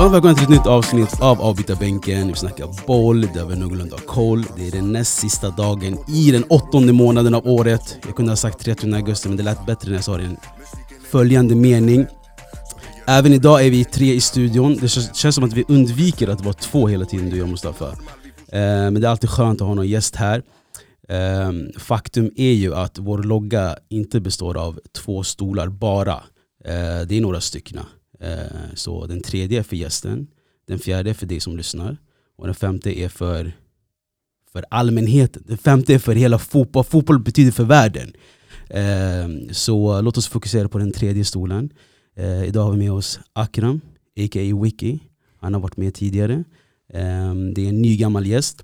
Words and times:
Och 0.00 0.14
välkomna 0.14 0.34
till 0.34 0.44
ett 0.44 0.50
nytt 0.50 0.66
avsnitt 0.66 1.20
av 1.20 1.42
avbytarbänken. 1.42 2.28
Vi 2.28 2.34
snackar 2.34 2.86
boll, 2.86 3.20
där 3.20 3.44
vi 3.44 3.52
har 3.52 3.60
någorlunda 3.60 3.96
koll. 4.06 4.44
Det 4.56 4.66
är 4.68 4.70
den 4.70 4.92
näst 4.92 5.18
sista 5.18 5.50
dagen 5.50 5.98
i 6.08 6.30
den 6.30 6.44
åttonde 6.44 6.92
månaden 6.92 7.34
av 7.34 7.46
året. 7.48 7.98
Jag 8.06 8.16
kunde 8.16 8.32
ha 8.32 8.36
sagt 8.36 8.58
30 8.58 8.94
augusti 8.94 9.28
men 9.28 9.36
det 9.36 9.42
lät 9.42 9.66
bättre 9.66 9.88
när 9.88 9.96
jag 9.96 10.04
sa 10.04 10.16
det 10.16 10.22
i 10.22 10.26
en 10.26 10.36
följande 11.10 11.54
mening. 11.54 12.06
Även 13.06 13.32
idag 13.32 13.66
är 13.66 13.70
vi 13.70 13.84
tre 13.84 14.14
i 14.14 14.20
studion. 14.20 14.76
Det 14.76 14.88
känns, 14.88 15.34
som 15.34 15.44
att 15.44 15.52
vi 15.52 15.64
undviker 15.68 16.28
att 16.28 16.44
vara 16.44 16.54
två 16.54 16.88
hela 16.88 17.04
tiden, 17.04 17.30
du 17.30 17.32
och 17.32 17.38
jag 17.38 17.48
Mustafa. 17.48 17.86
Eh, 17.88 18.60
men 18.60 18.94
det 18.94 19.06
är 19.06 19.10
alltid 19.10 19.30
skönt 19.30 19.60
att 19.60 19.66
ha 19.66 19.74
någon 19.74 19.88
gäst 19.88 20.16
här. 20.16 20.42
Eh, 21.08 21.52
faktum 21.76 22.30
är 22.36 22.52
ju 22.52 22.74
att 22.74 22.98
vår 22.98 23.22
logga 23.22 23.78
inte 23.88 24.20
består 24.20 24.56
av 24.56 24.80
två 24.92 25.22
stolar 25.22 25.68
bara. 25.68 26.14
Eh, 26.64 27.00
det 27.08 27.16
är 27.16 27.20
några 27.20 27.40
stycken. 27.40 27.78
Eh, 28.20 28.74
så 28.74 29.06
den 29.06 29.20
tredje 29.20 29.58
är 29.58 29.62
för 29.62 29.76
gästen, 29.76 30.26
den 30.66 30.78
fjärde 30.78 31.10
är 31.10 31.14
för 31.14 31.26
dig 31.26 31.40
som 31.40 31.56
lyssnar 31.56 31.96
och 32.38 32.46
den 32.46 32.54
femte 32.54 33.00
är 33.00 33.08
för, 33.08 33.52
för 34.52 34.64
allmänheten. 34.70 35.42
Den 35.46 35.58
femte 35.58 35.94
är 35.94 35.98
för 35.98 36.14
hela 36.14 36.38
fotboll, 36.38 36.84
fotboll 36.84 37.18
betyder 37.18 37.52
för 37.52 37.64
världen. 37.64 38.12
Eh, 38.70 39.52
så 39.52 40.00
låt 40.00 40.18
oss 40.18 40.28
fokusera 40.28 40.68
på 40.68 40.78
den 40.78 40.92
tredje 40.92 41.24
stolen. 41.24 41.70
Eh, 42.16 42.44
idag 42.44 42.62
har 42.62 42.72
vi 42.72 42.78
med 42.78 42.92
oss 42.92 43.20
Akram, 43.32 43.80
a.k.a. 44.20 44.62
Wiki. 44.62 44.98
Han 45.40 45.54
har 45.54 45.60
varit 45.60 45.76
med 45.76 45.94
tidigare. 45.94 46.44
Ehm, 46.92 47.54
det 47.54 47.64
är 47.64 47.68
en 47.68 47.82
ny 47.82 47.96
gammal 47.96 48.26
gäst. 48.26 48.62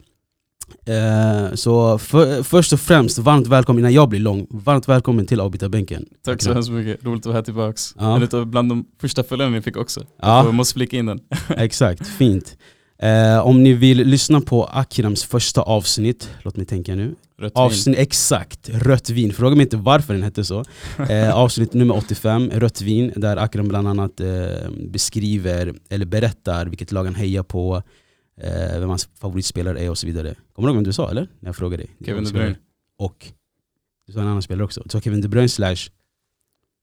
Eh, 0.86 1.54
så 1.54 1.98
för, 1.98 2.42
först 2.42 2.72
och 2.72 2.80
främst, 2.80 3.18
varmt 3.18 3.46
välkommen 3.46 3.78
innan 3.78 3.92
jag 3.92 4.08
blir 4.08 4.20
lång, 4.20 4.46
varmt 4.50 4.88
välkommen 4.88 5.26
till 5.26 5.40
avbytarbänken. 5.40 6.06
Tack 6.24 6.42
så 6.42 6.52
hemskt 6.52 6.70
mycket, 6.70 7.04
roligt 7.04 7.20
att 7.20 7.26
vara 7.26 7.36
här 7.36 7.42
tillbaks. 7.42 7.94
Ja. 7.98 8.16
En 8.16 8.28
av 8.40 8.46
bland 8.46 8.68
de 8.68 8.84
första 9.00 9.22
följarna 9.22 9.54
vi 9.54 9.62
fick 9.62 9.76
också. 9.76 10.00
Ja. 10.22 10.44
Jag 10.44 10.54
måste 10.54 10.74
flika 10.74 10.96
in 10.96 11.06
den. 11.06 11.20
Exakt, 11.48 12.06
fint. 12.06 12.56
Eh, 12.98 13.46
om 13.46 13.62
ni 13.62 13.72
vill 13.72 13.98
lyssna 13.98 14.40
på 14.40 14.64
Akrams 14.64 15.24
första 15.24 15.62
avsnitt, 15.62 16.30
låt 16.42 16.56
mig 16.56 16.66
tänka 16.66 16.94
nu. 16.94 17.14
Rött 17.38 17.52
avsnitt, 17.54 17.98
Exakt, 17.98 18.68
Rött 18.68 19.10
vin. 19.10 19.32
Fråga 19.32 19.56
mig 19.56 19.62
inte 19.62 19.76
varför 19.76 20.14
den 20.14 20.22
hette 20.22 20.44
så. 20.44 20.64
Eh, 21.10 21.34
avsnitt 21.36 21.72
nummer 21.72 21.96
85, 21.96 22.50
Rött 22.50 22.80
vin, 22.80 23.12
där 23.16 23.36
Akram 23.36 23.68
bland 23.68 23.88
annat 23.88 24.20
eh, 24.20 24.26
beskriver, 24.88 25.74
eller 25.90 26.06
berättar 26.06 26.66
vilket 26.66 26.92
lag 26.92 27.04
han 27.04 27.14
hejar 27.14 27.42
på, 27.42 27.82
eh, 28.40 28.80
vem 28.80 28.88
hans 28.88 29.08
favoritspelare 29.20 29.80
är 29.80 29.90
och 29.90 29.98
så 29.98 30.06
vidare. 30.06 30.34
Kommer 30.52 30.68
du 30.68 30.70
ihåg 30.70 30.76
vem 30.76 30.84
du 30.84 30.92
sa 30.92 31.10
eller? 31.10 31.28
När 31.40 31.48
jag 31.48 31.56
frågade 31.56 31.82
dig. 31.82 31.96
Kevin 32.04 32.24
De 32.24 32.30
Bruyne. 32.32 32.56
Och 32.98 33.26
du 34.06 34.12
sa 34.12 34.20
en 34.20 34.26
annan 34.26 34.42
spelare 34.42 34.64
också. 34.64 34.80
Du 34.84 34.90
sa 34.90 35.00
Kevin 35.00 35.20
De 35.20 35.28
Bruyne 35.28 35.48
slash... 35.48 35.76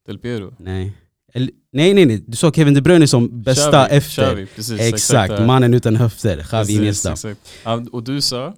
Del 0.07 0.17
Piero? 0.19 0.53
Nej. 0.59 0.93
Eller, 1.33 1.51
nej 1.71 1.93
nej 1.93 2.05
nej, 2.05 2.23
du 2.27 2.37
sa 2.37 2.51
Kevin 2.51 2.73
De 2.73 2.81
Bruyne 2.81 3.07
som 3.07 3.43
bästa 3.43 3.71
Xavi, 3.71 3.97
efter. 3.97 4.23
Xavi, 4.25 4.45
precis, 4.55 4.79
exakt, 4.79 4.93
exakt 4.93 5.45
mannen 5.45 5.73
utan 5.73 5.95
höfter. 5.95 6.43
Xavi 6.43 6.73
Iniesta. 6.75 7.15
och 7.91 8.03
du 8.03 8.21
sa? 8.21 8.53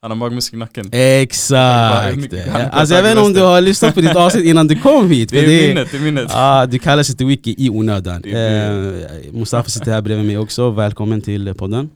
Han 0.00 0.10
har 0.10 0.16
magmuskel 0.16 0.56
i 0.56 0.58
nacken. 0.58 0.88
Exakt! 0.92 2.34
Alltså 2.72 2.94
jag 2.94 3.02
vet 3.02 3.10
inte 3.10 3.22
om 3.22 3.32
du 3.32 3.40
har 3.40 3.60
lyssnat 3.60 3.94
på 3.94 4.00
ditt 4.00 4.16
avsnitt 4.16 4.44
innan 4.44 4.66
du 4.66 4.80
kom 4.80 5.10
hit. 5.10 5.30
Det 5.30 5.38
är 5.38 5.46
det, 5.46 5.68
minnet, 5.68 5.88
det 5.90 5.96
är 5.96 6.00
minnet. 6.00 6.26
Ah, 6.30 6.66
du 6.66 6.78
kallar 6.78 7.02
sig 7.02 7.16
till 7.16 7.26
Wiki 7.26 7.54
i 7.58 7.70
onödan. 7.70 8.24
Eh, 8.24 9.32
Mustafa 9.32 9.70
sitter 9.70 9.92
här 9.92 10.02
bredvid 10.02 10.26
mig 10.26 10.38
också, 10.38 10.70
välkommen 10.70 11.20
till 11.20 11.54
podden. 11.54 11.90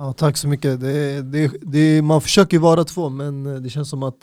Ja, 0.00 0.12
tack 0.12 0.36
så 0.36 0.48
mycket. 0.48 0.80
Det, 0.80 1.22
det, 1.22 1.52
det, 1.62 2.02
man 2.02 2.20
försöker 2.20 2.58
vara 2.58 2.84
två 2.84 3.08
men 3.08 3.46
eh, 3.46 3.54
det 3.54 3.70
känns 3.70 3.90
som 3.90 4.02
att 4.02 4.16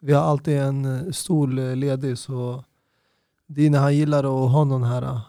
vi 0.00 0.12
har 0.12 0.22
alltid 0.22 0.58
en 0.58 0.84
eh, 0.84 1.12
stol 1.12 1.58
eh, 1.58 1.76
ledig 1.76 2.18
så 2.18 2.64
när 3.46 3.78
han 3.78 3.96
gillar 3.96 4.18
att 4.18 4.52
ha 4.52 4.64
någon 4.64 4.82
här 4.82 5.20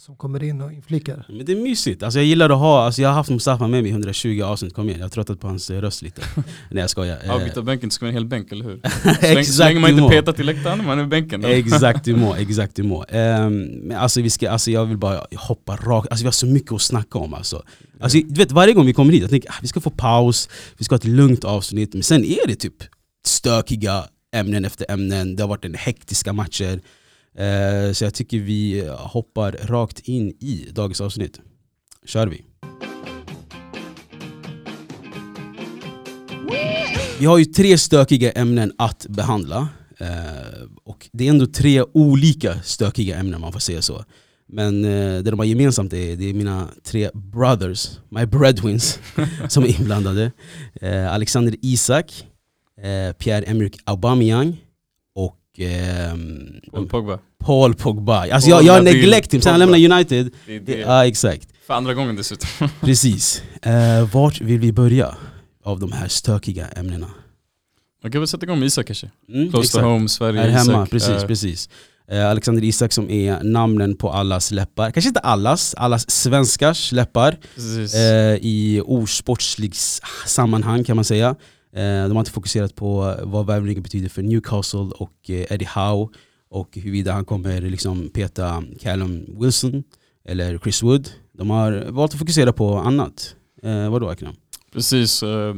som 0.00 0.16
kommer 0.16 0.42
in 0.42 0.60
och 0.60 0.72
inflikar. 0.72 1.26
Men 1.28 1.46
det 1.46 1.52
är 1.52 1.56
mysigt. 1.56 2.02
Alltså 2.02 2.18
jag 2.18 2.26
gillar 2.26 2.50
att 2.50 2.58
ha, 2.58 2.84
alltså 2.84 3.02
jag 3.02 3.08
har 3.08 3.14
haft 3.14 3.30
Mustafa 3.30 3.66
med 3.66 3.82
mig 3.82 3.90
i 3.90 3.92
120 3.92 4.42
avsnitt, 4.42 4.74
kom 4.74 4.88
igen. 4.88 4.98
Jag 4.98 5.04
har 5.04 5.10
tröttat 5.10 5.40
på 5.40 5.46
hans 5.46 5.70
röst 5.70 6.02
lite. 6.02 6.22
Nej 6.70 6.80
jag 6.80 6.90
skojar. 6.90 7.18
Ja, 7.26 7.38
byta 7.38 7.62
bänken 7.62 7.90
ska 7.90 8.04
vara 8.04 8.08
en 8.08 8.14
hel 8.14 8.26
bänk, 8.26 8.52
eller 8.52 8.64
hur? 8.64 8.80
Exakt 9.20 9.48
så 9.54 9.64
länge 9.64 9.80
man 9.80 9.90
inte 9.90 10.08
petar 10.08 10.32
till 10.32 10.46
läktaren, 10.46 10.86
man 10.86 10.98
är 10.98 11.06
bänken. 11.06 11.44
exakt 11.44 12.04
du 12.04 12.16
må, 12.16 12.34
exakt 12.38 12.76
du 12.76 12.82
må. 12.82 13.04
Um, 13.04 13.62
men 13.62 13.96
alltså, 13.96 14.20
vi 14.22 14.30
ska, 14.30 14.50
alltså 14.50 14.70
jag 14.70 14.84
vill 14.84 14.98
bara 14.98 15.26
hoppa 15.36 15.76
rakt, 15.76 16.10
alltså 16.10 16.22
vi 16.22 16.26
har 16.26 16.32
så 16.32 16.46
mycket 16.46 16.72
att 16.72 16.82
snacka 16.82 17.18
om 17.18 17.34
alltså. 17.34 17.62
alltså 18.00 18.18
du 18.18 18.34
vet 18.34 18.52
varje 18.52 18.72
gång 18.72 18.86
vi 18.86 18.92
kommer 18.92 19.12
hit, 19.12 19.22
jag 19.22 19.30
tänker 19.30 19.50
ah, 19.50 19.58
vi 19.62 19.68
ska 19.68 19.80
få 19.80 19.90
paus, 19.90 20.48
vi 20.78 20.84
ska 20.84 20.92
ha 20.92 20.98
ett 20.98 21.04
lugnt 21.04 21.44
avsnitt, 21.44 21.94
men 21.94 22.02
sen 22.02 22.24
är 22.24 22.46
det 22.46 22.54
typ 22.54 22.76
stökiga 23.26 24.04
ämnen 24.36 24.64
efter 24.64 24.90
ämnen, 24.90 25.36
det 25.36 25.42
har 25.42 25.48
varit 25.48 25.64
en 25.64 25.74
hektiska 25.74 26.32
matcher. 26.32 26.80
Eh, 27.40 27.92
så 27.92 28.04
jag 28.04 28.14
tycker 28.14 28.38
vi 28.38 28.88
hoppar 28.98 29.52
rakt 29.52 30.00
in 30.00 30.28
i 30.28 30.68
dagens 30.72 31.00
avsnitt. 31.00 31.40
Kör 32.06 32.26
vi! 32.26 32.44
Vi 37.18 37.26
har 37.26 37.38
ju 37.38 37.44
tre 37.44 37.78
stökiga 37.78 38.32
ämnen 38.32 38.72
att 38.78 39.06
behandla. 39.08 39.68
Eh, 39.98 40.06
och 40.84 41.08
det 41.12 41.26
är 41.26 41.30
ändå 41.30 41.46
tre 41.46 41.82
olika 41.82 42.62
stökiga 42.62 43.16
ämnen 43.16 43.40
man 43.40 43.52
får 43.52 43.60
säga 43.60 43.82
så. 43.82 44.04
Men 44.46 44.84
eh, 44.84 45.22
det 45.22 45.30
de 45.30 45.38
har 45.38 45.46
gemensamt 45.46 45.92
är, 45.92 46.16
det 46.16 46.30
är 46.30 46.34
mina 46.34 46.68
tre 46.84 47.10
brothers, 47.14 47.98
my 48.08 48.26
breadwins, 48.26 48.98
som 49.48 49.64
är 49.64 49.80
inblandade. 49.80 50.32
Eh, 50.80 51.12
Alexander 51.12 51.54
Isak, 51.62 52.26
eh, 52.78 53.12
Pierre-Emerick 53.12 53.78
Aubameyang 53.84 54.56
eh, 55.58 55.68
Paul 56.72 56.88
Pogba. 56.88 57.18
Paul 57.44 57.74
Pogba. 57.74 58.32
Alltså 58.32 58.50
jag, 58.50 58.62
jag 58.62 58.84
neglect 58.84 59.34
him, 59.34 59.40
sen 59.40 59.50
han 59.50 59.60
lämnade 59.60 59.94
United. 59.94 60.30
Det 60.46 60.58
det. 60.58 60.78
Ja 60.78 61.06
exakt. 61.06 61.48
För 61.66 61.74
andra 61.74 61.94
gången 61.94 62.16
dessutom. 62.16 62.48
Precis. 62.80 63.42
Eh, 63.62 64.08
vart 64.12 64.40
vill 64.40 64.60
vi 64.60 64.72
börja 64.72 65.16
av 65.64 65.80
de 65.80 65.92
här 65.92 66.08
stökiga 66.08 66.66
ämnena? 66.68 67.10
Man 68.02 68.12
kan 68.12 68.20
väl 68.20 68.28
sätta 68.28 68.46
igång 68.46 68.58
med 68.58 68.66
Isak 68.66 68.86
kanske? 68.86 69.10
Mm, 69.28 69.50
Close 69.50 69.66
exakt. 69.66 69.82
to 69.82 69.88
home, 69.88 70.08
Sverige, 70.08 70.40
Här 70.40 70.48
hemma, 70.48 70.62
Isak. 70.72 70.90
precis, 70.90 71.22
uh. 71.22 71.26
precis. 71.26 71.68
Eh, 72.10 72.30
Alexander 72.30 72.64
Isak 72.64 72.92
som 72.92 73.10
är 73.10 73.42
namnen 73.42 73.96
på 73.96 74.10
allas 74.10 74.50
läppar, 74.50 74.90
kanske 74.90 75.08
inte 75.08 75.20
allas, 75.20 75.74
allas 75.74 76.10
svenskars 76.10 76.92
läppar 76.92 77.36
eh, 77.94 78.34
i 78.40 78.82
osportslig 78.84 79.74
sammanhang 80.26 80.84
kan 80.84 80.96
man 80.96 81.04
säga. 81.04 81.36
Eh, 81.72 82.08
de 82.08 82.12
har 82.12 82.20
inte 82.20 82.30
fokuserat 82.30 82.74
på 82.74 83.16
vad 83.22 83.46
värvningen 83.46 83.82
betyder 83.82 84.08
för 84.08 84.22
Newcastle 84.22 84.80
och 84.80 85.30
eh, 85.30 85.52
Eddie 85.52 85.68
Howe 85.74 86.08
och 86.50 86.68
huruvida 86.76 87.12
han 87.12 87.24
kommer 87.24 87.60
liksom 87.60 88.08
peta 88.08 88.64
Callum 88.80 89.26
Wilson 89.40 89.84
eller 90.24 90.58
Chris 90.58 90.82
Wood. 90.82 91.08
De 91.32 91.50
har 91.50 91.86
valt 91.90 92.12
att 92.12 92.18
fokusera 92.18 92.52
på 92.52 92.78
annat. 92.78 93.34
Eh, 93.62 93.90
vadå 93.90 94.08
Akram? 94.08 94.34
Precis. 94.72 95.22
Uh, 95.22 95.56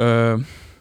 uh, 0.00 0.38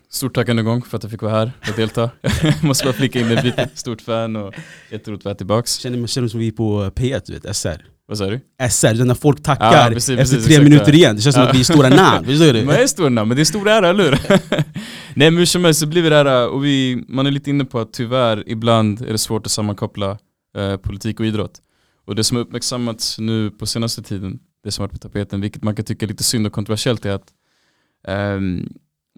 stort 0.09 0.35
tack 0.35 0.49
än 0.49 0.59
en 0.59 0.65
gång 0.65 0.81
för 0.81 0.97
att 0.97 1.03
jag 1.03 1.11
fick 1.11 1.21
vara 1.21 1.33
här 1.33 1.51
och 1.69 1.75
delta. 1.75 2.09
Måste 2.63 2.85
bara 2.85 2.93
flika 2.93 3.19
in 3.19 3.27
det, 3.27 3.43
lite 3.43 3.69
stort 3.73 4.01
fan 4.01 4.35
och 4.35 4.53
jätteroligt 4.91 5.21
att 5.21 5.25
vara 5.25 5.35
tillbaks. 5.35 5.77
Känner 5.77 5.97
mig 5.97 6.07
som 6.07 6.39
vi 6.39 6.47
är 6.47 6.51
på 6.51 6.91
P1, 6.95 7.21
du 7.25 7.33
vet, 7.33 7.55
SR. 7.55 7.85
Vad 8.11 8.17
sa 8.17 8.25
du? 8.25 8.39
SR, 8.69 9.05
när 9.05 9.15
folk 9.15 9.43
tackar 9.43 9.83
ja, 9.83 9.93
precis, 9.93 10.09
efter 10.09 10.15
precis, 10.15 10.45
tre 10.45 10.53
exakt, 10.53 10.69
minuter 10.69 10.95
igen. 10.95 11.15
Det 11.15 11.21
känns 11.21 11.35
som 11.35 11.43
att 11.43 11.55
vi 11.55 11.59
är 11.59 11.63
stora 11.63 11.89
namn, 12.03 12.25
förstår 12.25 12.53
du? 12.53 12.65
Man 12.65 12.75
är 12.75 12.87
stora 12.87 13.09
namn, 13.09 13.27
men 13.27 13.35
det 13.35 13.41
är 13.41 13.45
stor 13.45 13.69
ära, 13.69 13.89
eller 13.89 14.03
hur? 14.03 14.19
Nej 15.15 15.31
men 15.31 15.37
hur 15.37 15.45
som 15.45 15.63
helst 15.63 15.79
så 15.79 15.87
blir 15.87 16.09
det 16.09 16.15
här, 16.15 16.49
och 16.49 16.65
vi, 16.65 17.03
man 17.07 17.27
är 17.27 17.31
lite 17.31 17.49
inne 17.49 17.65
på 17.65 17.79
att 17.79 17.93
tyvärr 17.93 18.43
ibland 18.47 19.01
är 19.01 19.11
det 19.11 19.17
svårt 19.17 19.45
att 19.45 19.51
sammankoppla 19.51 20.17
eh, 20.57 20.77
politik 20.77 21.19
och 21.19 21.25
idrott. 21.25 21.61
Och 22.05 22.15
det 22.15 22.23
som 22.23 22.37
har 22.37 22.43
uppmärksammats 22.43 23.19
nu 23.19 23.51
på 23.51 23.65
senaste 23.65 24.03
tiden, 24.03 24.39
det 24.63 24.71
som 24.71 24.81
har 24.81 24.87
varit 24.87 25.01
på 25.01 25.07
tapeten, 25.07 25.41
vilket 25.41 25.63
man 25.63 25.75
kan 25.75 25.85
tycka 25.85 26.05
är 26.05 26.07
lite 26.07 26.23
synd 26.23 26.47
och 26.47 26.53
kontroversiellt, 26.53 27.05
är 27.05 27.11
att 27.11 27.31
eh, 28.07 28.39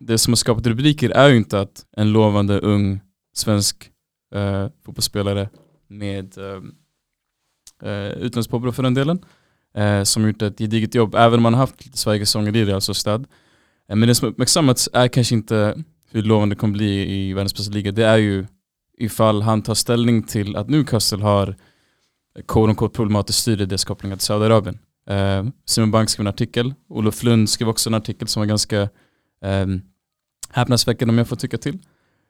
det 0.02 0.18
som 0.18 0.32
har 0.32 0.36
skapat 0.36 0.68
rubriker 0.68 1.10
är 1.10 1.30
ju 1.30 1.38
inte 1.38 1.60
att 1.60 1.86
en 1.98 2.12
lovande 2.12 2.60
ung 2.60 3.00
svensk 3.36 3.90
eh, 4.36 4.68
fotbollsspelare 4.86 5.50
med 5.88 6.38
eh, 6.38 6.62
eh, 7.84 8.08
utländskt 8.08 8.52
påbrå 8.52 8.72
för 8.72 8.84
den 8.84 8.94
delen, 8.94 9.20
eh, 9.76 10.04
som 10.04 10.28
gjort 10.28 10.42
ett 10.42 10.58
gediget 10.58 10.96
jobb, 10.96 11.16
även 11.16 11.40
om 11.40 11.44
man 11.44 11.54
har 11.54 11.62
haft 11.62 11.86
lite 11.86 11.98
Sverigesånger 11.98 12.56
i 12.56 12.66
Real 12.66 12.76
alltså 12.76 12.94
Sociedad. 12.94 13.28
Eh, 13.90 13.96
men 13.96 14.08
det 14.08 14.16
som 14.16 14.28
uppmärksammats 14.28 14.90
är 14.94 15.08
kanske 15.08 15.36
inte 15.36 15.84
hur 16.12 16.24
lovande 16.24 16.56
det 16.56 16.60
kommer 16.60 16.74
bli 16.74 17.14
i 17.14 17.34
världens 17.34 17.56
bästa 17.56 17.74
liga, 17.74 17.92
det 17.92 18.06
är 18.06 18.18
ju 18.18 18.46
ifall 18.98 19.42
han 19.42 19.62
tar 19.62 19.74
ställning 19.74 20.24
till 20.24 20.56
att 20.56 20.70
Newcastle 20.70 21.24
har 21.24 21.48
eh, 21.48 22.44
quote 22.48 22.70
unquote 22.70 22.96
problematiskt 22.96 23.40
styre 23.40 23.66
dess 23.66 23.86
kopplingar 23.86 24.16
till 24.16 24.26
Saudiarabien. 24.26 24.80
Eh, 25.10 25.46
Simon 25.66 25.92
Bank 25.92 26.10
skrev 26.10 26.24
en 26.24 26.28
artikel, 26.28 26.74
Olof 26.90 27.24
Lund 27.24 27.50
skrev 27.50 27.70
också 27.70 27.90
en 27.90 27.94
artikel 27.94 28.28
som 28.28 28.42
var 28.42 28.48
ganska 28.48 28.82
eh, 29.44 29.68
häpnadsväckande 30.50 31.12
om 31.12 31.18
jag 31.18 31.28
får 31.28 31.36
tycka 31.36 31.58
till. 31.58 31.80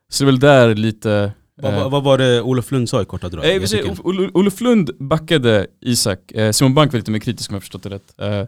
Så 0.09 0.23
det 0.23 0.29
är 0.29 0.31
väl 0.31 0.39
där 0.39 0.75
lite 0.75 1.33
vad, 1.61 1.73
vad, 1.73 1.91
vad 1.91 2.03
var 2.03 2.17
det 2.17 2.41
Olof 2.41 2.71
Lund 2.71 2.89
sa 2.89 3.01
i 3.01 3.05
korta 3.05 3.29
drag? 3.29 3.45
Eh, 3.45 3.93
Olof 4.33 4.61
Lund 4.61 4.89
backade 4.99 5.67
Isak, 5.81 6.31
eh, 6.31 6.51
Simon 6.51 6.73
Bank 6.73 6.93
var 6.93 6.99
lite 6.99 7.11
mer 7.11 7.19
kritisk 7.19 7.51
om 7.51 7.55
jag 7.55 7.61
förstått 7.63 7.83
det 7.83 7.89
rätt. 7.89 8.13
Eh, 8.17 8.43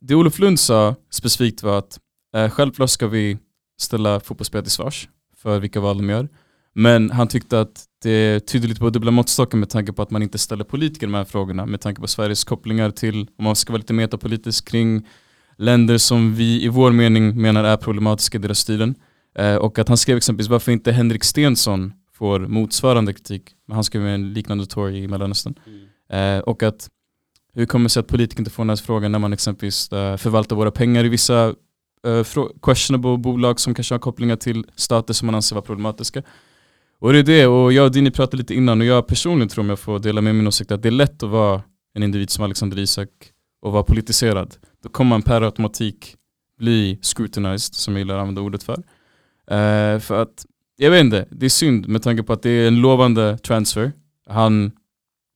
det 0.00 0.14
Olof 0.14 0.38
Lund 0.38 0.60
sa 0.60 0.94
specifikt 1.10 1.62
var 1.62 1.78
att 1.78 1.98
eh, 2.36 2.50
självklart 2.50 2.90
ska 2.90 3.06
vi 3.06 3.38
ställa 3.80 4.20
fotbollsspelare 4.20 4.64
till 4.64 4.72
svars. 4.72 5.08
för 5.42 5.58
vilka 5.58 5.80
val 5.80 5.96
de 5.96 6.10
gör. 6.10 6.28
Men 6.74 7.10
han 7.10 7.28
tyckte 7.28 7.60
att 7.60 7.84
det 8.02 8.40
tyder 8.40 8.68
lite 8.68 8.80
på 8.80 8.90
dubbla 8.90 9.10
måttstockar 9.10 9.58
med 9.58 9.68
tanke 9.70 9.92
på 9.92 10.02
att 10.02 10.10
man 10.10 10.22
inte 10.22 10.38
ställer 10.38 10.64
politiker 10.64 11.06
de 11.06 11.14
här 11.14 11.24
frågorna 11.24 11.66
med 11.66 11.80
tanke 11.80 12.00
på 12.00 12.06
Sveriges 12.06 12.44
kopplingar 12.44 12.90
till, 12.90 13.28
om 13.38 13.44
man 13.44 13.56
ska 13.56 13.72
vara 13.72 13.78
lite 13.78 13.92
metapolitisk 13.92 14.68
kring 14.68 15.06
länder 15.58 15.98
som 15.98 16.34
vi 16.34 16.64
i 16.64 16.68
vår 16.68 16.92
mening 16.92 17.42
menar 17.42 17.64
är 17.64 17.76
problematiska 17.76 18.38
i 18.38 18.40
deras 18.40 18.58
styren. 18.58 18.94
Eh, 19.38 19.54
och 19.54 19.78
att 19.78 19.88
han 19.88 19.96
skrev 19.96 20.16
exempelvis 20.16 20.50
varför 20.50 20.72
inte 20.72 20.92
Henrik 20.92 21.24
Stensson 21.24 21.92
får 22.20 22.40
motsvarande 22.40 23.12
kritik. 23.12 23.42
Han 23.72 23.84
skrev 23.84 24.06
en 24.06 24.32
liknande 24.32 24.66
tour 24.66 24.90
i 24.90 25.08
Mellanöstern. 25.08 25.54
Eh, 26.12 26.38
och 26.38 26.62
att 26.62 26.88
hur 27.54 27.66
kommer 27.66 27.84
det 27.84 27.90
sig 27.90 28.00
att 28.00 28.06
politiker 28.06 28.40
inte 28.40 28.50
får 28.50 28.62
den 28.62 28.68
här 28.68 28.76
frågan 28.76 29.12
när 29.12 29.18
man 29.18 29.32
exempelvis 29.32 29.92
eh, 29.92 30.16
förvaltar 30.16 30.56
våra 30.56 30.70
pengar 30.70 31.04
i 31.04 31.08
vissa 31.08 31.54
eh, 32.06 32.24
questionable 32.62 33.16
bolag 33.18 33.60
som 33.60 33.74
kanske 33.74 33.94
har 33.94 33.98
kopplingar 33.98 34.36
till 34.36 34.64
stater 34.76 35.14
som 35.14 35.26
man 35.26 35.34
anser 35.34 35.56
vara 35.56 35.64
problematiska. 35.64 36.22
Och 36.98 37.12
det 37.12 37.18
är 37.18 37.22
det, 37.22 37.46
och 37.46 37.72
jag 37.72 37.84
och 37.84 37.92
Dini 37.92 38.10
pratade 38.10 38.36
lite 38.36 38.54
innan 38.54 38.80
och 38.80 38.86
jag 38.86 39.06
personligen 39.06 39.48
tror 39.48 39.64
om 39.64 39.68
jag 39.68 39.78
får 39.78 39.98
dela 39.98 40.20
med 40.20 40.34
min 40.34 40.46
åsikt 40.46 40.72
att 40.72 40.82
det 40.82 40.88
är 40.88 41.00
lätt 41.02 41.22
att 41.22 41.30
vara 41.30 41.62
en 41.94 42.02
individ 42.02 42.30
som 42.30 42.44
Alexander 42.44 42.78
Isak 42.78 43.08
och 43.62 43.72
vara 43.72 43.82
politiserad. 43.82 44.56
Då 44.82 44.88
kommer 44.88 45.08
man 45.08 45.22
per 45.22 45.42
automatik 45.42 46.16
bli 46.58 46.98
scrutinized, 47.02 47.74
som 47.74 47.94
jag 47.94 47.98
gillar 47.98 48.14
att 48.14 48.20
använda 48.20 48.40
ordet 48.40 48.62
för. 48.62 48.76
Uh, 49.50 49.98
för 49.98 50.22
att, 50.22 50.46
jag 50.82 50.90
vet 50.90 51.00
inte, 51.00 51.26
det 51.30 51.46
är 51.46 51.50
synd 51.50 51.88
med 51.88 52.02
tanke 52.02 52.22
på 52.22 52.32
att 52.32 52.42
det 52.42 52.50
är 52.50 52.68
en 52.68 52.80
lovande 52.80 53.38
transfer. 53.38 53.92
Han 54.28 54.72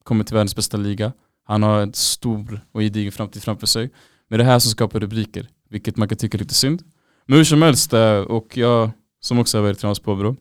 kommer 0.04 0.24
till 0.24 0.34
världens 0.34 0.56
bästa 0.56 0.76
liga. 0.76 1.12
Han 1.46 1.62
har 1.62 1.80
en 1.80 1.92
stor 1.92 2.60
och 2.72 2.80
gedigen 2.80 3.12
framtid 3.12 3.42
framför 3.42 3.66
sig. 3.66 3.90
Men 4.28 4.38
det 4.38 4.44
här 4.44 4.58
som 4.58 4.70
skapar 4.70 5.00
rubriker, 5.00 5.48
vilket 5.70 5.96
man 5.96 6.08
kan 6.08 6.18
tycka 6.18 6.36
är 6.36 6.40
lite 6.40 6.54
synd. 6.54 6.82
Men 7.26 7.36
hur 7.36 7.44
som 7.44 7.62
helst, 7.62 7.92
eh, 7.92 8.18
och 8.18 8.56
jag 8.56 8.90
som 9.20 9.38
också 9.38 9.58
har 9.58 9.62
varit 9.62 10.02
på 10.02 10.16
bro. 10.16 10.36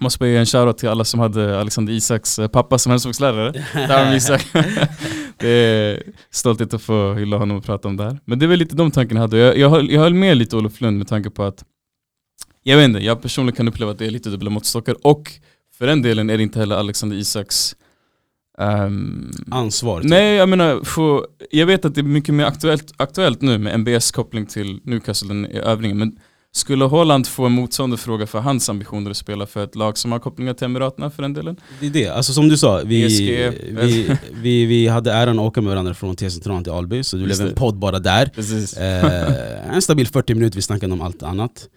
Måste 0.00 0.26
ge 0.26 0.36
en 0.36 0.46
shoutout 0.46 0.78
till 0.78 0.88
alla 0.88 1.04
som 1.04 1.20
hade 1.20 1.60
Alexander 1.60 1.92
Isaks 1.92 2.38
eh, 2.38 2.48
pappa 2.48 2.78
som 2.78 2.90
hälsovårdslärare. 2.90 4.16
Isak. 4.16 4.46
det 5.38 5.48
är 5.48 6.02
stolthet 6.30 6.74
att 6.74 6.82
få 6.82 7.14
hylla 7.14 7.36
honom 7.36 7.56
och 7.56 7.64
prata 7.64 7.88
om 7.88 7.96
det 7.96 8.04
här. 8.04 8.18
Men 8.24 8.38
det 8.38 8.46
är 8.46 8.48
väl 8.48 8.58
lite 8.58 8.76
de 8.76 8.90
tankarna 8.90 9.18
jag 9.18 9.22
hade. 9.22 9.38
Jag, 9.38 9.58
jag, 9.58 9.70
höll, 9.70 9.90
jag 9.90 10.00
höll 10.00 10.14
med 10.14 10.36
lite 10.36 10.56
Olof 10.56 10.80
Lund 10.80 10.98
med 10.98 11.08
tanke 11.08 11.30
på 11.30 11.42
att 11.42 11.64
jag 12.66 12.76
vet 12.76 12.84
inte, 12.84 13.00
jag 13.00 13.22
personligen 13.22 13.56
kan 13.56 13.68
uppleva 13.68 13.92
att 13.92 13.98
det 13.98 14.06
är 14.06 14.10
lite 14.10 14.30
dubbla 14.30 14.50
måttstockar 14.50 14.96
och 15.06 15.30
för 15.78 15.86
den 15.86 16.02
delen 16.02 16.30
är 16.30 16.36
det 16.36 16.42
inte 16.42 16.58
heller 16.58 16.76
Alexander 16.76 17.16
Isaks 17.16 17.76
um, 18.58 19.30
ansvar? 19.50 20.00
Typ. 20.00 20.10
Nej, 20.10 20.34
jag 20.34 20.48
menar, 20.48 20.84
för, 20.84 21.26
jag 21.50 21.66
vet 21.66 21.84
att 21.84 21.94
det 21.94 22.00
är 22.00 22.02
mycket 22.02 22.34
mer 22.34 22.44
aktuellt, 22.44 22.92
aktuellt 22.96 23.42
nu 23.42 23.58
med 23.58 23.80
MBS 23.80 24.10
koppling 24.10 24.46
till 24.46 24.80
Newcastle, 24.84 25.28
den 25.28 25.46
övningen, 25.46 25.98
men 25.98 26.18
skulle 26.52 26.84
Holland 26.84 27.26
få 27.26 27.46
en 27.46 27.52
motsvarande 27.52 27.96
fråga 27.96 28.26
för 28.26 28.38
hans 28.38 28.68
ambitioner 28.68 29.10
att 29.10 29.16
spela 29.16 29.46
för 29.46 29.64
ett 29.64 29.76
lag 29.76 29.98
som 29.98 30.12
har 30.12 30.18
kopplingar 30.18 30.54
till 30.54 30.64
Emiraterna 30.64 31.10
för 31.10 31.22
den 31.22 31.34
delen? 31.34 31.56
Det 31.80 31.86
är 31.86 31.90
det, 31.90 32.08
alltså 32.08 32.32
som 32.32 32.48
du 32.48 32.56
sa, 32.56 32.82
vi, 32.84 33.06
vi, 33.72 34.16
vi, 34.32 34.64
vi 34.64 34.88
hade 34.88 35.12
äran 35.12 35.38
att 35.38 35.44
åka 35.44 35.60
med 35.60 35.70
varandra 35.70 35.94
från 35.94 36.16
TC 36.16 36.40
till 36.40 36.70
Alby, 36.70 37.04
så 37.04 37.16
det 37.16 37.24
blev 37.24 37.40
en 37.40 37.54
podd 37.54 37.78
bara 37.78 37.98
där. 37.98 38.30
Eh, 38.78 39.74
en 39.74 39.82
stabil 39.82 40.06
40 40.06 40.34
minuter, 40.34 40.56
vi 40.56 40.62
snackade 40.62 40.92
om 40.92 41.00
allt 41.00 41.22
annat. 41.22 41.68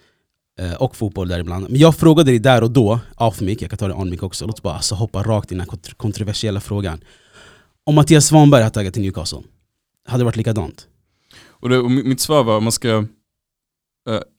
Eh, 0.60 0.74
och 0.74 0.96
fotboll 0.96 1.28
där 1.28 1.40
ibland. 1.40 1.70
Men 1.70 1.80
jag 1.80 1.96
frågade 1.96 2.32
dig 2.32 2.40
där 2.40 2.64
och 2.64 2.72
då, 2.72 3.00
off 3.16 3.42
mic, 3.42 3.62
jag 3.62 3.70
kan 3.70 3.78
ta 3.78 3.88
det 3.88 3.94
on 3.94 4.10
mic 4.10 4.22
också, 4.22 4.46
låt 4.46 4.56
oss 4.56 4.62
bara 4.62 4.74
alltså, 4.74 4.96
hoppa 4.96 5.24
rakt 5.24 5.52
in 5.52 5.58
i 5.58 5.60
den 5.60 5.70
här 5.70 5.94
kontroversiella 5.94 6.60
frågan. 6.60 7.04
Om 7.84 7.96
Mattias 7.96 8.26
Svanberg 8.26 8.64
hade 8.64 8.74
tagit 8.74 8.94
till 8.94 9.02
Newcastle, 9.02 9.42
hade 10.08 10.22
det 10.22 10.26
varit 10.26 10.36
likadant? 10.36 10.88
Och, 11.48 11.70
det, 11.70 11.78
och 11.78 11.92
mitt 11.92 12.20
svar 12.20 12.44
var, 12.44 12.58
om 12.58 12.64
man 12.64 12.72
ska 12.72 12.98
uh, 12.98 13.06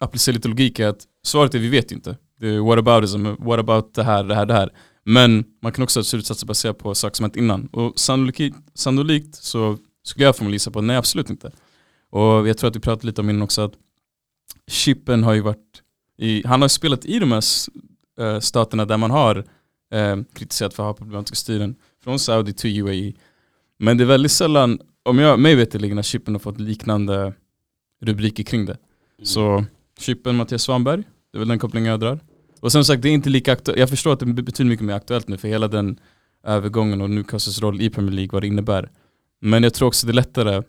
applicera 0.01 0.35
lite 0.35 0.49
logik, 0.49 0.79
är 0.79 0.89
att 0.89 1.05
svaret 1.25 1.55
är 1.55 1.59
vi 1.59 1.69
vet 1.69 1.93
ju 1.93 1.97
inte. 1.97 2.17
Det 2.41 2.49
är 2.49 2.61
what 2.61 2.79
aboutism, 2.79 3.27
what 3.39 3.59
about 3.59 3.95
det 3.95 4.03
här, 4.03 4.25
det 4.25 4.35
här, 4.35 4.47
det 4.47 4.55
här. 4.55 4.71
Men 5.05 5.45
man 5.63 5.73
kan 5.73 5.83
också 5.83 6.01
ha 6.01 6.05
slutsatser 6.05 6.47
baserat 6.47 6.79
på 6.79 6.95
saker 6.95 7.17
som 7.17 7.25
hänt 7.25 7.37
innan. 7.37 7.67
Och 7.67 7.99
sannolikt, 7.99 8.57
sannolikt 8.75 9.35
så 9.35 9.79
skulle 10.03 10.25
jag 10.25 10.37
förmodligen 10.37 10.55
gissa 10.55 10.71
på 10.71 10.81
nej 10.81 10.97
absolut 10.97 11.31
inte. 11.31 11.53
Och 12.11 12.49
jag 12.49 12.59
tror 12.59 12.71
att 12.71 12.77
vi 12.77 12.81
pratade 12.81 13.07
lite 13.07 13.21
om 13.21 13.31
innan 13.31 13.43
också 13.43 13.63
att 13.63 13.73
chippen 14.71 15.25
har 15.25 15.33
ju 15.33 15.41
varit 15.41 15.68
i, 16.19 16.47
han 16.47 16.61
har 16.61 16.69
spelat 16.69 17.05
i 17.05 17.19
de 17.19 17.33
här 17.33 17.43
äh, 18.21 18.41
staterna 18.41 18.85
där 18.85 18.97
man 18.97 19.11
har 19.11 19.45
äh, 19.93 20.17
kritiserat 20.33 20.75
för 20.75 20.83
att 20.83 20.87
ha 20.87 20.95
problematiska 20.95 21.37
styren. 21.37 21.75
Från 22.05 22.19
Saudi 22.19 22.53
till 22.53 22.83
UAE. 22.83 23.13
Men 23.79 23.99
det 23.99 24.05
är 24.05 24.07
väldigt 24.07 24.33
sällan, 24.33 24.81
om 25.03 25.19
jag 25.19 25.39
mig 25.39 25.55
veterligen, 25.55 25.99
att 25.99 26.07
Chippen 26.07 26.35
har 26.35 26.39
fått 26.39 26.61
liknande 26.61 27.33
rubriker 28.01 28.43
kring 28.43 28.67
det. 28.67 28.73
Mm. 29.19 29.27
Så 29.27 29.65
Chippen 29.99 30.37
Mattias 30.37 30.63
Svanberg, 30.63 31.03
det 31.33 31.37
är 31.37 31.39
väl 31.39 31.49
den 31.49 31.59
kopplingen 31.59 31.91
jag 31.91 32.01
drar. 32.01 32.21
Och 32.61 32.73
som 32.73 32.85
sagt, 32.85 33.03
det 33.03 33.09
är 33.09 33.13
inte 33.13 33.31
lika 33.31 33.53
aktuellt. 33.53 33.79
Jag 33.79 33.89
förstår 33.89 34.13
att 34.13 34.21
det 34.21 34.27
betyder 34.27 34.69
mycket 34.69 34.87
mer 34.87 34.95
aktuellt 34.95 35.29
nu 35.29 35.37
för 35.37 35.49
hela 35.49 35.69
den 35.69 36.01
övergången 36.45 37.01
och 37.01 37.11
Newcastles 37.11 37.61
roll 37.61 37.81
i 37.81 37.91
Premier 37.91 38.13
League, 38.13 38.31
vad 38.33 38.43
det 38.43 38.47
innebär. 38.47 38.91
Men 39.41 39.63
jag 39.63 39.75
tror 39.75 39.89
också 39.89 40.07
det 40.07 40.11
är 40.11 40.15
lättare, 40.15 40.63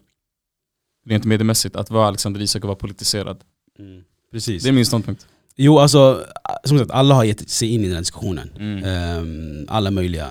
rent 1.05 1.25
mediemässigt, 1.25 1.75
att 1.75 1.89
vara 1.89 2.07
Alexander 2.07 2.41
Isak 2.41 2.63
och 2.63 2.67
vara 2.67 2.77
politiserad. 2.77 3.43
Mm. 3.79 4.03
Precis. 4.31 4.63
Det 4.63 4.69
är 4.69 4.73
min 4.73 4.85
ståndpunkt. 4.85 5.27
Jo 5.61 5.79
alltså, 5.79 6.25
som 6.63 6.79
sagt 6.79 6.91
alla 6.91 7.15
har 7.15 7.23
gett 7.23 7.49
sig 7.49 7.69
in 7.69 7.81
i 7.81 7.83
den 7.83 7.93
här 7.93 8.01
diskussionen. 8.01 8.49
Mm. 8.59 8.83
Um, 9.21 9.65
alla 9.67 9.91
möjliga. 9.91 10.27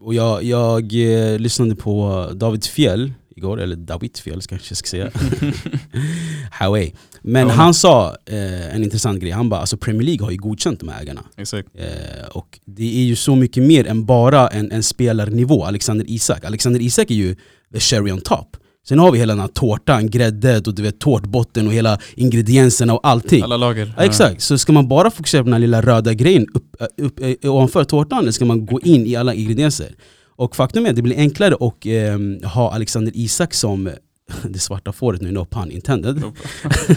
Och 0.00 0.14
jag, 0.14 0.42
jag 0.42 0.94
eh, 0.94 1.38
lyssnade 1.38 1.76
på 1.76 2.26
David 2.34 2.64
Fjell 2.64 3.12
igår, 3.36 3.60
eller 3.60 3.76
David 3.76 4.16
Fjell 4.16 4.42
kanske 4.42 4.70
jag 4.70 4.76
ska 4.76 4.86
säga. 4.86 5.10
Highway. 6.60 6.92
Men 7.22 7.48
ja, 7.48 7.54
han 7.54 7.74
sa 7.74 8.16
eh, 8.26 8.74
en 8.74 8.84
intressant 8.84 9.20
grej, 9.20 9.30
han 9.30 9.48
bara 9.48 9.60
alltså 9.60 9.76
Premier 9.76 10.02
League 10.02 10.24
har 10.24 10.30
ju 10.30 10.36
godkänt 10.36 10.80
de 10.80 10.88
här 10.88 11.02
ägarna. 11.02 11.24
Exakt. 11.36 11.68
Eh, 11.74 12.28
och 12.28 12.60
det 12.64 12.98
är 13.00 13.04
ju 13.04 13.16
så 13.16 13.36
mycket 13.36 13.62
mer 13.62 13.86
än 13.86 14.04
bara 14.04 14.48
en, 14.48 14.72
en 14.72 14.82
spelarnivå, 14.82 15.64
Alexander 15.64 16.06
Isak. 16.08 16.44
Alexander 16.44 16.80
Isak 16.80 17.10
är 17.10 17.14
ju 17.14 17.36
the 17.72 17.80
cherry 17.80 18.12
on 18.12 18.20
top. 18.20 18.56
Sen 18.88 18.98
har 18.98 19.12
vi 19.12 19.18
hela 19.18 19.32
den 19.32 19.40
här 19.40 19.48
tårtan, 19.48 20.10
grädde, 20.10 20.56
och 20.66 20.74
du 20.74 20.82
vet, 20.82 21.00
tårtbotten 21.00 21.66
och 21.66 21.72
hela 21.72 21.98
ingredienserna 22.14 22.94
och 22.94 23.00
allting. 23.02 23.42
Alla 23.42 23.56
lager. 23.56 23.94
Ja, 23.96 24.02
exakt, 24.02 24.42
så 24.42 24.58
ska 24.58 24.72
man 24.72 24.88
bara 24.88 25.10
fokusera 25.10 25.42
på 25.42 25.44
den 25.44 25.52
här 25.52 25.60
lilla 25.60 25.82
röda 25.82 26.14
grejen 26.14 26.46
upp, 26.54 26.76
upp, 26.98 27.20
upp, 27.20 27.44
ovanför 27.44 27.84
tårtan 27.84 28.18
eller 28.18 28.32
ska 28.32 28.44
man 28.44 28.66
gå 28.66 28.80
in 28.80 29.06
i 29.06 29.16
alla 29.16 29.34
ingredienser. 29.34 29.94
Och 30.36 30.56
faktum 30.56 30.86
är 30.86 30.90
att 30.90 30.96
det 30.96 31.02
blir 31.02 31.16
enklare 31.16 31.54
att 31.54 31.86
eh, 31.86 32.50
ha 32.50 32.74
Alexander 32.74 33.12
Isak 33.14 33.54
som 33.54 33.90
det 34.42 34.58
svarta 34.58 34.92
fåret 34.92 35.22
nu, 35.22 35.30
no 35.30 35.44
pun 35.44 35.70
intended. 35.70 36.22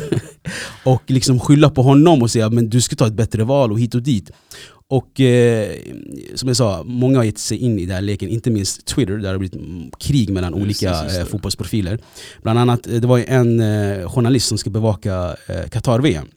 och 0.84 1.04
liksom 1.08 1.40
skylla 1.40 1.70
på 1.70 1.82
honom 1.82 2.22
och 2.22 2.32
säga 2.32 2.50
men 2.50 2.70
du 2.70 2.82
ska 2.82 2.96
ta 2.96 3.08
ett 3.08 3.14
bättre 3.14 3.44
val 3.44 3.72
och 3.72 3.80
hit 3.80 3.96
och 3.96 4.04
dit. 4.04 4.32
Och 4.92 5.20
eh, 5.20 5.78
som 6.36 6.48
jag 6.48 6.58
sa, 6.58 6.84
många 6.86 7.18
har 7.18 7.24
gett 7.24 7.38
sig 7.38 7.58
in 7.58 7.80
i 7.80 7.86
den 7.86 7.96
här 7.96 8.02
leken, 8.02 8.30
inte 8.30 8.50
minst 8.50 8.86
Twitter 8.86 9.14
där 9.14 9.22
det 9.22 9.28
har 9.28 9.38
blivit 9.38 10.00
krig 10.00 10.30
mellan 10.30 10.54
olika 10.54 11.20
eh, 11.20 11.26
fotbollsprofiler. 11.26 12.00
Bland 12.42 12.60
annat, 12.60 12.88
eh, 12.88 12.94
det 12.94 13.08
var 13.08 13.20
en 13.28 13.60
eh, 13.60 14.10
journalist 14.10 14.48
som 14.48 14.58
ska 14.58 14.70
bevaka 14.70 15.36
eh, 15.48 15.70
Qatar-VM. 15.70 16.28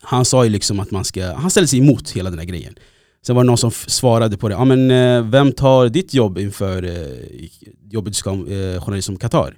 Han 0.00 0.24
sa 0.24 0.44
ju 0.44 0.50
liksom 0.50 0.80
att 0.80 0.90
man 0.90 1.04
ska, 1.04 1.34
han 1.34 1.50
ställde 1.50 1.68
sig 1.68 1.78
emot 1.78 2.10
hela 2.10 2.30
den 2.30 2.38
här 2.38 2.46
grejen. 2.46 2.74
Sen 3.26 3.36
var 3.36 3.42
det 3.42 3.46
någon 3.46 3.58
som 3.58 3.70
svarade 3.70 4.36
på 4.36 4.48
det, 4.48 4.54
ja, 4.54 4.64
men, 4.64 5.30
vem 5.30 5.52
tar 5.52 5.88
ditt 5.88 6.14
jobb 6.14 6.38
inför 6.38 6.82
jobbet 7.90 8.12
du 8.12 8.14
ska 8.14 8.30
eh, 8.30 8.82
journalist 8.82 9.06
som 9.06 9.16
Qatar? 9.16 9.56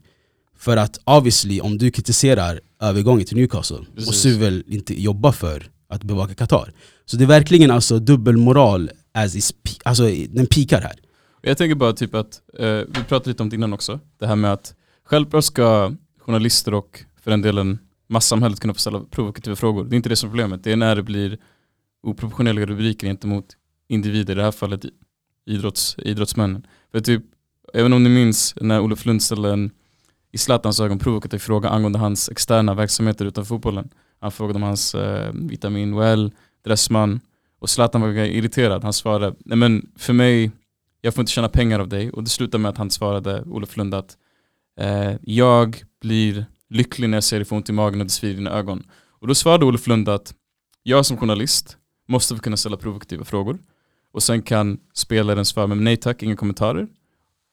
För 0.58 0.76
att 0.76 1.00
obviously, 1.04 1.60
om 1.60 1.78
du 1.78 1.90
kritiserar 1.90 2.60
övergången 2.80 3.26
till 3.26 3.36
Newcastle, 3.36 3.78
Precis. 3.94 4.06
måste 4.06 4.28
du 4.28 4.38
väl 4.38 4.64
inte 4.66 5.02
jobba 5.02 5.32
för 5.32 5.70
att 5.88 6.04
bevaka 6.04 6.34
Qatar. 6.34 6.72
Så 7.10 7.16
det 7.16 7.24
är 7.24 7.28
verkligen 7.28 7.70
alltså 7.70 7.98
dubbelmoral, 7.98 8.90
as 9.12 9.34
is, 9.34 9.54
alltså, 9.84 10.04
den 10.28 10.46
pikar 10.46 10.80
här. 10.80 10.94
Jag 11.42 11.58
tänker 11.58 11.74
bara 11.74 11.92
typ 11.92 12.14
att, 12.14 12.40
eh, 12.58 12.66
vi 12.66 13.04
pratade 13.08 13.30
lite 13.30 13.42
om 13.42 13.48
det 13.48 13.56
innan 13.56 13.72
också, 13.72 14.00
det 14.18 14.26
här 14.26 14.36
med 14.36 14.52
att 14.52 14.74
självklart 15.04 15.44
ska 15.44 15.92
journalister 16.18 16.74
och 16.74 17.04
för 17.22 17.30
den 17.30 17.42
delen 17.42 17.78
massamhället 18.08 18.60
kunna 18.60 18.74
få 18.74 18.80
ställa 18.80 19.00
provokativa 19.00 19.56
frågor. 19.56 19.84
Det 19.84 19.94
är 19.94 19.96
inte 19.96 20.08
det 20.08 20.16
som 20.16 20.28
är 20.28 20.30
problemet, 20.30 20.64
det 20.64 20.72
är 20.72 20.76
när 20.76 20.96
det 20.96 21.02
blir 21.02 21.38
oproportionerliga 22.02 22.66
rubriker 22.66 23.06
gentemot 23.06 23.46
individer, 23.88 24.32
i 24.32 24.36
det 24.36 24.42
här 24.42 24.52
fallet 24.52 24.84
idrotts, 25.46 25.96
idrottsmännen. 25.98 26.66
För 26.92 27.00
typ, 27.00 27.22
även 27.74 27.92
om 27.92 28.02
ni 28.02 28.08
minns 28.10 28.54
när 28.60 28.80
Olof 28.80 29.06
Lund 29.06 29.22
ställde 29.22 29.52
en 29.52 29.70
i 30.32 30.38
Zlatans 30.38 30.80
ögon 30.80 30.98
provokativ 30.98 31.38
fråga 31.38 31.68
angående 31.68 31.98
hans 31.98 32.28
externa 32.28 32.74
verksamheter 32.74 33.24
utanför 33.24 33.48
fotbollen. 33.48 33.88
Han 34.20 34.32
frågade 34.32 34.56
om 34.56 34.62
hans 34.62 34.94
eh, 34.94 35.32
vitamin 35.34 35.96
well, 35.96 36.32
Dressman 36.64 37.20
och 37.58 37.70
Zlatan 37.70 38.00
var 38.00 38.08
irriterad. 38.08 38.84
Han 38.84 38.92
svarade, 38.92 39.36
nej 39.44 39.58
men 39.58 39.90
för 39.96 40.12
mig, 40.12 40.50
jag 41.00 41.14
får 41.14 41.22
inte 41.22 41.32
tjäna 41.32 41.48
pengar 41.48 41.80
av 41.80 41.88
dig. 41.88 42.10
Och 42.10 42.24
det 42.24 42.30
slutade 42.30 42.62
med 42.62 42.68
att 42.68 42.78
han 42.78 42.90
svarade, 42.90 43.42
Olof 43.42 43.76
Lund, 43.76 43.94
att 43.94 44.16
eh, 44.80 45.12
jag 45.22 45.82
blir 46.00 46.46
lycklig 46.70 47.08
när 47.08 47.16
jag 47.16 47.24
ser 47.24 47.36
dig 47.36 47.44
få 47.44 47.56
ont 47.56 47.68
i 47.68 47.72
magen 47.72 48.00
och 48.00 48.06
det 48.06 48.12
svider 48.12 48.34
i 48.34 48.36
dina 48.36 48.50
ögon. 48.50 48.86
Och 49.20 49.26
då 49.26 49.34
svarade 49.34 49.64
Olof 49.64 49.86
Lund 49.86 50.08
att 50.08 50.34
jag 50.82 51.06
som 51.06 51.16
journalist 51.16 51.76
måste 52.08 52.36
få 52.36 52.42
kunna 52.42 52.56
ställa 52.56 52.76
provokativa 52.76 53.24
frågor. 53.24 53.58
Och 54.12 54.22
sen 54.22 54.42
kan 54.42 54.78
spelaren 54.94 55.44
svara 55.44 55.66
med 55.66 55.78
nej 55.78 55.96
tack, 55.96 56.22
inga 56.22 56.36
kommentarer. 56.36 56.88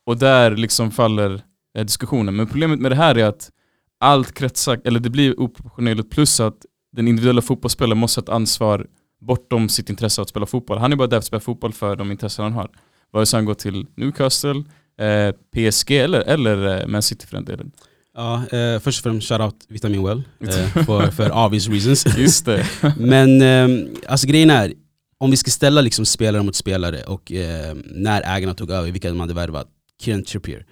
Och 0.06 0.18
där 0.18 0.56
liksom 0.56 0.92
faller 0.92 1.42
eh, 1.78 1.86
diskussionen. 1.86 2.36
Men 2.36 2.48
problemet 2.48 2.80
med 2.80 2.92
det 2.92 2.96
här 2.96 3.18
är 3.18 3.26
att 3.26 3.52
allt 4.00 4.34
kretsar, 4.34 4.82
eller 4.84 5.00
det 5.00 5.10
blir 5.10 5.40
oproportionerligt 5.40 6.10
plus 6.10 6.40
att 6.40 6.66
den 6.96 7.08
individuella 7.08 7.42
fotbollsspelaren 7.42 7.98
måste 7.98 8.20
ha 8.20 8.24
ett 8.24 8.30
ansvar 8.30 8.88
bortom 9.22 9.70
sitt 9.70 9.90
intresse 9.90 10.22
av 10.22 10.24
att 10.24 10.30
spela 10.30 10.46
fotboll. 10.46 10.78
Han 10.78 10.92
är 10.92 10.96
bara 10.96 11.08
där 11.08 11.16
för 11.16 11.18
att 11.18 11.26
spela 11.26 11.40
fotboll 11.40 11.74
för 11.74 11.96
de 11.96 12.12
intressen 12.12 12.44
han 12.44 12.54
har. 12.54 12.70
Vare 13.12 13.26
sig 13.26 13.38
han 13.38 13.46
går 13.46 13.54
till 13.54 13.88
Newcastle, 13.96 14.64
eh, 15.00 15.32
PSG 15.56 15.92
eller, 15.92 16.20
eller 16.20 16.82
eh, 16.82 16.88
Man 16.88 17.02
City 17.02 17.28
för 17.28 17.36
den 17.36 17.46
delen. 17.46 17.72
Ja, 18.16 18.48
eh, 18.58 18.80
först 18.80 19.00
och 19.00 19.04
främst 19.04 19.28
shoutout 19.28 19.66
Vitamin 19.68 20.04
Well, 20.04 20.24
eh, 20.40 20.68
för, 20.86 21.12
för 21.12 21.46
obvious 21.46 21.70
reasons. 21.70 22.18
Just 22.18 22.46
det. 22.46 22.66
Men 22.98 23.42
eh, 23.42 23.88
alltså 24.08 24.28
grejen 24.28 24.50
är, 24.50 24.74
om 25.18 25.32
vi 25.32 25.38
ska 25.38 25.52
ställa 25.52 25.82
liksom 25.82 26.06
spelare 26.06 26.44
mot 26.44 26.56
spelare 26.56 27.04
och 27.04 27.32
eh, 27.32 27.76
när 27.86 28.22
ägarna 28.38 28.54
tog 28.54 28.72
över, 28.72 28.92
vilka 28.92 29.10
de 29.10 29.20
hade 29.20 29.34
värvat. 29.34 29.68
Kieran 30.02 30.24
Trippier, 30.24 30.66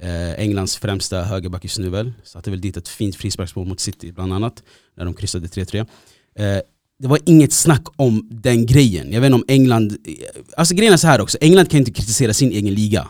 eh, 0.00 0.32
Englands 0.32 0.76
främsta 0.76 1.22
högerback 1.22 1.64
just 1.64 1.78
nu 1.78 1.88
väl. 1.88 2.12
Satte 2.24 2.50
väl 2.50 2.60
dit 2.60 2.76
ett 2.76 2.88
fint 2.88 3.16
frisparksmål 3.16 3.66
mot 3.66 3.80
City 3.80 4.12
bland 4.12 4.32
annat, 4.32 4.62
när 4.96 5.04
de 5.04 5.14
kryssade 5.14 5.46
3-3. 5.46 5.78
Eh, 5.78 5.84
det 6.98 7.08
var 7.08 7.18
inget 7.24 7.52
snack 7.52 7.82
om 7.96 8.28
den 8.30 8.66
grejen. 8.66 9.12
Jag 9.12 9.20
vet 9.20 9.26
inte 9.28 9.34
om 9.34 9.44
England... 9.48 9.96
Alltså 10.56 10.74
grejen 10.74 10.92
är 10.92 10.96
så 10.96 11.06
här 11.06 11.20
också, 11.20 11.38
England 11.40 11.66
kan 11.70 11.78
inte 11.80 11.92
kritisera 11.92 12.32
sin 12.34 12.52
egen 12.52 12.74
liga. 12.74 13.08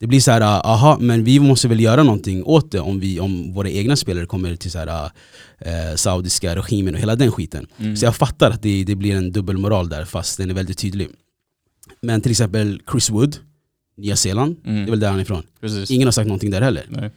Det 0.00 0.06
blir 0.06 0.20
så 0.20 0.30
här, 0.30 0.40
aha, 0.40 0.98
men 1.00 1.24
vi 1.24 1.40
måste 1.40 1.68
väl 1.68 1.80
göra 1.80 2.02
någonting 2.02 2.44
åt 2.44 2.72
det 2.72 2.80
om, 2.80 3.00
vi, 3.00 3.20
om 3.20 3.52
våra 3.52 3.70
egna 3.70 3.96
spelare 3.96 4.26
kommer 4.26 4.56
till 4.56 4.70
så 4.70 4.78
här, 4.78 5.10
eh, 5.58 5.96
saudiska 5.96 6.56
regimen 6.56 6.94
och 6.94 7.00
hela 7.00 7.16
den 7.16 7.32
skiten. 7.32 7.66
Mm. 7.78 7.96
Så 7.96 8.04
jag 8.04 8.16
fattar 8.16 8.50
att 8.50 8.62
det, 8.62 8.84
det 8.84 8.94
blir 8.94 9.14
en 9.16 9.32
dubbelmoral 9.32 9.88
där 9.88 10.04
fast 10.04 10.38
den 10.38 10.50
är 10.50 10.54
väldigt 10.54 10.78
tydlig. 10.78 11.08
Men 12.02 12.20
till 12.20 12.30
exempel 12.30 12.80
Chris 12.92 13.10
Wood, 13.10 13.36
Nya 13.96 14.16
Zeeland, 14.16 14.56
Mm. 14.64 14.76
det 14.76 14.88
är 14.88 14.90
väl 14.90 15.00
där 15.00 15.08
han 15.08 15.18
är 15.18 15.22
ifrån. 15.22 15.42
Precis. 15.60 15.90
Ingen 15.90 16.06
har 16.06 16.12
sagt 16.12 16.26
någonting 16.28 16.50
där 16.50 16.60
heller. 16.62 16.86
Nej. 16.88 17.10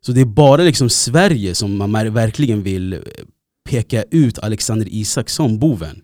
Så 0.00 0.12
det 0.12 0.20
är 0.20 0.24
bara 0.24 0.62
liksom 0.62 0.90
Sverige 0.90 1.54
som 1.54 1.76
man 1.76 1.92
verkligen 2.14 2.62
vill 2.62 2.92
eh, 2.92 2.98
peka 3.70 4.04
ut 4.10 4.38
Alexander 4.38 4.86
Isak 4.90 5.28
som 5.28 5.58
boven. 5.58 6.02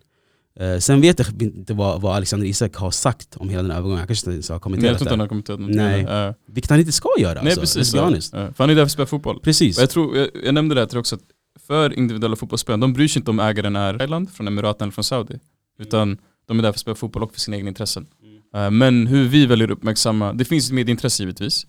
Eh, 0.60 0.78
sen 0.78 1.00
vet 1.00 1.18
jag 1.18 1.42
inte 1.42 1.74
vad, 1.74 2.00
vad 2.00 2.16
Alexander 2.16 2.46
Isak 2.46 2.76
har 2.76 2.90
sagt 2.90 3.36
om 3.36 3.48
hela 3.48 3.62
den 3.62 3.70
här 3.70 3.78
övergången, 3.78 3.98
han 3.98 4.06
kanske 4.06 4.30
inte 4.30 4.52
har 4.52 4.54
Men 4.54 4.54
jag 4.54 4.62
kommenterat 4.62 4.98
tror 4.98 5.06
inte 5.06 5.12
han 5.12 5.20
har 5.20 5.28
kommenterat 5.28 5.60
någonting. 5.60 5.82
Nej. 5.82 6.02
Ja. 6.02 6.34
Vilket 6.46 6.70
han 6.70 6.80
inte 6.80 6.92
ska 6.92 7.08
göra 7.18 7.42
Nej 7.42 7.52
alltså, 7.52 7.60
precis. 7.60 7.94
Ja. 7.94 8.04
honest. 8.04 8.32
Ja. 8.32 8.52
För 8.52 8.64
han 8.64 8.70
är 8.70 8.74
där 8.74 8.82
för 8.82 8.86
att 8.86 8.92
spela 8.92 9.06
fotboll. 9.06 9.40
Precis. 9.40 9.76
Och 9.76 9.82
jag, 9.82 9.90
tror, 9.90 10.16
jag, 10.16 10.28
jag 10.44 10.54
nämnde 10.54 10.74
det 10.74 10.80
här 10.80 10.98
också, 10.98 11.16
att 11.16 11.22
för 11.66 11.98
individuella 11.98 12.36
fotbollsspelare, 12.36 12.80
de 12.80 12.92
bryr 12.92 13.08
sig 13.08 13.20
inte 13.20 13.30
om 13.30 13.40
ägaren 13.40 13.76
är 13.76 13.98
Thailand, 13.98 14.30
från 14.30 14.48
Emiraten 14.48 14.84
eller 14.84 14.92
från 14.92 15.04
Saudi. 15.04 15.38
Utan 15.78 16.18
de 16.46 16.58
är 16.58 16.62
där 16.62 16.68
för 16.72 16.76
att 16.76 16.80
spela 16.80 16.94
fotboll 16.94 17.22
och 17.22 17.32
för 17.32 17.40
sina 17.40 17.56
egna 17.56 17.68
intressen. 17.68 18.06
Eh, 18.54 18.70
Men 18.70 19.06
hur 19.06 19.28
vi 19.28 19.46
väljer 19.46 19.70
uppmärksamma, 19.70 20.32
det 20.32 20.44
finns 20.44 20.66
ett 20.66 20.74
medieintresse 20.74 21.22
givetvis. 21.22 21.66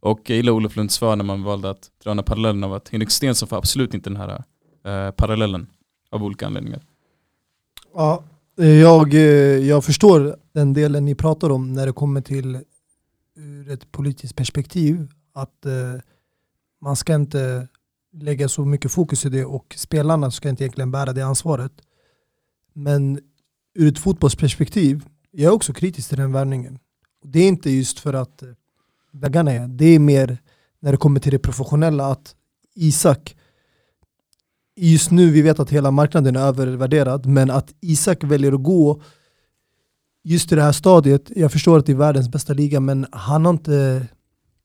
Och 0.00 0.20
jag 0.26 0.36
gillar 0.36 0.52
Olof 0.52 0.76
Lunds 0.76 0.94
svar 0.94 1.16
när 1.16 1.24
man 1.24 1.42
valde 1.42 1.70
att 1.70 1.90
dra 2.04 2.10
den 2.10 2.18
här 2.18 2.24
parallellen 2.24 2.64
av 2.64 2.74
att 2.74 2.88
Henrik 2.88 3.10
Stenson 3.10 3.48
får 3.48 3.56
absolut 3.56 3.94
inte 3.94 4.10
den 4.10 4.16
här 4.16 4.42
eh, 4.84 5.10
parallellen 5.10 5.66
av 6.10 6.24
olika 6.24 6.46
anledningar. 6.46 6.82
Ja, 7.94 8.24
eh, 8.58 8.66
jag, 8.66 9.14
eh, 9.14 9.20
jag 9.68 9.84
förstår 9.84 10.36
den 10.52 10.72
delen 10.72 11.04
ni 11.04 11.14
pratar 11.14 11.50
om 11.50 11.72
när 11.72 11.86
det 11.86 11.92
kommer 11.92 12.20
till 12.20 12.58
ur 13.36 13.70
ett 13.70 13.92
politiskt 13.92 14.36
perspektiv. 14.36 15.08
Att 15.32 15.66
eh, 15.66 16.00
man 16.80 16.96
ska 16.96 17.14
inte 17.14 17.68
lägga 18.12 18.48
så 18.48 18.64
mycket 18.64 18.92
fokus 18.92 19.26
i 19.26 19.28
det 19.28 19.44
och 19.44 19.74
spelarna 19.78 20.30
ska 20.30 20.48
inte 20.48 20.64
egentligen 20.64 20.90
bära 20.90 21.12
det 21.12 21.22
ansvaret. 21.22 21.72
Men 22.72 23.20
ur 23.74 23.88
ett 23.88 23.98
fotbollsperspektiv, 23.98 25.04
jag 25.30 25.50
är 25.50 25.54
också 25.54 25.72
kritisk 25.72 26.08
till 26.08 26.18
den 26.18 26.32
värvningen. 26.32 26.78
Det 27.24 27.38
är 27.38 27.48
inte 27.48 27.70
just 27.70 27.98
för 27.98 28.14
att 28.14 28.42
eh, 28.42 28.48
väggarna 29.12 29.52
är, 29.52 29.68
det 29.68 29.84
är 29.84 29.98
mer 29.98 30.38
när 30.80 30.92
det 30.92 30.98
kommer 30.98 31.20
till 31.20 31.32
det 31.32 31.38
professionella 31.38 32.06
att 32.06 32.34
Isak 32.74 33.36
just 34.76 35.10
nu, 35.10 35.30
vi 35.30 35.42
vet 35.42 35.60
att 35.60 35.70
hela 35.70 35.90
marknaden 35.90 36.36
är 36.36 36.40
övervärderad, 36.40 37.26
men 37.26 37.50
att 37.50 37.74
Isak 37.80 38.24
väljer 38.24 38.52
att 38.52 38.62
gå 38.62 39.02
just 40.24 40.48
till 40.48 40.56
det 40.56 40.62
här 40.62 40.72
stadiet, 40.72 41.30
jag 41.36 41.52
förstår 41.52 41.78
att 41.78 41.86
det 41.86 41.92
är 41.92 41.96
världens 41.96 42.28
bästa 42.28 42.52
liga, 42.52 42.80
men 42.80 43.06
han 43.12 43.44
har 43.44 43.52
inte 43.52 44.06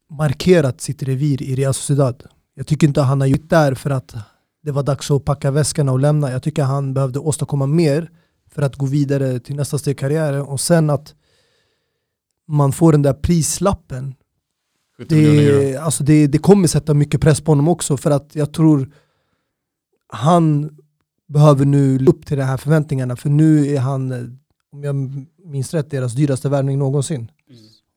markerat 0.10 0.82
sitt 0.82 1.04
revir 1.04 1.42
i 1.42 1.56
Real 1.56 1.74
Sociedad. 1.74 2.24
Jag 2.56 2.68
tycker 2.68 2.88
inte 2.88 3.02
han 3.02 3.22
har 3.22 3.28
gjort 3.28 3.50
där 3.50 3.74
för 3.74 3.90
att 3.90 4.16
det 4.64 4.72
var 4.72 4.84
dags 4.84 5.12
att 5.12 5.26
packa 5.26 5.52
väskorna 5.52 5.92
och 5.92 6.00
lämna. 6.00 6.32
Jag 6.32 6.44
tycker 6.44 6.64
han 6.64 6.94
behövde 6.94 7.20
åstadkomma 7.20 7.66
mer 7.66 8.10
för 8.52 8.62
att 8.62 8.76
gå 8.76 8.86
vidare 8.86 9.40
till 9.40 9.56
nästa 9.56 9.78
steg 9.78 9.92
i 9.92 9.96
karriären 9.96 10.42
och 10.42 10.60
sen 10.60 10.90
att 10.90 11.16
man 12.48 12.72
får 12.72 12.92
den 12.92 13.02
där 13.02 13.14
prislappen 13.14 14.16
70 14.98 15.16
miljoner 15.16 15.44
euro. 15.44 15.60
det, 15.60 15.78
alltså 15.78 16.04
det, 16.04 16.28
det 16.28 16.38
kommer 16.38 16.68
sätta 16.68 16.94
mycket 16.94 17.22
press 17.22 17.42
på 17.42 17.52
honom 17.52 17.68
också 17.68 17.98
för 17.98 18.12
att 18.12 18.36
jag 18.36 18.54
tror 18.54 18.92
han 20.08 20.78
behöver 21.28 21.66
nu 21.66 22.06
upp 22.06 22.26
till 22.26 22.38
de 22.38 22.44
här 22.44 22.58
förväntningarna 22.58 23.16
för 23.16 23.30
nu 23.30 23.68
är 23.68 23.80
han, 23.80 24.12
om 24.72 24.84
jag 24.84 25.26
minns 25.46 25.74
rätt, 25.74 25.90
deras 25.90 26.14
dyraste 26.14 26.50
värvning 26.50 26.80
någonsin. 26.80 27.32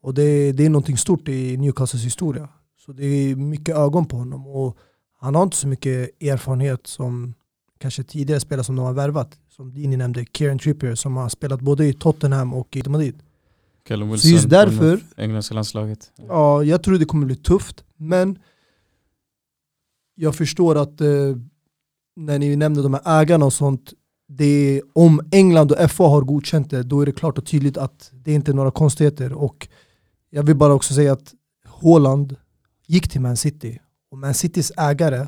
Och 0.02 0.14
det, 0.14 0.52
det 0.52 0.66
är 0.66 0.70
någonting 0.70 0.96
stort 0.96 1.28
i 1.28 1.56
Newcastles 1.56 2.04
historia. 2.04 2.48
Så 2.78 2.92
det 2.92 3.04
är 3.04 3.36
mycket 3.36 3.76
ögon 3.76 4.06
på 4.06 4.16
honom 4.16 4.46
och 4.46 4.76
han 5.20 5.34
har 5.34 5.42
inte 5.42 5.56
så 5.56 5.68
mycket 5.68 6.22
erfarenhet 6.22 6.86
som 6.86 7.34
kanske 7.78 8.02
tidigare 8.02 8.40
spelare 8.40 8.64
som 8.64 8.76
de 8.76 8.84
har 8.84 8.92
värvat. 8.92 9.38
Som 9.48 9.74
Dini 9.74 9.96
nämnde, 9.96 10.24
Kieran 10.32 10.58
Trippier 10.58 10.94
som 10.94 11.16
har 11.16 11.28
spelat 11.28 11.60
både 11.60 11.86
i 11.86 11.92
Tottenham 11.92 12.54
och 12.54 12.76
i 12.76 12.88
Madrid. 12.88 13.22
Callum 13.82 14.08
Så 14.08 14.12
Wilson, 14.12 14.30
just 14.30 14.50
därför, 14.50 15.00
engelska 15.16 15.54
landslaget. 15.54 16.12
Ja, 16.28 16.64
jag 16.64 16.82
tror 16.82 16.98
det 16.98 17.04
kommer 17.04 17.26
bli 17.26 17.36
tufft, 17.36 17.84
men 17.96 18.38
jag 20.14 20.34
förstår 20.34 20.78
att 20.78 21.00
eh, 21.00 21.08
när 22.16 22.38
ni 22.38 22.56
nämnde 22.56 22.82
de 22.82 22.94
här 22.94 23.20
ägarna 23.20 23.44
och 23.44 23.52
sånt, 23.52 23.92
det 24.28 24.44
är, 24.44 24.82
om 24.92 25.20
England 25.30 25.72
och 25.72 25.90
FA 25.90 26.04
har 26.04 26.22
godkänt 26.22 26.70
det, 26.70 26.82
då 26.82 27.00
är 27.00 27.06
det 27.06 27.12
klart 27.12 27.38
och 27.38 27.46
tydligt 27.46 27.76
att 27.76 28.10
det 28.12 28.32
inte 28.32 28.50
är 28.50 28.54
några 28.54 28.70
konstigheter. 28.70 29.32
Och 29.32 29.68
jag 30.30 30.42
vill 30.42 30.56
bara 30.56 30.74
också 30.74 30.94
säga 30.94 31.12
att 31.12 31.34
Haaland 31.64 32.36
gick 32.86 33.08
till 33.08 33.20
Man 33.20 33.36
City, 33.36 33.80
och 34.10 34.18
Man 34.18 34.34
Citys 34.34 34.72
ägare 34.76 35.26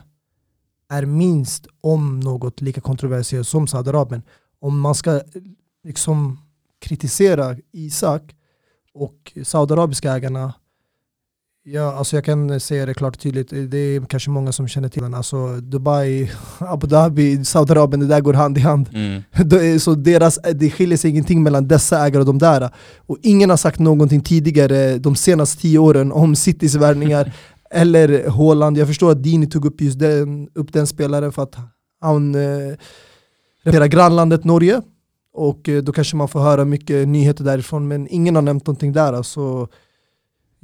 är 0.88 1.06
minst 1.06 1.66
om 1.80 2.20
något 2.20 2.60
lika 2.60 2.80
kontroversiellt 2.80 3.48
som 3.48 3.66
Saudiarabien. 3.66 4.22
Om 4.60 4.80
man 4.80 4.94
ska 4.94 5.20
liksom 5.84 6.38
kritisera 6.80 7.56
Isak 7.72 8.34
och 8.94 9.32
saudiarabiska 9.42 10.12
ägarna 10.12 10.54
Ja, 11.64 11.92
alltså 11.92 12.16
jag 12.16 12.24
kan 12.24 12.60
säga 12.60 12.86
det 12.86 12.94
klart 12.94 13.16
och 13.16 13.22
tydligt, 13.22 13.50
det 13.50 13.78
är 13.78 14.00
kanske 14.00 14.30
många 14.30 14.52
som 14.52 14.68
känner 14.68 14.88
till 14.88 15.02
den. 15.02 15.14
Alltså 15.14 15.56
Dubai, 15.56 16.30
Abu 16.58 16.86
Dhabi, 16.86 17.44
Saudiarabien, 17.44 18.00
det 18.00 18.06
där 18.06 18.20
går 18.20 18.32
hand 18.32 18.58
i 18.58 18.60
hand. 18.60 18.88
Mm. 18.92 19.78
Så 19.80 19.94
deras, 19.94 20.38
det 20.54 20.70
skiljer 20.70 20.98
sig 20.98 21.10
ingenting 21.10 21.42
mellan 21.42 21.68
dessa 21.68 22.06
ägare 22.06 22.20
och 22.20 22.26
de 22.26 22.38
där. 22.38 22.70
Och 23.06 23.18
ingen 23.22 23.50
har 23.50 23.56
sagt 23.56 23.78
någonting 23.78 24.20
tidigare 24.20 24.98
de 24.98 25.16
senaste 25.16 25.62
tio 25.62 25.78
åren 25.78 26.12
om 26.12 26.36
Citys 26.36 26.74
värvningar 26.74 27.32
eller 27.70 28.28
Haaland. 28.28 28.78
Jag 28.78 28.88
förstår 28.88 29.10
att 29.10 29.22
Dini 29.22 29.46
tog 29.46 29.64
upp 29.64 29.80
just 29.80 29.98
den, 29.98 30.48
upp 30.54 30.72
den 30.72 30.86
spelaren 30.86 31.32
för 31.32 31.42
att 31.42 31.56
han 32.00 32.34
eh, 32.34 32.40
representerar 33.64 33.86
grannlandet 33.86 34.44
Norge. 34.44 34.82
Och 35.34 35.68
eh, 35.68 35.82
då 35.82 35.92
kanske 35.92 36.16
man 36.16 36.28
får 36.28 36.40
höra 36.40 36.64
mycket 36.64 37.08
nyheter 37.08 37.44
därifrån, 37.44 37.88
men 37.88 38.08
ingen 38.08 38.34
har 38.34 38.42
nämnt 38.42 38.66
någonting 38.66 38.92
där. 38.92 39.12
Alltså, 39.12 39.68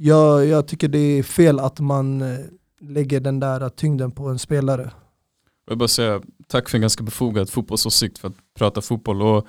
jag, 0.01 0.45
jag 0.45 0.67
tycker 0.67 0.87
det 0.87 0.99
är 0.99 1.23
fel 1.23 1.59
att 1.59 1.79
man 1.79 2.21
eh, 2.21 2.39
lägger 2.81 3.19
den 3.19 3.39
där 3.39 3.69
tyngden 3.69 4.11
på 4.11 4.27
en 4.27 4.39
spelare. 4.39 4.91
Jag 5.65 5.71
vill 5.71 5.77
bara 5.77 5.87
säga 5.87 6.21
tack 6.47 6.69
för 6.69 6.77
en 6.77 6.81
ganska 6.81 7.03
befogad 7.03 7.49
fotbollsåsikt 7.49 8.17
för 8.17 8.27
att 8.27 8.35
prata 8.57 8.81
fotboll. 8.81 9.21
Och 9.21 9.47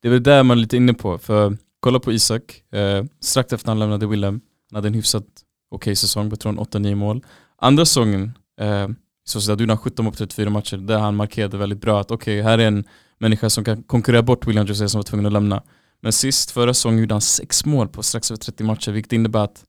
det 0.00 0.08
är 0.08 0.12
väl 0.12 0.22
där 0.22 0.42
man 0.42 0.58
är 0.58 0.60
lite 0.60 0.76
inne 0.76 0.94
på. 0.94 1.18
För 1.18 1.56
kolla 1.80 2.00
på 2.00 2.12
Isak, 2.12 2.62
eh, 2.72 3.04
strax 3.20 3.52
efter 3.52 3.68
han 3.68 3.78
lämnade 3.78 4.06
Willem, 4.06 4.40
han 4.70 4.76
hade 4.76 4.88
en 4.88 4.94
hyfsat 4.94 5.24
okej 5.70 5.96
säsong, 5.96 6.28
jag 6.28 6.40
tror 6.40 6.52
han 6.52 6.64
8-9 6.64 6.94
mål. 6.94 7.24
Andra 7.56 7.84
säsongen, 7.84 8.32
eh, 8.60 8.88
så 9.24 9.52
att 9.52 9.58
du 9.58 9.64
gjorde 9.64 9.76
17 9.76 10.04
mål 10.04 10.12
på 10.12 10.18
34 10.18 10.50
matcher, 10.50 10.76
där 10.76 10.98
han 10.98 11.16
markerade 11.16 11.56
väldigt 11.56 11.80
bra 11.80 12.00
att 12.00 12.10
okej, 12.10 12.42
här 12.42 12.58
är 12.58 12.66
en 12.66 12.84
människa 13.18 13.50
som 13.50 13.64
kan 13.64 13.82
konkurrera 13.82 14.22
bort 14.22 14.46
William 14.46 14.66
José 14.66 14.88
som 14.88 14.98
var 14.98 15.02
tvungen 15.02 15.26
att 15.26 15.32
lämna. 15.32 15.62
Men 16.00 16.12
sist, 16.12 16.50
förra 16.50 16.74
säsongen, 16.74 16.98
gjorde 16.98 17.14
han 17.14 17.20
6 17.20 17.64
mål 17.64 17.88
på 17.88 18.02
strax 18.02 18.30
över 18.30 18.38
30 18.38 18.64
matcher, 18.64 18.92
vilket 18.92 19.12
innebär 19.12 19.44
att 19.44 19.64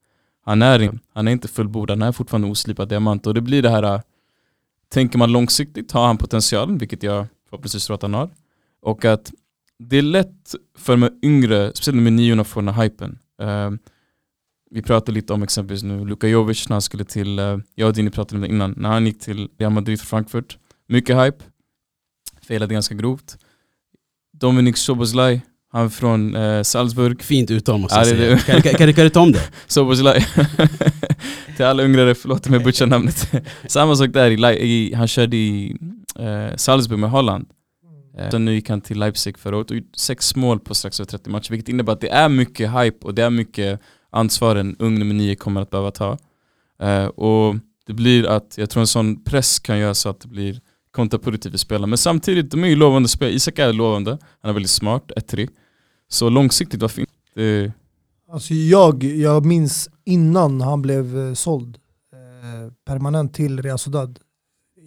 han 0.45 0.62
är, 0.62 1.00
han 1.13 1.27
är 1.27 1.31
inte 1.31 1.47
fullbordad, 1.47 2.00
han 2.00 2.07
är 2.07 2.12
fortfarande 2.12 2.47
oslipad 2.47 2.89
diamant. 2.89 3.27
Och 3.27 3.33
det 3.33 3.41
blir 3.41 3.62
det 3.62 3.69
här 3.69 3.83
eh, 3.83 4.01
Tänker 4.89 5.17
man 5.17 5.31
långsiktigt 5.31 5.91
har 5.91 6.07
han 6.07 6.17
potential, 6.17 6.77
vilket 6.77 7.03
jag 7.03 7.27
förhoppningsvis 7.50 7.85
tror 7.85 7.95
att 7.95 8.01
han 8.01 8.13
har. 8.13 8.29
Och 8.81 9.05
att 9.05 9.33
det 9.79 9.97
är 9.97 10.01
lätt 10.01 10.55
för 10.77 10.97
de 10.97 11.19
yngre, 11.23 11.71
speciellt 11.75 12.03
med 12.03 12.13
niorna, 12.13 12.41
att 12.41 12.47
få 12.47 12.62
den 12.62 12.73
här 12.73 12.83
hypen. 12.83 13.19
Eh, 13.41 13.71
vi 14.73 14.81
pratade 14.81 15.12
lite 15.12 15.33
om 15.33 15.43
exempelvis 15.43 15.83
nu 15.83 16.05
Luka 16.05 16.27
Jovic 16.27 16.69
när 16.69 16.73
han 16.73 16.81
skulle 16.81 17.05
till, 17.05 17.39
uh, 17.39 17.57
jag 17.75 17.88
och 17.88 17.93
Dini 17.93 18.09
pratade 18.09 18.35
om 18.35 18.41
det 18.41 18.47
innan, 18.47 18.73
när 18.77 18.89
han 18.89 19.05
gick 19.05 19.19
till 19.19 19.50
Real 19.57 19.71
Madrid 19.71 20.00
för 20.00 20.07
Frankfurt. 20.07 20.57
Mycket 20.88 21.17
hype, 21.17 21.43
felade 22.41 22.73
ganska 22.73 22.95
grovt. 22.95 23.38
Dominik 24.31 24.77
Soboslaj, 24.77 25.41
han 25.74 25.86
är 25.86 25.89
från 25.89 26.36
eh, 26.36 26.62
Salzburg. 26.63 27.22
Fint 27.24 27.51
uttal 27.51 27.80
måste 27.80 28.00
Ja, 28.00 28.06
jag 28.08 28.18
det 28.18 28.25
är 28.27 28.38
säga. 28.38 28.53
Kan, 28.53 28.62
kan, 28.62 28.74
kan, 28.74 28.88
du- 28.88 28.94
kan 28.94 29.03
du 29.03 29.10
ta 29.10 29.20
om 29.22 29.32
det? 29.32 29.42
Soboslaj. 29.68 30.25
Till 31.56 31.65
alla 31.65 31.84
ungrare, 31.84 32.15
förlåt 32.15 32.48
om 32.48 32.53
jag 32.53 32.63
butchar 32.63 32.86
namnet. 32.86 33.32
Samma 33.68 33.96
sak 33.96 34.10
där, 34.13 34.51
i, 34.51 34.68
i, 34.68 34.94
han 34.94 35.08
körde 35.08 35.38
i 35.38 35.75
eh, 36.20 36.56
Salzburg 36.56 37.00
med 37.00 37.10
Holland. 37.10 37.46
Eh, 38.18 38.30
Sen 38.30 38.46
nu 38.46 38.53
gick 38.53 38.70
han 38.70 38.82
till 38.82 39.00
Leipzig 39.00 39.38
förra 39.38 39.58
året 39.58 39.72
och 39.72 39.77
gjort 39.77 39.96
sex 39.96 40.36
mål 40.36 40.60
på 40.60 40.75
strax 40.75 41.00
över 41.00 41.08
30 41.10 41.30
matcher 41.30 41.51
vilket 41.51 41.70
innebär 41.70 41.94
att 41.94 42.01
det 42.01 42.10
är 42.10 42.30
mycket 42.30 42.72
hype 42.72 43.06
och 43.06 43.13
det 43.13 43.24
är 43.24 43.30
mycket 43.30 43.80
ansvar 44.12 44.56
en 44.56 44.75
ung 44.80 45.00
nummer 45.00 45.13
9 45.15 45.36
kommer 45.36 45.62
att 45.62 45.70
behöva 45.70 45.92
ta. 45.92 46.18
Eh, 46.82 47.06
och 47.06 47.56
det 47.88 47.94
blir 47.94 48.27
att, 48.27 48.53
jag 48.58 48.70
tror 48.70 48.82
en 48.82 48.88
sån 48.88 49.24
press 49.24 49.60
kan 49.60 49.80
göra 49.80 49.94
så 49.94 50.10
att 50.10 50.20
det 50.22 50.27
blir 50.27 50.60
kontraproduktivt 50.92 51.53
att 51.53 51.60
spela. 51.60 51.88
Men 51.88 51.98
samtidigt, 51.98 52.51
de 52.51 52.63
är 52.63 52.68
ju 52.68 52.75
lovande 52.75 53.10
spel. 53.10 53.34
Isak 53.36 53.60
är 53.60 53.74
lovande, 53.74 54.18
han 54.42 54.50
är 54.50 54.53
väldigt 54.53 54.72
smart, 54.72 55.12
ettrig. 55.15 55.50
Så 56.13 56.29
långsiktigt, 56.29 56.82
inte? 56.82 57.12
Det... 57.36 57.72
Alltså 58.32 58.53
jag, 58.53 59.03
jag 59.03 59.46
minns 59.46 59.89
innan 60.05 60.62
han 60.62 60.82
blev 60.82 61.17
eh, 61.17 61.34
såld 61.34 61.77
eh, 62.13 62.74
permanent 62.86 63.34
till 63.34 63.62
Real 63.62 63.77
Sociedad. 63.79 64.20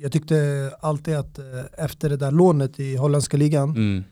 Jag 0.02 0.12
tyckte 0.12 0.36
alltid 0.80 1.14
att 1.16 1.38
eh, 1.38 1.44
efter 1.84 2.08
det 2.08 2.16
där 2.16 2.30
lånet 2.30 2.80
i 2.80 2.96
holländska 2.96 3.36
ligan, 3.36 3.70
Mm. 3.70 4.04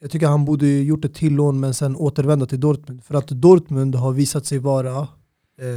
jag 0.00 0.10
tycker 0.10 0.26
han 0.26 0.44
borde 0.44 0.66
gjort 0.66 1.04
ett 1.04 1.14
till 1.14 1.34
lån 1.34 1.60
men 1.60 1.74
sen 1.74 1.96
återvända 1.96 2.46
till 2.46 2.60
Dortmund. 2.60 3.04
För 3.04 3.14
att 3.14 3.28
Dortmund 3.28 3.94
har 3.94 4.12
visat 4.12 4.46
sig 4.46 4.58
vara, 4.58 4.98
eh, 4.98 5.76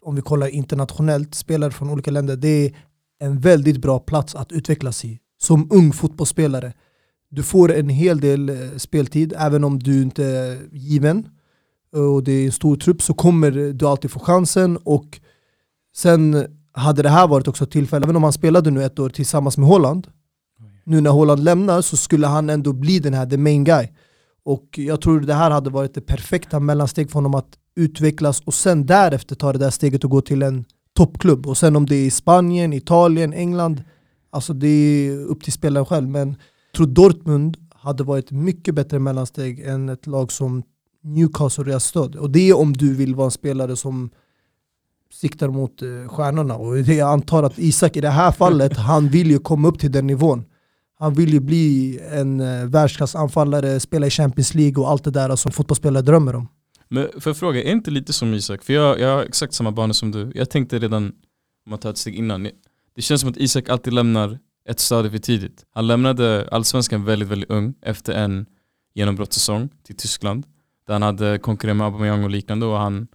om 0.00 0.14
vi 0.16 0.22
kollar 0.22 0.48
internationellt, 0.48 1.34
spelare 1.34 1.70
från 1.70 1.90
olika 1.90 2.10
länder, 2.10 2.36
det 2.36 2.48
är 2.66 2.76
en 3.20 3.40
väldigt 3.40 3.76
bra 3.78 3.98
plats 3.98 4.34
att 4.34 4.52
utvecklas 4.52 5.04
i. 5.04 5.18
Som 5.38 5.68
ung 5.72 5.92
fotbollsspelare. 5.92 6.72
Du 7.28 7.42
får 7.42 7.72
en 7.72 7.88
hel 7.88 8.20
del 8.20 8.48
eh, 8.48 8.56
speltid, 8.76 9.34
även 9.38 9.64
om 9.64 9.78
du 9.78 10.02
inte 10.02 10.24
är 10.24 10.58
given. 10.72 11.28
Och 11.92 12.22
det 12.22 12.32
är 12.32 12.46
en 12.46 12.52
stor 12.52 12.76
trupp 12.76 13.02
så 13.02 13.14
kommer 13.14 13.50
du 13.50 13.86
alltid 13.86 14.10
få 14.10 14.20
chansen. 14.20 14.76
Och 14.76 15.20
sen 15.96 16.46
hade 16.72 17.02
det 17.02 17.08
här 17.08 17.28
varit 17.28 17.48
också 17.48 17.64
ett 17.64 17.70
tillfälle, 17.70 18.04
även 18.04 18.16
om 18.16 18.22
han 18.22 18.32
spelade 18.32 18.70
nu 18.70 18.84
ett 18.84 18.98
år 18.98 19.08
tillsammans 19.08 19.58
med 19.58 19.68
Holland, 19.68 20.06
nu 20.84 21.00
när 21.00 21.10
Holland 21.10 21.44
lämnar 21.44 21.82
så 21.82 21.96
skulle 21.96 22.26
han 22.26 22.50
ändå 22.50 22.72
bli 22.72 22.98
den 22.98 23.14
här 23.14 23.26
the 23.26 23.36
main 23.36 23.64
guy. 23.64 23.88
Och 24.44 24.78
jag 24.78 25.00
tror 25.00 25.20
det 25.20 25.34
här 25.34 25.50
hade 25.50 25.70
varit 25.70 25.94
det 25.94 26.00
perfekta 26.00 26.60
mellansteg 26.60 27.10
för 27.10 27.14
honom 27.14 27.34
att 27.34 27.58
utvecklas 27.76 28.40
och 28.40 28.54
sen 28.54 28.86
därefter 28.86 29.36
ta 29.36 29.52
det 29.52 29.58
där 29.58 29.70
steget 29.70 30.04
och 30.04 30.10
gå 30.10 30.20
till 30.20 30.42
en 30.42 30.64
toppklubb. 30.94 31.46
Och 31.46 31.58
sen 31.58 31.76
om 31.76 31.86
det 31.86 31.96
är 31.96 32.06
i 32.06 32.10
Spanien, 32.10 32.72
Italien, 32.72 33.32
England, 33.32 33.82
alltså 34.30 34.52
det 34.52 34.68
är 34.68 35.24
upp 35.24 35.42
till 35.42 35.52
spelaren 35.52 35.86
själv. 35.86 36.08
Men 36.08 36.36
tror 36.76 36.86
Dortmund 36.86 37.56
hade 37.74 38.04
varit 38.04 38.30
mycket 38.30 38.74
bättre 38.74 38.98
mellansteg 38.98 39.60
än 39.60 39.88
ett 39.88 40.06
lag 40.06 40.32
som 40.32 40.62
Newcastle 41.02 41.62
och 41.62 41.66
Real 41.66 41.80
Sociedad. 41.80 42.16
Och 42.16 42.30
det 42.30 42.48
är 42.48 42.56
om 42.56 42.72
du 42.72 42.94
vill 42.94 43.14
vara 43.14 43.24
en 43.24 43.30
spelare 43.30 43.76
som 43.76 44.10
siktar 45.12 45.48
mot 45.48 45.82
eh, 45.82 46.08
stjärnorna. 46.08 46.56
Och 46.56 46.76
det 46.76 46.94
jag 46.94 47.08
antar 47.08 47.42
att 47.42 47.58
Isak 47.58 47.96
i 47.96 48.00
det 48.00 48.10
här 48.10 48.32
fallet, 48.32 48.76
han 48.76 49.08
vill 49.08 49.30
ju 49.30 49.38
komma 49.38 49.68
upp 49.68 49.78
till 49.78 49.92
den 49.92 50.06
nivån. 50.06 50.44
Han 50.98 51.14
vill 51.14 51.32
ju 51.32 51.40
bli 51.40 52.00
en 52.12 52.40
eh, 52.40 52.66
världsklassanfallare, 52.66 53.80
spela 53.80 54.06
i 54.06 54.10
Champions 54.10 54.54
League 54.54 54.84
och 54.84 54.90
allt 54.90 55.04
det 55.04 55.10
där 55.10 55.36
som 55.36 55.52
fotbollsspelare 55.52 56.02
drömmer 56.02 56.36
om. 56.36 56.48
Men 56.88 57.08
för 57.20 57.30
jag 57.30 57.36
fråga, 57.36 57.62
är 57.62 57.72
inte 57.72 57.90
lite 57.90 58.12
som 58.12 58.34
Isak? 58.34 58.62
För 58.62 58.72
jag, 58.72 59.00
jag 59.00 59.16
har 59.16 59.22
exakt 59.22 59.52
samma 59.52 59.72
banor 59.72 59.92
som 59.92 60.10
du. 60.10 60.32
Jag 60.34 60.50
tänkte 60.50 60.78
redan, 60.78 61.04
om 61.04 61.12
man 61.70 61.78
tar 61.78 61.90
ett 61.90 61.98
steg 61.98 62.14
innan, 62.14 62.48
det 62.94 63.02
känns 63.02 63.20
som 63.20 63.30
att 63.30 63.36
Isak 63.36 63.68
alltid 63.68 63.92
lämnar 63.92 64.38
ett 64.68 64.80
stadie 64.80 65.10
för 65.10 65.18
tidigt. 65.18 65.64
Han 65.74 65.86
lämnade 65.86 66.48
allsvenskan 66.52 67.04
väldigt, 67.04 67.28
väldigt 67.28 67.50
ung 67.50 67.74
efter 67.82 68.12
en 68.12 68.46
genombrottssäsong 68.94 69.68
till 69.86 69.96
Tyskland. 69.96 70.44
Där 70.86 70.92
han 70.92 71.02
hade 71.02 71.38
konkurrerat 71.38 71.76
med 71.76 71.84
Aubameyang 71.86 72.24
och 72.24 72.30
liknande 72.30 72.66
och 72.66 72.78
han 72.78 73.06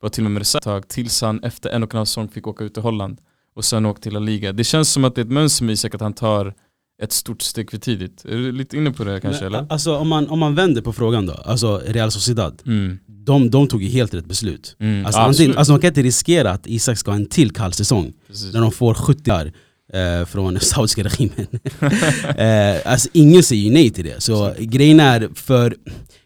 var 0.00 0.08
till 0.08 0.24
och 0.24 0.30
med 0.30 0.40
reserv 0.40 0.82
tills 0.82 1.22
han 1.22 1.44
efter 1.44 1.70
en 1.70 1.82
och 1.82 1.94
en 1.94 1.98
halv 1.98 2.06
säsong 2.06 2.28
fick 2.28 2.46
åka 2.46 2.64
ut 2.64 2.74
till 2.74 2.82
Holland 2.82 3.18
och 3.56 3.64
sen 3.64 3.86
åkte 3.86 4.02
till 4.02 4.12
La 4.12 4.18
Liga. 4.18 4.52
Det 4.52 4.64
känns 4.64 4.92
som 4.92 5.04
att 5.04 5.14
det 5.14 5.20
är 5.20 5.24
ett 5.24 5.30
mönster 5.30 5.64
med 5.64 5.72
Isak 5.72 5.94
att 5.94 6.00
han 6.00 6.12
tar 6.12 6.54
ett 7.02 7.12
stort 7.12 7.42
steg 7.42 7.70
för 7.70 7.78
tidigt. 7.78 8.24
Är 8.24 8.30
du 8.30 8.52
lite 8.52 8.76
inne 8.76 8.90
på 8.90 9.04
det 9.04 9.20
kanske 9.20 9.44
Men, 9.44 9.54
eller? 9.54 9.66
Alltså 9.72 9.96
om 9.96 10.08
man, 10.08 10.28
om 10.28 10.38
man 10.38 10.54
vänder 10.54 10.82
på 10.82 10.92
frågan 10.92 11.26
då, 11.26 11.32
alltså 11.32 11.82
Real 11.86 12.10
Sociedad, 12.10 12.62
Mm. 12.66 12.98
de, 13.06 13.50
de 13.50 13.66
tog 13.68 13.82
ju 13.82 13.88
helt 13.88 14.14
rätt 14.14 14.26
beslut. 14.26 14.76
Mm. 14.78 15.06
Alltså, 15.06 15.20
antingen, 15.20 15.58
alltså 15.58 15.72
man 15.72 15.80
kan 15.80 15.88
inte 15.88 16.02
riskera 16.02 16.50
att 16.50 16.66
Isak 16.66 16.98
ska 16.98 17.10
ha 17.10 17.16
en 17.16 17.26
till 17.26 17.50
kall 17.52 17.72
säsong 17.72 18.12
Precis. 18.26 18.52
när 18.54 18.60
de 18.60 18.72
får 18.72 18.94
70 18.94 19.32
år 19.32 19.52
eh, 19.94 20.26
från 20.26 20.60
saudiska 20.60 21.02
regimen. 21.02 21.46
eh, 22.38 22.92
alltså 22.92 23.08
ingen 23.12 23.42
säger 23.42 23.70
nej 23.70 23.90
till 23.90 24.04
det. 24.04 24.22
Så 24.22 24.54
grejen 24.58 25.00
är, 25.00 25.28
för 25.34 25.76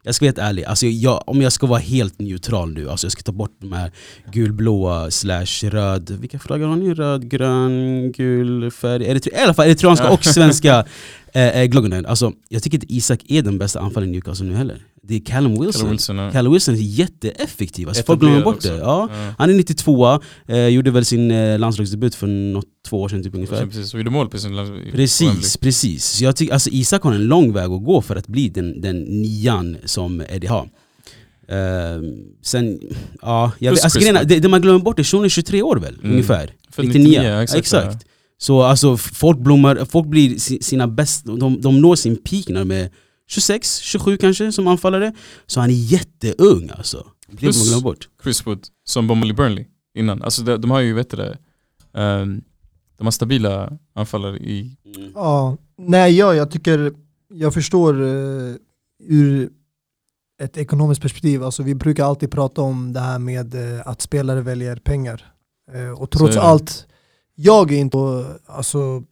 jag 0.09 0.15
ska 0.15 0.25
vara 0.25 0.29
helt 0.29 0.39
ärlig, 0.39 0.65
alltså 0.65 0.87
jag, 0.87 1.23
om 1.27 1.43
jag 1.43 1.53
ska 1.53 1.67
vara 1.67 1.79
helt 1.79 2.19
neutral 2.21 2.73
nu, 2.73 2.91
alltså 2.91 3.05
jag 3.07 3.13
ska 3.13 3.23
ta 3.23 3.33
bort 3.33 3.57
de 3.61 3.73
här 3.73 3.93
gulblåa 4.33 5.11
slash 5.11 5.47
röd, 5.71 6.11
vilka 6.21 6.39
flaggor 6.39 6.67
har 6.67 6.77
ni? 6.77 6.95
Röd, 6.95 7.31
grön, 7.31 8.13
gul 8.13 8.71
färg? 8.71 9.05
Eritre, 9.07 9.31
I 9.31 9.43
alla 9.43 9.55
fall 9.55 9.67
eritreanska 9.67 10.11
och 10.11 10.25
svenska 10.25 10.85
eh, 11.33 11.61
eh, 11.61 11.65
gloggarna. 11.65 12.09
Alltså, 12.09 12.33
jag 12.49 12.63
tycker 12.63 12.77
inte 12.77 12.95
Isak 12.95 13.21
är 13.29 13.43
den 13.43 13.59
bästa 13.59 13.81
anfallaren 13.81 14.09
i 14.11 14.13
Newcastle 14.13 14.47
nu 14.47 14.55
heller. 14.55 14.83
Det 15.03 15.15
är 15.17 15.21
Callum 15.21 15.53
Wilson. 15.53 15.73
Callum 15.73 15.91
Wilson, 15.91 16.17
ja. 16.19 16.31
Callum 16.31 16.53
Wilson 16.53 16.75
är 16.75 16.79
jätteeffektiv, 16.79 17.89
alltså, 17.89 18.03
folk 18.03 18.21
glömmer 18.21 18.43
bort 18.43 18.63
det. 18.63 18.73
också. 18.73 18.85
Ja. 18.85 19.09
Ja. 19.13 19.35
Han 19.39 19.51
är 19.51 19.55
92 19.55 20.21
eh, 20.49 20.67
gjorde 20.67 20.91
väl 20.91 21.05
sin 21.05 21.31
eh, 21.31 21.59
landslagsdebut 21.59 22.15
för 22.15 22.27
något, 22.27 22.65
två 22.89 23.03
år 23.03 23.09
sedan 23.09 23.23
typ 23.23 23.35
ungefär. 23.35 23.67
Precis, 23.67 23.95
och 23.95 24.01
gjorde 24.01 24.11
mål 24.11 24.29
på 24.29 24.39
sin 24.39 24.57
land- 24.57 24.69
i 24.69 24.73
Wembley. 24.73 24.93
Precis, 24.93 25.57
precis. 25.57 26.05
Så 26.05 26.25
jag 26.25 26.37
tycker, 26.37 26.53
alltså 26.53 26.71
Isak 26.73 27.03
har 27.03 27.13
en 27.13 27.25
lång 27.25 27.53
väg 27.53 27.71
att 27.71 27.85
gå 27.85 28.03
för 28.03 28.17
att 28.17 28.27
bli 28.27 28.49
den, 28.49 28.81
den 28.81 29.03
nian 29.03 29.77
som 29.99 30.21
Eddie 30.29 30.47
har. 30.49 30.69
Ehm, 31.49 32.15
sen, 32.43 32.81
ja, 33.23 33.53
jag 33.59 33.71
Plus 33.73 33.79
vet, 33.79 33.85
alltså, 33.85 34.13
Wood. 34.13 34.29
det, 34.29 34.39
det 34.41 34.49
man 34.49 34.61
glömmer 34.63 34.79
bort 34.85 34.99
är 34.99 35.05
shunon 35.05 35.25
är 35.25 35.29
23 35.29 35.63
år 35.63 35.77
väl, 35.77 35.95
Mm. 35.99 36.11
ungefär? 36.13 36.55
Född 36.71 36.85
99, 36.87 37.09
99, 37.09 37.23
ja, 37.29 37.43
exakt, 37.43 37.59
exakt. 37.59 38.07
Så 38.39 38.63
alltså 38.63 38.97
folk 38.97 39.39
blommar, 39.39 39.85
folk 39.85 40.07
blir 40.07 40.39
si- 40.39 40.63
sina 40.63 40.89
bäst, 40.89 41.25
de, 41.25 41.61
de 41.61 41.81
når 41.81 41.97
sin 41.97 42.17
peak 42.17 42.49
när 42.49 42.61
de 42.65 42.71
är 42.71 42.91
26, 43.29 43.79
27 43.79 44.17
kanske 44.17 44.53
som 44.53 44.67
anfallare. 44.67 45.13
Så 45.47 45.61
han 45.61 45.71
är 45.71 45.75
jätteung 45.75 46.71
alltså. 46.77 46.97
Det 46.97 47.27
får 47.27 47.33
man 47.33 47.39
Plus- 47.53 47.69
glömma 47.69 47.83
bort. 47.83 48.09
Chris 48.23 48.47
Wood, 48.47 48.67
som 48.85 49.07
bombade 49.07 49.31
i 49.31 49.35
Burnley 49.35 49.65
innan. 49.99 50.23
Alltså 50.23 50.43
de, 50.43 50.57
de 50.61 50.71
har 50.71 50.81
ju, 50.81 50.93
vet 50.95 51.11
du 51.11 51.17
det, 51.17 51.39
ehm, 51.95 52.41
de 52.99 53.07
har 53.07 53.11
stabila 53.11 53.73
anfallare 53.95 54.37
i... 54.39 54.77
Ja, 55.15 55.57
nej 55.79 56.17
ja, 56.17 56.35
jag 56.35 56.51
tycker, 56.51 56.93
jag 57.35 57.55
förstår 57.55 58.01
uh, 58.03 58.55
ur 59.09 59.49
ett 60.41 60.57
ekonomiskt 60.57 61.03
perspektiv, 61.03 61.45
alltså 61.45 61.63
vi 61.63 61.75
brukar 61.75 62.05
alltid 62.05 62.31
prata 62.31 62.63
om 62.63 62.93
det 62.93 63.01
här 63.01 63.19
med 63.19 63.55
eh, 63.55 63.89
att 63.89 64.03
spelare 64.03 64.41
väljer 64.41 64.77
pengar. 64.77 65.33
Eh, 65.73 65.91
och 65.91 66.11
trots 66.11 66.35
Så 66.35 66.41
allt, 66.41 66.87
jag 67.35 67.73
är 67.73 67.79
inte 67.79 67.99
alltså, 68.47 69.03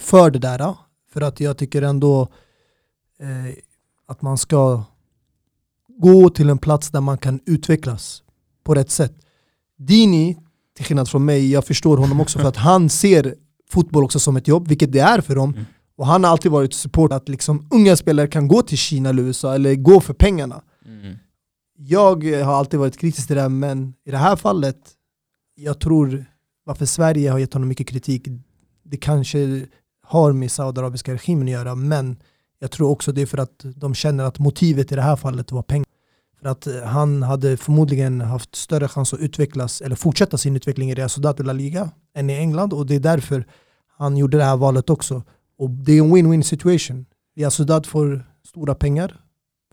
för 0.00 0.30
det 0.30 0.38
där, 0.38 0.60
eh, 0.60 0.74
för 1.12 1.20
att 1.20 1.40
jag 1.40 1.58
tycker 1.58 1.82
ändå 1.82 2.22
eh, 3.20 3.54
att 4.06 4.22
man 4.22 4.38
ska 4.38 4.84
gå 5.88 6.30
till 6.30 6.50
en 6.50 6.58
plats 6.58 6.90
där 6.90 7.00
man 7.00 7.18
kan 7.18 7.40
utvecklas 7.46 8.22
på 8.64 8.74
rätt 8.74 8.90
sätt. 8.90 9.14
Dini, 9.78 10.38
till 10.76 10.84
skillnad 10.84 11.08
från 11.08 11.24
mig, 11.24 11.50
jag 11.50 11.64
förstår 11.64 11.96
honom 11.96 12.20
också 12.20 12.38
för 12.38 12.48
att 12.48 12.56
han 12.70 12.88
ser 12.88 13.34
fotboll 13.70 14.04
också 14.04 14.18
som 14.18 14.36
ett 14.36 14.48
jobb, 14.48 14.68
vilket 14.68 14.92
det 14.92 15.00
är 15.00 15.20
för 15.20 15.34
dem. 15.34 15.50
Mm. 15.50 15.64
Och 15.96 16.06
han 16.06 16.24
har 16.24 16.30
alltid 16.30 16.52
varit 16.52 16.74
support 16.74 17.12
att 17.12 17.28
liksom 17.28 17.66
unga 17.70 17.96
spelare 17.96 18.26
kan 18.26 18.48
gå 18.48 18.62
till 18.62 18.78
Kina 18.78 19.08
eller 19.08 19.22
USA 19.22 19.54
eller 19.54 19.74
gå 19.74 20.00
för 20.00 20.14
pengarna. 20.14 20.62
Mm. 20.86 21.16
Jag 21.76 22.24
har 22.24 22.54
alltid 22.54 22.80
varit 22.80 22.98
kritisk 22.98 23.26
till 23.26 23.36
det 23.36 23.42
här, 23.42 23.48
men 23.48 23.94
i 24.04 24.10
det 24.10 24.16
här 24.16 24.36
fallet, 24.36 24.78
jag 25.54 25.80
tror 25.80 26.24
varför 26.64 26.86
Sverige 26.86 27.30
har 27.30 27.38
gett 27.38 27.52
honom 27.52 27.68
mycket 27.68 27.88
kritik, 27.88 28.28
det 28.82 28.96
kanske 28.96 29.66
har 30.02 30.32
med 30.32 30.50
saudiarabiska 30.50 31.14
regimen 31.14 31.48
att 31.48 31.52
göra, 31.52 31.74
men 31.74 32.16
jag 32.58 32.70
tror 32.70 32.90
också 32.90 33.12
det 33.12 33.22
är 33.22 33.26
för 33.26 33.38
att 33.38 33.64
de 33.76 33.94
känner 33.94 34.24
att 34.24 34.38
motivet 34.38 34.92
i 34.92 34.94
det 34.94 35.02
här 35.02 35.16
fallet 35.16 35.52
var 35.52 35.62
pengar. 35.62 35.86
För 36.40 36.48
att 36.48 36.66
eh, 36.66 36.82
han 36.82 37.22
hade 37.22 37.56
förmodligen 37.56 38.20
haft 38.20 38.54
större 38.54 38.88
chans 38.88 39.14
att 39.14 39.20
utvecklas, 39.20 39.80
eller 39.80 39.96
fortsätta 39.96 40.38
sin 40.38 40.56
utveckling 40.56 40.90
i 40.90 40.94
Real 40.94 41.08
Sociedad 41.08 41.40
och 41.40 41.46
La 41.46 41.52
Liga, 41.52 41.90
än 42.14 42.30
i 42.30 42.32
England, 42.32 42.72
och 42.72 42.86
det 42.86 42.94
är 42.94 43.00
därför 43.00 43.46
han 43.96 44.16
gjorde 44.16 44.36
det 44.36 44.44
här 44.44 44.56
valet 44.56 44.90
också. 44.90 45.22
Och 45.58 45.70
det 45.70 45.92
är 45.92 46.02
en 46.02 46.16
win-win 46.16 46.42
situation. 46.42 47.06
Real 47.36 47.50
Sociedad 47.50 47.86
får 47.86 48.26
stora 48.44 48.74
pengar, 48.74 49.21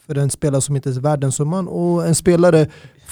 för 0.10 0.18
en 0.18 0.30
spelare 0.30 0.62
som 0.62 0.76
inte 0.76 0.90
är 0.90 0.94
värd 0.94 1.20
den 1.20 1.32
summan 1.32 1.68
och 1.68 2.08
en 2.08 2.16
spelare 2.16 2.68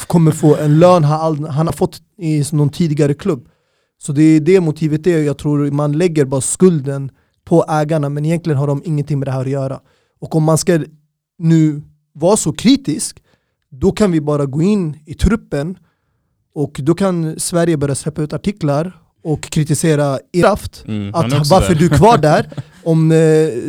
kommer 0.08 0.32
få 0.32 0.56
en 0.56 0.80
lön 0.80 1.04
han, 1.04 1.44
han 1.44 1.66
har 1.68 1.74
fått 1.74 2.02
i 2.18 2.44
någon 2.52 2.70
tidigare 2.70 3.14
klubb. 3.14 3.50
Så 3.98 4.12
det 4.12 4.22
är 4.22 4.40
det 4.40 4.60
motivet 4.60 5.08
är, 5.08 5.24
jag 5.24 5.38
tror 5.38 5.72
man 5.72 5.92
lägger 5.92 6.26
bara 6.26 6.42
skulden 6.42 7.12
på 7.46 7.66
ägarna 7.70 8.10
men 8.10 8.26
egentligen 8.26 8.58
har 8.58 8.68
de 8.68 8.82
ingenting 8.86 9.20
med 9.20 9.28
det 9.28 9.32
här 9.32 9.42
att 9.42 9.50
göra. 9.50 9.80
Och 10.20 10.36
om 10.36 10.44
man 10.44 10.58
ska 10.58 10.84
nu 11.38 11.82
vara 12.14 12.38
så 12.38 12.54
kritisk, 12.54 13.24
då 13.70 13.92
kan 13.92 14.12
vi 14.12 14.22
bara 14.22 14.46
gå 14.46 14.62
in 14.62 14.98
i 15.06 15.14
truppen 15.14 15.78
och 16.54 16.80
då 16.84 16.96
kan 16.96 17.40
Sverige 17.40 17.78
börja 17.78 17.96
släppa 17.96 18.22
ut 18.22 18.34
artiklar 18.34 19.02
och 19.28 19.42
kritisera 19.42 20.20
er 20.34 20.42
kraft 20.42 20.84
Mm, 20.88 21.16
är 21.16 21.36
att 21.36 21.50
varför 21.50 21.74
där. 21.74 21.80
du 21.80 21.86
är 21.86 21.98
kvar 21.98 22.18
där, 22.18 22.50
om 22.84 23.12
eh, 23.12 23.18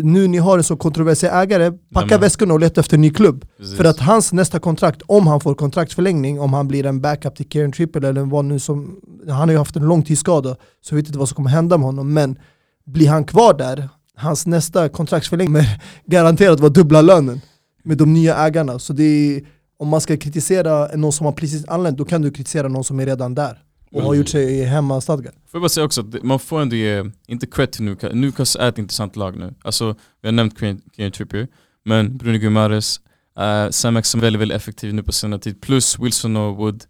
nu 0.02 0.28
ni 0.28 0.38
har 0.38 0.58
en 0.58 0.64
så 0.64 0.76
kontroversiell 0.76 1.34
ägare, 1.34 1.72
packa 1.94 2.18
väskorna 2.18 2.54
och 2.54 2.60
leta 2.60 2.80
efter 2.80 2.96
en 2.96 3.00
ny 3.00 3.10
klubb. 3.10 3.44
Precis. 3.58 3.76
För 3.76 3.84
att 3.84 3.98
hans 3.98 4.32
nästa 4.32 4.58
kontrakt, 4.58 5.02
om 5.06 5.26
han 5.26 5.40
får 5.40 5.54
kontraktsförlängning, 5.54 6.40
om 6.40 6.52
han 6.52 6.68
blir 6.68 6.86
en 6.86 7.00
backup 7.00 7.36
till 7.36 7.48
Kieran 7.48 7.72
Triple 7.72 8.08
eller 8.08 8.22
vad 8.22 8.44
nu 8.44 8.58
som, 8.58 9.00
han 9.28 9.48
har 9.48 9.50
ju 9.50 9.58
haft 9.58 9.76
en 9.76 9.82
långtidsskada, 9.82 10.56
så 10.80 10.94
vet 10.94 11.06
inte 11.06 11.18
vad 11.18 11.28
som 11.28 11.36
kommer 11.36 11.50
hända 11.50 11.78
med 11.78 11.86
honom, 11.86 12.12
men 12.12 12.38
blir 12.86 13.08
han 13.08 13.24
kvar 13.24 13.54
där, 13.54 13.88
hans 14.16 14.46
nästa 14.46 14.88
kontraktsförlängning 14.88 15.54
kommer 15.54 15.80
garanterat 16.06 16.60
vara 16.60 16.70
dubbla 16.70 17.00
lönen 17.02 17.40
med 17.84 17.98
de 17.98 18.14
nya 18.14 18.36
ägarna. 18.36 18.78
Så 18.78 18.92
det 18.92 19.04
är, 19.04 19.42
om 19.78 19.88
man 19.88 20.00
ska 20.00 20.16
kritisera 20.16 20.96
någon 20.96 21.12
som 21.12 21.26
har 21.26 21.32
precis 21.32 21.68
anlänt, 21.68 21.98
då 21.98 22.04
kan 22.04 22.22
du 22.22 22.30
kritisera 22.30 22.68
någon 22.68 22.84
som 22.84 23.00
är 23.00 23.06
redan 23.06 23.34
där 23.34 23.58
och 23.92 24.02
har 24.02 24.14
gjort 24.14 24.28
sig 24.28 24.64
hemmastadgad. 24.64 25.32
Får 25.32 25.58
jag 25.58 25.62
bara 25.62 25.68
säga 25.68 25.84
också, 25.84 26.00
att 26.00 26.22
man 26.22 26.38
får 26.38 26.60
ändå 26.60 26.76
ge, 26.76 27.04
inte 27.26 27.46
cred 27.46 27.72
till 27.72 27.84
Newcastle, 27.84 28.18
Newcastle 28.18 28.62
är 28.62 28.68
ett 28.68 28.78
intressant 28.78 29.16
lag 29.16 29.36
nu. 29.36 29.54
Alltså, 29.62 29.96
vi 30.22 30.28
har 30.28 30.32
nämnt 30.32 30.58
Kieran 30.96 31.12
Trippier, 31.12 31.48
men 31.84 32.16
Bruno 32.16 32.38
Guimaraes, 32.38 33.00
uh, 33.40 33.70
Sam 33.70 33.96
Exum 33.96 34.20
är 34.20 34.22
väldigt, 34.22 34.40
väldigt 34.40 34.56
effektiv 34.56 34.94
nu 34.94 35.02
på 35.02 35.12
senare 35.12 35.40
tid, 35.40 35.60
plus 35.60 35.98
Wilson 35.98 36.36
och 36.36 36.56
Wood 36.56 36.84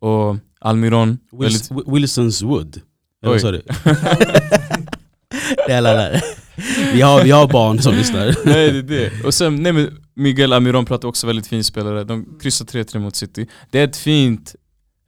och 0.00 0.36
Almiron. 0.60 1.18
Wils, 1.32 1.70
väldigt, 1.70 1.88
Wilsons 1.88 2.42
Wood. 2.42 2.80
Eller 3.24 3.38
sa 3.38 3.50
du? 3.50 3.62
det 5.66 5.72
är 5.72 5.78
alla 5.78 5.92
där. 5.92 6.22
Vi 6.92 7.00
har, 7.00 7.24
vi 7.24 7.30
har 7.30 7.48
barn 7.48 7.82
som 7.82 7.94
lyssnar. 7.94 8.36
nej 8.46 8.72
det 8.72 8.78
är 8.78 8.82
det. 8.82 9.24
Och 9.24 9.34
sen, 9.34 9.62
nej 9.62 9.72
men 9.72 9.98
Miguel 10.14 10.52
Almiron 10.52 10.84
pratar 10.84 11.08
också 11.08 11.26
väldigt 11.26 11.46
fin 11.46 11.64
spelare, 11.64 12.04
de 12.04 12.38
kryssar 12.40 12.64
3-3 12.64 12.98
mot 12.98 13.16
City. 13.16 13.46
Det 13.70 13.80
är 13.80 13.84
ett 13.84 13.96
fint 13.96 14.54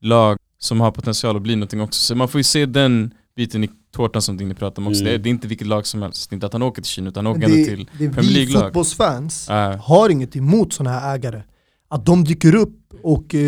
lag 0.01 0.39
som 0.65 0.81
har 0.81 0.91
potential 0.91 1.37
att 1.37 1.43
bli 1.43 1.57
någonting 1.57 1.81
också, 1.81 2.01
så 2.01 2.15
man 2.15 2.29
får 2.29 2.39
ju 2.39 2.45
se 2.45 2.67
den 2.67 3.15
biten 3.37 3.65
i 3.65 3.71
tårtan 3.93 4.23
som 4.23 4.37
ni 4.37 4.55
pratar 4.55 4.83
om 4.83 4.89
också. 4.89 5.01
Mm. 5.01 5.11
Det, 5.11 5.15
är, 5.15 5.19
det 5.19 5.29
är 5.29 5.31
inte 5.31 5.49
vilket 5.49 5.67
lag 5.67 5.87
som 5.87 6.03
helst, 6.03 6.31
det 6.31 6.35
är 6.35 6.37
inte 6.37 6.47
att 6.47 6.53
han 6.53 6.63
åker 6.63 6.83
till 6.83 6.91
Kina 6.91 7.09
utan 7.09 7.27
han 7.27 7.37
åker 7.37 7.45
ändå 7.45 7.57
det, 7.57 7.65
till 7.65 7.89
det 7.99 8.05
är 8.05 8.11
Premier 8.11 8.31
vi 8.31 8.35
League-lag. 8.35 8.63
fotbollsfans 8.63 9.49
Äh, 9.49 9.77
har 9.77 10.09
inget 10.09 10.37
emot 10.37 10.73
sådana 10.73 10.99
här 10.99 11.15
ägare. 11.15 11.43
Att 11.89 12.07
de 12.07 12.25
dyker 12.25 12.55
upp 12.55 12.95
och 13.03 13.35
eh, 13.35 13.41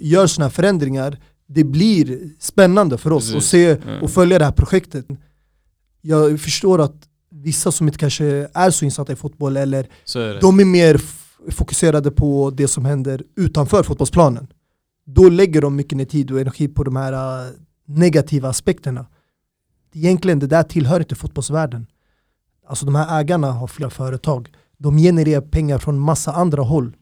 gör 0.00 0.26
sådana 0.26 0.46
här 0.46 0.52
förändringar, 0.52 1.18
det 1.46 1.64
blir 1.64 2.30
spännande 2.38 2.98
för 2.98 3.12
oss 3.12 3.32
Precis. 3.32 3.36
att 3.36 3.44
se 3.44 4.00
och 4.02 4.10
följa 4.10 4.38
det 4.38 4.44
här 4.44 4.52
projektet. 4.52 5.06
Jag 6.00 6.40
förstår 6.40 6.80
att 6.80 7.08
vissa 7.30 7.72
som 7.72 7.86
inte 7.86 7.98
kanske 7.98 8.48
är 8.54 8.70
så 8.70 8.84
insatta 8.84 9.12
i 9.12 9.16
fotboll 9.16 9.56
eller 9.56 9.88
är 10.16 10.40
de 10.40 10.60
är 10.60 10.64
mer 10.64 11.00
fokuserade 11.50 12.10
på 12.10 12.52
det 12.54 12.68
som 12.68 12.84
händer 12.84 13.22
utanför 13.36 13.82
fotbollsplanen. 13.82 14.46
Då 15.04 15.28
lägger 15.28 15.60
de 15.60 15.76
mycket 15.76 15.98
ner 15.98 16.04
tid 16.04 16.30
och 16.30 16.40
energi 16.40 16.68
på 16.68 16.84
de 16.84 16.96
här 16.96 17.12
äh, 17.12 17.52
negativa 17.86 18.48
aspekterna. 18.48 19.06
Egentligen 19.94 20.38
det 20.38 20.46
där 20.46 20.62
tillhör 20.62 21.00
inte 21.00 21.14
fotbollsvärlden. 21.14 21.86
Alltså 22.66 22.86
de 22.86 22.94
här 22.94 23.20
ägarna 23.20 23.52
har 23.52 23.66
flera 23.66 23.90
företag. 23.90 24.48
De 24.78 24.98
genererar 24.98 25.40
pengar 25.40 25.78
från 25.78 25.98
massa 25.98 26.32
andra 26.32 26.62
håll. 26.62 26.96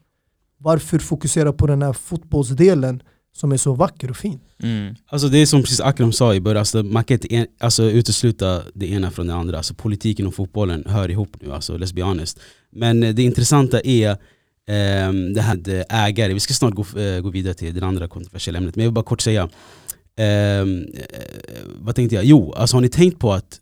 Varför 0.57 0.99
fokusera 0.99 1.53
på 1.53 1.67
den 1.67 1.81
här 1.81 1.93
fotbollsdelen 1.93 3.03
som 3.35 3.51
är 3.51 3.57
så 3.57 3.73
vacker 3.73 4.09
och 4.09 4.17
fin? 4.17 4.39
Mm. 4.63 4.95
Alltså 5.05 5.27
det 5.27 5.37
är 5.37 5.45
som 5.45 5.61
precis 5.61 5.81
Akram 5.81 6.11
sa 6.11 6.35
i 6.35 6.41
början, 6.41 6.59
alltså 6.59 6.83
man 6.83 7.03
kan 7.03 7.15
inte 7.15 7.35
en, 7.35 7.47
alltså 7.59 7.83
utesluta 7.83 8.61
det 8.73 8.91
ena 8.91 9.11
från 9.11 9.27
det 9.27 9.33
andra. 9.33 9.57
Alltså 9.57 9.73
politiken 9.73 10.27
och 10.27 10.35
fotbollen 10.35 10.83
hör 10.87 11.11
ihop 11.11 11.37
nu, 11.41 11.51
alltså 11.51 11.77
let's 11.77 11.95
be 11.95 12.03
honest. 12.03 12.39
Men 12.71 13.03
eh, 13.03 13.13
det 13.13 13.23
intressanta 13.23 13.81
är 13.81 14.17
det 14.65 15.41
här 15.41 15.55
med 15.67 15.85
ägare, 15.89 16.33
vi 16.33 16.39
ska 16.39 16.53
snart 16.53 16.73
gå, 16.73 16.99
eh, 16.99 17.21
gå 17.21 17.29
vidare 17.29 17.53
till 17.53 17.73
det 17.73 17.85
andra 17.85 18.07
kontroversiella 18.07 18.57
ämnet. 18.57 18.75
Men 18.75 18.83
jag 18.83 18.89
vill 18.89 18.93
bara 18.93 19.05
kort 19.05 19.21
säga, 19.21 19.49
ehm, 20.17 20.85
eh, 20.93 21.61
vad 21.79 21.95
tänkte 21.95 22.15
jag? 22.15 22.25
Jo, 22.25 22.53
alltså 22.53 22.75
har 22.75 22.81
ni 22.81 22.89
tänkt 22.89 23.19
på 23.19 23.33
att 23.33 23.59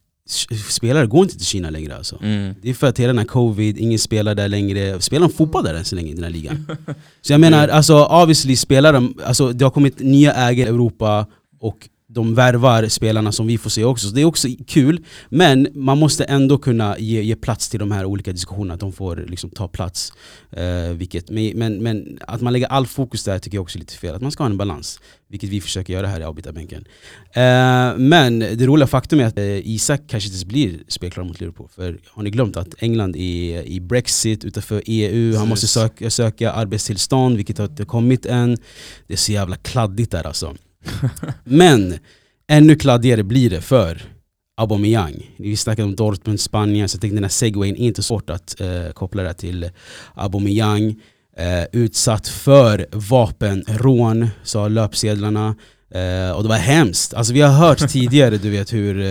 spelare 0.70 1.06
går 1.06 1.24
inte 1.24 1.38
till 1.38 1.46
Kina 1.46 1.70
längre 1.70 1.96
alltså? 1.96 2.20
Mm. 2.24 2.56
Det 2.62 2.70
är 2.70 2.74
för 2.74 2.88
att 2.88 3.00
hela 3.00 3.08
den 3.08 3.18
här 3.18 3.26
covid, 3.26 3.78
ingen 3.78 4.00
spelar 4.00 4.36
där 4.36 4.48
längre. 4.48 5.02
Spelar 5.02 5.28
de 5.28 5.34
fotboll 5.34 5.64
där 5.64 5.74
än 5.74 5.86
så 5.86 5.96
länge 5.96 6.12
i 6.12 6.14
den 6.14 6.24
här 6.24 6.32
ligan? 6.32 6.78
Så 7.22 7.34
jag 7.34 7.42
menar, 7.42 7.68
alltså 7.68 8.06
obviously 8.06 8.56
spelar 8.56 8.94
de, 8.94 9.18
alltså 9.26 9.54
det 9.54 9.66
har 9.66 9.72
kommit 9.72 10.00
nya 10.00 10.34
ägare 10.34 10.68
i 10.68 10.70
Europa 10.70 11.28
och 11.60 11.90
de 12.14 12.36
värvar 12.36 12.88
spelarna 12.88 13.32
som 13.32 13.48
vi 13.48 13.58
får 13.58 13.70
se 13.70 13.84
också, 13.84 14.08
så 14.08 14.16
det 14.16 14.22
är 14.22 14.26
också 14.26 14.48
kul. 14.68 15.06
Men 15.30 15.68
man 15.74 15.98
måste 15.98 16.24
ändå 16.24 16.58
kunna 16.58 17.00
ge, 17.00 17.22
ge 17.22 17.36
plats 17.36 17.70
till 17.70 17.80
de 17.80 17.92
här 17.92 18.06
olika 18.06 18.32
diskussionerna, 18.32 18.74
att 18.74 18.80
de 18.80 18.94
får 18.94 19.26
liksom 19.28 19.50
ta 19.50 19.68
plats. 19.68 20.14
Eh, 20.52 20.94
vilket, 20.94 21.30
men, 21.30 21.52
men, 21.56 21.84
men 21.84 22.20
att 22.28 22.42
man 22.42 22.54
lägger 22.54 22.68
all 22.68 22.88
fokus 22.88 23.24
där 23.24 23.40
tycker 23.40 23.58
jag 23.58 23.62
också 23.62 23.78
är 23.78 23.80
lite 23.80 23.94
fel, 23.94 24.16
att 24.16 24.22
man 24.22 24.32
ska 24.32 24.44
ha 24.44 24.50
en 24.50 24.58
balans. 24.58 25.00
Vilket 25.30 25.50
vi 25.50 25.62
försöker 25.62 25.94
göra 25.94 26.08
här 26.08 26.20
i 26.20 26.24
avbytarbänken. 26.24 26.86
Eh, 27.34 27.98
men 27.98 28.40
det 28.40 28.66
roliga 28.66 28.88
faktum 28.88 29.20
är 29.20 29.26
att 29.26 29.38
eh, 29.38 29.68
Isak 29.68 30.02
kanske 30.08 30.34
inte 30.34 30.46
blir 30.46 30.80
spelklar 30.88 31.24
mot 31.24 31.40
Liverpool. 31.40 31.68
För 31.76 32.00
har 32.08 32.24
ni 32.24 32.30
glömt 32.30 32.58
att 32.58 32.74
England 32.78 33.16
är 33.16 33.64
i 33.64 33.80
Brexit, 33.82 34.46
utanför 34.46 34.82
EU, 34.86 35.38
han 35.38 35.48
måste 35.48 35.68
söka, 35.68 36.10
söka 36.10 36.52
arbetstillstånd 36.52 37.38
vilket 37.38 37.58
har 37.58 37.66
inte 37.66 37.86
kommit 37.86 38.26
än. 38.26 38.58
Det 39.08 39.14
är 39.14 39.18
så 39.18 39.32
jävla 39.32 39.56
kladdigt 39.56 40.12
där 40.12 40.28
alltså. 40.28 40.56
Men 41.44 41.98
ännu 42.48 42.76
kladdigare 42.76 43.24
blir 43.24 43.50
det 43.50 43.62
för 43.62 44.02
Aubameyang. 44.58 45.32
Vi 45.38 45.58
snackade 45.58 45.86
om 45.86 45.96
Dortmund, 45.96 46.40
Spanien, 46.40 46.90
så 46.90 46.96
jag 46.96 47.02
tänkte 47.02 47.16
den 47.16 47.24
här 47.24 47.30
segwayen 47.30 47.76
är 47.76 47.88
inte 47.88 48.04
svårt 48.04 48.30
att 48.30 48.62
eh, 48.62 48.92
koppla 48.94 49.24
det 49.24 49.34
till 49.34 49.70
Aubameyang. 50.16 51.02
Eh, 51.38 51.64
utsatt 51.72 52.28
för 52.28 52.86
vapenrån, 52.92 54.28
sa 54.44 54.68
löpsedlarna. 54.68 55.56
Eh, 55.92 56.32
och 56.32 56.44
det 56.44 56.50
var 56.50 56.56
hemskt. 56.56 57.14
Alltså 57.14 57.34
vi 57.34 57.42
har 57.42 57.52
hört 57.52 57.90
tidigare 57.90 58.38
du 58.38 58.50
vet, 58.50 58.74
hur, 58.74 59.00
eh, 59.00 59.08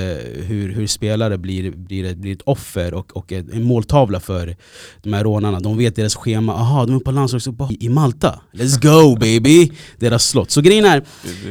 hur, 0.47 0.73
hur 0.73 0.87
spelare 0.87 1.39
blir, 1.39 1.71
blir, 1.71 2.05
ett, 2.05 2.17
blir 2.17 2.33
ett 2.33 2.43
offer 2.43 2.95
och, 2.95 3.17
och 3.17 3.33
en 3.33 3.51
en 3.53 3.63
måltavla 3.63 4.21
för 4.21 4.57
de 5.03 5.13
här 5.13 5.25
rånarna. 5.25 5.61
De 5.61 5.79
vet 5.79 5.97
deras 5.97 6.15
schema, 6.15 6.55
aha 6.55 6.87
de 6.87 6.97
är 6.97 7.01
på 7.01 7.11
landslagsuppehåll 7.11 7.77
i 7.81 7.89
Malta. 7.89 8.41
Let's 8.53 8.83
go 8.83 9.17
baby! 9.17 9.71
Deras 9.99 10.29
slott. 10.29 10.51
Så 10.51 10.61
grejen 10.61 10.85
är, 10.85 11.03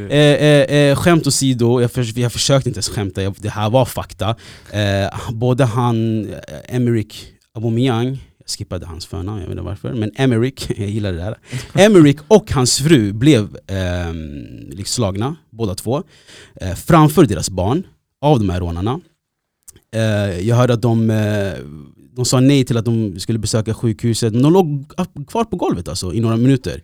Eh, 0.10 0.18
eh, 0.18 0.90
eh 0.90 0.96
skämt 0.96 1.28
åsido, 1.28 1.82
jag, 1.82 1.92
för, 1.92 2.20
jag 2.20 2.32
försökte 2.32 2.70
inte 2.70 2.78
ens 2.78 2.90
skämta, 2.90 3.24
jag, 3.24 3.36
det 3.40 3.50
här 3.50 3.70
var 3.70 3.86
fakta. 3.86 4.36
Eh, 4.72 5.32
både 5.32 5.66
han, 5.66 6.28
Emerick 6.68 7.26
Aubameyang, 7.56 8.18
skippade 8.58 8.86
hans 8.86 9.06
förnamn, 9.06 9.40
jag 9.40 9.48
vet 9.48 9.52
inte 9.52 9.64
varför, 9.64 9.94
men 9.94 10.12
Emerick, 10.16 10.72
jag 10.80 10.90
gillar 10.90 11.12
det 11.12 11.18
där. 11.18 11.38
Emerick 11.74 12.18
och 12.28 12.52
hans 12.52 12.78
fru 12.78 13.14
blev 13.14 13.58
eh, 13.68 14.14
liksom 14.70 14.86
slagna, 14.86 15.36
båda 15.50 15.76
två, 15.76 16.04
eh, 16.56 16.76
framför 16.76 17.26
deras 17.26 17.50
barn, 17.50 17.84
av 18.22 18.40
de 18.40 18.50
här 18.50 18.60
rånarna. 18.60 19.00
Eh, 19.96 20.40
jag 20.48 20.56
hörde 20.56 20.74
att 20.74 20.82
de, 20.82 21.10
eh, 21.10 21.54
de 22.16 22.26
sa 22.26 22.40
nej 22.40 22.66
till 22.66 22.78
att 22.78 22.86
de 22.86 23.20
skulle 23.20 23.40
besöka 23.40 23.74
sjukhuset, 23.74 24.34
men 24.34 24.42
de 24.42 24.54
låg 24.54 24.92
kvar 25.28 25.44
på 25.44 25.56
golvet 25.56 25.88
alltså, 25.88 26.14
i 26.14 26.20
några 26.20 26.38
minuter. 26.38 26.82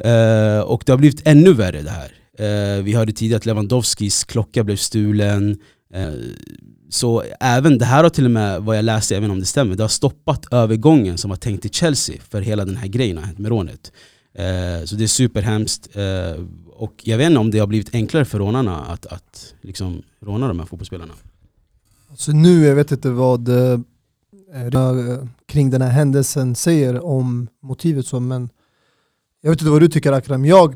Eh, 0.00 0.60
och 0.60 0.82
det 0.86 0.92
har 0.92 0.98
blivit 0.98 1.26
ännu 1.26 1.52
värre 1.52 1.82
det 1.82 1.90
här. 1.90 2.12
Eh, 2.38 2.82
vi 2.82 2.92
hörde 2.92 3.12
tidigare 3.12 3.36
att 3.36 3.46
Lewandowskis 3.46 4.24
klocka 4.24 4.64
blev 4.64 4.76
stulen. 4.76 5.58
Eh, 5.94 6.12
så 6.88 7.24
även 7.40 7.78
det 7.78 7.84
här 7.84 8.02
har 8.02 8.10
till 8.10 8.24
och 8.24 8.30
med, 8.30 8.62
vad 8.62 8.76
jag 8.76 8.84
läste, 8.84 9.16
även 9.16 9.30
om 9.30 9.40
det 9.40 9.46
stämmer, 9.46 9.76
det 9.76 9.82
har 9.82 9.88
stoppat 9.88 10.52
övergången 10.52 11.18
som 11.18 11.30
var 11.30 11.36
tänkt 11.36 11.62
till 11.62 11.70
Chelsea 11.70 12.16
för 12.30 12.40
hela 12.40 12.64
den 12.64 12.76
här 12.76 12.88
grejen 12.88 13.16
har 13.18 13.24
hänt 13.24 13.38
med 13.38 13.48
rånet. 13.48 13.92
Eh, 14.34 14.84
så 14.84 14.96
det 14.96 15.04
är 15.04 15.08
superhemskt. 15.08 15.96
Eh, 15.96 16.44
och 16.72 16.94
jag 17.02 17.18
vet 17.18 17.26
inte 17.26 17.38
om 17.38 17.50
det 17.50 17.58
har 17.58 17.66
blivit 17.66 17.94
enklare 17.94 18.24
för 18.24 18.38
rånarna 18.38 18.84
att, 18.84 19.06
att 19.06 19.54
liksom 19.60 20.02
råna 20.20 20.48
de 20.48 20.58
här 20.58 20.66
fotbollsspelarna. 20.66 21.14
Så 22.16 22.32
nu, 22.32 22.64
jag 22.64 22.74
vet 22.74 22.92
inte 22.92 23.10
vad 23.10 23.48
eh, 23.48 23.80
eh 24.54 25.24
kring 25.46 25.70
den 25.70 25.82
här 25.82 25.90
händelsen 25.90 26.54
säger 26.54 27.04
om 27.04 27.48
motivet 27.62 28.06
så, 28.06 28.20
men 28.20 28.50
jag 29.40 29.50
vet 29.50 29.60
inte 29.60 29.70
vad 29.70 29.80
du 29.82 29.88
tycker 29.88 30.12
Akram. 30.12 30.44
Jag, 30.44 30.74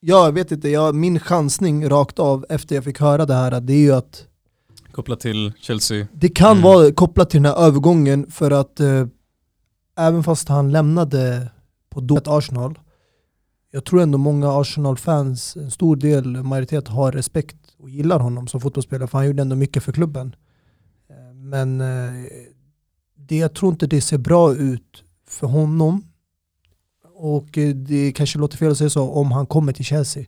jag 0.00 0.32
vet 0.32 0.52
inte, 0.52 0.68
jag, 0.68 0.94
min 0.94 1.20
chansning 1.20 1.88
rakt 1.88 2.18
av 2.18 2.46
efter 2.48 2.74
jag 2.74 2.84
fick 2.84 3.00
höra 3.00 3.26
det 3.26 3.34
här, 3.34 3.60
det 3.60 3.72
är 3.72 3.78
ju 3.78 3.92
att 3.92 4.26
Kopplat 4.96 5.20
till 5.20 5.52
Chelsea. 5.60 6.06
det 6.12 6.28
kan 6.28 6.50
Mm. 6.50 6.62
vara 6.62 6.92
kopplat 6.92 7.30
till 7.30 7.42
den 7.42 7.52
här 7.52 7.66
övergången 7.66 8.30
för 8.30 8.50
att 8.50 8.80
eh, 8.80 9.06
även 9.98 10.24
fast 10.24 10.48
han 10.48 10.72
lämnade 10.72 11.50
på 11.90 12.00
dopet 12.00 12.28
Arsenal, 12.28 12.78
jag 13.70 13.84
tror 13.84 14.00
ändå 14.00 14.18
många 14.18 14.60
Arsenal-fans, 14.60 15.56
en 15.56 15.70
stor 15.70 15.96
del, 15.96 16.26
majoritet 16.42 16.88
har 16.88 17.12
respekt 17.12 17.56
och 17.78 17.90
gillar 17.90 18.18
honom 18.20 18.46
som 18.48 18.60
fotbollsspelare 18.60 19.08
för 19.08 19.18
han 19.18 19.26
gjorde 19.26 19.42
ändå 19.42 19.56
mycket 19.56 19.82
för 19.82 19.92
klubben. 19.92 20.36
Eh, 21.10 21.34
Men 21.34 21.80
eh, 21.80 22.12
det, 23.16 23.36
jag 23.36 23.54
tror 23.54 23.72
inte 23.72 23.86
det 23.86 24.00
ser 24.00 24.18
bra 24.18 24.54
ut 24.54 25.04
för 25.28 25.46
honom 25.46 26.04
och 27.18 27.58
eh, 27.58 27.74
det 27.74 28.12
kanske 28.12 28.38
låter 28.38 28.56
fel 28.56 28.70
att 28.70 28.78
säga 28.78 28.90
så 28.90 29.10
om 29.10 29.32
han 29.32 29.46
kommer 29.46 29.72
till 29.72 29.84
Chelsea. 29.84 30.24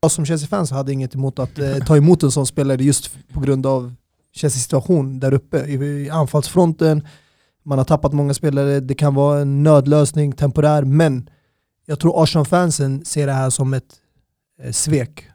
Jag 0.00 0.10
som 0.10 0.24
Chelsea-fans 0.26 0.70
hade 0.70 0.92
inget 0.92 1.14
emot 1.14 1.38
att 1.38 1.58
eh, 1.58 1.76
ta 1.78 1.96
emot 1.96 2.22
en 2.22 2.30
sån 2.30 2.46
spelare 2.46 2.84
just 2.84 3.10
på 3.34 3.40
grund 3.40 3.66
av 3.66 3.94
Chelseas 4.32 4.62
situation 4.62 5.20
där 5.20 5.34
uppe 5.34 5.58
i, 5.58 5.74
i 5.74 6.10
anfallsfronten. 6.10 7.06
Man 7.62 7.78
har 7.78 7.84
tappat 7.84 8.12
många 8.12 8.34
spelare, 8.34 8.80
det 8.80 8.94
kan 8.94 9.14
vara 9.14 9.40
en 9.40 9.62
nödlösning, 9.62 10.32
temporär, 10.32 10.84
men 10.84 11.30
jag 11.86 12.00
tror 12.00 12.22
Arsenal-fansen 12.22 13.04
ser 13.04 13.26
det 13.26 13.32
här 13.32 13.50
som 13.50 13.74
ett 13.74 13.94
eh, 14.62 14.72
svek 14.72 15.28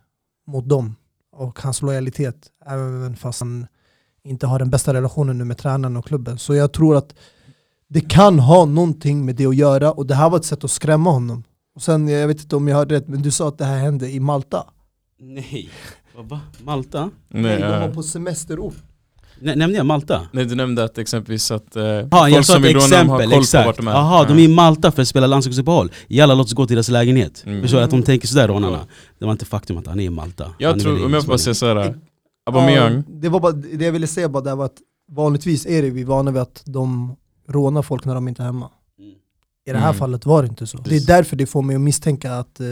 mot 0.47 0.69
dem 0.69 0.95
och 1.31 1.60
hans 1.60 1.81
lojalitet, 1.81 2.47
även 2.65 3.15
fast 3.15 3.39
han 3.39 3.67
inte 4.23 4.47
har 4.47 4.60
den 4.60 4.69
bästa 4.69 4.93
relationen 4.93 5.38
nu 5.38 5.43
med 5.43 5.58
tränaren 5.58 5.97
och 5.97 6.05
klubben. 6.05 6.38
Så 6.38 6.55
jag 6.55 6.73
tror 6.73 6.95
att 6.95 7.15
det 7.88 8.01
kan 8.01 8.39
ha 8.39 8.65
någonting 8.65 9.25
med 9.25 9.36
det 9.36 9.45
att 9.45 9.55
göra 9.55 9.91
och 9.91 10.05
det 10.05 10.15
här 10.15 10.29
var 10.29 10.38
ett 10.38 10.45
sätt 10.45 10.63
att 10.63 10.71
skrämma 10.71 11.12
honom. 11.12 11.43
Och 11.75 11.81
sen, 11.81 12.08
jag 12.08 12.27
vet 12.27 12.41
inte 12.41 12.55
om 12.55 12.67
jag 12.67 12.75
hörde 12.75 12.95
rätt, 12.95 13.08
men 13.08 13.21
du 13.21 13.31
sa 13.31 13.47
att 13.47 13.58
det 13.58 13.65
här 13.65 13.77
hände 13.77 14.10
i 14.10 14.19
Malta. 14.19 14.65
Nej, 15.19 15.69
va? 16.23 16.39
Malta? 16.63 17.10
Nej, 17.28 17.41
Nej, 17.41 17.60
de 17.62 17.67
var 17.67 17.88
äh, 17.88 17.93
på 17.93 18.04
semesterort. 18.04 18.73
Nä- 19.39 19.56
Nämnde 19.56 19.78
jag 19.78 19.86
Malta? 19.86 20.28
Nej 20.32 20.45
du 20.45 20.56
nämnde 20.56 20.84
att 20.84 20.97
exempelvis 20.97 21.51
att 21.51 21.75
eh, 21.75 21.84
Ja, 21.84 22.08
folk 22.32 22.45
som 22.45 22.62
vill 22.62 22.75
råna 22.75 22.97
dem 22.97 23.10
har 23.10 23.19
koll 23.21 23.30
på 23.32 23.36
exakt. 23.38 23.65
vart 23.65 23.78
de 23.78 23.88
är. 23.88 23.91
Jaha, 23.91 24.28
de 24.28 24.34
är 24.39 24.43
i 24.43 24.47
Malta 24.47 24.91
för 24.91 25.01
att 25.01 25.08
spela 25.08 25.28
landslagsuppehåll. 25.28 25.91
Jalla 26.08 26.34
låt 26.34 26.45
oss 26.47 26.54
gå 26.54 26.67
till 26.67 26.75
deras 26.75 26.89
lägenhet. 26.89 27.43
Mm. 27.45 27.62
Förstår 27.62 27.78
du? 27.78 27.84
Att 27.84 27.89
de 27.91 28.04
tänker 28.04 28.28
sådär 28.28 28.47
rånarna. 28.47 28.80
Det 29.19 29.25
var 29.25 29.32
inte 29.32 29.45
faktum 29.45 29.78
att 29.78 29.88
han 29.88 29.99
är 29.99 30.04
i 30.04 30.10
Malta. 30.10 30.43
Han 30.43 30.54
Jag 30.58 30.75
är 30.75 30.80
tror, 30.80 31.06
om 31.06 31.13
jag 31.13 31.23
får 31.23 31.28
bara 31.28 31.38
säga 31.38 31.54
såhär, 31.54 31.95
Aubameyang, 32.45 32.93
Ja, 32.95 33.04
det, 33.08 33.30
var 33.30 33.39
bara, 33.39 33.51
det 33.51 33.86
jag 33.86 33.91
ville 33.91 34.08
säga 34.08 34.30
bara 34.30 34.43
där 34.43 34.56
var 34.56 34.65
att 34.65 34.78
vanligtvis 35.12 35.65
är 35.65 35.82
det 35.82 35.89
vi 35.89 36.04
vana 36.04 36.32
vid 36.32 36.41
att 36.41 36.62
de 36.65 37.15
rånar 37.47 37.82
folk 37.82 38.06
när 38.06 38.15
de 38.15 38.28
inte 38.28 38.41
är 38.41 38.45
hemma. 38.45 38.69
Mm. 38.99 39.12
I 39.67 39.71
det 39.71 39.78
här 39.78 39.86
Mm. 39.89 39.99
fallet 39.99 40.25
var 40.25 40.41
det 40.41 40.47
inte 40.47 40.67
så. 40.67 40.78
Det 40.78 40.95
är 40.95 41.08
därför 41.08 41.36
det 41.36 41.45
får 41.45 41.62
mig 41.62 41.75
att 41.75 41.82
misstänka 41.82 42.34
att 42.34 42.60
eh, 42.60 42.67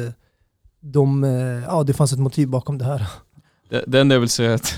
de, 0.82 1.24
eh, 1.24 1.32
ja, 1.68 1.84
det 1.84 1.94
fanns 1.94 2.14
ett 2.14 2.20
motiv 2.20 2.48
bakom 2.48 2.78
det 2.78 2.86
här. 2.86 3.08
Det, 3.74 3.84
det 3.88 4.00
enda 4.02 4.16
jag 4.16 4.20
vill 4.20 4.30
säga 4.30 4.52
är 4.52 4.56
att 4.56 4.76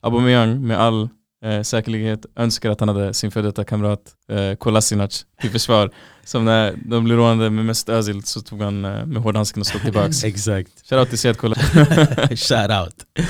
Aubameyang 0.00 0.66
med 0.66 0.80
all 0.80 1.08
eh, 1.44 1.62
säkerhet 1.62 2.26
önskar 2.36 2.70
att 2.70 2.80
han 2.80 2.88
hade 2.88 3.14
sin 3.14 3.30
före 3.30 3.42
detta 3.42 3.64
kamrat 3.64 4.00
eh, 4.32 4.54
Kolasinac 4.56 5.24
till 5.40 5.50
försvar. 5.50 5.90
Som 6.24 6.44
när 6.44 6.74
de 6.84 7.04
blev 7.04 7.16
rånade 7.18 7.50
med 7.50 7.64
mest 7.64 7.88
Özil 7.88 8.22
så 8.22 8.40
tog 8.40 8.62
han 8.62 8.84
eh, 8.84 9.06
med 9.06 9.22
hårdhandsken 9.22 9.60
och 9.60 9.66
slog 9.66 9.82
tillbaks. 9.82 10.24
Exakt. 10.32 10.70
Shoutout 10.90 11.08
till 11.08 11.18
Sead 11.18 11.36
Kolasinac. 11.38 11.88
Shout 12.48 12.70
out. 12.70 13.26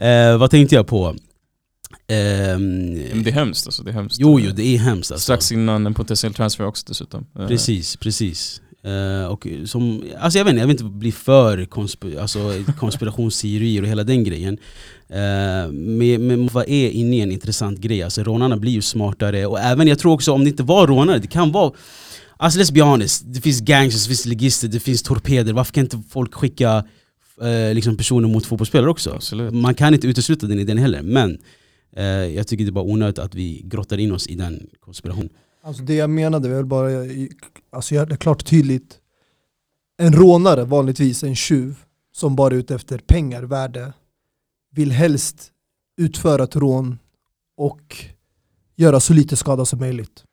Eh, 0.00 0.38
vad 0.38 0.50
tänkte 0.50 0.74
jag 0.74 0.86
på? 0.86 1.14
Men 2.08 3.22
det 3.22 3.30
är 3.30 3.32
hemskt 3.32 3.66
alltså, 3.66 3.82
det 3.82 3.90
är 3.90 3.94
hemskt. 3.94 4.16
jo, 4.20 4.40
jo, 4.40 4.52
det 4.52 4.62
är 4.62 4.78
hemskt 4.78 5.12
alltså. 5.12 5.24
Strax 5.24 5.52
innan 5.52 5.86
en 5.86 5.94
potentiell 5.94 6.34
transfer 6.34 6.66
också 6.66 6.84
dessutom. 6.88 7.26
Eh, 7.38 7.46
Precis, 7.46 7.96
precis. 7.96 8.62
Eh, 8.84 9.26
och 9.26 9.46
som, 9.64 10.04
alltså 10.20 10.38
jag, 10.38 10.44
vet 10.44 10.50
inte, 10.50 10.60
jag 10.60 10.66
vill 10.66 10.74
inte 10.74 10.84
bli 10.84 11.12
för 11.12 11.64
konsp 11.64 12.04
alltså, 12.20 12.64
konspirationsteorier 12.78 13.82
och 13.82 13.88
hela 13.88 14.04
den 14.04 14.24
grejen. 14.24 14.58
Uh, 15.10 15.72
men, 15.72 16.26
men 16.26 16.46
vad 16.46 16.68
är 16.68 16.90
inne 16.90 17.16
i 17.16 17.20
en 17.20 17.32
intressant 17.32 17.78
grej? 17.78 18.02
Alltså 18.02 18.22
rånarna 18.22 18.56
blir 18.56 18.72
ju 18.72 18.82
smartare 18.82 19.46
och 19.46 19.60
även 19.60 19.88
jag 19.88 19.98
tror 19.98 20.12
också 20.12 20.32
om 20.32 20.44
det 20.44 20.50
inte 20.50 20.62
var 20.62 20.86
rånare, 20.86 21.18
det 21.18 21.26
kan 21.26 21.52
vara 21.52 21.72
Alltså 22.36 22.60
let's 22.60 22.72
be 22.72 22.82
honest, 22.82 23.22
det 23.26 23.40
finns 23.40 23.60
gangsters, 23.60 24.02
det 24.02 24.08
finns 24.08 24.26
legister, 24.26 24.68
det 24.68 24.80
finns 24.80 25.02
torpeder, 25.02 25.52
varför 25.52 25.72
kan 25.72 25.84
inte 25.84 26.02
folk 26.08 26.34
skicka 26.34 26.84
eh, 27.40 27.74
liksom 27.74 27.96
personer 27.96 28.28
mot 28.28 28.46
fotbollsspelare 28.46 28.90
också? 28.90 29.10
Absolut. 29.10 29.52
Man 29.52 29.74
kan 29.74 29.94
inte 29.94 30.06
utesluta 30.06 30.46
den 30.46 30.58
idén 30.58 30.78
heller, 30.78 31.02
men 31.02 31.38
jag 32.34 32.46
tycker 32.46 32.64
det 32.64 32.70
är 32.70 32.72
bara 32.72 32.84
onödigt 32.84 33.18
att 33.18 33.34
vi 33.34 33.62
grottar 33.64 33.98
in 33.98 34.12
oss 34.12 34.26
i 34.26 34.34
den 34.34 34.66
konspirationen. 34.80 35.30
Alltså 35.66 35.82
det 35.82 35.94
jag 35.94 36.10
menade, 36.10 36.48
jag 36.48 36.56
vill 36.56 36.66
bara 36.66 36.88
alltså 37.72 37.94
göra 37.94 38.06
det 38.06 38.16
klart 38.16 38.42
och 38.42 38.46
tydligt. 38.46 38.98
En 39.96 40.12
rånare, 40.12 40.64
vanligtvis 40.64 41.24
en 41.24 41.34
tjuv, 41.34 41.78
som 42.12 42.36
bara 42.36 42.54
är 42.54 42.58
ute 42.58 42.74
efter 42.74 42.98
pengar, 42.98 43.42
värde, 43.42 43.92
vill 44.70 44.92
helst 44.92 45.52
utföra 45.96 46.44
ett 46.44 46.56
rån 46.56 46.98
och 47.56 47.96
göra 48.76 49.00
så 49.00 49.12
lite 49.12 49.36
skada 49.36 49.64
som 49.64 49.78
möjligt. 49.78 50.24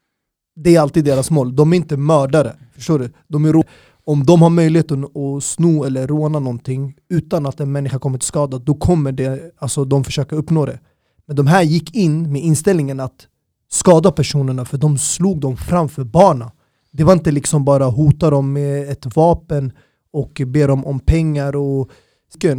Det 0.55 0.75
är 0.75 0.81
alltid 0.81 1.05
deras 1.05 1.31
mål. 1.31 1.55
De 1.55 1.73
är 1.73 1.77
inte 1.77 1.97
mördare, 1.97 2.55
förstår 2.73 2.99
du? 2.99 3.09
De 3.27 3.45
är 3.45 3.63
om 4.05 4.25
de 4.25 4.41
har 4.41 4.49
möjligheten 4.49 5.03
att, 5.03 5.17
att 5.17 5.43
sno 5.43 5.83
eller 5.83 6.07
råna 6.07 6.39
någonting 6.39 6.95
utan 7.09 7.45
att 7.45 7.59
en 7.59 7.71
människa 7.71 7.99
kommer 7.99 8.17
till 8.17 8.27
skada, 8.27 8.57
då 8.57 8.73
kommer 8.73 9.11
det, 9.11 9.53
alltså 9.57 9.85
de 9.85 10.03
försöka 10.03 10.35
uppnå 10.35 10.65
det. 10.65 10.79
Men 11.25 11.35
de 11.35 11.47
här 11.47 11.63
gick 11.63 11.95
in 11.95 12.31
med 12.31 12.41
inställningen 12.41 12.99
att 12.99 13.27
skada 13.71 14.11
personerna 14.11 14.65
för 14.65 14.77
de 14.77 14.97
slog 14.97 15.39
dem 15.39 15.57
framför 15.57 16.03
barnen. 16.03 16.49
Det 16.91 17.03
var 17.03 17.13
inte 17.13 17.31
liksom 17.31 17.65
bara 17.65 17.85
hota 17.85 18.29
dem 18.29 18.53
med 18.53 18.89
ett 18.89 19.15
vapen 19.15 19.71
och 20.13 20.41
be 20.47 20.67
dem 20.67 20.85
om 20.85 20.99
pengar 20.99 21.55
och, 21.55 21.89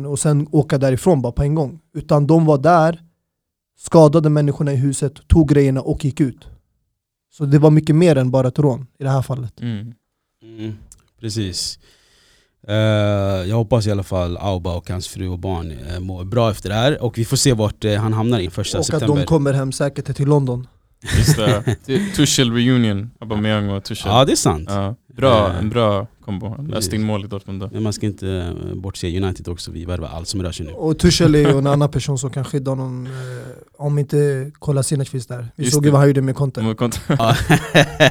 och 0.07 0.19
sen 0.19 0.49
åka 0.51 0.79
därifrån 0.79 1.23
bara 1.23 1.33
på 1.33 1.43
en 1.43 1.55
gång. 1.55 1.81
Utan 1.95 2.27
de 2.27 2.47
var 2.47 2.59
där, 2.59 3.01
skadade 3.79 4.29
människorna 4.29 4.73
i 4.73 4.77
huset, 4.77 5.29
tog 5.29 5.49
grejerna 5.49 5.81
och 5.81 6.05
gick 6.05 6.21
ut. 6.21 6.47
Så 7.33 7.45
det 7.45 7.59
var 7.59 7.71
mycket 7.71 7.97
mer 7.97 8.17
än 8.17 8.31
bara 8.31 8.49
ett 8.49 8.59
rån 8.59 8.87
i 8.99 9.03
det 9.05 9.11
här 9.11 9.23
fallet. 9.23 9.61
Mm. 9.61 9.95
Mm, 10.43 10.75
precis. 11.21 11.79
Eh, 12.69 12.75
jag 13.49 13.57
hoppas 13.57 13.87
i 13.87 13.91
alla 13.91 14.03
fall 14.03 14.37
Auba 14.37 14.77
och 14.77 14.91
hans 14.91 15.09
fru 15.09 15.29
och 15.29 15.39
barn 15.39 15.71
uh, 15.71 16.01
mår 16.01 16.25
bra 16.25 16.51
efter 16.51 16.69
det 16.69 16.75
här 16.75 17.03
och 17.03 17.19
vi 17.19 17.25
får 17.25 17.37
se 17.37 17.53
vart 17.53 17.85
eh, 17.85 17.95
han 17.95 18.13
hamnar 18.13 18.41
i 18.41 18.51
första 18.51 18.79
och 18.79 18.87
september. 18.87 19.15
att 19.15 19.21
de 19.21 19.27
kommer 19.27 19.53
hem 19.53 19.73
säkert 19.73 20.17
till 20.17 20.29
London. 20.29 20.67
Just 21.03 21.37
det, 21.37 21.77
Det 21.87 22.15
Tuchel 22.15 22.53
reunion, 22.53 23.11
Aubameyang 23.21 23.71
och 23.71 23.85
Tuchel. 23.85 24.13
Ja 24.13 24.25
det 24.25 24.33
är 24.33 24.37
sant. 24.37 24.69
Ja, 24.71 24.95
bra, 25.17 25.49
Eh, 25.51 25.59
en 25.59 25.71
bra 25.71 26.07
kombo. 26.25 26.57
In 26.93 27.03
mål 27.03 27.25
i 27.25 27.29
Dortmund 27.29 27.61
då. 27.61 27.69
Men 27.73 27.83
man 27.83 27.93
ska 27.93 28.07
inte 28.07 28.29
eh, 28.29 28.75
bortse 28.75 29.17
United 29.23 29.49
också, 29.49 29.71
vi 29.71 29.85
värvar 29.85 30.09
allt 30.09 30.29
som 30.29 30.43
rör 30.43 30.53
sig 30.53 30.67
nu. 30.67 30.73
Och 30.73 30.99
Tuchel 30.99 31.35
är 31.35 31.39
ju 31.39 31.59
en 31.59 31.67
annan 31.67 31.89
person 31.91 32.19
som 32.19 32.31
kan 32.31 32.45
skydda 32.45 32.71
honom 32.71 33.07
eh, 33.07 33.13
om 33.87 33.99
inte 33.99 34.51
Kolasinac 34.59 35.09
finns 35.09 35.27
där. 35.27 35.49
Vi 35.57 35.65
Just 35.65 35.75
såg 35.75 35.85
ju 35.85 35.91
vad 35.91 36.01
han 36.01 36.09
gjorde 36.09 36.23
med 36.23 36.35
Conte. 36.37 36.61
Kont- 36.61 37.01
Ja. 37.19 37.37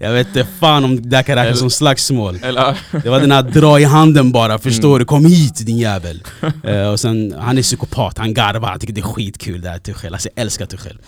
jag 0.00 0.12
vet 0.12 0.26
inte 0.26 0.44
fan 0.60 0.84
om 0.84 0.96
det 1.02 1.08
där 1.08 1.22
kan 1.22 1.36
räknas 1.36 1.58
som 1.58 1.70
slagsmål. 1.70 2.38
Eller, 2.42 2.78
Det 3.02 3.08
var 3.10 3.20
den 3.20 3.30
här 3.32 3.42
dra 3.42 3.80
i 3.80 3.84
handen 3.84 4.32
bara, 4.32 4.58
förstår 4.58 4.88
Mm. 4.88 4.98
du? 4.98 5.04
Kom 5.04 5.24
hit 5.24 5.66
din 5.66 5.78
jävel! 5.78 6.22
Och 6.92 7.00
sen, 7.00 7.34
han 7.38 7.58
är 7.58 7.62
psykopat, 7.62 8.18
han 8.18 8.34
garvar, 8.34 8.68
han 8.68 8.78
tycker 8.80 8.94
det 8.94 9.00
är 9.00 9.02
skitkul 9.02 9.60
det 9.60 9.68
här 9.68 9.78
Tuchel. 9.78 10.12
Alltså 10.12 10.28
jag 10.34 10.42
älskar 10.42 10.66
Tuchel. 10.66 10.98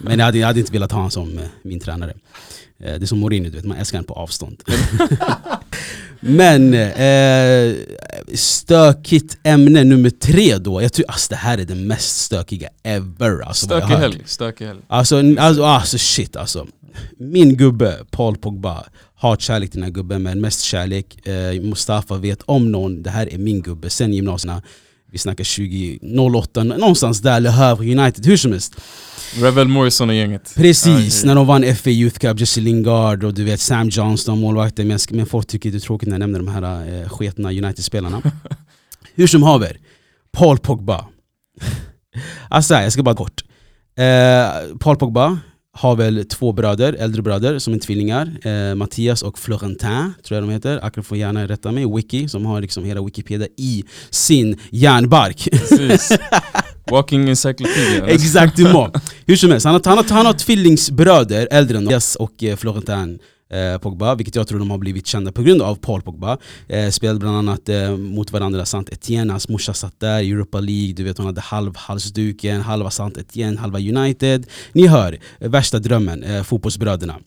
Men 0.00 0.18
jag 0.18 0.26
hade, 0.26 0.38
jag 0.38 0.46
hade 0.46 0.60
inte 0.60 0.72
velat 0.72 0.92
ha 0.92 0.98
honom 0.98 1.10
som 1.10 1.38
min 1.62 1.80
tränare. 1.80 2.14
Eh, 2.82 2.94
det 2.94 3.04
är 3.04 3.06
som 3.06 3.18
Mourinho, 3.18 3.50
du 3.50 3.56
vet, 3.56 3.64
man 3.64 3.76
älskar 3.76 3.98
honom 3.98 4.06
på 4.06 4.14
avstånd. 4.14 4.62
Men 6.20 6.74
eh, 6.74 7.74
stökigt 8.34 9.38
ämne 9.42 9.84
nummer 9.84 10.10
tre 10.10 10.58
då. 10.58 10.82
Jag 10.82 10.92
tror 10.92 11.06
alltså, 11.08 11.26
det 11.30 11.36
här 11.36 11.58
är 11.58 11.64
det 11.64 11.74
mest 11.74 12.16
stökiga 12.16 12.68
ever. 12.82 13.40
Alltså, 13.40 13.66
stökig 13.66 13.94
helg, 13.94 14.18
hört. 14.18 14.28
stökig 14.28 14.66
helg. 14.66 14.80
Alltså, 14.88 15.22
alltså, 15.38 15.64
alltså 15.64 15.98
shit 15.98 16.36
alltså. 16.36 16.66
Min 17.18 17.56
gubbe, 17.56 17.98
Paul 18.10 18.36
Pogba, 18.36 18.84
har 19.14 19.36
kärlek 19.36 19.70
till 19.70 19.80
den 19.80 19.84
här 19.84 19.94
gubben 19.94 20.22
men 20.22 20.40
mest 20.40 20.60
kärlek. 20.60 21.26
Eh, 21.26 21.60
Mustafa 21.60 22.16
vet 22.16 22.42
om 22.42 22.72
någon, 22.72 23.02
det 23.02 23.10
här 23.10 23.34
är 23.34 23.38
min 23.38 23.62
gubbe 23.62 23.90
sen 23.90 24.12
gymnasierna. 24.12 24.62
Vi 25.12 25.18
snackar 25.18 25.44
2008, 26.00 26.64
någonstans 26.64 27.20
där, 27.20 27.40
Le 27.40 27.48
Havre 27.48 27.98
United, 27.98 28.26
hur 28.26 28.36
som 28.36 28.52
helst. 28.52 28.80
Revel 29.34 29.68
Morrison 29.68 30.08
och 30.08 30.14
gänget. 30.14 30.52
Precis, 30.56 31.22
Ja, 31.22 31.26
när 31.26 31.34
de 31.34 31.46
vann 31.46 31.76
FA 31.76 31.90
Youth 31.90 32.18
Cup, 32.18 32.40
Jesse 32.40 32.60
Lingard 32.60 33.24
och 33.24 33.34
du 33.34 33.44
vet 33.44 33.60
Sam 33.60 33.88
Johnston, 33.88 34.40
målvakten. 34.40 34.88
Men, 34.88 34.98
men 35.10 35.26
folk 35.26 35.46
tycker 35.46 35.70
det 35.70 35.76
är 35.76 35.80
tråkigt 35.80 36.08
när 36.08 36.14
jag 36.14 36.20
nämner 36.20 36.38
de 36.38 36.48
här 36.48 37.02
eh, 37.02 37.08
sketna 37.08 37.50
United-spelarna. 37.50 38.22
Hur 39.14 39.26
som 39.26 39.42
haver, 39.42 39.76
Paul 40.32 40.58
Pogba. 40.58 41.06
alltså 42.48 42.74
jag 42.74 42.92
ska 42.92 43.02
bara 43.02 43.14
kort. 43.14 43.44
Eh, 43.96 44.76
Paul 44.80 44.96
Pogba 44.96 45.38
har 45.74 45.96
väl 45.96 46.24
två 46.24 46.52
bröder, 46.52 46.92
äldre 46.92 47.22
bröder 47.22 47.58
som 47.58 47.74
är 47.74 47.78
tvillingar. 47.78 48.30
Eh, 48.42 48.74
Mattias 48.74 49.22
och 49.22 49.38
Florentin 49.38 50.14
tror 50.22 50.36
jag 50.36 50.42
de 50.42 50.50
heter. 50.50 50.80
Akra 50.82 51.02
får 51.02 51.18
gärna 51.18 51.48
rätta 51.48 51.72
mig. 51.72 51.96
Wiki 51.96 52.28
som 52.28 52.46
har 52.46 52.60
liksom 52.60 52.84
hela 52.84 53.02
Wikipedia 53.04 53.48
i 53.56 53.84
sin 54.10 54.60
järnbark. 54.70 55.48
Walking 56.90 57.28
encyclopedia. 57.28 58.06
Exactement. 58.06 58.94
Hur 59.26 59.36
som 59.36 59.50
helst, 59.50 59.66
han 59.66 59.74
har, 59.74 59.82
han 59.84 59.98
har, 59.98 60.04
han 60.10 60.26
har 60.26 60.32
tvillingsbröder 60.32 61.48
äldre 61.50 61.76
än 61.76 61.84
Mattias 61.84 62.16
och 62.16 62.42
eh, 62.42 62.56
Florentin 62.56 63.18
eh, 63.52 63.78
Pogba, 63.78 64.14
vilket 64.14 64.34
jag 64.34 64.48
tror 64.48 64.58
de 64.58 64.70
har 64.70 64.78
blivit 64.78 65.06
kända 65.06 65.32
på 65.32 65.42
grund 65.42 65.62
av 65.62 65.74
Paul 65.74 66.02
Pogba. 66.02 66.38
Eh, 66.68 66.90
spelade 66.90 67.18
bland 67.18 67.36
annat 67.36 67.68
eh, 67.68 67.96
mot 67.96 68.32
varandra, 68.32 68.64
Sant 68.64 68.88
Etienne, 68.88 69.32
hans 69.32 69.48
morsa 69.48 69.74
satt 69.74 70.00
där, 70.00 70.18
Europa 70.18 70.60
League, 70.60 70.92
du 70.92 71.04
vet 71.04 71.18
hon 71.18 71.26
hade 71.26 71.40
halv 71.40 71.76
halsduken, 71.76 72.60
halva 72.60 72.90
Sant 72.90 73.16
Etienne, 73.16 73.60
halva 73.60 73.78
United. 73.78 74.46
Ni 74.72 74.86
hör, 74.86 75.18
eh, 75.40 75.50
värsta 75.50 75.78
drömmen, 75.78 76.22
eh, 76.22 76.42
fotbollsbröderna. 76.42 77.18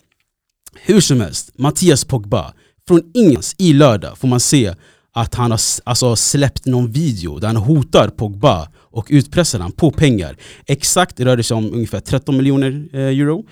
Hur 0.82 1.02
som 1.02 1.22
helst, 1.22 1.52
Mattias 1.58 2.06
Pogba, 2.06 2.54
från 2.88 3.02
ingens 3.14 3.56
i 3.58 3.74
lördag 3.74 4.18
får 4.18 4.28
man 4.28 4.40
se 4.40 4.74
att 5.14 5.36
han 5.36 5.52
har 5.52 5.60
alltså, 5.84 6.16
släppt 6.16 6.66
någon 6.66 6.92
video 6.92 7.40
där 7.40 7.48
han 7.48 7.56
hotar 7.56 8.08
Pogba 8.10 8.68
och 8.78 9.08
utpressar 9.10 9.60
han 9.60 9.72
på 9.72 9.92
pengar. 9.92 10.38
Exakt 10.66 11.18
det 11.18 11.26
rör 11.26 11.38
det 11.38 11.44
sig 11.44 11.58
om 11.58 11.74
ungefär 11.74 12.00
13 12.00 12.38
miljoner 12.38 12.88
eh, 12.94 13.00
euro. 13.00 13.46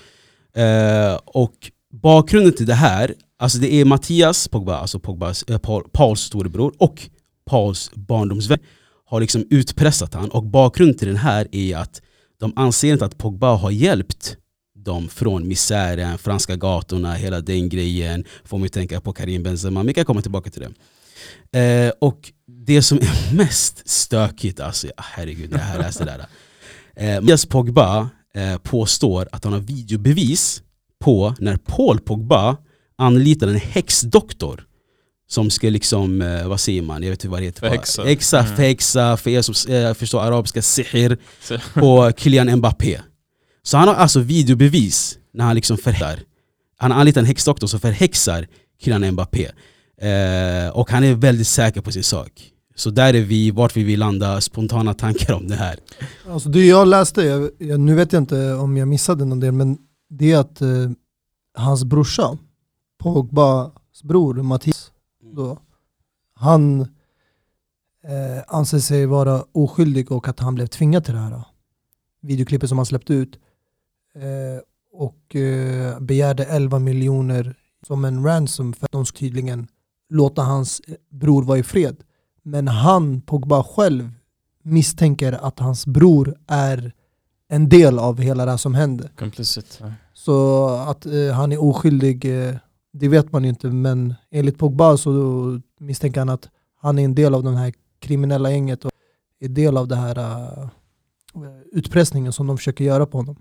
Eh, 0.56 1.20
och 1.26 1.72
bakgrunden 2.02 2.54
till 2.54 2.66
det 2.66 2.74
här, 2.74 3.14
alltså 3.40 3.58
det 3.58 3.74
är 3.74 3.86
Mattias 3.86 4.48
Pogba, 4.48 4.78
alltså 4.78 5.00
Pogbas, 5.00 5.44
äh, 5.44 5.56
eh, 5.56 5.60
Paul, 5.60 5.84
Pauls 5.94 6.22
storebror 6.22 6.74
och 6.78 7.10
Pauls 7.46 7.92
barndomsvän 7.94 8.60
har 9.06 9.22
liksom 9.22 9.46
utpressat 9.50 10.14
han 10.14 10.30
och 10.30 10.44
bakgrunden 10.44 10.98
till 10.98 11.08
den 11.08 11.18
här 11.18 11.48
är 11.52 11.78
att 11.78 12.02
de 12.40 12.54
anser 12.56 12.92
inte 12.92 13.06
att 13.06 13.18
Pogba 13.18 13.56
har 13.56 13.72
hjälpt 13.72 14.38
dem 14.76 15.10
från 15.10 15.48
misären, 15.48 16.18
franska 16.18 16.56
gatorna, 16.56 17.14
hela 17.14 17.42
den 17.42 17.70
grejen. 17.70 18.26
Får 18.44 18.58
mig 18.58 18.70
tänka 18.70 19.02
på 19.02 19.14
Karim 19.14 19.44
Benzema, 19.44 19.80
men 19.80 19.88
vi 19.88 19.94
kan 19.94 20.06
komma 20.06 20.22
tillbaka 20.22 20.50
till 20.50 20.62
det. 21.52 21.60
Eh, 21.60 21.92
och 22.02 22.32
det 22.48 22.82
som 22.82 22.98
är 22.98 23.36
mest 23.36 23.90
stökigt, 23.90 24.60
alltså 24.60 24.88
herregud 24.98 25.52
när 25.52 25.74
jag 25.74 25.82
läste 25.82 26.06
det 26.06 26.12
där. 26.12 26.28
Eh, 26.96 27.22
Mattias 27.22 27.46
Pogba 27.46 28.10
eh, 28.34 28.58
påstår 28.58 29.30
att 29.32 29.44
han 29.44 29.54
har 29.54 29.60
videobevis 29.60 30.64
på 31.04 31.36
när 31.40 31.58
Paul 31.58 32.00
Pogba 32.00 32.58
anlitar 32.98 33.48
en 33.48 33.56
häxdoktor 33.56 34.64
som 35.30 35.50
ska 35.50 35.70
liksom, 35.70 36.22
eh, 36.22 36.48
vad 36.48 36.60
säger 36.60 36.82
man, 36.82 37.04
jag 37.04 37.10
vet 37.10 37.20
inte 37.24 37.30
vad 37.32 37.40
det 37.42 37.46
heter. 37.46 37.60
Förhäxa. 37.60 38.04
Exa, 38.10 38.40
Mm. 38.40 38.56
förhäxa, 38.56 39.18
för 39.18 39.30
er 39.30 39.42
som 39.42 39.74
eh, 39.74 39.94
förstår 39.94 40.22
arabiska, 40.22 40.62
sihir 40.62 41.18
på 41.74 42.12
Kylian 42.18 42.56
Mbappé. 42.58 43.00
Så 43.64 43.78
han 43.78 43.88
har 43.88 43.96
alltså 43.96 44.20
videobevis 44.20 45.18
när 45.34 45.46
han 45.46 45.56
liksom 45.56 45.78
förhäxar. 45.78 46.20
Han 46.78 46.92
har 46.92 47.00
anlitat 47.00 47.22
en 47.22 47.26
häxdoktor 47.26 47.68
som 47.68 47.80
förhäxar 47.80 48.48
Kylian 48.84 49.12
Mbappé. 49.12 49.46
Eh, 50.02 50.70
och 50.74 50.92
han 50.92 51.04
är 51.04 51.14
väldigt 51.14 51.48
säker 51.48 51.82
på 51.82 51.92
sin 51.92 52.04
sak. 52.04 52.50
Så 52.76 52.90
där 52.90 53.14
är 53.14 53.22
vi, 53.22 53.52
vart 53.52 53.78
vi 53.78 53.84
vill 53.84 54.00
landa, 54.00 54.42
spontana 54.42 54.94
tankar 54.94 55.34
om 55.34 55.48
det 55.48 55.56
här. 55.56 55.76
Alltså 56.32 56.50
det 56.50 56.66
jag 56.66 56.88
läste, 56.88 57.22
jag, 57.22 57.50
jag, 57.58 57.80
nu 57.80 57.96
vet 57.96 58.14
jag 58.14 58.22
inte 58.22 58.54
om 58.54 58.78
jag 58.78 58.88
missade 58.88 59.26
någon 59.26 59.40
del, 59.40 59.52
men 59.52 59.78
det 60.18 60.32
är 60.32 60.38
att 60.38 60.62
eh, 60.62 60.92
hans 61.54 61.84
brorsa, 61.84 62.38
Pogbas 62.98 64.04
bror 64.04 64.34
Mattias, 64.34 64.92
då, 65.36 65.60
han 66.34 66.82
eh, 68.04 68.44
anser 68.48 68.80
sig 68.80 69.06
vara 69.06 69.46
oskyldig 69.52 70.12
och 70.12 70.28
att 70.28 70.40
han 70.40 70.56
blev 70.56 70.68
tvingad 70.68 71.06
till 71.06 71.14
det 71.14 71.20
här 71.20 71.44
videoklippet 72.22 72.70
som 72.70 72.78
han 72.78 72.86
släppte 72.86 73.14
ut. 73.14 73.40
Eh, 74.16 74.62
och 74.92 75.36
eh, 75.36 76.00
begärde 76.00 76.46
11 76.46 76.80
miljoner 76.80 77.56
som 77.88 78.06
en 78.06 78.24
ransom 78.26 78.74
för 78.74 78.86
att 78.86 78.92
de 78.92 79.06
tydligen 79.06 79.68
låta 80.10 80.42
hans 80.42 80.82
bror 81.10 81.44
vara 81.44 81.58
i 81.58 81.64
fred. 81.64 82.04
Men 82.42 82.68
han, 82.68 83.22
Pogba 83.22 83.64
själv, 83.64 84.12
misstänker 84.62 85.34
att 85.34 85.60
hans 85.60 85.86
bror 85.88 86.38
är 86.48 86.94
en 87.54 87.70
del 87.70 88.00
av 88.00 88.20
hela 88.20 88.46
det 88.46 88.52
här 88.52 88.58
som 88.58 88.76
händer. 88.76 89.10
Komplicit. 89.16 89.82
Så 90.14 90.68
att 90.68 91.06
eh, 91.06 91.32
han 91.34 91.52
är 91.52 91.64
oskyldig, 91.64 92.48
eh, 92.48 92.56
det 92.94 93.08
vet 93.08 93.32
man 93.32 93.44
ju 93.44 93.50
inte. 93.50 93.68
Men 93.68 94.14
enligt 94.32 94.58
Pogba 94.58 94.98
så 94.98 95.12
misstänker 95.80 96.22
han 96.22 96.30
att 96.30 96.50
han 96.82 97.00
är 97.00 97.06
en 97.06 97.16
del 97.16 97.34
av 97.34 97.44
det 97.44 97.58
här 97.58 97.74
kriminella 98.00 98.52
gänget 98.52 98.86
och 98.86 98.92
är 99.40 99.48
del 99.48 99.78
av 99.78 99.88
det 99.88 99.96
här 99.96 100.20
uh, 100.20 100.70
utpressningen 101.72 102.34
som 102.34 102.48
de 102.48 102.58
försöker 102.58 102.84
göra 102.84 103.06
på 103.06 103.18
honom. 103.18 103.36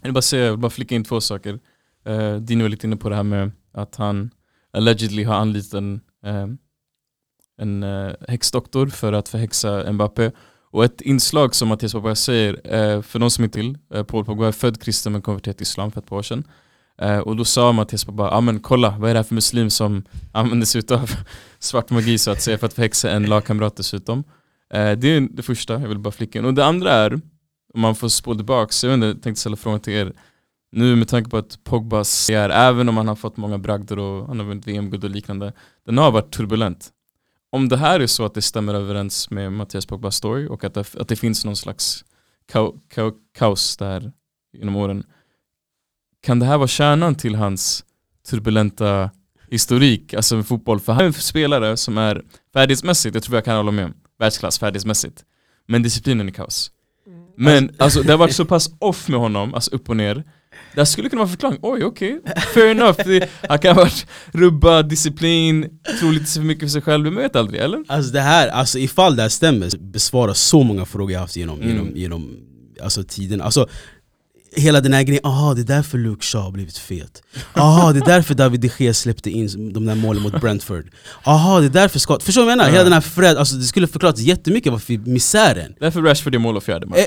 Jag 0.00 0.08
vill 0.08 0.14
bara 0.14 0.22
säga, 0.22 0.44
jag 0.44 0.52
vill 0.52 0.60
bara 0.60 0.70
flika 0.70 0.94
in 0.94 1.04
två 1.04 1.20
saker. 1.20 1.58
Uh, 2.08 2.36
Dino 2.36 2.62
var 2.62 2.68
lite 2.68 2.86
inne 2.86 2.96
på 2.96 3.08
det 3.08 3.16
här 3.16 3.22
med 3.22 3.50
att 3.72 3.96
han 3.96 4.30
allegedly 4.72 5.24
har 5.24 5.34
anlitat 5.34 5.74
en, 5.74 6.00
uh, 6.26 6.46
en 7.58 7.82
uh, 7.82 8.14
häxdoktor 8.28 8.86
för 8.86 9.12
att 9.12 9.28
förhäxa 9.28 9.92
Mbappé. 9.92 10.30
Och 10.76 10.84
ett 10.84 11.00
inslag 11.00 11.54
som 11.54 11.68
Mattias 11.68 11.92
Pogba 11.92 12.14
säger, 12.14 12.60
eh, 12.64 13.02
för 13.02 13.18
de 13.18 13.30
som 13.30 13.44
inte 13.44 13.58
vill, 13.58 13.78
eh, 13.94 14.02
Paul 14.02 14.24
Pogba 14.24 14.46
är 14.48 14.52
född 14.52 14.82
kristen 14.82 15.12
men 15.12 15.22
konverterad 15.22 15.56
till 15.56 15.62
islam 15.62 15.90
för 15.92 16.00
ett 16.00 16.06
par 16.06 16.16
år 16.16 16.22
sedan. 16.22 16.44
Eh, 16.98 17.18
och 17.18 17.36
då 17.36 17.44
sa 17.44 17.72
Mattias 17.72 18.04
Pogba, 18.04 18.30
ja 18.30 18.40
men 18.40 18.60
kolla, 18.60 18.96
vad 18.98 19.10
är 19.10 19.14
det 19.14 19.18
här 19.18 19.24
för 19.24 19.34
muslim 19.34 19.70
som 19.70 20.04
använder 20.32 20.66
sig 20.66 20.82
av 20.90 21.10
svart 21.58 21.90
magi 21.90 22.18
så 22.18 22.30
att 22.30 22.42
säga 22.42 22.58
för 22.58 22.66
att 22.66 22.72
förhäxa 22.72 23.10
en 23.10 23.22
lagkamrat 23.26 23.76
dessutom. 23.76 24.24
det 24.70 25.08
är 25.08 25.36
det 25.36 25.42
första, 25.42 25.72
jag 25.72 25.88
vill 25.88 25.98
bara 25.98 26.12
flika 26.12 26.38
in. 26.38 26.44
Och 26.44 26.54
det 26.54 26.64
andra 26.64 26.92
är, 26.92 27.20
om 27.74 27.80
man 27.80 27.94
får 27.94 28.08
spå 28.08 28.34
tillbaka, 28.34 28.86
jag 28.86 28.94
inte, 28.94 29.06
jag 29.06 29.22
tänkte 29.22 29.40
ställa 29.40 29.56
frågan 29.56 29.80
till 29.80 29.92
er, 29.92 30.12
nu 30.72 30.96
med 30.96 31.08
tanke 31.08 31.30
på 31.30 31.36
att 31.36 31.64
Pogbas 31.64 32.30
är, 32.30 32.50
även 32.50 32.88
om 32.88 32.96
han 32.96 33.08
har 33.08 33.16
fått 33.16 33.36
många 33.36 33.58
bragder 33.58 33.98
och 33.98 34.26
han 34.26 34.38
har 34.38 34.46
vunnit 34.46 34.66
VM-guld 34.66 35.04
och 35.04 35.10
liknande, 35.10 35.52
den 35.86 35.98
har 35.98 36.10
varit 36.10 36.32
turbulent. 36.32 36.92
Om 37.50 37.68
det 37.68 37.76
här 37.76 38.00
är 38.00 38.06
så 38.06 38.24
att 38.24 38.34
det 38.34 38.42
stämmer 38.42 38.74
överens 38.74 39.30
med 39.30 39.52
Mattias 39.52 39.86
Pogbas 39.86 40.16
story 40.16 40.48
och 40.48 40.64
att 40.64 40.74
det, 40.74 40.94
att 40.94 41.08
det 41.08 41.16
finns 41.16 41.44
någon 41.44 41.56
slags 41.56 42.04
ka, 42.52 42.72
ka, 42.94 43.12
kaos 43.38 43.76
där 43.76 44.12
genom 44.52 44.76
åren, 44.76 45.04
kan 46.22 46.38
det 46.38 46.46
här 46.46 46.58
vara 46.58 46.68
kärnan 46.68 47.14
till 47.14 47.34
hans 47.34 47.84
turbulenta 48.28 49.10
historik, 49.50 50.14
alltså 50.14 50.36
med 50.36 50.46
fotboll? 50.46 50.80
För 50.80 50.92
han 50.92 51.02
är 51.02 51.06
en 51.06 51.12
spelare 51.12 51.76
som 51.76 51.98
är 51.98 52.24
färdighetsmässigt, 52.52 53.14
jag 53.14 53.24
tror 53.24 53.36
jag 53.36 53.44
kan 53.44 53.56
hålla 53.56 53.70
med 53.70 53.84
om, 53.84 53.94
världsklass 54.18 54.58
färdighetsmässigt. 54.58 55.24
Men 55.66 55.82
disciplinen 55.82 56.28
är 56.28 56.32
kaos. 56.32 56.70
Men 57.36 57.70
alltså 57.78 58.02
det 58.02 58.12
har 58.12 58.18
varit 58.18 58.34
så 58.34 58.44
pass 58.44 58.70
off 58.78 59.08
med 59.08 59.20
honom, 59.20 59.54
alltså 59.54 59.74
upp 59.74 59.88
och 59.88 59.96
ner 59.96 60.24
Det 60.74 60.86
skulle 60.86 61.08
kunna 61.08 61.22
vara 61.22 61.28
förklaring, 61.28 61.58
oj 61.62 61.84
okej, 61.84 62.18
okay. 62.18 62.42
fair 62.54 62.70
enough 62.70 63.00
det, 63.04 63.28
Han 63.48 63.58
kan 63.58 63.76
ha 63.76 63.82
varit 63.82 64.06
rubbad, 64.32 64.88
disciplin, 64.88 65.68
tro 66.00 66.10
lite 66.10 66.32
för 66.32 66.40
mycket 66.40 66.62
för 66.62 66.68
sig 66.68 66.82
själv, 66.82 67.04
man 67.04 67.22
vet 67.22 67.36
aldrig 67.36 67.60
eller? 67.60 67.84
Alltså 67.88 68.12
det 68.12 68.20
här, 68.20 68.48
alltså 68.48 68.78
ifall 68.78 69.16
det 69.16 69.22
här 69.22 69.28
stämmer, 69.28 69.78
besvara 69.78 70.34
så 70.34 70.62
många 70.62 70.84
frågor 70.84 71.12
jag 71.12 71.20
haft 71.20 71.36
genom, 71.36 71.60
mm. 71.60 71.68
genom, 71.68 71.96
genom 71.96 72.36
alltså, 72.82 73.02
tiden 73.02 73.40
Alltså 73.40 73.68
hela 74.56 74.80
den 74.80 74.92
här 74.92 75.02
grejen, 75.02 75.26
aha 75.26 75.54
det 75.54 75.60
är 75.60 75.64
därför 75.64 75.98
Luke 75.98 76.24
Shaw 76.24 76.44
har 76.44 76.50
blivit 76.50 76.78
fet. 76.78 77.22
Aha 77.54 77.92
det 77.92 77.98
är 77.98 78.04
därför 78.04 78.34
David 78.34 78.60
de 78.60 78.70
Gea 78.78 78.94
släppte 78.94 79.30
in 79.30 79.72
de 79.72 79.86
där 79.86 79.94
målen 79.94 80.22
mot 80.22 80.40
Brentford. 80.40 80.84
Aha 81.24 81.60
det 81.60 81.66
är 81.66 81.70
därför 81.70 81.98
Scott, 81.98 82.22
förstår 82.22 82.42
du 82.42 82.44
vad 82.44 82.52
jag 82.52 82.58
menar? 82.58 82.70
Hela 82.70 82.84
den 82.84 82.92
här 82.92 83.00
Fred, 83.00 83.36
alltså 83.36 83.56
det 83.56 83.64
skulle 83.64 83.86
förklarat 83.86 84.18
jättemycket 84.18 84.72
varför 84.72 85.08
misären. 85.08 85.74
Därför 85.80 86.02
Rashford 86.02 86.34
gör 86.34 86.40
mål 86.40 86.56
och 86.56 86.62
fjärde 86.62 86.86
match. 86.86 86.98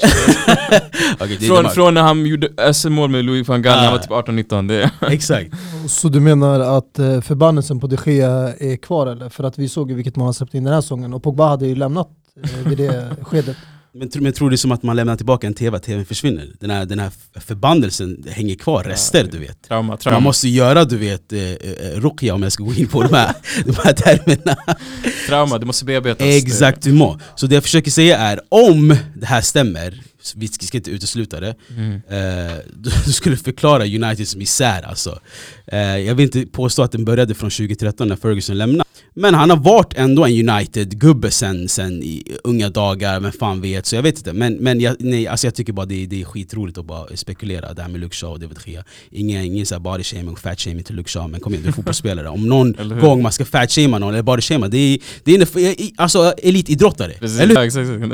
Okay, 1.20 1.38
från, 1.48 1.70
från 1.70 1.94
när 1.94 2.02
han 2.02 2.26
gjorde 2.26 2.74
SM-mål 2.74 3.10
med 3.10 3.26
Louis 3.26 3.48
van 3.48 3.62
Gaal 3.62 3.78
när 3.78 3.84
han 3.84 3.94
var 3.94 4.24
typ 4.24 4.52
18-19 4.52 4.90
Exakt. 5.12 5.54
Så 5.88 6.10
du 6.10 6.20
menar 6.20 6.60
att 6.60 7.00
eh, 7.00 7.22
förbannelsen 7.22 7.80
på 7.80 7.88
de 7.88 7.98
Gea 8.06 8.54
är 8.54 8.78
kvar 8.78 9.08
eller? 9.08 9.30
För 9.30 9.44
att 9.44 9.58
vi 9.58 9.70
såg 9.70 9.90
ju 9.90 9.96
vilket 9.96 10.16
mål 10.16 10.26
han 10.26 10.34
släppte 10.34 10.58
in 10.58 10.64
den 10.64 10.74
här 10.74 10.82
säsongen 10.82 11.14
och 11.14 11.24
Pogba 11.24 11.50
hade 11.50 11.68
ju 11.68 11.76
lämnat 11.76 12.10
eh, 12.44 12.70
vid 12.70 12.78
det 12.78 13.16
skedet 13.22 13.58
men, 13.91 14.10
men 14.13 14.34
tror 14.34 14.49
du 14.49 14.58
som 14.58 14.71
att 14.71 14.84
man 14.84 14.95
lämnar 14.95 15.15
tillbaka 15.15 15.47
en 15.47 15.54
tv, 15.54 15.78
att 15.78 15.84
tvn 15.84 16.06
försvinner? 16.06 16.47
Den 16.60 16.69
här, 16.69 16.86
den 16.86 16.99
här 16.99 17.12
förbannelsen 17.36 18.25
hänger 18.30 18.56
kvar, 18.56 18.84
rester 18.84 19.28
du 19.32 19.38
vet 19.38 19.62
trauma, 19.62 19.97
trauma. 19.97 20.15
Man 20.15 20.23
måste 20.23 20.49
göra 20.49 20.86
du 20.86 20.97
vet, 20.97 21.34
eh, 21.34 21.41
eh, 21.41 21.56
ruqya 21.95 22.34
om 22.34 22.43
jag 22.43 22.52
ska 22.52 22.63
gå 22.63 22.73
in 22.73 22.88
på 22.88 23.04
de 23.04 23.13
här, 23.13 23.34
de 23.65 23.75
här 23.84 23.93
termerna 23.93 24.58
Trauma, 25.28 25.58
det 25.58 25.65
måste 25.65 25.86
bearbetas 25.86 26.28
Exakt, 26.28 26.82
du 26.82 26.93
må. 26.93 27.19
Så 27.36 27.47
det 27.47 27.56
jag 27.56 27.63
försöker 27.63 27.91
säga 27.91 28.17
är, 28.17 28.39
om 28.49 28.95
det 29.15 29.25
här 29.25 29.41
stämmer 29.41 30.02
vi 30.36 30.48
ska 30.48 30.78
inte 30.78 30.92
utesluta 30.92 31.39
det. 31.39 31.56
Mm. 31.78 31.94
Eh, 31.94 32.58
du 33.06 33.13
skulle 33.13 33.38
förklara 33.38 33.84
Uniteds 33.84 34.36
misär 34.36 34.82
alltså. 34.82 35.20
Eh, 35.68 35.80
jag 35.80 36.15
vill 36.15 36.26
inte 36.26 36.46
påstå 36.46 36.84
att 36.84 36.92
den 36.92 37.06
började 37.06 37.36
från 37.36 37.50
2013 37.50 38.08
när 38.08 38.15
Ferguson 38.15 38.58
lämnade. 38.58 38.89
Men 39.13 39.34
han 39.34 39.50
har 39.50 39.58
varit 39.58 39.94
ändå 39.98 40.26
en 40.26 40.50
United-gubbe 40.50 41.32
sen, 41.32 41.70
sen 41.70 42.04
i 42.04 42.24
unga 42.44 42.70
dagar, 42.70 43.20
men 43.20 43.32
fan 43.32 43.62
vet, 43.62 43.86
så 43.86 43.96
jag 43.96 44.04
vet 44.04 44.18
inte. 44.18 44.34
Men, 44.34 44.54
men 44.54 44.80
jag, 44.80 44.96
nej, 45.00 45.28
alltså 45.28 45.48
jag 45.48 45.56
tycker 45.56 45.74
bara 45.74 45.86
det, 45.86 46.06
det 46.06 46.22
är 46.22 46.26
skitroligt 46.26 46.78
att 46.78 46.86
bara 46.86 47.18
spekulera 47.18 47.74
det 47.74 47.82
här 47.82 47.89
med 47.89 48.02
Luke 48.02 48.15
Shaw 48.15 48.34
och 48.34 48.39
David 48.39 48.58
Gea. 48.65 48.84
Ingen, 49.12 49.44
ingen 49.44 49.65
så 49.65 49.80
body 49.80 50.04
shaming 50.04 50.30
och 50.30 50.39
fat 50.39 50.60
shaming 50.60 50.84
till 50.84 50.96
Luke 50.96 51.10
Shaw, 51.10 51.32
men 51.32 51.39
kom 51.39 51.54
igen 51.54 51.63
du 51.63 51.70
är 51.70 51.74
fotbollsspelare. 51.74 52.30
Om 52.30 52.48
någon 52.48 53.00
gång 53.02 53.22
man 53.22 53.32
ska 53.32 53.46
fat 53.46 53.72
shama 53.72 54.00
någon 54.00 54.13
eller 54.13 54.24
body 54.24 54.42
shama, 54.42 54.68
det 54.68 54.78
är, 54.78 55.00
det 55.24 55.36
är 55.36 55.48
alltså 55.96 56.34
elitidrottare. 56.44 57.12
Eller 57.12 57.56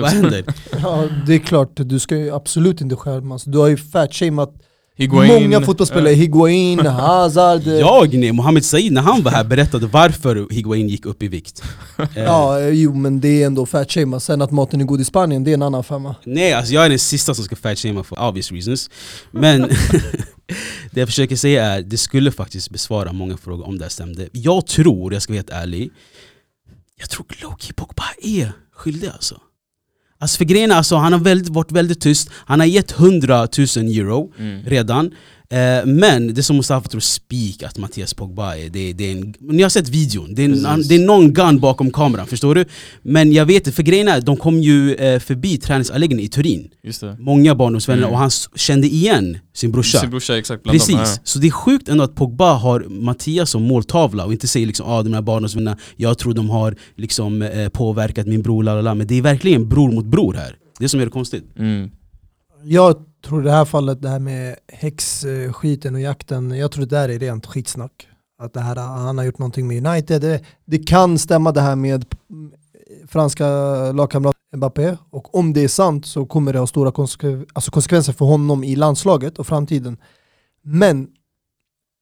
Vad 0.01 0.11
händer? 0.11 0.43
Ja, 0.81 1.07
det 1.27 1.33
är 1.33 1.39
klart, 1.39 1.71
du 1.75 1.99
ska 2.05 2.17
ju 2.17 2.31
absolut 2.31 2.81
inte 2.81 2.95
skärmas. 2.95 3.43
Du 3.43 3.57
har 3.57 3.67
ju 3.67 3.77
fat 3.77 4.13
shamat 4.13 4.53
Higuain, 4.97 5.43
Många 5.43 5.61
fotbollsspelare, 5.61 6.13
uh. 6.13 6.19
Higuain, 6.19 6.85
Hazard. 6.85 7.61
Jag 7.65 8.13
nej, 8.13 8.31
Mohamed 8.31 8.65
Said 8.65 8.91
när 8.91 9.01
han 9.01 9.23
var 9.23 9.31
här 9.31 9.43
berättade 9.43 9.87
varför 9.87 10.47
Higuain 10.51 10.87
gick 10.89 11.05
upp 11.05 11.23
i 11.23 11.27
vikt. 11.27 11.63
Ja, 12.15 12.61
jo 12.61 12.93
men 12.93 13.19
det 13.19 13.43
är 13.43 13.45
ändå 13.45 13.65
fat 13.65 13.91
shame. 13.91 14.19
Sen 14.19 14.41
att 14.41 14.51
maten 14.51 14.81
är 14.81 14.85
god 14.85 15.01
i 15.01 15.05
Spanien, 15.05 15.43
det 15.43 15.51
är 15.51 15.53
en 15.53 15.61
annan 15.61 15.83
femma. 15.83 16.15
Nej, 16.23 16.53
alltså 16.53 16.73
jag 16.73 16.85
är 16.85 16.89
den 16.89 16.99
sista 16.99 17.33
som 17.33 17.45
ska 17.45 17.55
fat 17.55 17.77
shama 17.77 18.03
for 18.03 18.27
obvious 18.27 18.51
reasons. 18.51 18.89
Men 19.31 19.61
det 20.91 20.99
jag 20.99 21.07
försöker 21.07 21.35
säga 21.35 21.65
är, 21.65 21.81
det 21.81 21.97
skulle 21.97 22.31
faktiskt 22.31 22.69
besvara 22.69 23.13
många 23.13 23.37
frågor 23.37 23.67
om 23.67 23.77
det 23.77 23.83
här 23.83 23.89
stämde. 23.89 24.27
Jag 24.31 24.67
tror, 24.67 25.13
jag 25.13 25.21
ska 25.21 25.33
vara 25.33 25.37
helt 25.37 25.49
ärlig 25.49 25.91
Jag 26.99 27.09
tror 27.09 27.25
Loki 27.41 27.73
Pogba 27.73 28.03
är 28.21 28.51
skyldig 28.75 29.07
alltså 29.07 29.37
Alltså 30.19 30.37
för 30.37 30.45
grejen 30.45 30.71
alltså, 30.71 30.95
han 30.95 31.13
har 31.13 31.19
väldigt, 31.19 31.49
varit 31.49 31.71
väldigt 31.71 32.01
tyst, 32.01 32.29
han 32.33 32.59
har 32.59 32.67
gett 32.67 32.99
100 32.99 33.37
000 33.37 33.47
euro 33.57 34.31
mm. 34.39 34.63
redan 34.65 35.11
Eh, 35.49 35.85
men 35.85 36.33
det 36.33 36.43
som 36.43 36.55
Mustafa 36.55 36.89
tror 36.89 37.01
speak 37.01 37.63
att 37.63 37.77
Mattias 37.77 38.13
Pogba 38.13 38.55
är, 38.55 38.69
det, 38.69 38.93
det 38.93 39.11
är 39.11 39.11
en, 39.11 39.33
ni 39.39 39.63
har 39.63 39.69
sett 39.69 39.89
videon, 39.89 40.35
det 40.35 40.41
är, 40.45 40.45
en, 40.45 40.81
det 40.87 40.95
är 40.95 41.05
någon 41.05 41.33
gun 41.33 41.59
bakom 41.59 41.91
kameran, 41.91 42.27
förstår 42.27 42.55
du? 42.55 42.65
Men 43.01 43.33
jag 43.33 43.45
vet 43.45 43.55
inte, 43.55 43.71
för 43.71 43.83
grejen 43.83 44.07
är, 44.07 44.21
de 44.21 44.37
kom 44.37 44.61
ju 44.61 44.95
eh, 44.95 45.19
förbi 45.19 45.57
träningsanläggningen 45.57 46.25
i 46.25 46.29
Turin 46.29 46.69
Många 47.19 47.55
barndomsvänner, 47.55 48.03
mm. 48.03 48.13
och 48.13 48.19
han 48.19 48.29
kände 48.55 48.87
igen 48.87 49.37
sin 49.53 49.71
brorsa, 49.71 49.99
sin 49.99 50.09
brorsa 50.09 50.37
exakt, 50.37 50.63
Precis, 50.63 50.87
dem, 50.87 50.99
ja. 50.99 51.15
så 51.23 51.39
det 51.39 51.47
är 51.47 51.51
sjukt 51.51 51.89
ändå 51.89 52.03
att 52.03 52.15
Pogba 52.15 52.53
har 52.53 52.79
Mattias 52.89 53.49
som 53.49 53.63
måltavla 53.63 54.25
och 54.25 54.31
inte 54.31 54.47
säger 54.47 54.67
liksom 54.67 54.89
ah, 54.89 55.03
de 55.03 55.13
här 55.13 55.21
barndomsvännerna, 55.21 55.77
jag 55.95 56.17
tror 56.17 56.33
de 56.33 56.49
har 56.49 56.75
liksom, 56.95 57.41
eh, 57.41 57.69
påverkat 57.69 58.27
min 58.27 58.41
bror, 58.41 58.63
lalala. 58.63 58.95
men 58.95 59.07
det 59.07 59.15
är 59.15 59.21
verkligen 59.21 59.69
bror 59.69 59.91
mot 59.91 60.05
bror 60.05 60.33
här 60.33 60.55
Det 60.79 60.89
som 60.89 60.99
gör 60.99 61.07
det 61.07 61.11
konstigt 61.11 61.43
mm. 61.57 61.89
Jag 62.67 62.95
tror 63.21 63.41
i 63.41 63.45
det 63.45 63.51
här 63.51 63.65
fallet, 63.65 64.01
det 64.01 64.09
här 64.09 64.19
med 64.19 64.55
häxskiten 64.67 65.95
och 65.95 66.01
jakten, 66.01 66.51
jag 66.51 66.71
tror 66.71 66.85
det 66.85 66.95
där 66.95 67.09
är 67.09 67.19
rent 67.19 67.45
skitsnack. 67.45 68.07
Att 68.37 68.53
det 68.53 68.59
här, 68.59 68.75
han 68.75 69.17
har 69.17 69.25
gjort 69.25 69.39
någonting 69.39 69.67
med 69.67 69.87
United. 69.87 70.21
Det, 70.21 70.43
det 70.65 70.77
kan 70.77 71.17
stämma 71.19 71.51
det 71.51 71.61
här 71.61 71.75
med 71.75 72.05
franska 73.07 73.47
lagkamrat 73.91 74.35
Mbappé 74.55 74.97
och 75.09 75.35
om 75.35 75.53
det 75.53 75.63
är 75.63 75.67
sant 75.67 76.05
så 76.05 76.25
kommer 76.25 76.53
det 76.53 76.59
ha 76.59 76.67
stora 76.67 76.91
konsekvenser, 76.91 77.47
alltså 77.53 77.71
konsekvenser 77.71 78.13
för 78.13 78.25
honom 78.25 78.63
i 78.63 78.75
landslaget 78.75 79.39
och 79.39 79.47
framtiden. 79.47 79.97
Men 80.61 81.07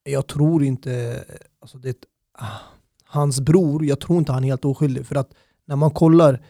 jag 0.03 0.27
tror 0.27 0.63
inte, 0.63 1.23
alltså 1.61 1.77
det, 1.77 1.97
ah, 2.37 2.45
hans 3.05 3.41
bror, 3.41 3.85
jag 3.85 3.99
tror 3.99 4.19
inte 4.19 4.31
han 4.31 4.43
är 4.43 4.47
helt 4.47 4.65
oskyldig 4.65 5.05
för 5.05 5.15
att 5.15 5.33
när 5.65 5.75
man 5.75 5.91
kollar 5.91 6.41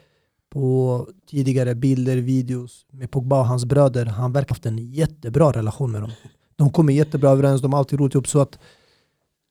på 0.54 1.08
tidigare 1.30 1.76
bilder, 1.76 2.18
videos 2.18 2.86
med 2.92 3.12
Pogba 3.12 3.40
och 3.40 3.46
hans 3.46 3.66
bröder. 3.66 4.06
Han 4.06 4.34
verkar 4.34 4.50
ha 4.50 4.54
haft 4.54 4.66
en 4.66 4.78
jättebra 4.78 5.52
relation 5.52 5.92
med 5.92 6.02
dem. 6.02 6.12
De 6.56 6.70
kommer 6.70 6.94
jättebra 6.94 7.30
överens, 7.30 7.62
de 7.62 7.74
har 7.74 7.80
alltid 7.80 8.00
roligt 8.00 8.14
ihop. 8.14 8.28
Så 8.28 8.40
att 8.40 8.60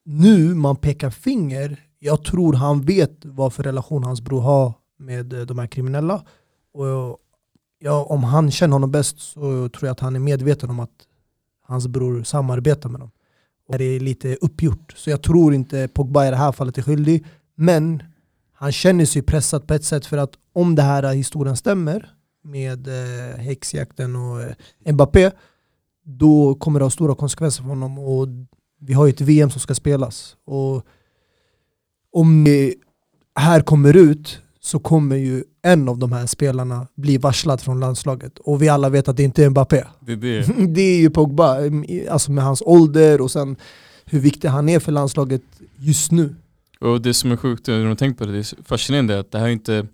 nu 0.04 0.54
man 0.54 0.76
pekar 0.76 1.10
finger, 1.10 1.80
jag 1.98 2.24
tror 2.24 2.52
han 2.52 2.82
vet 2.82 3.24
vad 3.24 3.52
för 3.52 3.62
relation 3.62 4.04
hans 4.04 4.20
bror 4.20 4.40
har 4.40 4.72
med 4.98 5.32
eh, 5.32 5.40
de 5.40 5.58
här 5.58 5.66
kriminella. 5.66 6.22
Och 6.74 7.18
ja, 7.78 8.04
om 8.04 8.24
han 8.24 8.50
känner 8.50 8.72
honom 8.72 8.90
bäst 8.90 9.18
så 9.18 9.40
tror 9.68 9.86
jag 9.86 9.90
att 9.90 10.00
han 10.00 10.16
är 10.16 10.20
medveten 10.20 10.70
om 10.70 10.80
att 10.80 11.06
hans 11.62 11.88
bror 11.88 12.22
samarbetar 12.22 12.88
med 12.88 13.00
dem. 13.00 13.10
Och 13.68 13.78
det 13.78 13.84
är 13.84 14.00
lite 14.00 14.36
uppgjort. 14.40 14.94
Så 14.96 15.10
jag 15.10 15.22
tror 15.22 15.54
inte 15.54 15.88
Pogba 15.88 16.26
i 16.26 16.30
det 16.30 16.36
här 16.36 16.52
fallet 16.52 16.78
är 16.78 16.82
skyldig. 16.82 17.24
Men 17.54 18.02
han 18.62 18.72
känner 18.72 19.04
sig 19.04 19.22
pressad 19.22 19.66
på 19.66 19.74
ett 19.74 19.84
sätt 19.84 20.06
för 20.06 20.18
att 20.18 20.32
om 20.52 20.74
det 20.74 20.82
här 20.82 21.14
historien 21.14 21.56
stämmer 21.56 22.10
med 22.44 22.88
eh, 22.88 23.36
häxjakten 23.36 24.16
och 24.16 24.42
eh, 24.42 24.92
Mbappé 24.92 25.30
då 26.04 26.54
kommer 26.54 26.78
det 26.78 26.84
ha 26.84 26.90
stora 26.90 27.14
konsekvenser 27.14 27.62
för 27.62 27.68
honom. 27.68 27.98
Och 27.98 28.28
vi 28.80 28.92
har 28.92 29.06
ju 29.06 29.10
ett 29.10 29.20
VM 29.20 29.50
som 29.50 29.60
ska 29.60 29.74
spelas. 29.74 30.36
Och 30.44 30.86
om 32.12 32.44
det 32.44 32.74
här 33.34 33.60
kommer 33.60 33.96
ut 33.96 34.38
så 34.60 34.78
kommer 34.78 35.16
ju 35.16 35.44
en 35.62 35.88
av 35.88 35.98
de 35.98 36.12
här 36.12 36.26
spelarna 36.26 36.86
bli 36.94 37.18
varslad 37.18 37.60
från 37.60 37.80
landslaget. 37.80 38.38
Och 38.38 38.62
vi 38.62 38.68
alla 38.68 38.88
vet 38.88 39.08
att 39.08 39.16
det 39.16 39.22
inte 39.22 39.44
är 39.44 39.50
Mbappé. 39.50 39.84
Det 40.00 40.12
är 40.12 40.16
det. 40.16 40.66
det 40.74 40.80
är 40.80 40.98
ju 40.98 41.10
Pogba, 41.10 41.56
alltså 42.10 42.32
med 42.32 42.44
hans 42.44 42.62
ålder 42.66 43.20
och 43.20 43.30
sen 43.30 43.56
hur 44.04 44.20
viktig 44.20 44.48
han 44.48 44.68
är 44.68 44.78
för 44.78 44.92
landslaget 44.92 45.42
just 45.76 46.12
nu. 46.12 46.34
Och 46.82 47.00
det 47.02 47.14
som 47.14 47.32
är 47.32 47.36
sjukt, 47.36 47.66
när 47.66 47.84
man 47.86 47.96
tänker 47.96 48.18
på 48.18 48.24
det, 48.24 48.32
det 48.32 48.38
är 48.38 48.64
fascinerande 48.64 49.18
att 49.18 49.32
det 49.32 49.38
här 49.38 49.46
är 49.46 49.50
inte, 49.50 49.86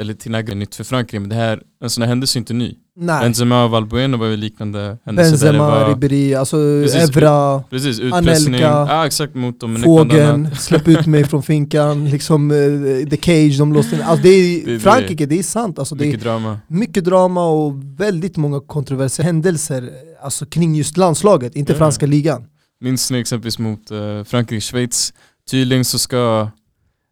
eller 0.00 0.14
Tinagra 0.14 0.52
är 0.52 0.56
nytt 0.56 0.74
för 0.74 0.84
Frankrike, 0.84 1.20
men 1.20 1.28
det 1.28 1.36
här, 1.36 1.62
en 1.84 1.90
sån 1.90 2.02
här 2.02 2.08
händelse 2.08 2.38
är 2.38 2.40
inte 2.40 2.54
ny. 2.54 2.74
Nej. 2.96 3.20
Benzema 3.20 3.64
och 3.64 3.70
Valbuena 3.70 4.16
var 4.16 4.26
ju 4.26 4.36
liknande 4.36 4.98
händelser 5.04 5.30
där 5.46 5.52
Benzema, 5.52 5.70
var 5.70 5.88
Ribéry, 5.88 6.34
alltså 6.34 6.56
Precis, 6.56 7.16
Evra, 7.16 7.62
Precis, 7.70 8.00
utpressning, 8.00 8.54
Anelka, 8.54 8.86
ja 8.94 9.06
exakt 9.06 9.34
mot 9.34 9.60
dem 9.60 9.76
Fågeln, 9.76 10.54
släpp 10.58 10.88
ut 10.88 11.06
mig 11.06 11.24
från 11.24 11.42
finkan, 11.42 12.10
liksom 12.10 12.50
eh, 12.50 13.08
The 13.08 13.16
Cage, 13.16 13.58
de 13.58 13.72
låste 13.72 13.96
in. 13.96 14.02
Alltså 14.02 14.22
det 14.22 14.28
är, 14.28 14.66
Det. 14.66 14.80
Frankrike, 14.80 15.26
det 15.26 15.38
är 15.38 15.42
sant. 15.42 15.78
Alltså 15.78 15.94
det 15.94 16.04
är 16.04 16.06
Mycket 16.06 16.22
drama. 16.22 16.58
mycket 16.68 17.04
drama 17.04 17.46
och 17.46 17.72
väldigt 18.00 18.36
många 18.36 18.60
kontroversiella 18.60 19.26
händelser 19.26 19.90
alltså 20.22 20.46
kring 20.46 20.74
just 20.74 20.96
landslaget, 20.96 21.56
inte 21.56 21.72
Ja. 21.72 21.78
franska 21.78 22.06
ligan. 22.06 22.46
Minns 22.80 23.10
ni 23.10 23.18
exempelvis 23.20 23.58
mot 23.58 23.90
uh, 23.90 23.96
Frankrike-Schweiz? 24.24 25.12
Tydligen 25.50 25.84
så 25.84 25.98
ska 25.98 26.50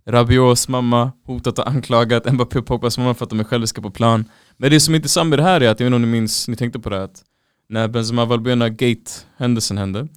Rabios 0.07 0.69
mamma 0.69 1.13
hotat 1.25 1.59
och 1.59 1.69
anklagat 1.69 2.33
Mbappé 2.33 2.59
och 2.59 2.67
Pogbas 2.67 2.99
mamma 2.99 3.15
för 3.15 3.25
att 3.25 3.31
de 3.31 3.41
är 3.41 3.45
själviska 3.45 3.83
på 3.83 3.91
plan. 3.91 4.25
Men 4.57 4.71
det 4.71 4.81
som 4.81 4.95
är 4.95 4.97
intressant 4.97 5.31
med 5.31 5.39
det 5.39 5.43
här 5.43 5.61
är 5.61 5.69
att, 5.69 5.81
jag 5.81 5.85
vet 5.85 5.87
inte 5.87 5.97
om 5.97 6.03
ni 6.03 6.09
minns, 6.09 6.49
ni 6.49 6.57
tänkte 6.57 6.81
på 6.81 6.91
det 6.91 6.97
här, 6.97 7.05
att 7.05 7.23
när 7.69 7.89
Benzema 7.89 8.25
Valbuena 8.25 8.69
Gate-händelsen 8.69 9.79
hände, 9.79 10.09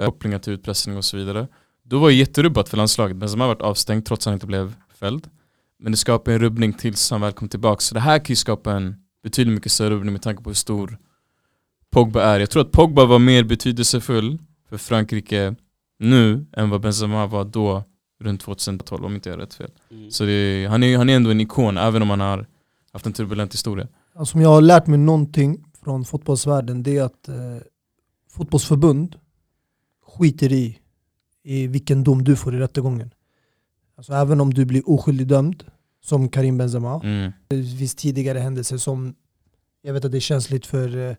eh, 0.00 0.06
kopplingar 0.06 0.38
till 0.38 0.52
utpressning 0.52 0.96
och 0.96 1.04
så 1.04 1.16
vidare, 1.16 1.48
då 1.84 1.98
var 1.98 2.08
det 2.08 2.14
jätterubbat 2.14 2.68
för 2.68 2.76
landslaget. 2.76 3.16
Benzema 3.16 3.46
varit 3.46 3.62
avstängd 3.62 4.04
trots 4.06 4.26
att 4.26 4.30
han 4.30 4.34
inte 4.34 4.46
blev 4.46 4.74
fälld. 5.00 5.28
Men 5.78 5.92
det 5.92 5.98
skapade 5.98 6.34
en 6.34 6.40
rubbning 6.40 6.72
tills 6.72 7.10
han 7.10 7.20
väl 7.20 7.32
kom 7.32 7.48
tillbaka. 7.48 7.80
Så 7.80 7.94
det 7.94 8.00
här 8.00 8.18
kan 8.18 8.26
ju 8.28 8.36
skapa 8.36 8.72
en 8.72 8.96
betydligt 9.22 9.54
mycket 9.54 9.72
större 9.72 9.90
rubbning 9.90 10.12
med 10.12 10.22
tanke 10.22 10.42
på 10.42 10.50
hur 10.50 10.54
stor 10.54 10.98
Pogba 11.90 12.22
är. 12.22 12.40
Jag 12.40 12.50
tror 12.50 12.62
att 12.62 12.72
Pogba 12.72 13.04
var 13.04 13.18
mer 13.18 13.44
betydelsefull 13.44 14.38
för 14.68 14.76
Frankrike 14.76 15.54
nu 15.98 16.46
än 16.52 16.70
vad 16.70 16.80
Benzema 16.80 17.26
var 17.26 17.44
då 17.44 17.84
runt 18.20 18.40
2012 18.40 19.04
om 19.04 19.14
inte 19.14 19.28
jag 19.28 19.36
har 19.36 19.40
rätt 19.40 19.54
fel. 19.54 19.70
Så 20.10 20.24
det 20.24 20.32
är, 20.32 20.68
han, 20.68 20.82
är, 20.82 20.96
han 20.96 21.08
är 21.08 21.16
ändå 21.16 21.30
en 21.30 21.40
ikon 21.40 21.76
även 21.76 22.02
om 22.02 22.10
han 22.10 22.20
har 22.20 22.46
haft 22.92 23.06
en 23.06 23.12
turbulent 23.12 23.52
historia. 23.52 23.88
Alltså 24.14 24.38
om 24.38 24.42
jag 24.42 24.48
har 24.48 24.60
lärt 24.60 24.86
mig 24.86 24.98
någonting 24.98 25.64
från 25.84 26.04
fotbollsvärlden 26.04 26.82
det 26.82 26.96
är 26.96 27.02
att 27.02 27.28
eh, 27.28 27.34
fotbollsförbund 28.30 29.16
skiter 30.06 30.52
i, 30.52 30.78
i 31.42 31.66
vilken 31.66 32.04
dom 32.04 32.24
du 32.24 32.36
får 32.36 32.54
i 32.54 32.58
rättegången. 32.58 33.10
Alltså 33.96 34.12
även 34.12 34.40
om 34.40 34.54
du 34.54 34.64
blir 34.64 34.90
oskyldig 34.90 35.26
dömd, 35.26 35.64
som 36.04 36.28
Karim 36.28 36.58
Benzema. 36.58 37.00
Mm. 37.04 37.32
Det 37.48 37.62
finns 37.78 37.94
tidigare 37.94 38.38
händelser 38.38 38.76
som, 38.76 39.14
jag 39.82 39.92
vet 39.92 40.04
att 40.04 40.12
det 40.12 40.18
är 40.18 40.20
känsligt 40.20 40.66
för 40.66 40.96
eh, 40.96 41.16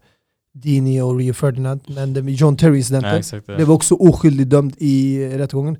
Dini 0.61 1.01
och 1.01 1.17
Rio 1.17 1.33
Ferdinand, 1.33 1.81
men 1.87 2.27
John 2.27 2.57
Terry 2.57 2.77
incidenten 2.77 3.19
exakt, 3.19 3.45
blev 3.45 3.71
också 3.71 3.95
oskyldig 3.95 4.47
dömd 4.47 4.75
i 4.77 5.27
rättegången. 5.27 5.77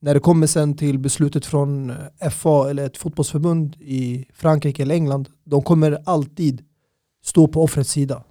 När 0.00 0.14
det 0.14 0.20
kommer 0.20 0.46
sen 0.46 0.76
till 0.76 0.98
beslutet 0.98 1.46
från 1.46 1.90
eh, 1.90 2.30
FA 2.30 2.70
eller 2.70 2.86
ett 2.86 2.96
fotbollsförbund 2.96 3.76
i 3.80 4.24
Frankrike 4.34 4.82
eller 4.82 4.94
England, 4.94 5.28
de 5.44 5.62
kommer 5.62 5.98
alltid 6.04 6.62
stå 7.24 7.48
på 7.48 7.62
offrets 7.62 7.90
sida. 7.90 8.24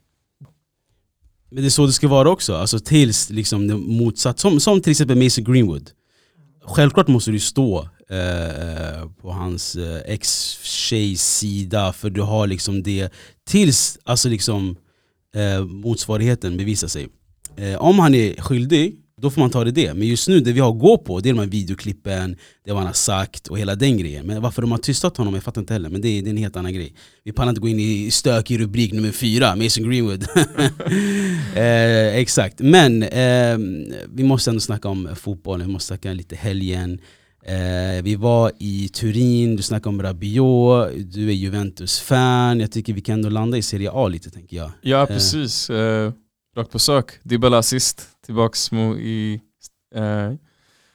Men 1.50 1.64
det 1.64 1.68
är 1.68 1.70
så 1.70 1.86
det 1.86 1.94
ska 1.94 2.08
vara 2.08 2.30
också, 2.30 2.56
alltså 2.56 2.80
tills 2.80 3.30
liksom 3.30 3.68
det 3.68 3.78
motsatt. 3.78 4.40
Som, 4.40 4.60
som 4.60 4.82
till 4.82 4.92
exempel 4.92 5.24
Mason 5.24 5.44
Greenwood. 5.44 5.90
Självklart 6.66 7.08
måste 7.08 7.32
du 7.32 7.40
stå 7.40 7.80
eh, 8.10 9.10
på 9.22 9.32
hans 9.32 9.76
eh, 9.76 10.02
ex-tjejs 10.06 11.38
sida 11.38 11.94
för 11.94 12.10
du 12.10 12.22
har 12.22 12.48
liksom 12.48 12.84
det 12.84 13.10
tills 13.48 14.00
alltså 14.04 14.30
liksom, 14.30 14.76
eh, 15.38 15.66
motsvarigheten 15.66 16.58
bevisar 16.58 16.88
sig. 16.88 17.08
Eh, 17.58 17.82
om 17.82 18.00
han 18.00 18.16
är 18.16 18.42
skyldig, 18.42 18.96
då 19.22 19.30
får 19.30 19.42
man 19.42 19.50
ta 19.50 19.64
det 19.64 19.72
det. 19.72 19.94
Men 19.94 20.08
just 20.08 20.28
nu, 20.28 20.40
det 20.40 20.52
vi 20.52 20.60
har 20.60 20.72
att 20.72 20.80
gå 20.80 20.98
på, 20.98 21.20
det 21.20 21.30
är 21.30 21.34
de 21.34 21.40
här 21.40 21.48
videoklippen, 21.48 22.36
det 22.66 22.74
han 22.74 22.86
har 22.86 22.94
sagt 22.94 23.48
och 23.48 23.60
hela 23.60 23.76
den 23.76 23.98
grejen. 23.98 24.26
Men 24.26 24.42
varför 24.42 24.62
de 24.62 24.72
har 24.72 24.78
tystat 24.78 25.18
honom, 25.18 25.34
jag 25.34 25.44
fattar 25.44 25.62
inte 25.62 25.74
heller. 25.74 25.90
Men 25.90 26.02
det 26.02 26.08
är, 26.08 26.22
det 26.22 26.28
är 26.28 26.32
en 26.32 26.38
helt 26.38 26.56
annan 26.56 26.74
grej. 26.74 26.94
Vi 27.24 27.32
pallar 27.32 27.50
inte 27.50 27.62
gå 27.62 27.68
in 27.68 27.80
i 27.80 28.12
stökig 28.12 28.60
rubrik 28.60 28.94
nummer 28.94 29.12
fyra, 29.12 29.56
Mason 29.56 29.90
Greenwood. 29.90 30.24
eh, 31.56 32.16
exakt, 32.16 32.60
men 32.60 33.04
eh, 33.04 33.58
vi 34.14 34.24
måste 34.24 34.50
ändå 34.50 34.60
snacka 34.60 34.90
om 34.90 35.10
fotbollen, 35.16 35.68
vi 35.68 35.74
måste 35.74 35.88
snacka 35.88 36.14
lite 36.14 36.36
helgen. 36.36 37.00
Eh, 37.48 38.04
vi 38.04 38.16
var 38.16 38.52
i 38.60 38.90
Turin, 38.90 39.56
du 39.56 39.64
snackade 39.64 39.90
om 39.90 40.02
Rabiot, 40.02 40.90
du 41.14 41.30
är 41.30 41.34
Juventus-fan. 41.34 42.60
Jag 42.60 42.72
tycker 42.72 42.94
vi 42.94 43.02
kan 43.02 43.14
ändå 43.14 43.30
landa 43.30 43.58
i 43.58 43.62
Serie 43.62 43.92
A 43.94 44.08
lite 44.08 44.30
tänker 44.30 44.58
jag. 44.58 44.72
Ja 44.82 45.02
Eh. 45.02 45.06
precis, 45.08 45.70
eh, 45.70 46.12
rakt 46.58 46.72
på 46.72 46.80
sak. 46.80 47.12
Dybala 47.24 47.58
assist, 47.58 48.08
tillbaks 48.26 48.74
i 49.00 49.42
eh, 49.96 50.32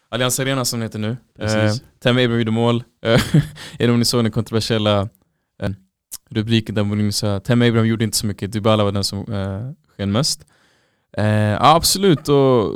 Allianz 0.09 0.41
Arena 0.41 0.65
som 0.65 0.81
det 0.81 0.87
heter 0.87 0.99
nu. 0.99 1.11
Eh, 1.11 1.17
Precis. 1.39 1.83
Tam 2.03 2.17
Abraham 2.17 2.39
gjorde 2.39 2.51
mål. 2.51 2.85
Eh, 3.05 3.21
inte 3.79 3.91
om 3.93 3.99
ni 3.99 4.05
såg 4.05 4.25
den 4.25 4.33
kontroversiella 4.33 5.09
eh, 5.63 5.71
rubriken 6.31 6.75
där 6.75 6.85
Mourinho 6.85 7.13
sa 7.13 7.41
Tam 7.41 7.63
Abraham 7.63 7.87
gjorde 7.87 8.05
inte 8.05 8.17
så 8.17 8.27
mycket, 8.27 8.53
Dybala 8.53 8.85
var 8.85 8.93
den 8.93 9.05
som 9.05 9.33
eh, 9.33 9.71
sken 9.97 10.13
mest. 10.13 10.47
Eh, 11.17 11.63
absolut, 11.63 12.29
och 12.29 12.75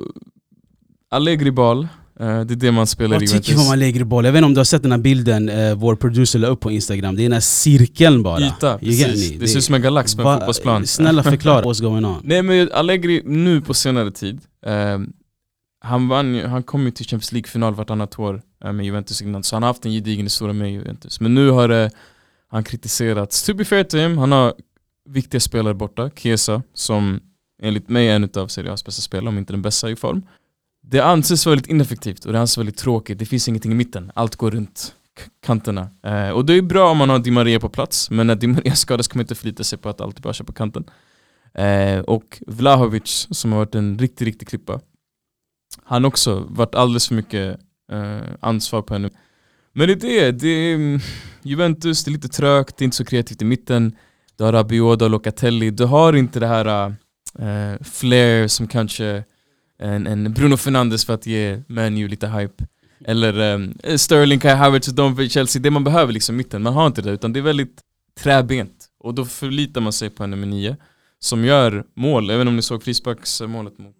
Allegri 1.10 1.50
bal, 1.50 1.82
eh, 1.82 1.88
det 2.18 2.24
är 2.24 2.44
det 2.44 2.72
man 2.72 2.86
spelar 2.86 3.16
Vad 3.16 3.22
i 3.22 3.26
tycker 3.26 3.52
du 3.52 3.60
om 3.60 3.66
man 3.66 3.78
lägger 3.78 4.04
boll? 4.04 4.24
Jag 4.24 4.32
vet 4.32 4.38
inte 4.38 4.46
om 4.46 4.54
du 4.54 4.60
har 4.60 4.64
sett 4.64 4.82
den 4.82 4.92
här 4.92 4.98
bilden 4.98 5.48
eh, 5.48 5.74
vår 5.74 5.96
producer 5.96 6.38
la 6.38 6.48
upp 6.48 6.60
på 6.60 6.70
instagram, 6.70 7.16
det 7.16 7.22
är 7.22 7.24
den 7.24 7.32
här 7.32 7.40
cirkeln 7.40 8.22
bara. 8.22 8.40
Yta, 8.40 8.78
precis. 8.78 9.38
Det 9.40 9.48
ser 9.48 9.58
ut 9.58 9.64
som 9.64 9.74
en 9.74 9.82
galax 9.82 10.14
på 10.14 10.22
en 10.22 10.38
fotbollsplan. 10.38 10.86
Snälla 10.86 11.22
förklara 11.22 11.62
what's 11.64 11.82
going 11.82 12.04
on. 12.04 12.20
Nej 12.24 12.42
men 12.42 12.72
Allegri 12.72 13.22
nu 13.24 13.60
på 13.60 13.74
senare 13.74 14.10
tid, 14.10 14.40
eh, 14.66 14.98
han, 15.80 16.08
vann, 16.08 16.40
han 16.40 16.62
kom 16.62 16.84
ju 16.84 16.90
till 16.90 17.06
Champions 17.06 17.32
League-final 17.32 17.74
vartannat 17.74 18.18
år 18.18 18.42
eh, 18.64 18.72
med 18.72 18.86
Juventus 18.86 19.22
innan, 19.22 19.42
så 19.42 19.56
han 19.56 19.62
har 19.62 19.70
haft 19.70 19.86
en 19.86 19.92
gedigen 19.92 20.26
historia 20.26 20.52
med 20.52 20.72
Juventus. 20.72 21.20
Men 21.20 21.34
nu 21.34 21.50
har 21.50 21.68
eh, 21.68 21.90
han 22.48 22.64
kritiserats. 22.64 23.42
To 23.42 23.54
be 23.54 23.64
fair 23.64 23.84
to 23.84 23.96
him, 23.96 24.18
han 24.18 24.32
har 24.32 24.54
viktiga 25.08 25.40
spelare 25.40 25.74
borta, 25.74 26.10
Chiesa, 26.16 26.62
som 26.74 27.20
enligt 27.62 27.88
mig 27.88 28.08
är 28.08 28.16
en 28.16 28.30
av 28.36 28.48
Serie 28.48 28.72
A's 28.72 28.84
bästa 28.84 29.02
spelare, 29.02 29.28
om 29.28 29.38
inte 29.38 29.52
den 29.52 29.62
bästa 29.62 29.90
i 29.90 29.96
form. 29.96 30.22
Det 30.88 31.00
anses 31.00 31.46
väldigt 31.46 31.66
ineffektivt 31.66 32.24
och 32.24 32.32
det 32.32 32.40
anses 32.40 32.58
väldigt 32.58 32.76
tråkigt, 32.76 33.18
det 33.18 33.26
finns 33.26 33.48
ingenting 33.48 33.72
i 33.72 33.74
mitten, 33.74 34.12
allt 34.14 34.36
går 34.36 34.50
runt 34.50 34.94
kanterna. 35.46 35.88
Eh, 36.02 36.30
och 36.30 36.46
det 36.46 36.54
är 36.54 36.62
bra 36.62 36.90
om 36.90 36.96
man 36.96 37.10
har 37.10 37.18
Di 37.18 37.30
Maria 37.30 37.60
på 37.60 37.68
plats, 37.68 38.10
men 38.10 38.26
när 38.26 38.34
Di 38.34 38.46
Maria 38.46 38.74
skadas 38.74 39.08
kommer 39.08 39.18
man 39.18 39.24
inte 39.24 39.34
förlita 39.34 39.64
sig 39.64 39.78
på 39.78 39.88
att 39.88 40.00
allt 40.00 40.22
bara 40.22 40.32
kör 40.32 40.44
på 40.44 40.52
kanten. 40.52 40.84
Eh, 41.54 41.98
och 41.98 42.42
Vlahovic 42.46 43.28
som 43.30 43.52
har 43.52 43.58
varit 43.58 43.74
en 43.74 43.98
riktig, 43.98 44.26
riktig 44.26 44.48
klippa. 44.48 44.80
Han 45.84 46.04
har 46.04 46.08
också 46.08 46.46
varit 46.48 46.74
alldeles 46.74 47.08
för 47.08 47.14
mycket 47.14 47.58
eh, 47.92 48.18
ansvar 48.40 48.82
på 48.82 48.94
henne. 48.94 49.10
Men 49.72 49.88
det 49.88 49.92
är 49.92 49.96
det, 49.96 50.30
det 50.30 50.48
är 50.48 50.74
mm, 50.74 51.00
Juventus, 51.42 52.04
det 52.04 52.10
är 52.10 52.12
lite 52.12 52.28
trögt, 52.28 52.76
det 52.76 52.82
är 52.82 52.84
inte 52.84 52.96
så 52.96 53.04
kreativt 53.04 53.42
i 53.42 53.44
mitten. 53.44 53.96
Du 54.36 54.44
har 54.44 54.52
Rabiot, 54.52 54.98
du 54.98 55.04
har 55.04 55.10
Locatelli, 55.10 55.70
du 55.70 55.84
har 55.84 56.12
inte 56.12 56.40
det 56.40 56.46
här 56.46 56.94
eh, 57.38 57.82
flair 57.82 58.48
som 58.48 58.68
kanske 58.68 59.24
en, 59.78 60.06
en 60.06 60.32
Bruno 60.32 60.56
Fernandes 60.56 61.04
för 61.04 61.14
att 61.14 61.26
ge 61.26 61.62
Manu 61.68 62.08
lite 62.08 62.28
hype. 62.28 62.66
Eller 63.04 63.60
eh, 63.82 63.96
Sterling, 63.96 64.38
Kai 64.38 64.54
Havertz, 64.54 64.86
Donovan, 64.86 65.28
Chelsea, 65.28 65.62
det 65.62 65.70
man 65.70 65.84
behöver 65.84 66.12
liksom 66.12 66.36
mitten, 66.36 66.62
man 66.62 66.72
har 66.72 66.86
inte 66.86 67.02
det 67.02 67.10
utan 67.10 67.32
det 67.32 67.40
är 67.40 67.42
väldigt 67.42 67.80
träbent. 68.20 68.86
Och 68.98 69.14
då 69.14 69.24
förlitar 69.24 69.80
man 69.80 69.92
sig 69.92 70.10
på 70.10 70.24
en 70.24 70.30
nummer 70.30 70.46
nio 70.46 70.76
som 71.18 71.44
gör 71.44 71.84
mål, 71.94 72.30
även 72.30 72.48
om 72.48 72.56
ni 72.56 72.62
såg 72.62 72.82
frisparksmålet 72.82 73.78
mot 73.78 73.96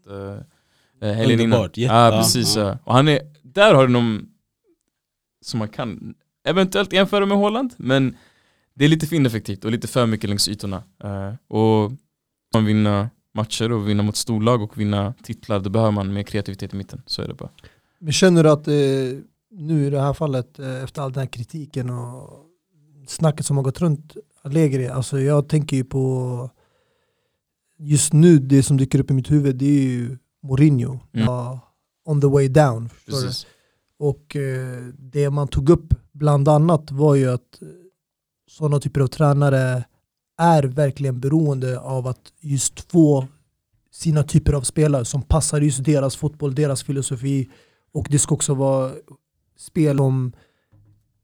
uh, 1.03 1.13
helgen 1.15 1.41
innan. 1.41 1.71
Ja 1.75 2.11
ja, 2.11 2.19
precis, 2.19 2.57
ja. 2.57 2.79
och 2.85 2.95
han 2.95 3.09
är, 3.09 3.21
där 3.43 3.75
har 3.75 3.87
du 3.87 3.93
någon 3.93 4.27
som 5.45 5.59
man 5.59 5.69
kan 5.69 6.15
eventuellt 6.49 6.93
jämföra 6.93 7.27
med 7.27 7.39
Haaland, 7.39 7.75
men 7.77 8.17
det 8.75 8.85
är 8.85 8.89
lite 8.89 9.07
för 9.07 9.17
ineffektivt 9.17 9.65
och 9.65 9.71
lite 9.71 9.89
för 9.89 10.07
mycket 10.07 10.31
längs 10.31 10.49
ytorna. 10.49 10.83
Eh, 11.05 11.57
och 11.57 11.93
man 12.55 12.65
vinna 12.65 13.11
matcher 13.37 13.73
och 13.73 13.89
vinna 13.89 14.03
mot 14.03 14.17
storlag 14.17 14.63
och 14.63 14.81
vinna 14.81 15.15
titlar, 15.23 15.61
då 15.61 15.71
behöver 15.71 15.93
man 15.93 16.13
mer 16.13 16.23
kreativitet 16.23 16.75
i 16.75 16.77
mitten. 16.77 17.03
Så 17.07 17.23
är 17.23 17.29
det 17.29 17.35
bara. 17.35 17.51
Men 17.99 18.13
känner 18.13 18.45
du 18.45 18.51
att 18.51 18.69
eh, 18.69 18.75
nu 19.51 19.87
i 19.87 19.91
det 19.91 20.01
här 20.01 20.13
fallet, 20.13 20.59
eh, 20.59 20.83
efter 20.85 21.03
all 21.03 21.13
den 21.13 21.21
här 21.21 21.27
kritiken 21.27 21.91
och 21.91 22.45
snacket 23.09 23.47
som 23.47 23.57
har 23.57 23.65
gått 23.65 23.81
runt 23.81 24.17
Allegri, 24.43 24.89
alltså 24.89 25.21
jag 25.21 25.49
tänker 25.49 25.77
ju 25.77 25.85
på 25.85 26.51
just 27.79 28.13
nu 28.13 28.39
det 28.39 28.63
som 28.63 28.77
dyker 28.77 29.01
upp 29.01 29.11
i 29.11 29.15
mitt 29.15 29.31
huvud 29.31 29.57
det 29.57 29.67
är 29.67 29.83
ju 29.83 30.19
Mourinho 30.43 30.99
Mm. 31.13 31.29
uh, 31.29 31.59
on 32.05 32.21
the 32.21 32.27
way 32.27 32.49
down. 32.49 32.89
Och 33.99 34.37
eh, 34.37 34.83
det 34.99 35.31
man 35.31 35.49
tog 35.49 35.71
upp 35.71 35.95
bland 36.13 36.49
annat 36.49 36.91
var 36.91 37.15
ju 37.15 37.31
att 37.31 37.61
sådana 38.51 38.81
typer 38.81 39.01
av 39.01 39.07
tränare 39.07 39.85
är 40.39 40.63
verkligen 40.63 41.21
beroende 41.21 41.81
av 41.81 42.07
att 42.07 42.33
just 42.41 42.93
få 42.93 43.27
sina 43.93 44.23
typer 44.23 44.53
av 44.53 44.63
spelare 44.63 45.05
som 45.05 45.23
passar 45.23 45.61
just 45.61 45.85
deras 45.85 46.17
fotboll, 46.17 46.55
deras 46.55 46.83
filosofi 46.83 47.49
och 47.93 48.07
det 48.11 48.19
ska 48.19 48.35
också 48.35 48.55
vara 48.55 48.93
spel 49.59 49.97
som 49.97 50.33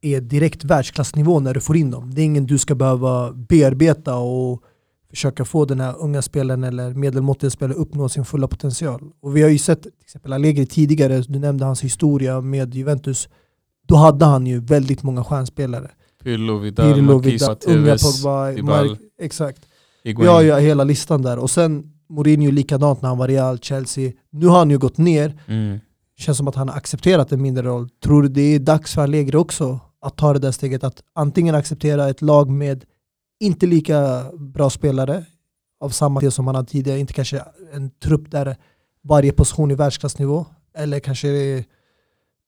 är 0.01 0.21
direkt 0.21 0.65
världsklassnivå 0.65 1.41
när 1.41 1.55
du 1.55 1.61
får 1.61 1.77
in 1.77 1.91
dem. 1.91 2.15
Det 2.15 2.23
är 2.23 2.25
ingen 2.25 2.47
du 2.47 2.59
ska 2.59 2.75
behöva 2.75 3.33
bearbeta 3.33 4.17
och 4.17 4.63
försöka 5.11 5.45
få 5.45 5.65
den 5.65 5.81
här 5.81 5.95
unga 5.99 6.23
spelaren 6.23 6.65
eller 6.65 6.95
medelmåttiga 6.95 7.51
spelaren 7.51 7.81
uppnå 7.81 8.09
sin 8.09 8.25
fulla 8.25 8.49
potential. 8.49 9.13
Och 9.21 9.37
vi 9.37 9.43
har 9.43 9.49
ju 9.49 9.59
sett 9.59 9.83
till 9.83 9.93
exempel 10.01 10.33
Allegri 10.33 10.67
tidigare, 10.67 11.21
du 11.21 11.39
nämnde 11.39 11.65
hans 11.65 11.85
historia 11.85 12.41
med 12.41 12.75
Juventus. 12.75 13.29
Då 13.87 13.97
hade 13.97 14.25
han 14.25 14.47
ju 14.47 14.61
väldigt 14.61 15.03
många 15.03 15.25
stjärnspelare. 15.25 15.91
Pirlo, 16.25 16.59
Vidal, 16.59 16.93
Pirlo, 16.95 17.15
Marquis, 17.15 17.43
Vidal, 17.43 17.57
unga 17.67 17.97
Pogba, 17.99 18.63
Mark, 18.63 18.99
exakt. 19.21 19.67
Vi 20.05 20.27
har 20.27 20.43
ju 20.43 20.55
hela 20.61 20.85
listan 20.85 21.23
där. 21.23 21.39
Och 21.39 21.51
sen 21.51 21.93
Mourinho 22.09 22.51
likadant 22.51 23.03
när 23.03 23.09
han 23.09 23.19
var 23.19 23.29
Real, 23.29 23.59
Chelsea. 23.59 24.13
Nu 24.31 24.47
har 24.47 24.59
han 24.59 24.71
ju 24.71 24.79
gått 24.79 24.99
ner. 24.99 25.41
Mm. 25.47 25.79
Känns 26.19 26.39
som 26.39 26.49
att 26.49 26.55
han 26.55 26.69
har 26.69 26.77
accepterat 26.77 27.33
en 27.33 27.43
mindre 27.43 27.63
roll. 27.65 27.89
Tror 28.05 28.23
du 28.23 28.29
det 28.29 28.43
är 28.55 28.59
dags 28.59 28.95
för 28.95 29.03
Allegri 29.03 29.37
också 29.37 29.81
att 30.01 30.17
ta 30.17 30.33
det 30.33 30.39
där 30.39 30.53
steget 30.53 30.85
att 30.85 31.03
antingen 31.15 31.55
acceptera 31.55 32.09
ett 32.09 32.23
lag 32.23 32.51
med 32.51 32.85
inte 33.41 33.67
lika 33.67 34.25
bra 34.39 34.71
spelare 34.71 35.25
av 35.81 35.91
samma 35.91 36.21
del 36.21 36.33
som 36.33 36.47
han 36.47 36.55
hade 36.57 36.69
tidigare, 36.69 36.99
inte 36.99 37.13
kanske 37.13 37.43
en 37.73 37.91
trupp 37.91 38.31
där 38.31 38.57
varje 39.05 39.33
position 39.33 39.71
är 39.71 39.75
världsklassnivå 39.75 40.47
eller 40.79 41.01
kanske 41.01 41.29
det- 41.29 41.65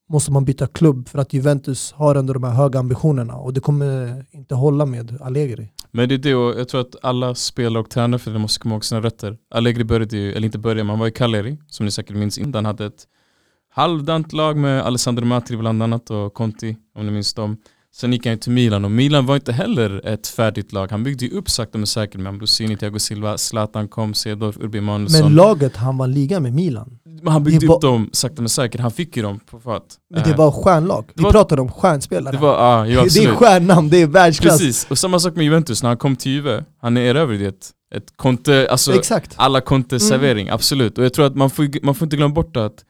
måste 0.09 0.31
man 0.31 0.45
byta 0.45 0.67
klubb 0.67 1.09
för 1.09 1.19
att 1.19 1.33
Juventus 1.33 1.91
har 1.91 2.15
ändå 2.15 2.33
de 2.33 2.43
här 2.43 2.51
höga 2.51 2.79
ambitionerna 2.79 3.35
och 3.35 3.53
det 3.53 3.59
kommer 3.59 4.25
inte 4.31 4.55
hålla 4.55 4.85
med 4.85 5.21
Allegri. 5.21 5.69
Men 5.91 6.09
det 6.09 6.15
är 6.15 6.19
det 6.19 6.35
och 6.35 6.59
jag 6.59 6.67
tror 6.69 6.81
att 6.81 6.95
alla 7.01 7.35
spelare 7.35 7.79
och 7.83 7.89
tränare 7.89 8.19
för 8.19 8.31
det 8.31 8.39
måste 8.39 8.59
komma 8.59 8.75
ihåg 8.75 8.85
sina 8.85 9.01
rötter. 9.01 9.37
Allegri 9.49 9.83
började 9.83 10.17
ju, 10.17 10.33
eller 10.33 10.45
inte 10.45 10.57
började, 10.59 10.83
man 10.83 10.99
var 10.99 11.07
i 11.07 11.11
Cagliari 11.11 11.57
som 11.67 11.85
ni 11.85 11.91
säkert 11.91 12.15
minns 12.15 12.37
innan. 12.37 12.53
Han 12.53 12.65
hade 12.65 12.85
ett 12.85 13.07
halvdant 13.69 14.33
lag 14.33 14.57
med 14.57 14.81
Alessandro 14.81 15.25
Matri 15.25 15.57
bland 15.57 15.83
annat 15.83 16.09
och 16.09 16.33
Conti 16.33 16.77
om 16.95 17.05
ni 17.05 17.11
minns 17.11 17.33
dem. 17.33 17.57
Sen 17.97 18.13
gick 18.13 18.25
han 18.25 18.33
ju 18.33 18.39
till 18.39 18.51
Milan 18.51 18.85
och 18.85 18.91
Milan 18.91 19.25
var 19.25 19.35
inte 19.35 19.51
heller 19.53 20.01
ett 20.07 20.27
färdigt 20.27 20.73
lag. 20.73 20.91
Han 20.91 21.03
byggde 21.03 21.25
ju 21.25 21.31
upp 21.31 21.49
sakta 21.49 21.77
men 21.77 21.87
säkert 21.87 22.21
med 22.21 22.27
Ambrosini, 22.29 22.77
Thiago 22.77 22.99
Silva, 22.99 23.37
Zlatan 23.37 23.87
kom, 23.87 24.13
Cedorf, 24.13 24.57
Urbi 24.57 24.77
Emanuelsson. 24.77 25.21
Men 25.25 25.35
laget 25.35 25.75
han 25.75 25.97
vann 25.97 26.13
liga 26.13 26.39
med 26.39 26.53
Milan, 26.53 26.97
Men 27.21 27.33
han 27.33 27.43
byggde 27.43 27.59
det 27.59 27.67
var- 27.67 27.75
upp 27.75 27.81
dem 27.81 28.09
sakta 28.13 28.41
men 28.41 28.49
säkert. 28.49 28.81
Han 28.81 28.91
fick 28.91 29.17
ju 29.17 29.23
dem 29.23 29.39
på 29.51 29.59
fat. 29.59 29.83
men 30.09 30.23
det 30.23 30.29
Eh, 30.29 30.37
var 30.37 30.51
stjärnlag. 30.51 31.05
Vi 31.07 31.13
det 31.15 31.23
var- 31.23 31.31
pratar 31.31 31.59
om 31.59 31.71
stjärnspelare. 31.71 32.31
det 32.35 32.41
var, 32.41 32.55
ah, 32.59 32.85
jo, 32.85 33.01
det 33.13 33.23
är 33.23 33.35
stjärnnamn, 33.35 33.89
det 33.89 34.01
är 34.01 34.07
världsklass. 34.07 34.57
Precis, 34.59 34.87
och 34.89 34.97
samma 34.97 35.19
sak 35.19 35.35
med 35.35 35.45
Juventus 35.45 35.83
när 35.83 35.89
han 35.89 35.97
kom 35.97 36.15
till 36.15 36.31
Juve. 36.31 36.63
Han 36.81 36.97
erövrade 36.97 37.45
ett, 37.45 37.69
ett 37.95 38.13
Conte, 38.15 38.67
alltså 38.71 38.93
Exakt. 38.95 39.33
alla 39.35 39.61
Conte 39.61 39.97
Mm. 40.11 40.47
absolut. 40.51 40.97
Och 40.97 41.05
jag 41.05 41.13
tror 41.13 41.25
att 41.25 41.35
man 41.35 41.49
får, 41.49 41.85
man 41.85 41.95
får 41.95 42.05
inte 42.05 42.17
glömma 42.17 42.33
bort 42.33 42.57
att, 42.57 42.83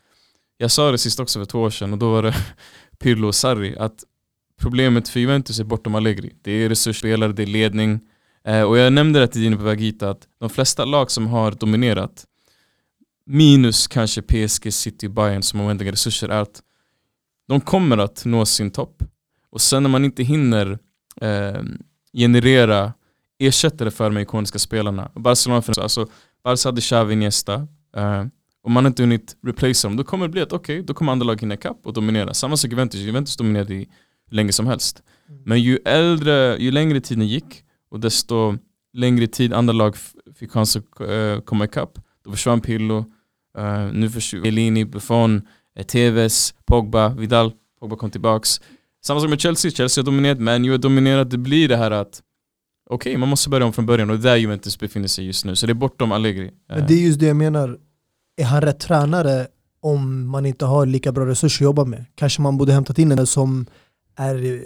jag 0.57 0.71
sa 0.71 0.91
det 0.91 0.97
sist 0.97 1.19
också 1.19 1.39
för 1.39 1.45
två 1.45 1.59
år 1.61 1.69
sedan 1.69 1.93
och 1.93 1.99
då 1.99 2.11
var 2.11 2.23
det 2.23 2.35
Pirlo 3.03 3.27
och 3.27 3.35
Sarri, 3.35 3.75
att 3.79 3.93
problemet 4.61 5.09
för 5.09 5.19
Juventus 5.19 5.59
är 5.59 5.63
bortom 5.63 5.95
Allegri. 5.95 6.33
Det 6.41 6.51
är 6.51 6.69
resursspelare, 6.69 7.33
det 7.33 7.43
är 7.43 7.47
ledning. 7.47 7.99
Eh, 8.47 8.61
och 8.61 8.77
jag 8.77 8.93
nämnde 8.93 9.19
det 9.19 9.27
tidigare 9.27 9.57
på 9.57 9.63
väg 9.63 9.81
hit 9.81 10.03
att 10.03 10.27
de 10.39 10.49
flesta 10.49 10.85
lag 10.85 11.11
som 11.11 11.27
har 11.27 11.51
dominerat, 11.51 12.25
minus 13.25 13.87
kanske 13.87 14.21
PSG, 14.21 14.73
City, 14.73 15.09
Bayern 15.09 15.43
som 15.43 15.59
har 15.59 15.67
oändliga 15.67 15.91
resurser, 15.91 16.29
är 16.29 16.41
att 16.41 16.61
de 17.47 17.61
kommer 17.61 17.97
att 17.97 18.25
nå 18.25 18.45
sin 18.45 18.71
topp. 18.71 19.03
Och 19.49 19.61
sen 19.61 19.83
när 19.83 19.89
man 19.89 20.05
inte 20.05 20.23
hinner 20.23 20.79
eh, 21.21 21.61
generera 22.13 22.93
ersättare 23.39 23.91
för 23.91 24.09
de 24.09 24.17
ikoniska 24.17 24.59
spelarna. 24.59 25.11
Barcelona, 25.15 25.61
för, 25.61 25.81
alltså, 25.81 26.07
Barca 26.43 26.67
hade 26.67 26.81
Xavi, 26.81 27.13
Iniesta. 27.13 27.67
Eh, 27.97 28.25
om 28.63 28.71
man 28.71 28.85
inte 28.85 29.03
hunnit 29.03 29.37
replace 29.43 29.87
dem, 29.87 29.97
då 29.97 30.03
kommer 30.03 30.27
det 30.27 30.31
bli 30.31 30.41
att 30.41 30.53
okej, 30.53 30.81
då 30.81 30.93
kommer 30.93 31.11
andra 31.11 31.25
lag 31.25 31.41
hinna 31.41 31.53
ikapp 31.53 31.79
och 31.83 31.93
dominera. 31.93 32.33
Samma 32.33 32.57
sak 32.57 32.71
Juventus, 32.71 32.99
Juventus 32.99 33.37
dominerade 33.37 33.73
i 33.73 33.89
länge 34.31 34.51
som 34.51 34.67
helst. 34.67 35.03
Men 35.45 35.61
ju 35.61 35.77
äldre, 35.85 36.57
ju 36.57 36.71
längre 36.71 37.01
tiden 37.01 37.27
gick 37.27 37.63
och 37.89 37.99
desto 37.99 38.57
längre 38.93 39.27
tid 39.27 39.53
andra 39.53 39.73
lag 39.73 39.95
fick 40.35 40.51
chans 40.51 40.75
att 40.75 40.99
eh, 40.99 41.39
komma 41.45 41.65
ikapp, 41.65 41.99
då 42.23 42.31
försvann 42.31 42.61
Pirlo, 42.61 43.05
eh, 43.57 43.87
nu 43.93 44.09
försvann 44.09 44.45
Elini, 44.45 44.85
Buffon, 44.85 45.41
eh, 45.75 45.85
Tevez, 45.85 46.53
Pogba, 46.65 47.09
Vidal, 47.09 47.51
Pogba 47.79 47.95
kom 47.95 48.11
tillbaks. 48.11 48.61
Samma 49.03 49.19
sak 49.19 49.29
med 49.29 49.39
Chelsea, 49.39 49.71
Chelsea 49.71 50.01
har 50.01 50.05
dominerat, 50.05 50.39
Man 50.39 50.65
U 50.65 50.71
har 50.71 50.77
dominerat, 50.77 51.29
det 51.29 51.37
blir 51.37 51.67
det 51.67 51.77
här 51.77 51.91
att 51.91 52.21
okej, 52.89 53.17
man 53.17 53.29
måste 53.29 53.49
börja 53.49 53.65
om 53.65 53.73
från 53.73 53.85
början 53.85 54.09
och 54.09 54.19
det 54.19 54.29
är 54.29 54.31
där 54.31 54.37
Juventus 54.37 54.79
befinner 54.79 55.07
sig 55.07 55.25
just 55.25 55.45
nu. 55.45 55.55
Så 55.55 55.65
det 55.65 55.71
är 55.71 55.73
bortom 55.73 56.11
Allegri. 56.11 56.51
Men 56.67 56.87
det 56.87 56.93
är 56.93 57.07
just 57.07 57.19
det 57.19 57.25
jag 57.25 57.35
menar. 57.35 57.77
Är 58.37 58.45
han 58.45 58.61
rätt 58.61 58.79
tränare 58.79 59.47
om 59.81 60.27
man 60.27 60.45
inte 60.45 60.65
har 60.65 60.85
lika 60.85 61.11
bra 61.11 61.25
resurser 61.25 61.63
att 61.63 61.67
jobba 61.67 61.85
med? 61.85 62.05
Kanske 62.15 62.41
man 62.41 62.57
borde 62.57 62.73
hämtat 62.73 62.99
in 62.99 63.11
en 63.11 63.27
som 63.27 63.65
är 64.15 64.45
eh, 64.53 64.59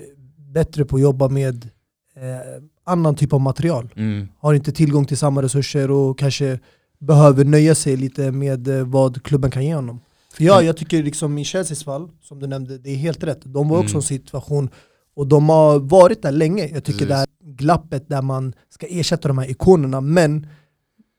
bättre 0.54 0.86
på 0.86 0.96
att 0.96 1.02
jobba 1.02 1.30
med 1.30 1.70
eh, 2.16 2.64
annan 2.84 3.16
typ 3.16 3.34
av 3.34 3.42
material. 3.42 3.90
mm, 3.96 4.28
Har 4.40 4.54
inte 4.54 4.72
tillgång 4.72 5.06
till 5.06 5.18
samma 5.18 5.42
resurser 5.42 5.92
och 5.92 6.20
kanske 6.20 6.60
behöver 7.00 7.46
nöja 7.46 7.76
sig 7.76 7.96
lite 7.98 8.32
med 8.32 8.68
eh, 8.68 8.86
vad 8.88 9.24
klubben 9.24 9.52
kan 9.52 9.66
ge 9.66 9.76
honom. 9.76 10.00
För 10.34 10.44
ja, 10.44 10.54
Mm. 10.54 10.66
jag 10.66 10.78
tycker 10.78 11.04
liksom 11.04 11.38
i 11.38 11.44
Chelseas 11.44 11.84
fall, 11.84 12.10
som 12.22 12.40
du 12.40 12.48
nämnde, 12.48 12.78
det 12.78 12.90
är 12.90 12.96
helt 12.96 13.24
rätt. 13.24 13.40
De 13.44 13.70
var 13.70 13.78
också 13.78 13.88
i 13.90 13.92
Mm. 13.92 13.98
en 13.98 14.02
situation 14.04 14.70
och 15.16 15.28
de 15.28 15.50
har 15.50 15.80
varit 15.80 16.22
där 16.22 16.32
länge. 16.32 16.64
Jag 16.68 16.84
tycker 16.84 17.00
Precis. 17.00 17.08
det 17.08 17.16
här 17.16 17.28
glappet 17.44 18.10
där 18.10 18.22
man 18.22 18.54
ska 18.70 18.88
ersätta 18.90 19.28
de 19.28 19.38
här 19.38 19.50
ikonerna, 19.50 20.02
men 20.02 20.48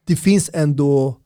det 0.06 0.16
finns 0.16 0.50
ändå 0.52 1.16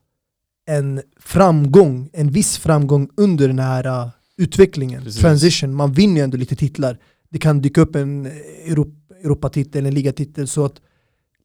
en 0.66 1.02
framgång, 1.20 2.11
en 2.12 2.30
viss 2.30 2.59
framgång 2.59 3.09
under 3.16 3.48
den 3.48 3.59
här 3.59 3.86
uh, 3.86 4.09
utvecklingen, 4.37 5.03
Precis. 5.03 5.20
transition. 5.20 5.74
Man 5.74 5.93
vinner 5.93 6.16
ju 6.16 6.24
ändå 6.24 6.37
lite 6.37 6.57
titlar. 6.57 6.99
Det 7.28 7.39
kan 7.39 7.61
dyka 7.61 7.80
upp 7.80 7.97
en 7.97 8.26
Europa, 8.26 9.14
Europatitel, 9.22 9.87
en 9.87 9.95
ligatitel 9.95 10.49
så 10.49 10.64
att 10.64 10.80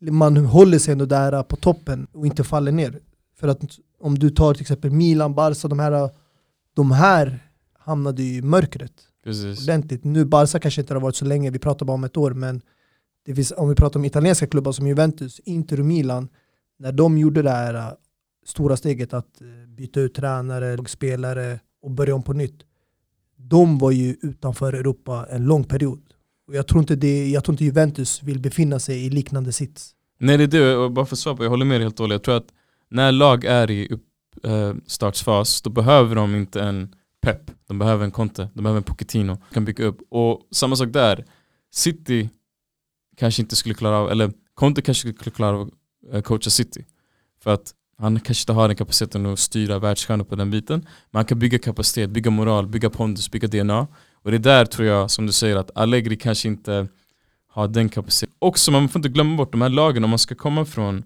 man 0.02 0.38
håller 0.38 0.80
sig 0.80 0.92
ändå 0.92 1.06
där 1.06 1.44
på 1.44 1.56
toppen 1.56 2.08
och 2.14 2.26
inte 2.26 2.44
faller 2.44 2.72
ner. 2.72 3.00
För 3.40 3.48
att 3.48 3.62
om 4.00 4.20
du 4.20 4.30
tar 4.30 4.54
till 4.54 4.62
exempel 4.62 4.92
Milan, 4.92 5.34
Barca, 5.34 5.68
de 5.68 5.80
här, 5.80 6.10
de 6.74 6.92
här 6.92 7.40
hamnade 7.80 8.24
i 8.24 8.42
mörkret 8.42 8.94
precis. 9.24 9.64
ordentligt. 9.64 10.04
Nu 10.04 10.26
Barca 10.26 10.60
kanske 10.60 10.82
inte 10.82 10.94
har 10.94 11.02
varit 11.02 11.16
så 11.16 11.26
länge, 11.26 11.50
vi 11.50 11.60
pratar 11.60 11.86
bara 11.86 11.94
om 11.94 12.04
ett 12.04 12.18
år, 12.18 12.32
men 12.32 12.62
det 13.26 13.36
finns, 13.36 13.54
om 13.58 13.70
vi 13.70 13.76
pratar 13.76 14.00
om 14.00 14.06
italienska 14.06 14.48
klubbar 14.48 14.72
som 14.72 14.88
Juventus, 14.88 15.40
Inter 15.40 15.80
och 15.80 15.86
Milan, 15.86 16.30
när 16.80 16.92
de 16.92 17.18
gjorde 17.18 17.42
det 17.42 17.52
här 17.52 17.74
äh, 17.74 17.92
stora 18.46 18.78
steget 18.78 19.14
att 19.14 19.42
äh, 19.42 19.48
byta 19.68 20.00
ut 20.00 20.14
tränare, 20.14 20.86
spelare 20.88 21.60
och 21.82 21.92
börja 21.92 22.16
om 22.16 22.24
på 22.24 22.34
nytt, 22.34 22.64
de 23.42 23.78
var 23.78 23.92
ju 23.92 24.16
utanför 24.22 24.74
Europa 24.74 25.28
en 25.30 25.46
lång 25.46 25.64
period. 25.64 26.02
Och 26.48 26.56
jag 26.56 26.68
tror 26.68 26.80
inte, 26.82 26.96
det, 26.96 27.30
jag 27.30 27.44
tror 27.44 27.54
inte 27.54 27.66
Juventus 27.66 28.24
vill 28.24 28.40
befinna 28.40 28.80
sig 28.80 29.06
i 29.06 29.10
liknande 29.10 29.52
sits. 29.52 29.96
Nej 30.20 30.38
det 30.38 30.44
är 30.44 30.48
det, 30.48 30.76
och 30.76 30.92
bara 30.92 31.06
för 31.06 31.16
att 31.16 31.20
svara 31.20 31.36
på, 31.36 31.44
jag 31.44 31.50
håller 31.50 31.66
med 31.66 31.80
dig 31.80 31.86
helt 31.86 32.00
och 32.00 32.04
hållet. 32.04 32.16
Jag 32.16 32.24
tror 32.24 32.38
att 32.38 32.54
när 32.90 33.12
lag 33.12 33.46
är 33.46 33.72
i 33.72 33.88
uppstartsfas, 34.44 35.62
eh, 35.62 35.64
då 35.64 35.70
behöver 35.70 36.16
de 36.16 36.36
inte 36.36 36.62
en 36.62 36.96
Pep, 37.22 37.52
de 37.68 37.80
behöver 37.80 38.06
en 38.06 38.12
Conte, 38.12 38.50
de 38.54 38.64
behöver 38.64 38.78
en 38.78 38.84
Pochettino, 38.84 39.38
kan 39.54 39.66
bygga 39.66 39.86
upp. 39.86 40.02
Och 40.10 40.48
samma 40.52 40.76
sak 40.76 40.90
där, 40.94 41.26
City 41.72 42.30
kanske 43.18 43.42
inte 43.42 43.56
skulle 43.56 43.76
klara 43.76 43.98
av, 43.98 44.12
eller 44.12 44.32
Conte 44.54 44.82
kanske 44.82 45.14
skulle 45.14 45.32
klara 45.32 45.58
av 45.58 45.62
att 45.62 46.14
eh, 46.14 46.22
coacha 46.22 46.50
City. 46.50 46.86
För 47.44 47.54
att 47.54 47.74
han 48.00 48.20
kanske 48.20 48.41
inte 48.41 48.54
har 48.54 48.68
den 48.68 48.78
kapaciteten 48.78 49.26
att 49.26 49.39
styra 49.39 49.80
världsstjärnor 49.80 50.24
på 50.24 50.36
den 50.36 50.52
biten. 50.52 50.80
Men 51.12 51.20
han 51.20 51.26
kan 51.26 51.39
bygga 51.39 51.60
kapacitet, 51.60 52.10
bygga 52.10 52.32
moral, 52.32 52.68
bygga 52.68 52.89
pondus, 52.89 53.32
bygga 53.32 53.47
DNA. 53.47 53.88
Och 54.24 54.32
det 54.32 54.38
är 54.38 54.39
där 54.39 54.66
tror 54.66 54.88
jag, 54.88 55.12
som 55.12 55.26
du 55.26 55.32
säger, 55.32 55.56
att 55.56 55.72
Allegri 55.78 56.18
kanske 56.18 56.47
inte 56.47 56.88
har 57.47 57.68
den 57.68 57.89
kapaciteten. 57.89 58.36
Också, 58.39 58.72
man 58.72 58.89
får 58.89 59.00
inte 59.00 59.10
glömma 59.10 59.38
bort 59.38 59.52
de 59.52 59.62
här 59.62 59.70
lagen, 59.70 60.04
om 60.04 60.10
man 60.10 60.20
ska 60.20 60.36
komma 60.36 60.66
från 60.66 61.04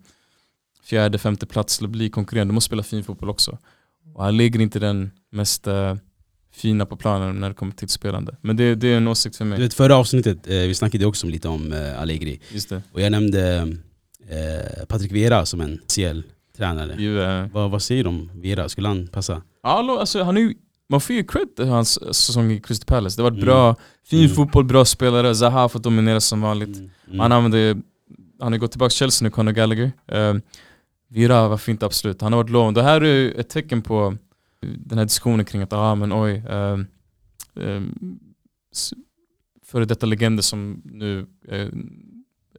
fjärde, 0.83 1.17
femte 1.17 1.45
plats 1.45 1.81
att 1.81 1.89
bli 1.89 2.09
konkurrerande, 2.09 2.51
du 2.51 2.53
måste 2.53 2.65
spela 2.67 2.83
fin 2.83 3.03
fotboll 3.03 3.29
också. 3.29 3.57
Och 4.15 4.25
Allegri 4.25 4.59
är 4.59 4.63
inte 4.63 4.79
den 4.79 5.11
mest 5.31 5.67
eh, 5.67 5.95
fina 6.53 6.85
på 6.85 6.97
planen 6.97 7.35
när 7.39 7.49
det 7.49 7.55
kommer 7.55 7.73
till 7.73 7.89
spelande. 7.89 8.35
Men 8.41 8.55
det, 8.57 8.75
det 8.75 8.87
är 8.87 8.97
en 8.97 9.07
åsikt 9.07 9.35
för 9.35 9.45
Du 9.45 9.49
mig. 9.49 9.59
vet 9.59 9.73
förra 9.73 9.95
avsnittet, 9.95 10.47
eh, 10.47 10.53
vi 10.57 10.75
snackade 10.75 11.05
också 11.05 11.27
lite 11.27 11.47
om 11.47 11.73
eh, 11.73 12.01
Allegri. 12.01 12.39
Och 12.91 13.01
jag 13.01 13.11
nämnde 13.11 13.67
eh, 14.29 14.85
Patrik 14.87 15.11
Vera 15.11 15.45
som 15.45 15.61
en 15.61 15.79
CL 15.95 16.21
tränare. 16.57 16.95
Ju, 17.01 17.21
eh, 17.21 17.47
Vad, 17.53 17.71
vad 17.71 17.81
säger 17.81 18.03
du 18.03 18.09
om 18.09 18.29
Vera? 18.33 18.69
Skulle 18.69 18.87
han 18.87 19.07
passa? 19.07 19.41
Hallå, 19.63 19.97
alltså, 19.99 20.23
han 20.23 20.37
är 20.37 20.41
ju, 20.41 20.53
man 20.89 21.01
får 21.01 21.15
ju 21.15 21.23
cred 21.23 21.55
till 21.55 21.67
hans 21.67 22.15
säsong 22.15 22.51
i 22.51 22.59
Crystal 22.61 22.85
Palace. 22.95 23.17
Det 23.19 23.23
var 23.23 23.31
Mm. 23.31 23.41
bra, 23.45 23.75
fin 24.05 24.19
Mm. 24.23 24.31
fotboll, 24.35 24.63
bra 24.65 24.85
spelare. 24.85 25.35
Zaha 25.35 25.61
har 25.61 25.69
fått 25.69 25.83
dominera 25.83 26.19
som 26.19 26.41
vanligt. 26.41 26.77
Mm. 26.77 26.89
Mm. 27.07 27.19
Han 27.19 27.31
använde, 27.31 27.81
han 28.39 28.51
har 28.51 28.59
gått 28.59 28.71
tillbaka 28.71 28.89
till 28.89 28.97
Chelsea 28.97 29.25
nu, 29.25 29.29
Conor 29.31 29.51
Gallagher. 29.51 29.91
Uh, 30.13 30.39
Vira 31.07 31.47
var 31.47 31.57
fint 31.57 31.83
absolut, 31.83 32.21
han 32.21 32.33
har 32.33 32.43
varit 32.43 32.49
lovande. 32.49 32.79
Det 32.81 32.85
här 32.85 33.01
är 33.01 33.15
ju 33.15 33.31
ett 33.31 33.49
tecken 33.49 33.81
på 33.81 34.17
den 34.61 34.97
här 34.97 35.05
diskussionen 35.05 35.45
kring 35.45 35.61
att, 35.61 35.73
ah 35.73 35.95
men 35.95 36.13
oj, 36.13 36.43
um, 36.49 36.87
s- 38.73 38.93
före 39.65 39.85
detta 39.85 40.05
legender 40.05 40.43
som 40.43 40.81
nu 40.85 41.25
eh, 41.47 41.67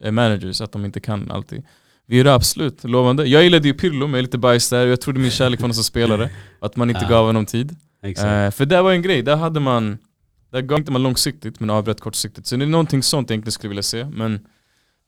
är 0.01 0.11
managers, 0.11 0.61
att 0.61 0.72
de 0.72 0.84
inte 0.84 1.01
kan 1.01 1.30
alltid. 1.30 1.62
Vira 2.07 2.35
absolut, 2.35 2.85
lovande. 2.85 3.25
Jag 3.27 3.45
gillade 3.45 3.69
ju 3.69 3.75
Pirlo, 3.75 4.07
men 4.07 4.11
jag 4.11 4.19
är 4.19 4.23
lite 4.23 4.39
biased 4.39 4.79
där. 4.79 4.87
Jag 4.87 5.01
trodde 5.01 5.21
min 5.21 5.31
kärlek 5.31 5.61
var 5.61 5.65
honom 5.65 5.75
som 5.75 5.85
spelare, 5.85 6.31
att 6.61 6.77
man 6.77 6.91
inte 6.91 7.03
Ja. 7.05 7.09
gav 7.09 7.27
honom 7.27 7.47
tid. 7.47 7.77
Exakt. 8.03 8.27
Eh, 8.27 8.51
för 8.51 8.67
det 8.67 8.83
var 8.83 8.93
en 8.93 9.03
grej, 9.03 9.23
där 9.23 9.37
hade 9.37 9.61
man 9.61 9.99
Där 10.53 10.61
gav 10.63 10.79
inte 10.79 10.93
man 10.93 11.03
långsiktigt 11.03 11.61
men 11.61 11.71
avbröt 11.71 12.01
kortsiktigt. 12.01 12.47
Så 12.47 12.57
det 12.57 12.65
är 12.65 12.67
någonting 12.67 13.03
sånt 13.03 13.31
jag 13.31 13.35
egentligen 13.35 13.53
skulle 13.53 13.69
vilja 13.69 13.83
se. 13.83 14.05
Men 14.05 14.33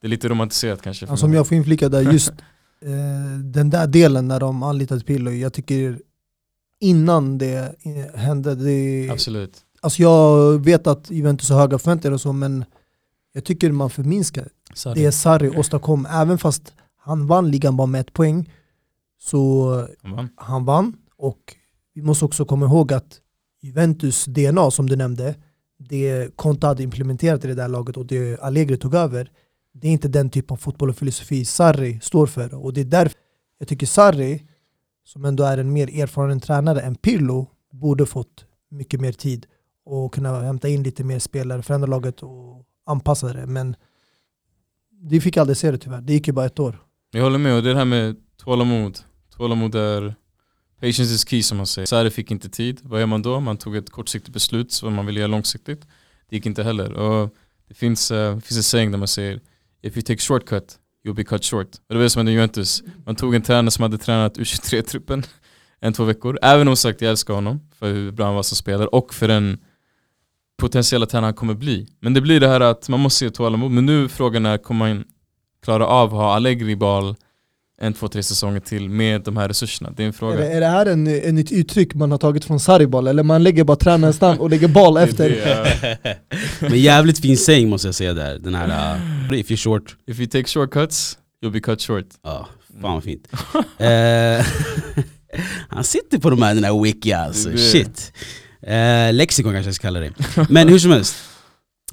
det 0.01 0.07
är 0.07 0.09
lite 0.09 0.29
romantiserat 0.29 0.83
kanske. 0.83 1.07
för 1.07 1.13
Alltså 1.13 1.27
om 1.27 1.31
mig. 1.31 1.37
jag 1.39 1.47
får 1.47 1.57
inflika 1.57 1.89
där, 1.89 2.13
just 2.13 2.31
eh, 2.85 3.39
den 3.45 3.71
där 3.71 3.87
delen 3.87 4.29
när 4.29 4.41
de 4.41 4.63
anlitade 4.63 5.01
Pirlo, 5.01 5.31
jag 5.31 5.53
tycker 5.53 5.99
innan 6.81 7.39
det 7.39 7.75
eh, 7.85 8.21
hände, 8.21 8.55
det, 8.55 9.09
Absolut. 9.13 9.53
alltså 9.81 10.03
jag 10.03 10.65
vet 10.65 10.87
att 10.87 11.11
Juventus 11.11 11.51
har 11.51 11.59
höga 11.61 11.79
förväntningar 11.79 12.15
och 12.15 12.21
så 12.21 12.33
men 12.33 12.65
jag 13.33 13.45
tycker 13.45 13.73
man 13.73 13.91
förminskar 13.91 14.49
Sarri. 14.75 15.03
det 15.05 15.13
Sarri 15.13 15.49
åstadkom, 15.51 16.07
även 16.11 16.39
fast 16.39 16.73
han 17.07 17.27
vann 17.27 17.51
ligan 17.51 17.77
bara 17.77 17.87
med 17.87 18.01
ett 18.01 18.13
poäng 18.13 18.53
så 19.19 19.71
Han 20.03 20.17
vann. 20.17 20.29
han 20.37 20.65
vann 20.65 20.97
och 21.17 21.57
vi 21.95 22.03
måste 22.03 22.25
också 22.25 22.45
komma 22.45 22.67
ihåg 22.67 22.93
att 22.93 23.21
Juventus 23.63 24.25
DNA 24.25 24.71
som 24.71 24.89
du 24.89 24.97
nämnde, 24.97 25.35
det 25.79 26.37
Conte 26.37 26.67
hade 26.67 26.83
implementerat 26.83 27.45
i 27.45 27.49
det 27.49 27.55
där 27.55 27.69
laget 27.69 27.97
och 27.97 28.07
det 28.07 28.41
Allegri 28.41 28.77
tog 28.77 28.95
över, 28.95 29.31
det 29.73 29.89
är 29.89 29.93
inte 29.93 30.09
den 30.09 30.31
typ 30.31 30.51
av 30.51 30.57
fotboll 30.57 30.91
och 30.91 30.97
filosofi 30.97 31.45
Sarri 31.45 32.01
står 32.03 32.27
för 32.27 32.55
och 32.55 32.73
det 32.73 32.81
är 32.81 32.85
därför 32.85 33.19
jag 33.59 33.69
tycker 33.69 33.87
Sarri, 33.87 34.47
som 35.05 35.25
ändå 35.25 35.45
är 35.45 35.59
en 35.59 35.73
mer 35.73 36.03
erfaren 36.03 36.41
tränare 36.41 36.81
än 36.81 36.95
Pirlo, 36.95 37.47
borde 37.73 38.07
fått 38.07 38.45
mycket 38.71 39.01
mer 39.01 39.13
tid 39.13 39.47
och 39.85 40.15
kunna 40.15 40.41
hämta 40.41 40.69
in 40.69 40.83
lite 40.83 41.05
mer 41.05 41.19
spelare, 41.19 41.63
förändra 41.63 41.87
laget 41.87 42.23
och 42.23 42.65
anpassa 42.87 43.33
det. 43.33 43.47
Men 43.47 43.77
vi 45.03 45.21
fick 45.21 45.37
aldrig 45.37 45.57
se 45.57 45.71
det 45.71 45.79
tyvärr, 45.79 46.01
det 46.01 46.13
gick 46.13 46.27
ju 46.27 46.33
bara 46.33 46.47
ett 46.47 46.59
år. 46.59 46.86
Jag 47.11 47.23
håller 47.23 47.39
med 47.39 47.57
och 47.57 47.63
det 47.63 47.71
är 47.71 47.75
det 47.75 47.79
här 47.79 47.85
med 47.85 48.17
tålamod. 48.37 48.99
Tålamod 49.37 49.75
är 49.75 50.15
Patience 50.81 51.15
is 51.15 51.29
key 51.29 51.43
som 51.43 51.57
man 51.57 51.67
säger. 51.67 51.87
Sarri 51.87 52.11
fick 52.11 52.31
inte 52.31 52.49
tid. 52.49 52.81
Vad 52.83 53.01
gör 53.01 53.07
man 53.07 53.23
då? 53.23 53.41
Man 53.41 53.57
tog 53.57 53.77
ett 53.77 53.91
kortsiktigt 53.91 54.33
beslut 54.33 54.73
som 54.73 54.95
man 54.95 55.07
ville 55.07 55.21
göra 55.21 55.31
långsiktigt. 55.31 55.81
Det 56.29 56.37
gick 56.37 56.47
inte 56.47 56.63
heller. 56.63 56.93
Och 56.93 57.35
det 57.69 57.75
finns, 57.75 58.11
uh, 58.11 58.35
det 58.35 58.41
finns 58.41 58.57
en 58.57 58.63
saying 58.63 58.91
där 58.91 58.99
man 58.99 59.09
säger 59.09 59.41
If 59.83 59.97
you 59.97 60.03
take 60.03 60.19
shortcut, 60.19 60.79
you'll 61.05 61.15
be 61.15 61.25
cut 61.25 61.45
short. 61.45 61.69
Och 61.69 61.83
det 61.89 61.95
var 61.95 62.03
det 62.03 62.11
som 62.11 62.21
hände 62.21 62.33
i 62.33 62.35
Juventus. 62.35 62.83
Man 63.07 63.17
tog 63.17 63.35
en 63.35 63.43
tränare 63.43 63.71
som 63.71 63.83
hade 63.83 63.99
tränat 63.99 64.39
U23-truppen 64.39 65.23
en, 65.81 65.93
två 65.93 66.05
veckor. 66.05 66.39
Även 66.43 66.69
om 66.69 66.77
sagt 66.77 67.01
jag 67.01 67.11
älskar 67.11 67.35
honom 67.35 67.61
för 67.79 67.93
hur 67.93 68.11
bra 68.11 68.27
han 68.27 68.35
var 68.35 68.43
som 68.43 68.57
spelare 68.57 68.87
och 68.87 69.15
för 69.15 69.29
den 69.29 69.59
potentiella 70.59 71.07
tränare 71.07 71.29
han 71.29 71.35
kommer 71.35 71.55
bli. 71.55 71.89
Men 72.01 72.15
det 72.15 72.21
blir 72.21 72.41
det 72.41 72.49
här 72.49 72.61
att 72.61 72.89
man 72.89 73.01
måste 73.01 73.19
se 73.19 73.31
tålamod. 73.31 73.71
Men 73.71 73.87
nu 73.87 74.09
frågan 74.09 74.47
är, 74.47 74.59
kommer 74.59 74.95
man 74.95 75.05
klara 75.67 75.87
av 75.87 76.09
att 76.09 76.21
ha 76.21 76.35
Allegri 76.35 76.73
i 76.73 76.77
bal 76.77 77.17
en, 77.81 77.93
två, 77.93 78.09
tre 78.09 78.23
säsonger 78.23 78.61
till 78.61 78.89
med 78.89 79.23
de 79.23 79.37
här 79.37 79.49
resurserna? 79.49 79.91
Det 79.97 80.03
är 80.03 80.05
en 80.05 80.09
Är 80.09 80.13
fråga. 80.13 80.37
det, 80.37 80.53
är 80.53 80.61
det 80.61 80.67
här 80.67 80.87
en, 80.87 81.07
en 81.07 81.35
nytt 81.35 81.53
uttryck 81.53 81.95
man 81.95 82.11
har 82.11 82.19
tagit 82.19 82.45
från 82.45 82.61
Sarri-boll? 82.61 83.07
Eller 83.07 83.23
man 83.23 83.43
lägger 83.43 83.65
bara 83.65 83.77
tränaren 83.77 84.15
stam 84.15 84.41
och 84.41 84.51
lägger 84.51 84.69
boll 84.69 84.97
efter? 84.97 85.31
Det 85.31 86.11
uh, 86.11 86.17
Men 86.71 86.81
jävligt 86.81 87.19
fin 87.19 87.37
saying 87.37 87.69
måste 87.69 87.89
jag 87.89 87.95
säga 87.95 88.15
där. 88.15 88.39
Den 88.39 88.55
här 88.55 88.97
uh, 89.31 89.41
if 89.41 89.51
you're 89.51 89.57
short. 89.57 89.97
if 90.07 90.19
you 90.19 90.29
take 90.29 90.45
shortcuts, 90.45 91.19
you'll 91.45 91.53
be 91.53 91.61
cut 91.61 91.83
short. 91.83 92.07
Ja, 92.23 92.49
fan 92.83 92.95
vad 92.95 93.05
fint. 93.05 93.29
Eh, 93.79 94.47
han 95.69 95.85
sitter 95.85 96.19
på 96.19 96.31
de 96.31 96.43
här, 96.43 96.55
den 96.55 96.65
här 96.65 96.83
wiki 96.83 97.13
alltså, 97.13 97.57
shit. 97.57 98.13
Eh, 98.63 99.13
lexikon 99.13 99.53
kanske 99.53 99.69
jag 99.69 99.75
ska 99.75 99.87
kalla 99.87 100.01
det. 100.01 100.13
Men 100.49 100.69
hur 100.69 100.79
som 100.79 100.91
helst. 100.91 101.17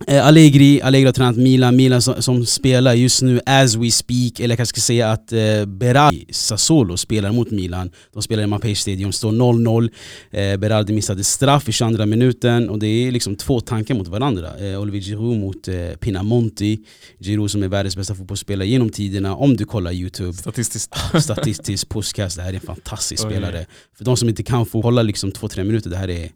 Eh, 0.07 0.27
Allegri, 0.27 0.81
Allegri 0.81 1.05
har 1.05 1.13
tränat 1.13 1.37
Milan, 1.37 1.75
Milan 1.75 2.01
som, 2.01 2.21
som 2.21 2.45
spelar 2.45 2.93
just 2.93 3.21
nu 3.21 3.39
as 3.45 3.75
we 3.75 3.91
speak, 3.91 4.39
eller 4.39 4.49
jag 4.49 4.57
kanske 4.57 4.79
ska 4.79 4.81
säga 4.81 5.11
att 5.11 5.31
eh, 5.33 5.65
Berardi, 5.65 6.25
Sassuolo, 6.29 6.97
spelar 6.97 7.31
mot 7.31 7.51
Milan. 7.51 7.91
De 8.13 8.21
spelar 8.23 8.43
i 8.43 8.47
Mapei 8.47 8.75
Stadium, 8.75 9.11
står 9.11 9.31
0-0. 9.31 9.89
Eh, 10.31 10.57
Berardi 10.57 10.93
missade 10.93 11.23
straff 11.23 11.69
i 11.69 11.71
22 11.71 12.05
minuten 12.05 12.69
och 12.69 12.79
det 12.79 12.87
är 12.87 13.11
liksom 13.11 13.35
två 13.35 13.59
tankar 13.59 13.95
mot 13.95 14.07
varandra. 14.07 14.57
Eh, 14.59 14.81
Olivier 14.81 15.01
Giroud 15.01 15.39
mot 15.39 15.67
eh, 15.67 15.75
Pinamonti. 15.99 16.79
Giroud 17.19 17.51
som 17.51 17.63
är 17.63 17.67
världens 17.67 17.97
bästa 17.97 18.15
fotbollsspelare 18.15 18.67
genom 18.67 18.89
tiderna, 18.89 19.35
om 19.35 19.57
du 19.57 19.65
kollar 19.65 19.91
youtube 19.91 20.33
Statistiskt. 20.33 20.95
statistisk 21.21 21.89
podcast, 21.89 22.37
det 22.37 22.43
här 22.43 22.49
är 22.49 22.53
en 22.53 22.61
fantastisk 22.61 23.25
Oj. 23.25 23.31
spelare. 23.31 23.65
För 23.97 24.05
de 24.05 24.17
som 24.17 24.29
inte 24.29 24.43
kan 24.43 24.65
få 24.65 24.81
hålla 24.81 25.01
liksom 25.01 25.31
2-3 25.31 25.63
minuter, 25.63 25.89
det 25.89 25.97
här 25.97 26.09
är 26.09 26.29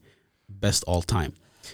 best 0.61 0.87
all 0.87 1.03
time. 1.03 1.31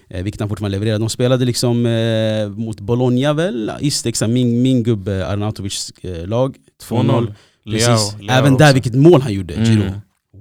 Eh, 0.09 0.23
vilket 0.23 0.39
han 0.41 0.49
fortfarande 0.49 0.77
levererar. 0.77 0.99
De 0.99 1.09
spelade 1.09 1.45
liksom 1.45 1.85
eh, 1.85 2.49
mot 2.49 2.79
Bologna 2.79 3.33
väl? 3.33 3.71
Just 3.81 4.05
exakt, 4.05 4.31
min, 4.31 4.61
min 4.61 4.83
gubbe 4.83 5.27
Arnautovics 5.27 5.91
eh, 6.01 6.27
lag. 6.27 6.55
2-0. 6.89 7.03
2-0. 7.03 7.33
Leao. 7.65 7.87
Precis. 7.87 8.21
Leao 8.21 8.37
Även 8.37 8.53
också. 8.53 8.65
där 8.65 8.73
vilket 8.73 8.95
mål 8.95 9.21
han 9.21 9.33
gjorde, 9.33 9.53
Mm. 9.53 9.91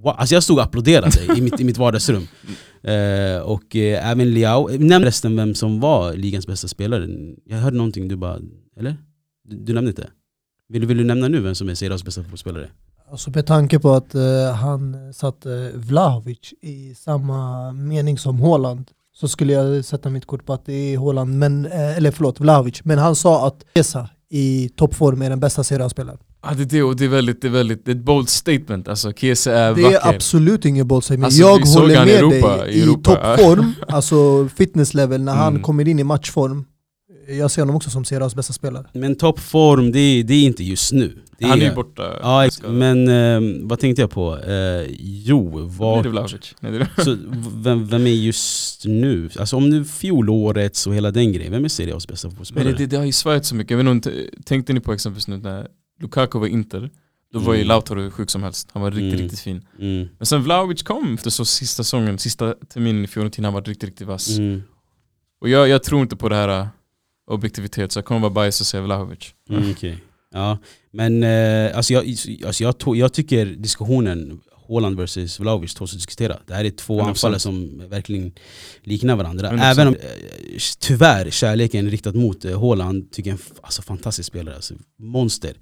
Wow. 0.03 0.15
Alltså 0.19 0.35
jag 0.35 0.43
stod 0.43 0.57
och 0.57 0.63
applåderade 0.65 1.35
i 1.37 1.41
mitt, 1.41 1.61
i 1.61 1.65
mitt 1.65 1.79
vardagsrum. 1.79 2.27
Eh, 2.85 3.39
och 3.43 3.77
eh, 3.77 4.11
även 4.11 4.35
Leao. 4.35 4.69
Nämn 4.79 5.05
resten 5.05 5.37
vem 5.37 5.55
som 5.55 5.81
var 5.81 6.15
ligans 6.15 6.47
bästa 6.47 6.69
spelare. 6.69 7.09
Jag 7.45 7.57
hörde 7.59 7.77
någonting, 7.77 8.09
du 8.09 8.17
bara, 8.17 8.39
eller? 8.77 8.97
Du, 9.45 9.57
du 9.57 9.73
nämnde 9.73 9.91
inte? 9.91 10.11
Vill, 10.69 10.87
vill 10.87 10.97
du 10.99 11.05
nämna 11.05 11.29
nu 11.29 11.41
vem 11.41 11.55
som 11.55 11.69
är 11.69 11.75
Serias 11.75 12.05
bästa 12.05 12.23
fotbollsspelare? 12.23 12.69
Alltså 13.11 13.31
med 13.31 13.47
tanke 13.47 13.79
på 13.79 13.93
att 13.93 14.15
eh, 14.15 14.53
han 14.55 15.13
satte 15.15 15.71
Vlahovic 15.75 16.53
i 16.61 16.95
samma 16.95 17.73
mening 17.73 18.19
som 18.19 18.41
Haaland 18.41 18.91
så 19.23 19.29
skulle 19.29 19.53
jag 19.53 19.85
sätta 19.85 20.11
mitt 20.11 20.27
kort 20.27 20.47
på 20.47 20.53
att 20.53 20.67
det 20.67 20.73
är 20.95 20.99
Haaland, 20.99 21.39
men, 21.39 21.67
eh, 21.67 21.97
eller 21.97 22.11
förlåt 22.11 22.41
Vlahovic. 22.41 22.85
Men 22.85 22.99
han 22.99 23.17
sa 23.17 23.47
att 23.47 23.65
Esa 23.75 24.09
i 24.31 24.69
toppform 24.77 25.23
är 25.23 25.31
den 25.31 25.41
bästa 25.41 25.65
Serie 25.65 25.87
A-spelaren. 25.87 26.19
Ja, 26.45 26.51
det 26.55 26.63
är 26.63 26.67
det 26.67 26.83
och 26.83 26.97
det 26.97 27.05
är 27.05 27.09
väldigt, 27.09 27.43
det 27.43 27.49
är 27.49 27.53
väldigt, 27.53 27.85
det 27.85 27.91
är 27.91 27.95
ett 27.97 28.05
bold 28.05 28.29
statement. 28.29 28.89
Alltså 28.89 29.13
Kiese 29.13 29.47
är 29.53 29.75
Det 29.75 29.83
vacker. 29.83 29.97
är 29.97 30.15
absolut 30.15 30.65
ingen 30.65 30.89
bollsägning. 30.89 31.25
Alltså, 31.25 31.41
jag 31.41 31.59
håller 31.61 31.97
han 31.97 32.07
med 32.07 32.17
Europa- 32.17 32.57
dig 32.57 32.75
i 32.75 32.83
Europa. 32.83 33.15
toppform, 33.37 33.73
alltså 33.89 34.49
fitness 34.57 34.95
level, 34.95 35.23
när 35.23 35.35
han 35.35 35.49
Mm. 35.53 35.63
kommer 35.63 35.89
in 35.89 35.99
i 35.99 36.05
matchform. 36.05 36.65
Jag 37.29 37.51
ser 37.51 37.63
honom 37.63 37.77
också 37.77 37.91
som 37.91 38.05
Serie 38.05 38.27
A's 38.27 38.37
bästa 38.37 38.53
spelare. 38.53 38.87
Men 38.93 39.15
toppform, 39.15 39.93
det, 39.93 39.99
är- 39.99 40.25
det 40.25 40.35
är 40.35 40.45
inte 40.45 40.65
just 40.65 40.93
nu. 40.93 41.19
Det 41.39 41.47
Han 41.47 41.61
är 41.63 41.65
ju 41.69 41.75
borta. 41.75 42.19
Ja, 42.23 42.49
men 42.69 43.09
eh, 43.09 43.41
vad 43.69 43.79
tänkte 43.79 44.03
jag 44.03 44.11
på? 44.11 44.39
Eh, 44.39 44.87
jo, 44.99 45.51
Blir 45.51 45.61
var, 45.79 46.03
det 46.03 46.09
Vlahovic? 46.09 46.55
Nej, 46.61 46.87
så, 47.05 47.17
vem, 47.57 47.87
vem 47.87 48.07
är 48.07 48.11
just 48.11 48.85
nu? 48.87 49.31
Alltså 49.39 49.57
om 49.57 49.71
nu 49.71 49.85
fjolårets 49.85 50.87
och 50.87 50.95
hela 50.95 51.11
den 51.11 51.33
grejen, 51.33 51.53
vem 51.53 51.65
är 51.65 51.69
Serie 51.69 51.95
A's 51.95 52.09
bästa 52.09 52.29
Men 52.29 52.31
fotbollsspelare? 52.31 52.73
det, 52.73 52.79
det, 52.79 52.87
det 52.87 52.97
har 52.97 53.05
ju 53.05 53.13
svajat 53.13 53.45
så 53.45 53.55
mycket. 53.55 53.71
Jag 53.71 53.79
vet 53.79 53.87
inte, 53.91 54.13
tänkte 54.45 54.73
ni 54.73 54.81
på 54.81 54.93
exempelvis 54.93 55.29
nu 55.29 55.37
när 55.37 55.67
Lukaku 56.01 56.39
var 56.39 56.47
Inter, 56.47 56.91
då 57.33 57.39
var 57.39 57.55
ju 57.55 57.61
Mm. 57.61 57.69
Lautaro 57.69 58.11
sjuk 58.11 58.31
som 58.31 58.43
helst. 58.43 58.69
Han 58.73 58.83
var 58.83 58.91
riktigt, 58.91 59.13
Mm. 59.13 59.19
riktigt 59.23 59.41
fin. 59.41 59.63
Mm. 59.81 60.09
Men 60.19 60.27
sen 60.27 60.43
Vlahovic 60.43 60.83
kom 60.83 61.15
efter 61.15 61.31
så 61.31 61.45
sista 61.45 61.85
säsongen, 61.85 62.19
sista 62.19 62.55
terminen 62.75 63.05
i 63.05 63.07
Fiorentina, 63.07 63.49
han 63.49 63.55
var 63.55 63.63
riktigt, 63.63 63.89
riktigt 63.89 64.07
vass. 64.07 64.39
Mm. 64.39 64.63
Och 65.41 65.49
jag, 65.49 65.69
jag 65.69 65.83
tror 65.83 66.01
inte 66.03 66.17
på 66.17 66.29
det 66.29 66.37
här 66.37 66.69
objektivitet, 67.33 67.93
så 67.93 67.99
jag 67.99 68.05
kommer 68.05 68.21
vara 68.21 68.45
biased 68.45 68.63
och 68.63 68.67
säga 68.67 68.83
Vlahovic. 68.83 69.35
Mm, 69.51 69.71
okej. 69.71 69.99
Ja, 70.35 70.59
men 70.91 71.23
eh, 71.23 71.77
alltså 71.77 71.93
jag, 71.93 72.05
alltså 72.47 72.63
jag, 72.65 72.79
tog, 72.79 72.97
jag 72.97 73.13
tycker 73.13 73.47
diskussionen 73.47 74.41
Haaland 74.69 75.01
vs 75.01 75.41
Vlahovic 75.41 75.75
tåls 75.75 75.93
att 75.93 75.99
diskutera. 75.99 76.37
Det 76.47 76.55
här 76.55 76.65
är 76.65 76.71
två 76.71 77.01
100%. 77.01 77.09
anfallare 77.09 77.39
som 77.39 77.83
verkligen 77.89 78.33
liknar 78.83 79.17
varandra. 79.17 79.51
100%. 79.51 79.63
Även 79.63 79.89
om 79.89 79.95
eh, 79.95 80.01
tyvärr 80.79 81.31
kärleken 81.31 81.87
är 81.87 81.91
riktad 81.91 82.13
mot 82.13 82.45
eh, 82.45 82.61
Haaland, 82.61 83.11
tycker 83.11 83.31
jag 83.31 83.39
är 83.39 83.45
en 83.45 83.57
alltså, 83.63 83.83
fantastisk 83.83 84.29
spelare. 84.29 84.55
Alltså, 84.55 84.75
monster. 84.99 85.55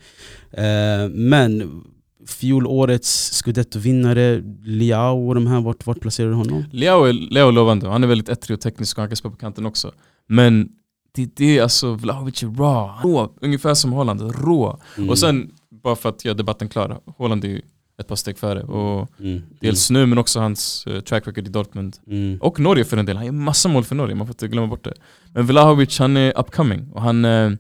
Eh, 0.53 1.09
men 1.09 1.83
fjolårets 2.27 3.31
scudetto-vinnare, 3.33 4.43
Liao 4.65 5.29
och 5.29 5.35
de 5.35 5.47
här, 5.47 5.61
vart, 5.61 5.87
vart 5.87 6.01
placerar 6.01 6.29
du 6.29 6.35
honom? 6.35 6.65
Leo 6.73 7.05
är, 7.05 7.13
Leo 7.13 7.49
är 7.49 7.53
lovande, 7.53 7.89
han 7.89 8.03
är 8.05 8.09
väldigt 8.09 8.29
ettrig 8.29 8.55
och 8.55 8.61
teknisk 8.61 8.99
och 8.99 9.03
han 9.03 9.09
kan 9.09 9.17
spela 9.17 9.33
på 9.33 9.39
kanten 9.39 9.67
också. 9.67 9.93
Men 10.27 10.69
det, 11.13 11.37
det 11.37 11.59
är 11.59 11.63
alltså, 11.63 11.95
Vlahovic 11.95 12.43
är 12.43 12.47
raw, 12.47 12.93
rå, 13.09 13.33
ungefär 13.41 13.75
som 13.75 13.93
Holland, 13.93 14.21
rå. 14.45 14.81
Mm. 14.97 15.11
Och 15.11 15.19
sen, 15.19 15.51
bara 15.83 15.97
för 15.97 16.09
att 16.09 16.25
göra 16.25 16.35
debatten 16.35 16.69
klar, 16.69 17.01
Holland 17.17 17.45
är 17.45 17.49
ju 17.49 17.63
ett 18.01 18.09
par 18.09 18.17
steg 18.17 18.39
före. 18.39 18.63
Och 18.63 19.11
Mm. 19.21 19.43
dels 19.61 19.91
nu 19.91 20.07
men 20.07 20.19
också 20.19 20.41
hans 20.41 20.87
eh, 20.87 21.01
track 21.01 21.27
record 21.27 21.47
i 21.47 21.51
Dortmund. 21.51 21.97
Mm. 22.07 22.39
Och 22.41 22.61
Norge 22.61 22.85
för 22.85 22.97
en 22.97 23.07
del, 23.07 23.17
han 23.17 23.27
gör 23.27 23.33
massa 23.33 23.69
mål 23.69 23.85
för 23.85 23.95
Norge, 23.95 24.15
man 24.15 24.27
får 24.27 24.35
inte 24.35 24.49
glömma 24.49 24.67
bort 24.67 24.85
det. 24.85 24.95
Men 25.35 25.47
Vlahovic 25.47 25.99
han 25.99 26.17
är 26.17 26.39
upcoming, 26.39 26.91
och 26.93 27.03
han, 27.03 27.25
ja, 27.25 27.51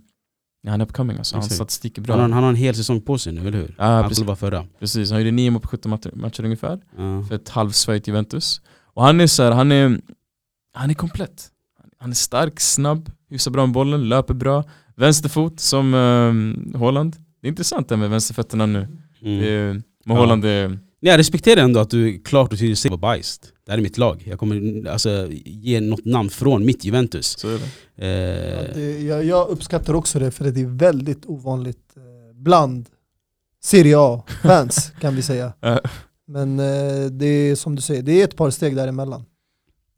han 0.70 0.80
är 0.80 0.84
upcoming 0.84 1.18
alltså, 1.18 1.36
hans 1.36 1.54
statistik 1.54 1.98
är 1.98 2.02
bra. 2.02 2.14
Han, 2.16 2.22
har, 2.22 2.28
han 2.34 2.42
har 2.42 2.50
en 2.50 2.56
hel 2.56 2.74
säsong 2.74 3.00
på 3.00 3.18
sig 3.18 3.32
nu, 3.32 3.40
eller 3.40 3.58
hur? 3.58 3.74
Ja, 3.78 3.84
han 3.84 4.08
precis. 4.08 4.24
vara 4.24 4.36
förra. 4.36 4.66
Precis, 4.78 5.10
han 5.10 5.20
gjorde 5.20 5.30
nio 5.30 5.50
mål 5.50 5.62
på 5.62 5.68
17 5.68 5.90
matcher, 5.90 6.10
matcher 6.14 6.44
ungefär. 6.44 6.80
Ja. 6.96 7.24
För 7.28 7.34
ett 7.34 7.48
halvsvejt 7.48 8.08
Juventus. 8.08 8.60
Och 8.94 9.02
han 9.04 9.20
är 9.20 9.26
så 9.26 9.42
här, 9.42 9.50
han 9.50 9.72
är, 9.72 10.00
han 10.74 10.90
är 10.90 10.94
komplett. 10.94 11.48
Han 12.00 12.10
är 12.10 12.14
stark, 12.14 12.60
snabb, 12.60 13.10
hyfsar 13.30 13.50
bra 13.50 13.66
med 13.66 13.74
bollen, 13.74 14.08
löper 14.08 14.34
bra. 14.34 14.64
Vänsterfot 14.96 15.60
som 15.60 15.94
um, 15.94 16.72
Holland. 16.74 17.16
Det 17.40 17.46
är 17.46 17.48
intressant 17.48 17.88
det 17.88 17.94
här 17.94 18.00
med 18.00 18.10
vänsterfötterna 18.10 18.66
nu. 18.66 18.78
Mm. 19.22 19.38
Det 19.40 19.74
med 20.04 20.16
Ja. 20.16 20.20
Holland 20.20 20.44
är, 20.44 20.78
Jag 21.00 21.18
respekterar 21.18 21.62
ändå 21.62 21.80
att 21.80 21.90
du 21.90 22.18
klart 22.22 22.52
och 22.52 22.58
tydligt 22.58 22.78
säger 22.78 22.96
var 22.96 23.14
biased. 23.14 23.44
Det 23.66 23.72
här 23.72 23.78
är 23.78 23.82
mitt 23.82 23.98
lag. 23.98 24.22
Jag 24.26 24.38
kommer 24.38 24.86
alltså, 24.88 25.28
ge 25.44 25.80
något 25.80 26.04
namn 26.04 26.30
från 26.30 26.64
mitt 26.66 26.84
Juventus. 26.84 27.26
så 27.38 27.48
är 27.48 27.52
det. 27.58 27.58
Ja, 27.58 27.70
Eh, 28.06 28.74
det, 28.74 29.00
jag, 29.00 29.24
jag 29.24 29.48
uppskattar 29.48 29.94
också 29.94 30.18
det 30.18 30.30
för 30.30 30.44
det 30.50 30.60
är 30.60 30.66
väldigt 30.66 31.26
ovanligt 31.26 31.96
eh, 31.96 32.02
bland 32.34 32.88
Serie 33.62 33.98
A-fans 33.98 34.92
kan 35.00 35.16
vi 35.16 35.22
säga. 35.22 35.52
Ja. 35.60 35.80
Men 36.26 36.58
eh, 36.60 37.04
det 37.10 37.26
är 37.26 37.54
som 37.56 37.76
du 37.76 37.82
säger, 37.82 38.02
det 38.02 38.20
är 38.20 38.24
ett 38.24 38.36
par 38.36 38.50
steg 38.50 38.76
däremellan. 38.76 39.24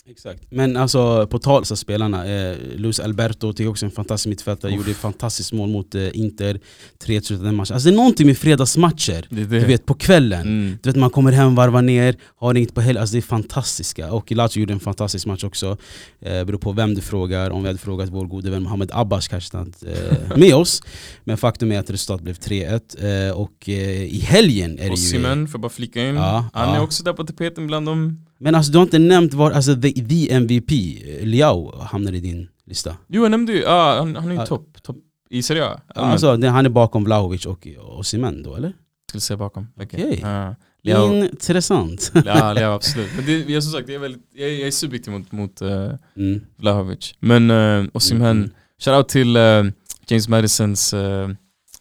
Exakt. 0.08 0.42
Men 0.50 0.76
alltså 0.76 1.26
på 1.26 1.38
tal 1.38 1.64
så 1.64 1.76
spelarna, 1.76 2.26
eh, 2.26 2.56
Luis 2.76 3.00
Alberto 3.00 3.52
tycker 3.52 3.64
jag 3.64 3.70
också 3.70 3.86
är 3.86 3.88
en 3.88 3.94
fantastisk 3.94 4.28
mittfältare, 4.28 4.72
gjorde 4.72 4.90
ett 4.90 4.96
fantastiskt 4.96 5.52
mål 5.52 5.68
mot 5.68 5.94
eh, 5.94 6.18
Inter, 6.18 6.60
3-1 7.04 7.32
i 7.32 7.36
den 7.36 7.54
matchen. 7.54 7.74
Alltså 7.74 7.88
det 7.88 7.94
är 7.94 7.96
någonting 7.96 8.26
med 8.26 8.38
fredagsmatcher, 8.38 9.26
det, 9.30 9.40
är 9.40 9.46
det. 9.46 9.60
du 9.60 9.66
vet 9.66 9.86
på 9.86 9.94
kvällen. 9.94 10.40
Mm. 10.40 10.78
Du 10.82 10.88
vet 10.88 10.96
man 10.96 11.10
kommer 11.10 11.32
hem, 11.32 11.54
varvar 11.54 11.82
ner, 11.82 12.16
har 12.36 12.54
inget 12.54 12.74
på 12.74 12.80
helgen, 12.80 13.00
alltså 13.00 13.12
det 13.12 13.18
är 13.18 13.22
fantastiska. 13.22 14.12
Och 14.12 14.32
Lazio 14.32 14.60
gjorde 14.60 14.72
en 14.72 14.80
fantastisk 14.80 15.26
match 15.26 15.44
också. 15.44 15.76
Eh, 16.20 16.44
beror 16.44 16.58
på 16.58 16.72
vem 16.72 16.94
du 16.94 17.00
frågar, 17.00 17.50
om 17.50 17.62
vi 17.62 17.68
hade 17.68 17.78
frågat 17.78 18.08
vår 18.08 18.26
gode 18.26 18.50
vän 18.50 18.62
Mohamed 18.62 18.90
Abbas 18.92 19.28
kanske 19.28 19.56
han 19.56 19.72
eh, 19.86 20.36
med 20.36 20.54
oss. 20.54 20.82
Men 21.24 21.36
faktum 21.36 21.72
är 21.72 21.78
att 21.78 21.90
resultatet 21.90 22.24
blev 22.24 22.34
3-1. 22.34 23.28
Eh, 23.28 23.36
och 23.36 23.68
eh, 23.68 24.02
i 24.02 24.18
helgen 24.18 24.72
är 24.72 24.76
det 24.76 24.84
ju... 24.84 24.92
Osimhen, 24.92 25.48
får 25.48 25.58
bara 25.58 25.72
flika 25.72 26.08
in. 26.08 26.14
Ja, 26.14 26.48
han 26.52 26.68
ja. 26.68 26.76
är 26.76 26.82
också 26.82 27.04
där 27.04 27.12
på 27.12 27.24
tapeten 27.24 27.66
bland 27.66 27.86
dem. 27.86 28.26
Men 28.42 28.54
alltså 28.54 28.72
du 28.72 28.78
har 28.78 28.82
inte 28.82 28.98
nämnt 28.98 29.34
var, 29.34 29.50
alltså 29.50 29.74
the, 29.74 29.92
the 29.92 30.32
MVP, 30.32 30.70
eh, 30.72 31.26
Liao, 31.26 31.78
hamnar 31.80 32.12
i 32.12 32.20
din 32.20 32.48
lista. 32.66 32.96
Jo 33.08 33.22
jag 33.22 33.30
nämnde 33.30 33.52
ju, 33.52 33.66
ah, 33.66 33.98
han, 33.98 34.16
han 34.16 34.26
är 34.28 34.32
ju 34.32 34.36
Ja. 34.40 34.46
topp 34.46 34.82
top 34.82 34.96
i 35.30 35.42
Serie 35.42 35.64
A. 35.64 35.80
Allmänt. 35.94 36.12
Alltså 36.12 36.36
det, 36.36 36.48
han 36.48 36.66
är 36.66 36.70
bakom 36.70 37.04
Vlahovic 37.04 37.46
och 37.46 37.66
Osimhen 37.98 38.42
då 38.42 38.54
eller? 38.56 38.72
skulle 39.08 39.20
säga 39.20 39.36
bakom. 39.36 39.66
Okej. 39.76 40.04
Okej. 40.04 40.18
Ja. 40.22 40.54
Leao, 40.84 41.14
Intressant. 41.14 42.12
ja, 42.24 42.72
absolut. 42.74 43.10
Men 43.16 43.26
det, 43.26 43.38
jag, 43.38 43.62
som 43.62 43.72
sagt, 43.72 43.88
jag 43.88 43.94
är, 43.94 43.98
väldigt, 43.98 44.22
jag, 44.34 44.50
jag 44.52 44.66
är 44.66 44.70
subjektiv 44.70 45.12
mot, 45.12 45.32
mot 45.32 45.62
uh, 45.62 45.90
Mm. 46.16 46.40
Vlahovic. 46.56 47.14
Men 47.20 47.50
uh, 47.50 47.86
Osimhen, 47.92 48.36
Mm. 48.36 48.50
shoutout 48.84 49.08
till 49.08 49.36
eh, 49.36 49.64
James 50.08 50.28
Madisons 50.28 50.94
uh, 50.94 51.28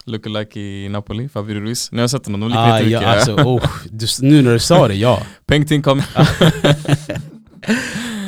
lookalike 0.06 0.60
i 0.60 0.90
Napoli, 0.90 1.30
Fabio 1.30 1.56
Ruiz. 1.60 1.92
Ni 1.92 2.02
har 2.02 2.08
sett 2.08 2.26
honom, 2.26 2.40
de 2.42 2.48
liknar 2.48 2.72
Ah, 2.72 2.76
jättemycket. 2.80 3.02
ja, 3.02 3.08
alltså, 3.08 3.34
oh, 3.36 3.66
du, 3.92 4.06
nu 4.22 4.42
när 4.42 4.54
du 4.54 4.60
sa 4.60 4.88
det, 4.88 4.96
ja. 4.96 5.22
Pengting 5.46 5.82
kom. 5.82 6.02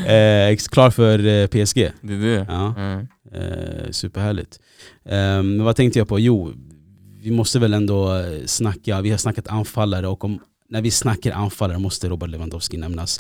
Eh, 0.08 0.48
ex- 0.48 0.68
klar 0.68 0.90
för 0.90 1.26
eh, 1.26 1.48
PSG. 1.48 1.92
det 2.02 2.14
är 2.14 2.18
det. 2.20 2.46
Ja. 2.50 2.76
Mm. 2.78 3.08
Eh, 3.34 3.92
superhärligt. 3.92 4.60
Eh, 5.06 5.16
men 5.16 5.64
vad 5.64 5.76
tänkte 5.76 6.00
jag 6.00 6.08
på? 6.08 6.20
Jo, 6.20 6.54
vi 7.22 7.32
måste 7.32 7.60
väl 7.60 7.74
ändå 7.74 8.16
eh, 8.16 8.46
snacka, 8.46 9.02
vi 9.02 9.12
har 9.12 9.18
snackat 9.18 9.48
anfallare 9.48 10.08
och 10.08 10.24
om, 10.24 10.40
när 10.70 10.82
vi 10.82 10.92
snackar 10.92 11.32
anfallare 11.32 11.80
måste 11.80 12.10
Robert 12.10 12.30
Lewandowski 12.30 12.78
nämnas. 12.78 13.20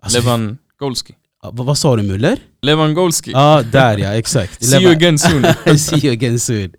Alltså, 0.00 0.18
Levan 0.20 0.58
Golski. 0.78 1.14
Ja, 1.42 1.50
vad, 1.54 1.66
vad 1.66 1.78
sa 1.78 1.96
du 1.96 2.02
Müller? 2.02 2.36
Levan 2.62 2.94
Golski. 2.94 3.30
Ja, 3.30 3.62
där 3.72 3.98
ja, 3.98 4.08
exakt. 4.14 4.64
See 4.64 4.80
you 4.82 4.92
again 4.92 5.18
soon. 5.18 5.44
See 5.78 6.06
you 6.06 6.12
again 6.12 6.38
soon. 6.38 6.72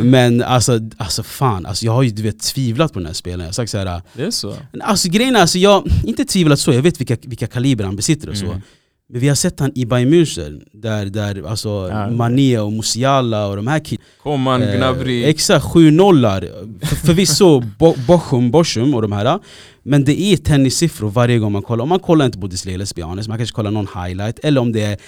Men 0.00 0.42
alltså, 0.42 0.78
alltså 0.96 1.22
fan, 1.22 1.66
alltså, 1.66 1.84
jag 1.86 1.92
har 1.92 2.02
ju 2.02 2.10
du 2.10 2.22
vet, 2.22 2.40
tvivlat 2.40 2.92
på 2.92 2.98
den 2.98 3.06
här 3.06 3.12
spelaren. 3.14 3.40
Jag 3.40 3.46
har 3.48 3.52
sagt 3.52 3.70
så 3.70 3.78
här, 3.78 4.02
Det 4.14 4.22
är 4.22 4.30
så. 4.30 4.54
alltså 4.80 5.08
grejen 5.08 5.36
är, 5.36 5.40
alltså, 5.40 5.58
jag 5.58 5.84
inte 6.04 6.24
tvivlat 6.24 6.58
så, 6.60 6.72
jag 6.72 6.82
vet 6.82 7.00
vilka, 7.00 7.16
vilka 7.22 7.46
kaliber 7.46 7.84
han 7.84 7.96
besitter 7.96 8.28
och 8.28 8.36
så. 8.36 8.46
Mm. 8.46 8.60
Men 9.08 9.20
vi 9.20 9.28
har 9.28 9.34
sett 9.34 9.60
han 9.60 9.72
i 9.74 9.86
Bayern 9.86 10.12
München, 10.14 10.62
där, 10.72 11.06
där 11.06 11.48
alltså, 11.48 11.88
Ja. 11.90 12.10
Mané 12.10 12.58
och 12.58 12.72
Musiala 12.72 13.46
och 13.46 13.56
de 13.56 13.66
här 13.66 13.78
killarna 13.78 14.04
Koman, 14.22 14.62
Eh, 14.62 14.76
Gnabry. 14.76 15.24
Exakt, 15.24 15.64
sju 15.64 15.90
nollar. 15.90 16.48
För, 16.86 16.96
förvisso 16.96 17.60
Bo- 17.78 17.96
Bochum, 18.06 18.50
Bochum 18.50 18.94
och 18.94 19.02
de 19.02 19.12
här 19.12 19.38
men 19.82 20.04
det 20.04 20.20
är 20.20 20.36
tennissiffror 20.36 21.10
varje 21.10 21.38
gång 21.38 21.52
man 21.52 21.62
kollar. 21.62 21.82
Om 21.82 21.88
man 21.88 22.00
kollar 22.00 22.26
inte 22.26 22.38
på 22.38 22.46
Display, 22.46 22.76
let's 22.76 23.28
man 23.28 23.38
kanske 23.38 23.54
kollar 23.54 23.70
någon 23.70 23.88
highlight 24.04 24.38
Eller 24.42 24.60
om 24.60 24.72
det 24.72 24.82
är 24.82 24.98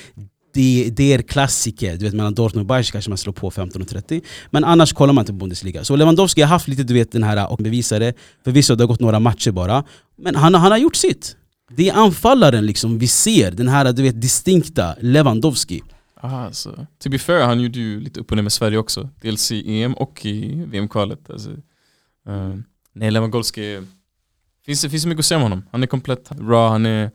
det, 0.54 0.90
det 0.96 1.12
är 1.12 1.22
klassiker, 1.22 1.96
du 1.96 2.04
vet 2.04 2.14
mellan 2.14 2.34
Dortmund 2.34 2.62
och 2.62 2.66
Bayern 2.66 2.84
kanske 2.84 3.10
man 3.10 3.18
slår 3.18 3.32
på 3.32 3.50
15.30 3.50 4.22
Men 4.50 4.64
annars 4.64 4.92
kollar 4.92 5.12
man 5.12 5.22
inte 5.22 5.32
på 5.32 5.36
Bundesliga 5.36 5.84
Så 5.84 5.96
Lewandowski 5.96 6.42
har 6.42 6.48
haft 6.48 6.68
lite 6.68 6.82
du 6.82 6.94
vet 6.94 7.12
den 7.12 7.22
här 7.22 7.52
och 7.52 7.58
bevisade 7.58 8.12
Förvisso 8.44 8.74
det 8.74 8.82
har 8.82 8.88
gått 8.88 9.00
några 9.00 9.20
matcher 9.20 9.50
bara 9.50 9.84
Men 10.16 10.34
han, 10.34 10.54
han 10.54 10.72
har 10.72 10.78
gjort 10.78 10.96
sitt 10.96 11.36
Det 11.76 11.88
är 11.88 11.94
anfallaren 11.94 12.66
liksom 12.66 12.98
vi 12.98 13.06
ser, 13.06 13.50
den 13.50 13.68
här 13.68 13.92
du 13.92 14.02
vet 14.02 14.20
distinkta 14.20 14.94
Lewandowski 15.00 15.82
Aha, 16.24 16.44
alltså. 16.44 16.86
To 17.02 17.10
be 17.10 17.18
fair, 17.18 17.42
han 17.42 17.60
gjorde 17.60 17.78
ju 17.78 18.00
lite 18.00 18.20
upp 18.20 18.30
och 18.30 18.36
ner 18.36 18.42
med 18.42 18.52
Sverige 18.52 18.78
också. 18.78 19.08
Dels 19.20 19.52
i 19.52 19.82
EM 19.82 19.94
och 19.94 20.26
i 20.26 20.64
VM-kvalet. 20.66 21.30
Alltså, 21.30 21.50
uh, 22.28 22.56
nej, 22.92 23.10
Lewandowski 23.10 23.82
finns 24.64 24.82
det 24.82 24.90
finns 24.90 25.02
så 25.02 25.08
mycket 25.08 25.20
att 25.20 25.26
säga 25.26 25.36
om 25.36 25.42
honom. 25.42 25.62
Han 25.72 25.82
är 25.82 25.86
komplett 25.86 26.30
raw, 26.30 26.68
han 26.68 26.86
är 26.86 27.10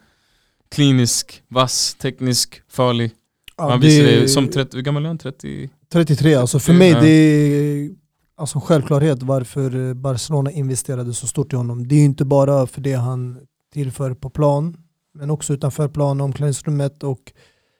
klinisk, 0.69 1.43
vass, 1.47 1.95
teknisk, 1.95 2.61
farlig. 2.67 3.11
Ja, 3.57 3.69
han 3.69 3.79
visar 3.79 4.03
det 4.03 4.27
som 4.27 4.47
30, 4.47 4.77
hur 4.77 4.83
gammal 4.83 5.03
är 5.03 5.07
han? 5.07 5.17
30? 5.17 5.69
33, 5.91 6.35
alltså 6.35 6.59
för 6.59 6.73
33, 6.73 6.77
mig 6.77 6.89
ja. 6.89 7.01
det 7.01 7.09
är 7.09 7.89
alltså 8.37 8.59
självklarhet 8.59 9.23
varför 9.23 9.93
Barcelona 9.93 10.51
investerade 10.51 11.13
så 11.13 11.27
stort 11.27 11.53
i 11.53 11.55
honom. 11.55 11.87
Det 11.87 11.95
är 11.95 12.05
inte 12.05 12.25
bara 12.25 12.67
för 12.67 12.81
det 12.81 12.93
han 12.93 13.39
tillför 13.73 14.13
på 14.13 14.29
plan, 14.29 14.77
men 15.13 15.29
också 15.29 15.53
utanför 15.53 15.87
plan, 15.87 16.21
omklädningsrummet 16.21 17.03
och 17.03 17.33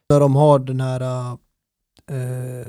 där 0.09 0.20
de 0.20 0.36
har 0.36 0.59
den 0.59 0.82
här 0.82 1.32
eh, 2.09 2.67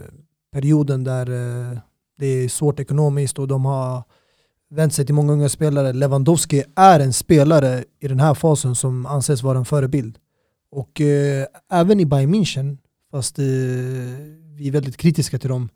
perioden 0.53 1.05
där 1.05 1.31
eh, 1.31 1.79
det 2.19 2.27
är 2.27 2.49
svårt 2.49 2.81
ekonomiskt 2.81 3.39
och 3.39 3.49
de 3.49 3.65
har 3.65 4.03
vänt 4.71 4.95
sig 4.95 5.07
till 5.07 5.15
många 5.15 5.33
unga 5.33 5.49
spelare. 5.49 5.93
Lewandowski 5.93 6.63
är 6.77 7.01
en 7.01 7.13
spelare 7.13 7.85
i 8.01 8.09
den 8.09 8.21
här 8.21 8.35
fasen 8.35 8.75
som 8.75 9.07
anses 9.07 9.43
vara 9.43 9.59
en 9.59 9.65
förebild. 9.65 10.19
Och 10.73 11.01
eh, 11.01 11.47
även 11.73 12.01
i 12.01 12.07
Bayern 12.07 12.35
München, 12.35 12.79
fast 13.11 13.39
eh, 13.39 13.45
vi 14.57 14.69
är 14.69 14.71
väldigt 14.71 14.97
kritiska 14.97 15.39
till 15.39 15.49
dem, 15.49 15.69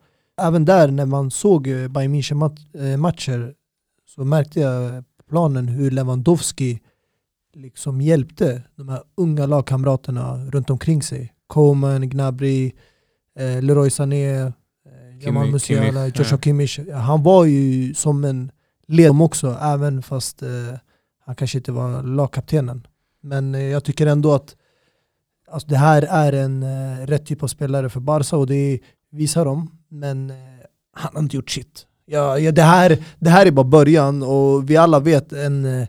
även 0.42 0.64
där 0.64 0.90
när 0.90 1.06
man 1.06 1.30
såg 1.30 1.66
eh, 1.66 1.88
Bayern 1.88 2.14
München 2.14 2.34
mat- 2.34 2.74
eh, 2.74 2.96
matcher 2.96 3.54
så 4.06 4.24
märkte 4.24 4.60
jag 4.60 5.04
planen 5.28 5.68
hur 5.68 5.90
Lewandowski 5.90 6.80
liksom 7.54 8.00
hjälpte 8.00 8.62
de 8.76 8.88
här 8.88 9.02
unga 9.16 9.46
lagkamraterna 9.46 10.44
runt 10.44 10.70
omkring 10.70 11.02
sig. 11.02 11.32
Coman, 11.46 12.08
Gnabry, 12.08 12.72
eh, 13.38 13.62
Leroy 13.62 13.90
Sané, 13.90 14.40
eh, 14.40 14.52
Jamal 15.20 15.50
Musiala, 15.50 16.06
Joshua. 16.08 16.38
Kimmich. 16.38 16.80
Han 16.94 17.22
var 17.22 17.44
ju 17.44 17.94
som 17.94 18.24
en 18.24 18.50
ledare 18.88 19.22
också, 19.22 19.58
även 19.60 20.02
fast 20.02 20.42
eh, 20.42 20.48
han 21.24 21.34
kanske 21.34 21.58
inte 21.58 21.72
var 21.72 22.02
lagkaptenen. 22.02 22.86
Men 23.20 23.54
eh, 23.54 23.62
jag 23.62 23.84
tycker 23.84 24.06
ändå 24.06 24.34
att 24.34 24.56
alltså, 25.50 25.68
det 25.68 25.76
här 25.76 26.02
är 26.02 26.32
en 26.32 26.62
eh, 26.62 27.06
rätt 27.06 27.26
typ 27.26 27.42
av 27.42 27.46
spelare 27.46 27.88
för 27.88 28.00
Barca 28.00 28.36
och 28.36 28.46
det 28.46 28.80
visar 29.10 29.44
de. 29.44 29.70
Men 29.88 30.30
eh, 30.30 30.36
han 30.92 31.10
har 31.14 31.22
inte 31.22 31.36
gjort 31.36 31.50
shit. 31.50 31.86
Ja, 32.06 32.38
ja, 32.38 32.52
det, 32.52 32.62
här, 32.62 33.04
det 33.18 33.30
här 33.30 33.46
är 33.46 33.50
bara 33.50 33.64
början 33.64 34.22
och 34.22 34.70
vi 34.70 34.76
alla 34.76 35.00
vet 35.00 35.32
en, 35.32 35.64
eh, 35.64 35.88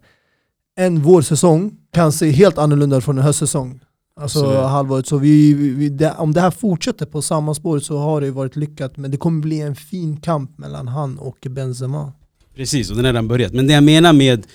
en 0.75 1.01
vårsäsong 1.01 1.77
kan 1.91 2.11
se 2.11 2.31
helt 2.31 2.57
annorlunda 2.57 2.97
ut 2.97 3.03
från 3.03 3.17
en 3.17 3.23
höstsäsong. 3.23 3.79
Alltså 4.19 4.39
Absolut. 4.39 4.69
halvåret. 4.69 5.07
Så 5.07 5.17
vi, 5.17 5.53
vi, 5.53 5.89
det, 5.89 6.13
om 6.17 6.33
det 6.33 6.41
här 6.41 6.51
fortsätter 6.51 7.05
på 7.05 7.21
samma 7.21 7.53
spår 7.53 7.79
så 7.79 7.97
har 7.97 8.21
det 8.21 8.31
varit 8.31 8.55
lyckat. 8.55 8.97
Men 8.97 9.11
det 9.11 9.17
kommer 9.17 9.41
bli 9.41 9.61
en 9.61 9.75
fin 9.75 10.17
kamp 10.17 10.57
mellan 10.57 10.87
han 10.87 11.19
och 11.19 11.47
Benzema. 11.49 12.13
Precis, 12.55 12.89
och 12.89 12.95
den 12.95 13.05
har 13.05 13.13
redan 13.13 13.27
börjat. 13.27 13.53
Men 13.53 13.67
det 13.67 13.73
jag 13.73 13.83
menar 13.83 14.13
med 14.13 14.45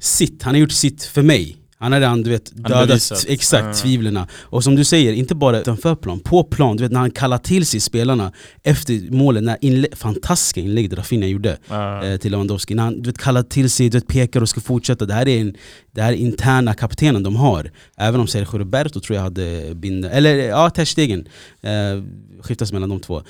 sitt, 0.00 0.42
han 0.42 0.54
har 0.54 0.60
gjort 0.60 0.72
sitt 0.72 1.02
för 1.04 1.22
mig. 1.22 1.56
Han 1.78 1.92
har 1.92 2.00
redan 2.00 2.22
du 2.22 2.30
vet, 2.30 2.52
har 2.64 2.68
dödat 2.86 3.24
exakt 3.28 3.64
Ja. 3.66 3.74
tvivlen. 3.74 4.18
Och 4.32 4.64
som 4.64 4.74
du 4.76 4.84
säger, 4.84 5.12
inte 5.12 5.34
bara 5.34 5.60
utanför 5.60 5.94
plan, 5.94 6.20
på 6.20 6.44
plan. 6.44 6.76
Du 6.76 6.82
vet 6.82 6.92
när 6.92 7.00
han 7.00 7.10
kallar 7.10 7.38
till 7.38 7.66
sig 7.66 7.80
spelarna 7.80 8.32
efter 8.62 9.10
målen, 9.12 9.44
när 9.44 9.56
inlä- 9.60 9.96
fantastiska 9.96 10.60
inlägg 10.60 10.98
Rafinha 10.98 11.26
gjorde 11.28 11.56
Ah. 11.68 12.04
eh, 12.04 12.16
till 12.16 12.30
Lewandowski. 12.30 12.74
När 12.74 12.82
han 12.82 13.02
du 13.02 13.10
vet, 13.10 13.18
kallar 13.18 13.42
till 13.42 13.70
sig, 13.70 13.88
du 13.88 13.96
vet, 13.98 14.06
pekar 14.06 14.40
och 14.40 14.48
ska 14.48 14.60
fortsätta. 14.60 15.06
Det 15.06 15.14
här 15.14 15.28
är 15.28 15.40
en, 15.40 15.54
det 15.92 16.02
här 16.02 16.12
är 16.12 16.16
interna 16.16 16.74
kaptenen 16.74 17.22
de 17.22 17.36
har. 17.36 17.70
Även 17.96 18.20
om 18.20 18.26
Sergio 18.26 18.58
Roberto 18.58 19.00
tror 19.00 19.16
jag 19.16 19.22
hade 19.22 19.74
binder, 19.74 20.10
eller 20.10 20.34
ja, 20.34 20.70
Ter 20.70 20.84
Stegen. 20.84 21.28
Eh, 21.62 22.02
skiftas 22.42 22.72
mellan 22.72 22.88
de 22.88 23.00
två. 23.00 23.22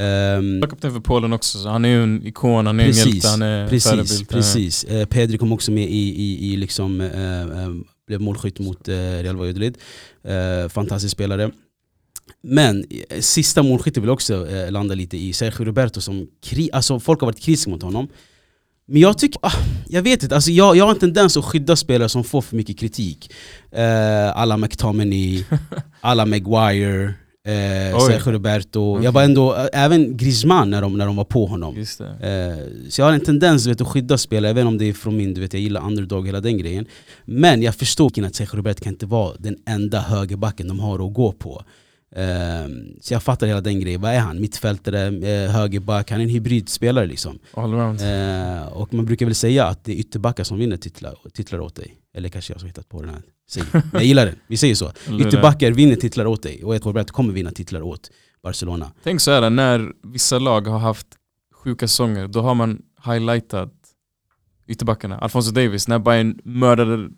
Ehm, 0.00 0.60
Kapten 0.60 0.92
för 0.92 1.00
Polen 1.00 1.32
också, 1.32 1.58
så 1.58 1.68
han 1.68 1.84
är 1.84 1.88
ju 1.88 2.02
en 2.02 2.26
ikon, 2.26 2.66
han 2.66 2.80
är 2.80 2.84
en 2.84 2.90
hjälte, 2.90 3.28
han 3.28 3.42
är 3.42 3.68
precis, 3.68 3.90
förebild. 3.90 4.28
precis. 4.28 4.84
Eh, 4.84 5.06
Pedri 5.06 5.38
kom 5.38 5.52
också 5.52 5.70
med 5.72 5.84
i, 5.84 6.22
i, 6.22 6.52
i 6.52 6.56
liksom, 6.56 7.00
eh, 7.00 7.40
eh, 7.40 7.70
blev 8.06 8.20
målskytt 8.20 8.58
mot 8.58 8.88
eh, 8.88 8.94
Real 8.94 9.36
Valladolid. 9.36 9.78
Eh, 10.24 10.68
fantastisk 10.68 11.12
spelare. 11.12 11.50
Men 12.42 12.84
sista 13.20 13.62
målskyttet 13.62 14.02
vill 14.02 14.10
också 14.10 14.48
eh, 14.50 14.70
landa 14.70 14.94
lite 14.94 15.16
i 15.16 15.32
Sergio 15.32 15.64
Roberto 15.64 16.00
som 16.00 16.26
kri 16.42 16.70
alltså 16.72 17.00
folk 17.00 17.20
har 17.20 17.26
varit 17.26 17.40
kritiska 17.40 17.70
mot 17.70 17.82
honom. 17.82 18.08
Men 18.86 19.00
jag 19.00 19.18
tycker, 19.18 19.38
ah, 19.42 19.52
jag 19.88 20.02
vet 20.02 20.22
inte, 20.22 20.34
alltså 20.34 20.50
jag, 20.50 20.76
jag 20.76 20.84
har 20.84 20.90
en 20.92 20.98
tendens 20.98 21.36
att 21.36 21.44
skydda 21.44 21.76
spelare 21.76 22.08
som 22.08 22.24
får 22.24 22.42
för 22.42 22.56
mycket 22.56 22.78
kritik. 22.78 23.32
Eh, 23.72 24.36
alla 24.36 24.56
McTominay, 24.56 25.44
alla 26.00 26.26
Maguire, 26.26 27.14
eh. 27.46 27.98
Sergio 28.00 28.32
Roberto. 28.32 28.94
Mhm. 28.94 29.04
Jag 29.04 29.12
var 29.12 29.22
ändå, 29.22 29.54
eh, 29.54 29.66
även 29.72 30.16
Griezmann 30.16 30.70
när 30.70 30.82
de, 30.82 30.98
när 30.98 31.06
de 31.06 31.16
var 31.16 31.24
på 31.24 31.46
honom. 31.46 31.76
Eh, 31.76 31.84
så 32.88 33.00
jag 33.00 33.06
har 33.06 33.12
en 33.12 33.20
tendens 33.20 33.66
vet, 33.66 33.80
att 33.80 33.88
skydda 33.88 34.18
spelare, 34.18 34.50
även 34.50 34.66
om 34.66 34.78
det 34.78 34.84
är 34.88 34.92
från 34.92 35.16
min, 35.16 35.34
du 35.34 35.40
vet, 35.40 35.52
jag 35.52 35.62
gillar 35.62 35.86
underdog, 35.86 36.26
hela 36.26 36.40
den 36.40 36.58
grejen. 36.58 36.86
Men 37.24 37.62
jag 37.62 37.74
förstår 37.74 38.24
att 38.24 38.34
Sergio 38.34 38.56
Roberto 38.56 38.82
kan 38.84 38.92
inte 38.92 39.06
vara 39.06 39.34
den 39.38 39.56
enda 39.66 40.00
högerbacken 40.00 40.68
de 40.68 40.80
har 40.80 41.06
att 41.06 41.14
gå 41.14 41.32
på. 41.32 41.64
Eh, 42.16 42.68
så 43.00 43.14
jag 43.14 43.22
fattar 43.22 43.46
hela 43.46 43.60
den 43.60 43.80
grejen, 43.80 44.00
vad 44.00 44.10
är 44.10 44.18
han? 44.18 44.40
Mittfältare, 44.40 45.06
eh, 45.06 45.50
högerback, 45.50 46.10
han 46.10 46.20
är 46.20 46.24
en 46.24 46.30
hybridspelare 46.30 47.06
liksom. 47.06 47.38
Allround. 47.54 48.00
Eh, 48.00 48.66
och 48.66 48.94
man 48.94 49.04
brukar 49.04 49.26
väl 49.26 49.34
säga 49.34 49.66
att 49.66 49.84
det 49.84 49.92
är 49.92 49.96
ytterbackar 49.96 50.44
som 50.44 50.58
vinner 50.58 50.76
titlar, 50.76 51.18
titlar 51.34 51.60
åt 51.60 51.74
dig. 51.74 51.96
Eller 52.14 52.28
kanske 52.28 52.52
jag 52.52 52.60
som 52.60 52.66
hittat 52.66 52.88
på 52.88 53.02
den 53.02 53.10
här 53.10 53.22
sägningen. 53.50 53.82
Jag 53.92 54.04
gillar 54.04 54.26
den, 54.26 54.36
vi 54.46 54.56
säger 54.56 54.74
så. 54.74 54.92
Ytterbackar 55.20 55.70
vinner 55.70 55.96
titlar 55.96 56.26
åt 56.26 56.42
dig, 56.42 56.64
och 56.64 56.74
jag 56.74 56.82
tror 56.82 56.92
Roberto 56.92 57.12
kommer 57.12 57.32
vinna 57.32 57.50
titlar 57.50 57.82
åt 57.82 58.10
Barcelona. 58.42 58.92
Tänk 59.02 59.20
så 59.20 59.30
här, 59.30 59.50
när 59.50 59.92
vissa 60.02 60.38
lag 60.38 60.66
har 60.66 60.78
haft 60.78 61.06
sjuka 61.52 61.88
säsonger, 61.88 62.28
då 62.28 62.40
har 62.40 62.54
man 62.54 62.82
highlightat 63.04 63.72
ytterbackarna. 64.66 65.18
Alfonso 65.18 65.50
Davis, 65.50 65.88
när 65.88 65.98
Bayern 65.98 66.38
mördade 66.44 66.94
eh, 66.94 67.08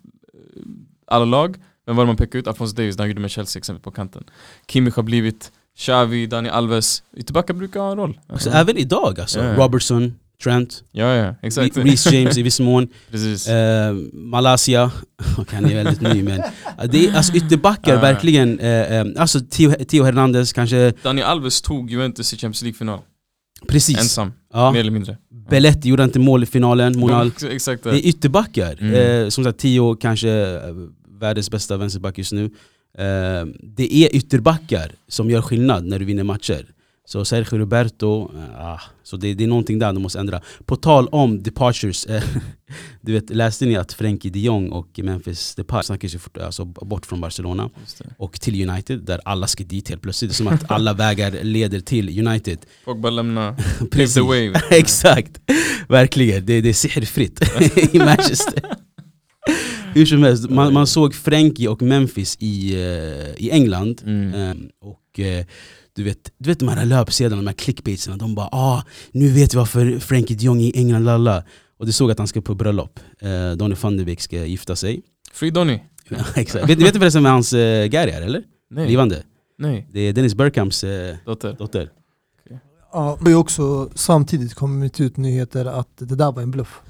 alla 1.07 1.25
lag, 1.25 1.57
vem 1.85 1.95
var 1.95 2.03
det 2.03 2.07
man 2.07 2.17
pekade 2.17 2.37
ut? 2.39 2.47
Alfonso 2.47 2.75
Davis, 2.75 2.97
när 2.97 3.03
han 3.03 3.09
gjorde 3.09 3.21
med 3.21 3.31
Chelsea 3.31 3.59
exempel 3.59 3.81
på 3.83 3.91
kanten. 3.91 4.23
Kimmich 4.71 4.95
har 4.95 5.03
blivit 5.03 5.51
Xavi, 5.77 6.25
Dani 6.27 6.49
Alves. 6.49 7.03
Ytterbackar 7.17 7.53
brukar 7.53 7.79
ha 7.79 7.91
en 7.91 7.97
roll. 7.97 8.19
Också, 8.29 8.49
Även 8.49 8.77
idag 8.77 9.19
alltså, 9.19 9.39
ja. 9.43 9.55
Robertson, 9.55 10.13
Trent, 10.43 10.83
Ja, 10.91 11.15
ja, 11.15 11.35
exakt. 11.41 11.77
Reece 11.77 12.11
James 12.11 12.37
i 12.37 12.41
viss 12.41 12.59
mån, 12.59 12.87
Precis. 13.11 13.47
eh, 13.47 13.93
Malaysia, 14.13 14.91
han 15.51 15.65
är 15.65 15.75
väldigt 15.83 16.01
ny 16.01 16.23
men 16.23 16.41
det 16.89 17.07
är 17.07 17.13
alltså 17.15 17.33
ytterbackar 17.33 18.01
verkligen, 18.01 18.59
eh, 18.59 18.67
eh, 18.97 19.05
alltså 19.17 19.39
Theo, 19.39 19.71
Theo 19.85 20.03
Hernandez 20.03 20.53
kanske, 20.53 20.93
Dani 21.03 21.21
Alves 21.21 21.61
tog 21.61 21.91
Juventus 21.91 22.33
i 22.33 22.37
Champions 22.37 22.61
League-final. 22.61 22.99
precis. 23.67 23.97
Ensam, 23.97 24.31
Ja. 24.53 24.71
mer 24.71 24.79
eller 24.79 24.91
mindre. 24.91 25.17
Belletti 25.49 25.89
gjorde 25.89 26.03
inte 26.03 26.19
mål 26.19 26.43
i 26.43 26.45
finalen, 26.45 26.99
Monal. 26.99 27.27
Ex- 27.27 27.43
Exakt 27.43 27.83
Det 27.83 27.91
det. 27.91 27.97
är 28.05 28.09
ytterbackar. 28.09 28.77
Mm. 28.81 29.23
Eh, 29.23 29.29
som 29.29 29.43
sagt, 29.43 29.59
Theo 29.59 29.95
kanske 29.95 30.29
eh, 30.29 30.59
världens 31.23 31.51
bästa 31.51 31.77
vänsterback 31.77 32.17
just 32.17 32.31
nu. 32.31 32.45
Eh, 32.97 33.45
det 33.59 33.93
är 33.93 34.15
ytterbackar 34.15 34.91
som 35.07 35.29
gör 35.29 35.41
skillnad 35.41 35.85
när 35.85 35.99
du 35.99 36.05
vinner 36.05 36.23
matcher. 36.23 36.65
Så 37.05 37.25
Sergio 37.25 37.57
Roberto, 37.57 38.31
eh, 38.37 38.65
ah, 38.65 38.81
så 39.03 39.17
det, 39.17 39.33
det 39.33 39.43
är 39.43 39.47
någonting 39.47 39.79
där 39.79 39.93
de 39.93 40.01
måste 40.01 40.19
ändra. 40.19 40.41
På 40.65 40.75
tal 40.75 41.07
om 41.07 41.43
departures, 41.43 42.05
eh, 42.05 42.23
du 43.01 43.13
vet, 43.13 43.29
läste 43.29 43.65
ni 43.65 43.75
att 43.75 43.93
Frenkie 43.93 44.31
de 44.31 44.39
Jong 44.39 44.69
och 44.69 44.99
Memphis 45.03 45.55
Depay 45.55 45.83
snackar 45.83 46.07
sig 46.07 46.19
fort, 46.19 46.37
alltså 46.37 46.65
bort 46.65 47.05
från 47.05 47.21
Barcelona 47.21 47.69
och 48.17 48.41
till 48.41 48.69
United 48.69 48.99
där 48.99 49.19
alla 49.25 49.47
ska 49.47 49.63
dit 49.63 49.89
helt 49.89 50.01
plötsligt. 50.01 50.31
Det 50.31 50.33
är 50.33 50.35
som 50.35 50.47
att 50.47 50.71
alla 50.71 50.93
vägar 51.03 51.43
leder 51.43 51.79
till 51.79 52.27
United. 52.27 52.59
Pogba 52.85 53.09
lämna, 53.09 53.55
pave 53.91 54.07
the 54.17 54.21
way. 54.21 54.53
Exakt, 54.71 55.41
verkligen. 55.87 56.45
Det, 56.45 56.61
det 56.61 56.69
är 56.69 56.73
sihrfritt 56.73 57.41
i 57.93 57.99
Manchester. 57.99 58.63
Hur 59.93 60.05
som 60.05 60.23
helst, 60.23 60.49
man, 60.49 60.73
man 60.73 60.87
såg 60.87 61.13
Frankie 61.15 61.67
och 61.67 61.81
Memphis 61.81 62.37
i, 62.39 62.73
eh, 62.73 63.43
i 63.45 63.49
England. 63.51 64.01
Mm. 64.05 64.33
Eh, 64.33 64.55
och 64.81 65.19
eh, 65.19 65.45
du 65.95 66.03
vet, 66.03 66.31
du 66.37 66.49
vet 66.49 66.59
de 66.59 66.67
här 66.67 66.85
löpsedlarna, 66.85 67.41
de 67.41 67.47
här 67.47 67.53
clickbaitserna, 67.55 68.17
de 68.17 68.35
bara 68.35 68.47
ah, 68.51 68.83
nu 69.11 69.27
vet 69.27 69.53
vi 69.53 69.57
varför 69.57 69.99
Frankie 69.99 70.37
de 70.37 70.45
Jong 70.45 70.61
är 70.61 70.65
i 70.65 70.77
England, 70.77 71.03
lalla. 71.03 71.43
Och 71.77 71.85
du 71.85 71.91
såg 71.91 72.11
att 72.11 72.17
han 72.17 72.27
ska 72.27 72.41
på 72.41 72.55
bröllop. 72.55 72.99
Eh, 73.19 73.51
Donny 73.51 73.75
van 73.81 73.97
de 73.97 74.03
Beek 74.03 74.21
ska 74.21 74.45
gifta 74.45 74.75
sig. 74.75 75.01
Free 75.33 75.51
Donny? 75.51 75.79
Ja, 76.09 76.17
Exakt. 76.35 76.69
Vet, 76.69 76.79
vet 76.81 76.93
du 76.93 76.99
förresten 76.99 77.23
vem 77.23 77.31
hans 77.33 77.53
eh, 77.53 77.85
Gary 77.87 78.11
är 78.11 78.21
eller? 78.21 78.43
Nej. 78.69 78.85
Blivande. 78.85 79.23
Nej, 79.57 79.87
Det 79.91 79.99
är 79.99 80.13
Dennis 80.13 80.35
Bergkamps 80.35 80.83
eh, 80.83 81.15
dotter. 81.25 81.55
dotter. 81.59 81.89
Ja, 82.93 83.17
det 83.25 83.31
har 83.31 83.39
också 83.39 83.89
samtidigt 83.95 84.53
kommit 84.53 85.01
ut 85.01 85.17
nyheter 85.17 85.65
att 85.65 85.89
det 85.97 86.15
där 86.15 86.31
var 86.31 86.41
en 86.41 86.51
bluff. 86.51 86.81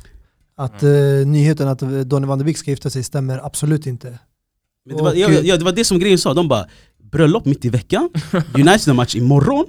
Att 0.56 0.84
Mm. 0.84 1.22
eh, 1.22 1.28
nyheten 1.28 1.68
att 1.68 1.80
Donny 1.80 2.28
van 2.28 2.38
de 2.39 2.43
Beek 2.45 2.58
ska 2.58 2.72
gifta 2.72 2.89
sig 2.89 3.04
stämmer 3.04 3.45
absolut 3.45 3.86
inte. 3.88 4.20
Men 4.86 4.97
det, 4.97 5.04
var, 5.04 5.12
Och- 5.12 5.18
ja, 5.18 5.30
ja, 5.32 5.58
det 5.58 5.64
var 5.66 5.72
det 5.72 5.86
som 5.86 5.99
grejen 5.99 6.18
sa, 6.18 6.34
de 6.34 6.47
bara 6.47 6.66
bröllop 7.12 7.45
mitt 7.45 7.66
i 7.66 7.70
veckan, 7.70 8.10
United 8.56 8.88
har 8.88 8.93
match 8.93 9.16
imorgon 9.16 9.66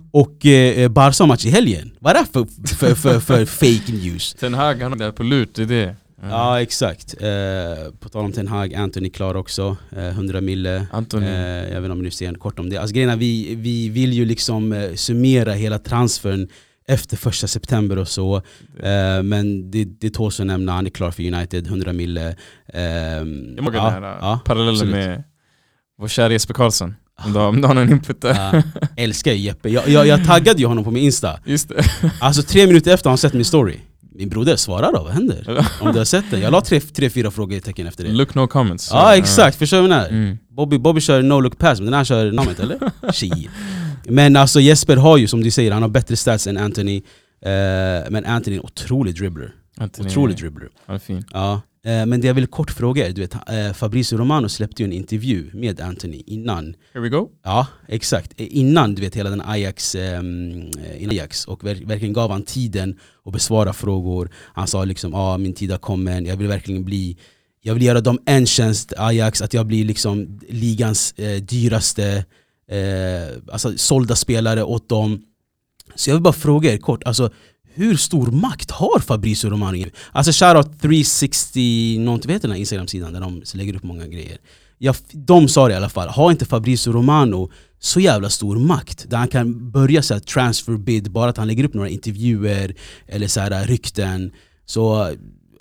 och 0.10 0.46
eh, 0.46 0.88
Barca 0.88 1.22
har 1.24 1.28
match 1.28 1.46
i 1.46 1.50
helgen. 1.50 1.90
Vad 2.00 2.16
är 2.16 2.20
det 2.20 2.26
för, 2.32 2.46
för, 2.76 2.94
för, 2.94 3.20
för 3.20 3.44
fake 3.76 3.92
news? 3.92 4.34
Ten 4.34 4.54
Hag, 4.54 4.82
han 4.82 5.00
är 5.00 5.12
på 5.12 5.22
lut, 5.22 5.54
det 5.54 5.62
är 5.62 5.66
det. 5.66 5.96
Mm. 6.22 6.30
Ja 6.30 6.60
exakt. 6.62 7.14
Eh, 7.22 7.92
på 8.00 8.08
tal 8.08 8.24
om 8.24 8.32
Ten 8.32 8.48
Hag, 8.48 8.74
Anthony 8.74 9.10
klar 9.10 9.34
också, 9.34 9.76
eh, 9.96 10.04
100 10.08 10.40
mille. 10.40 10.86
Antoni. 10.92 11.26
Eh, 11.26 11.32
jag 11.32 11.66
vet 11.68 11.76
inte 11.76 11.90
om 11.90 12.02
ni 12.02 12.10
ser 12.10 12.34
kort 12.34 12.58
om 12.58 12.70
det. 12.70 12.76
Alltså 12.76 12.94
grejen 12.94 13.10
är, 13.10 13.16
vi, 13.16 13.54
vi 13.54 13.88
vill 13.88 14.12
ju 14.12 14.24
liksom 14.24 14.72
eh, 14.72 14.94
summera 14.94 15.52
hela 15.52 15.78
transfern 15.78 16.48
efter 16.88 17.16
första 17.16 17.46
september 17.46 17.98
och 17.98 18.08
så. 18.08 18.36
Eh, 18.82 19.22
men 19.22 19.70
det, 19.70 19.84
det 19.84 20.10
tåls 20.10 20.40
att 20.40 20.46
nämna, 20.46 20.72
han 20.72 20.86
är 20.86 20.90
klar 20.90 21.10
för 21.10 21.32
United, 21.34 21.66
100 21.66 21.92
mille. 21.92 22.28
Eh, 22.74 22.82
Jag 22.82 23.62
måste 23.62 23.76
ja, 23.76 23.88
här 23.88 24.02
ja, 24.20 24.40
parallellen 24.44 24.74
absolut. 24.74 24.94
med 24.94 25.24
vår 25.98 26.08
kära 26.08 26.32
Jesper 26.32 26.54
Karlsson. 26.54 26.94
Om 27.24 27.32
du 27.32 27.38
har, 27.38 27.48
om 27.48 27.60
du 27.60 27.66
har 27.66 27.74
någon 27.74 27.90
input 27.90 28.20
där. 28.20 28.34
Ja, 28.54 28.62
älskar 28.96 29.32
Jeppe. 29.32 29.68
Jag, 29.68 29.88
jag, 29.88 30.06
jag 30.06 30.24
taggade 30.26 30.60
ju 30.60 30.66
honom 30.66 30.84
på 30.84 30.90
min 30.90 31.02
Insta. 31.04 31.40
Just 31.44 31.68
det. 31.68 31.84
Alltså 32.20 32.42
tre 32.42 32.66
minuter 32.66 32.94
efter 32.94 33.04
har 33.08 33.12
han 33.12 33.18
sett 33.18 33.32
min 33.32 33.44
story. 33.44 33.76
Min 34.14 34.28
broder, 34.28 34.56
svara 34.56 34.92
då, 34.92 35.02
vad 35.02 35.12
händer? 35.12 35.66
Om 35.80 35.92
du 35.92 35.98
har 35.98 36.04
sett 36.04 36.24
den. 36.30 36.40
Jag 36.40 36.52
la 36.52 36.60
tre, 36.60 36.80
tre 36.80 37.10
fyra 37.10 37.30
frågetecken 37.30 37.86
efter 37.86 38.04
det. 38.04 38.10
Look 38.10 38.34
no 38.34 38.46
comments. 38.46 38.90
Ja 38.92 39.16
exakt, 39.16 39.58
förstår 39.58 39.76
du 39.76 39.88
vad 39.88 39.90
jag 39.90 39.96
menar? 39.98 40.08
Mm. 40.08 40.38
Bobby, 40.50 40.78
Bobby 40.78 41.00
kör 41.00 41.22
no 41.22 41.40
look 41.40 41.58
pass, 41.58 41.78
men 41.78 41.84
den 41.86 41.94
här 41.94 42.04
kör 42.04 42.32
namnet 42.32 42.60
eller? 42.60 42.78
Shit. 43.12 43.50
Men 44.08 44.36
alltså 44.36 44.60
Jesper 44.60 44.96
har 44.96 45.16
ju 45.16 45.26
som 45.26 45.42
du 45.42 45.50
säger, 45.50 45.72
han 45.72 45.82
har 45.82 45.88
bättre 45.88 46.16
stats 46.16 46.46
än 46.46 46.56
Anthony. 46.56 46.96
Eh, 46.96 48.10
men 48.10 48.24
Anthony 48.24 48.56
är 48.56 48.60
en 48.60 48.64
otrolig 48.64 49.14
dribbler. 49.14 49.54
Antoni, 49.76 50.08
Otrolig 50.08 50.36
dribbler. 50.36 50.68
Är 50.86 50.98
fin. 50.98 51.24
Ja. 51.32 51.60
Eh, 51.84 52.06
men 52.06 52.20
det 52.20 52.26
jag 52.26 52.34
vill 52.34 52.46
kort 52.46 52.70
fråga 52.70 53.06
är, 53.06 53.12
du 53.12 53.20
vet, 53.20 53.34
eh, 53.34 53.72
Fabrizio 53.72 54.18
Romano 54.18 54.48
släppte 54.48 54.82
ju 54.82 54.84
en 54.84 54.92
intervju 54.92 55.50
med 55.52 55.80
Anthony 55.80 56.22
innan 56.26 56.74
Here 56.92 57.02
we 57.02 57.08
go. 57.08 57.28
Ja, 57.44 57.66
exakt. 57.88 58.32
Eh, 58.36 58.46
Innan 58.50 58.94
du 58.94 59.02
vet 59.02 59.16
hela 59.16 59.30
den 59.30 59.40
Ajax, 59.40 59.94
ehm, 59.94 60.60
eh, 60.60 61.02
innan 61.02 61.10
Ajax 61.10 61.44
och 61.44 61.64
ver 61.64 61.74
verkligen 61.86 62.12
gav 62.12 62.30
han 62.30 62.42
tiden 62.42 62.98
att 63.24 63.32
besvara 63.32 63.72
frågor. 63.72 64.30
Han 64.54 64.66
sa 64.66 64.84
liksom 64.84 65.12
ja 65.12 65.34
ah, 65.34 65.38
min 65.38 65.54
tid 65.54 65.70
har 65.70 65.78
kommit, 65.78 66.28
jag 66.28 66.36
vill 66.36 66.46
verkligen 66.48 66.84
bli 66.84 67.16
jag 67.60 67.74
vill 67.74 67.82
göra 67.82 68.00
dem 68.00 68.18
en 68.26 68.46
tjänst, 68.46 68.92
Ajax, 68.96 69.42
att 69.42 69.54
jag 69.54 69.66
blir 69.66 69.84
liksom 69.84 70.40
ligans 70.48 71.12
eh, 71.12 71.42
dyraste 71.42 72.24
eh, 72.68 73.52
alltså 73.52 73.78
sålda 73.78 74.16
spelare 74.16 74.62
åt 74.62 74.88
dem. 74.88 75.22
Så 75.94 76.10
jag 76.10 76.14
vill 76.14 76.22
bara 76.22 76.32
fråga 76.32 76.72
er 76.72 76.78
kort, 76.78 77.04
alltså 77.04 77.30
hur 77.74 77.96
stor 77.96 78.26
makt 78.26 78.70
har 78.70 79.00
Fabrizio 79.00 79.50
Romano? 79.50 79.86
Alltså 80.12 80.32
shoutout 80.32 80.80
360, 80.80 81.98
något, 81.98 82.26
vet 82.26 82.42
den 82.42 82.50
här 82.50 82.58
instagramsidan 82.58 83.12
där 83.12 83.20
de 83.20 83.42
lägger 83.54 83.76
upp 83.76 83.82
många 83.82 84.06
grejer. 84.06 84.38
Ja, 84.78 84.94
de 85.12 85.48
sa 85.48 85.68
det 85.68 85.74
i 85.74 85.76
alla 85.76 85.88
fall, 85.88 86.08
har 86.08 86.30
inte 86.30 86.46
Fabrizio 86.46 86.92
Romano 86.92 87.50
så 87.78 88.00
jävla 88.00 88.30
stor 88.30 88.56
makt 88.56 89.10
där 89.10 89.16
han 89.16 89.28
kan 89.28 89.70
börja 89.70 90.02
så 90.02 90.14
här, 90.14 90.20
transfer 90.20 90.76
bid 90.76 91.10
bara 91.10 91.30
att 91.30 91.36
han 91.36 91.46
lägger 91.46 91.64
upp 91.64 91.74
några 91.74 91.88
intervjuer 91.88 92.74
eller 93.06 93.28
så 93.28 93.40
här, 93.40 93.50
eh, 93.50 93.66
rykten. 93.66 94.32
Så 94.66 95.08
eh, 95.08 95.14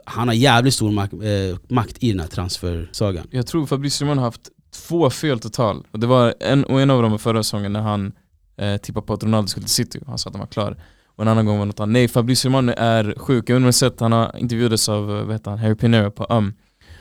han 0.06 0.28
har 0.28 0.36
jävligt 0.36 0.74
stor 0.74 0.92
makt, 0.92 1.14
eh, 1.14 1.76
makt 1.76 2.04
i 2.04 2.12
den 2.12 2.20
här 2.20 2.28
transfersagan. 2.28 3.28
Jag 3.32 3.48
tror 3.48 3.66
Fabrizio 3.66 4.06
Romano 4.06 4.22
har 4.22 4.26
haft 4.26 4.50
två 4.88 5.10
fel 5.10 5.40
total. 5.40 5.88
Och 5.92 6.00
det 6.00 6.08
var 6.08 6.34
en, 6.40 6.64
och 6.64 6.82
en 6.82 6.90
av 6.90 7.02
dem 7.02 7.12
var 7.12 7.18
förra 7.18 7.44
säsongen 7.44 7.74
när 7.74 7.82
han 7.82 8.12
eh, 8.58 8.78
tippade 8.78 9.06
på 9.06 9.14
att 9.14 9.24
Ronaldo 9.24 9.48
skulle 9.48 9.66
till 9.66 9.74
City. 9.74 10.00
Han 10.08 10.18
sa 10.18 10.28
att 10.30 10.36
han 10.36 10.40
var 10.40 10.48
klar. 10.48 10.78
Och 11.06 11.24
en 11.24 11.28
annan 11.28 11.46
gång 11.46 11.58
var 11.58 11.66
det 11.66 11.68
något 11.68 11.80
annat. 11.80 11.94
Nej, 11.94 12.08
Fabrizio 12.08 12.50
Romano 12.50 12.74
är 12.78 13.16
sjuk. 13.18 13.50
Jag 13.50 13.56
undrar 13.56 13.56
om 13.56 13.62
ni 13.62 13.68
har 13.68 13.72
sett, 13.72 14.00
han 14.00 14.12
har 14.12 14.38
intervjuades 14.38 14.90
av 14.90 15.18
eh, 15.18 15.24
vad 15.24 15.36
heter 15.36 15.52
han, 15.52 15.60
Harry 15.60 15.76
Pinero 15.76 16.12
på 16.12 16.26
UM. 16.30 16.54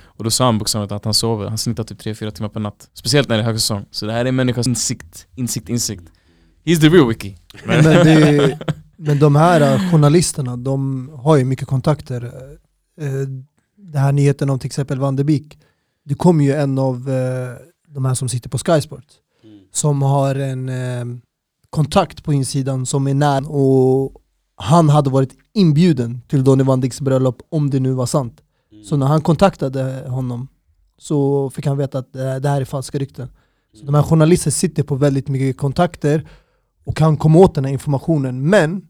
Och 0.05 0.25
då 0.25 0.31
sa 0.31 0.45
han 0.45 0.59
bokstavligt 0.59 0.93
att 0.93 1.05
han 1.05 1.15
sover, 1.15 1.49
han 1.49 1.59
snittar 1.59 1.85
typ 1.85 2.01
3-4 2.01 2.31
timmar 2.31 2.49
per 2.49 2.61
natt. 2.61 2.91
Speciellt 2.95 3.29
när 3.29 3.37
det 3.37 3.43
är 3.43 3.47
högsäsong. 3.47 3.85
Så 3.91 4.07
det 4.07 4.13
här 4.13 4.21
är 4.21 4.25
en 4.25 4.37
människas 4.37 4.67
insikt, 4.67 5.27
insikt, 5.35 5.69
insikt. 5.69 6.05
He's 6.65 6.81
the 6.81 6.89
real 6.89 7.09
wiki. 7.09 7.37
Men, 7.65 7.85
det, 7.85 8.59
men 8.97 9.19
de 9.19 9.37
här 9.37 9.61
eh, 9.61 9.91
journalisterna, 9.91 10.57
de 10.57 11.09
har 11.15 11.37
ju 11.37 11.45
mycket 11.45 11.69
kontakter. 11.69 12.25
Eh, 13.01 13.29
den 13.77 14.03
här 14.03 14.13
nyheten 14.13 14.51
om 14.51 14.59
till 14.59 14.67
exempel 14.67 14.99
Van 14.99 15.17
de 15.17 15.25
Beek, 15.25 15.59
det 16.09 16.15
kom 16.15 16.41
ju 16.41 16.53
en 16.53 16.79
av 16.79 17.11
eh, 17.11 17.57
de 17.89 18.05
här 18.05 18.15
som 18.15 18.29
sitter 18.29 18.49
på 18.49 18.59
Sky 18.59 18.81
Sport 18.81 19.05
som 19.73 20.03
har 20.03 20.35
en, 20.35 20.69
eh, 20.69 21.05
kontakt 21.71 22.25
på 22.25 22.33
insidan 22.33 22.87
som 22.87 23.07
är 23.07 23.15
nära 23.15 23.47
och 23.47 24.23
han 24.57 24.89
hade 24.89 25.11
varit 25.11 25.37
inbjuden 25.53 26.21
till 26.29 26.45
Donny 26.45 26.65
van 26.65 26.81
Dicks 26.81 27.01
bröllop 27.01 27.43
om 27.49 27.71
det 27.71 27.81
nu 27.81 27.93
var 27.93 28.07
sant. 28.07 28.41
Så 28.85 28.97
när 28.97 29.07
han 29.07 29.21
kontaktade 29.21 30.09
honom 30.09 30.49
så 30.99 31.51
fick 31.51 31.67
han 31.67 31.77
veta 31.77 31.99
att 31.99 32.13
det 32.13 32.39
det 32.41 32.49
här 32.49 32.61
är 32.61 32.65
falska 32.65 32.99
rykten. 32.99 33.29
Så 33.75 33.85
de 33.85 33.95
här 33.95 34.03
journalisterna 34.03 34.53
sitter 34.53 34.83
på 34.83 34.95
väldigt 34.95 35.29
mycket 35.29 35.57
kontakter 35.57 36.29
och 36.85 36.97
kan 36.97 37.17
komma 37.17 37.39
åt 37.39 37.55
den 37.55 37.65
här 37.65 37.73
informationen. 37.73 38.49
Men 38.49 38.89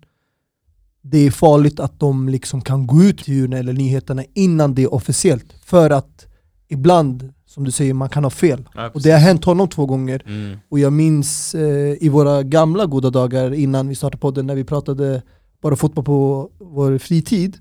det 1.03 1.19
är 1.19 1.31
farligt 1.31 1.81
att 1.81 2.01
de 2.01 2.29
liksom 2.29 2.61
kan 2.61 2.87
gå 2.87 3.03
ut 3.03 3.25
till 3.25 3.53
eller 3.53 3.73
nyheterna 3.73 4.25
innan 4.35 4.75
det 4.75 4.83
är 4.83 4.95
officiellt. 4.95 5.55
För 5.65 5.91
att 5.91 6.26
ibland, 6.69 7.33
som 7.47 7.65
du 7.65 7.71
säger, 7.71 7.95
man 7.95 8.09
kan 8.09 8.25
ha 8.25 8.31
fel. 8.31 8.69
Ja, 8.75 8.91
Och 8.95 9.03
det 9.03 9.11
har 9.11 9.19
hänt 9.19 9.45
honom 9.45 9.69
två 9.69 9.87
gånger. 9.87 10.23
Mm. 10.27 10.59
Och 10.69 10.79
jag 10.79 10.93
minns 10.93 11.55
eh, 11.55 11.97
i 12.01 12.09
våra 12.09 12.43
gamla 12.43 12.87
goda 12.87 13.11
dagar 13.11 13.55
innan 13.55 13.89
vi 13.89 13.95
startade 13.95 14.21
podden, 14.21 14.47
när 14.47 14.55
vi 14.55 14.65
pratade 14.65 15.23
bara 15.63 15.77
fotboll 15.77 16.05
på 16.05 16.51
vår 16.59 16.99
fritid, 16.99 17.59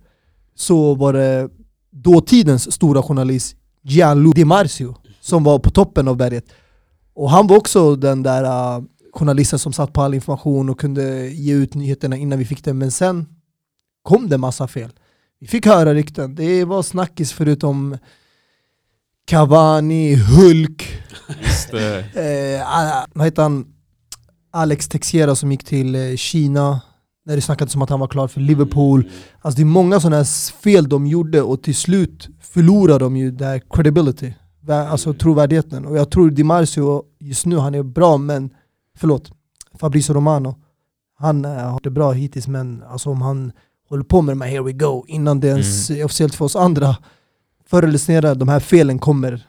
så 0.56 0.96
var 0.96 1.14
det 1.14 1.50
dåtidens 1.92 2.72
stora 2.72 3.04
journalist 3.04 3.56
Gianluca 3.82 4.36
Di 4.36 4.46
Marzio 4.46 4.96
som 5.22 5.44
var 5.44 5.60
på 5.60 5.72
toppen 5.72 6.08
av 6.08 6.18
berget. 6.18 6.46
Och 7.14 7.30
han 7.30 7.48
var 7.48 7.58
också 7.58 7.96
den 7.96 8.24
där 8.24 8.44
uh, 8.44 8.84
journalisten 9.14 9.60
som 9.60 9.74
satt 9.74 9.94
på 9.94 10.02
all 10.02 10.14
information 10.14 10.70
och 10.70 10.80
kunde 10.80 11.30
ge 11.30 11.54
ut 11.54 11.74
nyheterna 11.74 12.18
innan 12.18 12.40
vi 12.40 12.46
fick 12.46 12.64
det, 12.64 12.74
men 12.74 12.92
sen 12.92 13.26
kom 14.04 14.30
det 14.30 14.38
massa 14.38 14.68
fel. 14.68 14.92
Vi 15.40 15.48
fick 15.48 15.66
höra 15.66 15.94
rykten, 15.94 16.36
det 16.36 16.66
var 16.66 16.84
snackis 16.84 17.34
förutom 17.34 17.98
Cavani, 19.26 20.16
Hulk, 20.16 21.02
Just 21.42 21.72
det. 21.72 22.00
eh, 22.60 22.78
ah, 22.78 23.06
vad 23.14 23.26
heter 23.26 23.42
han, 23.44 23.66
Alex 24.54 24.88
Texiera 24.88 25.36
som 25.36 25.52
gick 25.52 25.64
till 25.64 25.96
eh, 25.96 26.16
Kina, 26.16 26.82
när 27.26 27.36
det 27.36 27.42
snackades 27.42 27.76
om 27.76 27.82
att 27.82 27.90
han 27.90 28.00
var 28.00 28.08
klar 28.08 28.28
för 28.28 28.42
Liverpool. 28.42 29.10
Alltså 29.42 29.56
det 29.58 29.64
är 29.64 29.66
många 29.66 30.00
sådana 30.00 30.26
fel 30.64 30.90
de 30.90 31.08
gjorde 31.08 31.42
och 31.42 31.64
till 31.64 31.76
slut 31.76 32.30
förlorar 32.42 33.00
de 33.00 33.18
ju 33.18 33.32
det 33.32 33.46
här 33.46 33.62
credibility, 33.70 34.34
vä- 34.66 34.88
alltså 34.90 35.14
trovärdigheten. 35.14 35.86
Och 35.86 35.98
jag 35.98 36.12
tror 36.12 36.30
Di 36.30 36.44
Marzio 36.44 37.04
just 37.20 37.46
nu, 37.46 37.58
han 37.58 37.76
är 37.76 37.84
bra 37.84 38.18
men, 38.18 38.50
förlåt, 38.98 39.32
Fabrizio 39.80 40.14
Romano, 40.14 40.56
han 41.20 41.46
eh, 41.46 41.52
har 41.52 41.80
det 41.84 41.90
bra 41.90 42.12
hittills 42.12 42.48
men 42.48 42.84
alltså 42.84 43.10
om 43.10 43.22
han 43.22 43.52
håller 43.90 44.04
på 44.04 44.22
med 44.22 44.32
de 44.32 44.42
här 44.42 44.50
here 44.50 44.62
we 44.64 44.72
go 44.72 45.06
innan 45.08 45.40
det 45.40 45.48
ens 45.48 45.90
är 45.90 46.06
officiellt 46.06 46.36
för 46.36 46.46
oss 46.46 46.56
andra, 46.56 46.96
förr 47.70 47.84
eller 47.84 47.98
senare, 47.98 48.34
de 48.34 48.48
här 48.48 48.60
felen 48.60 49.00
kommer 49.00 49.46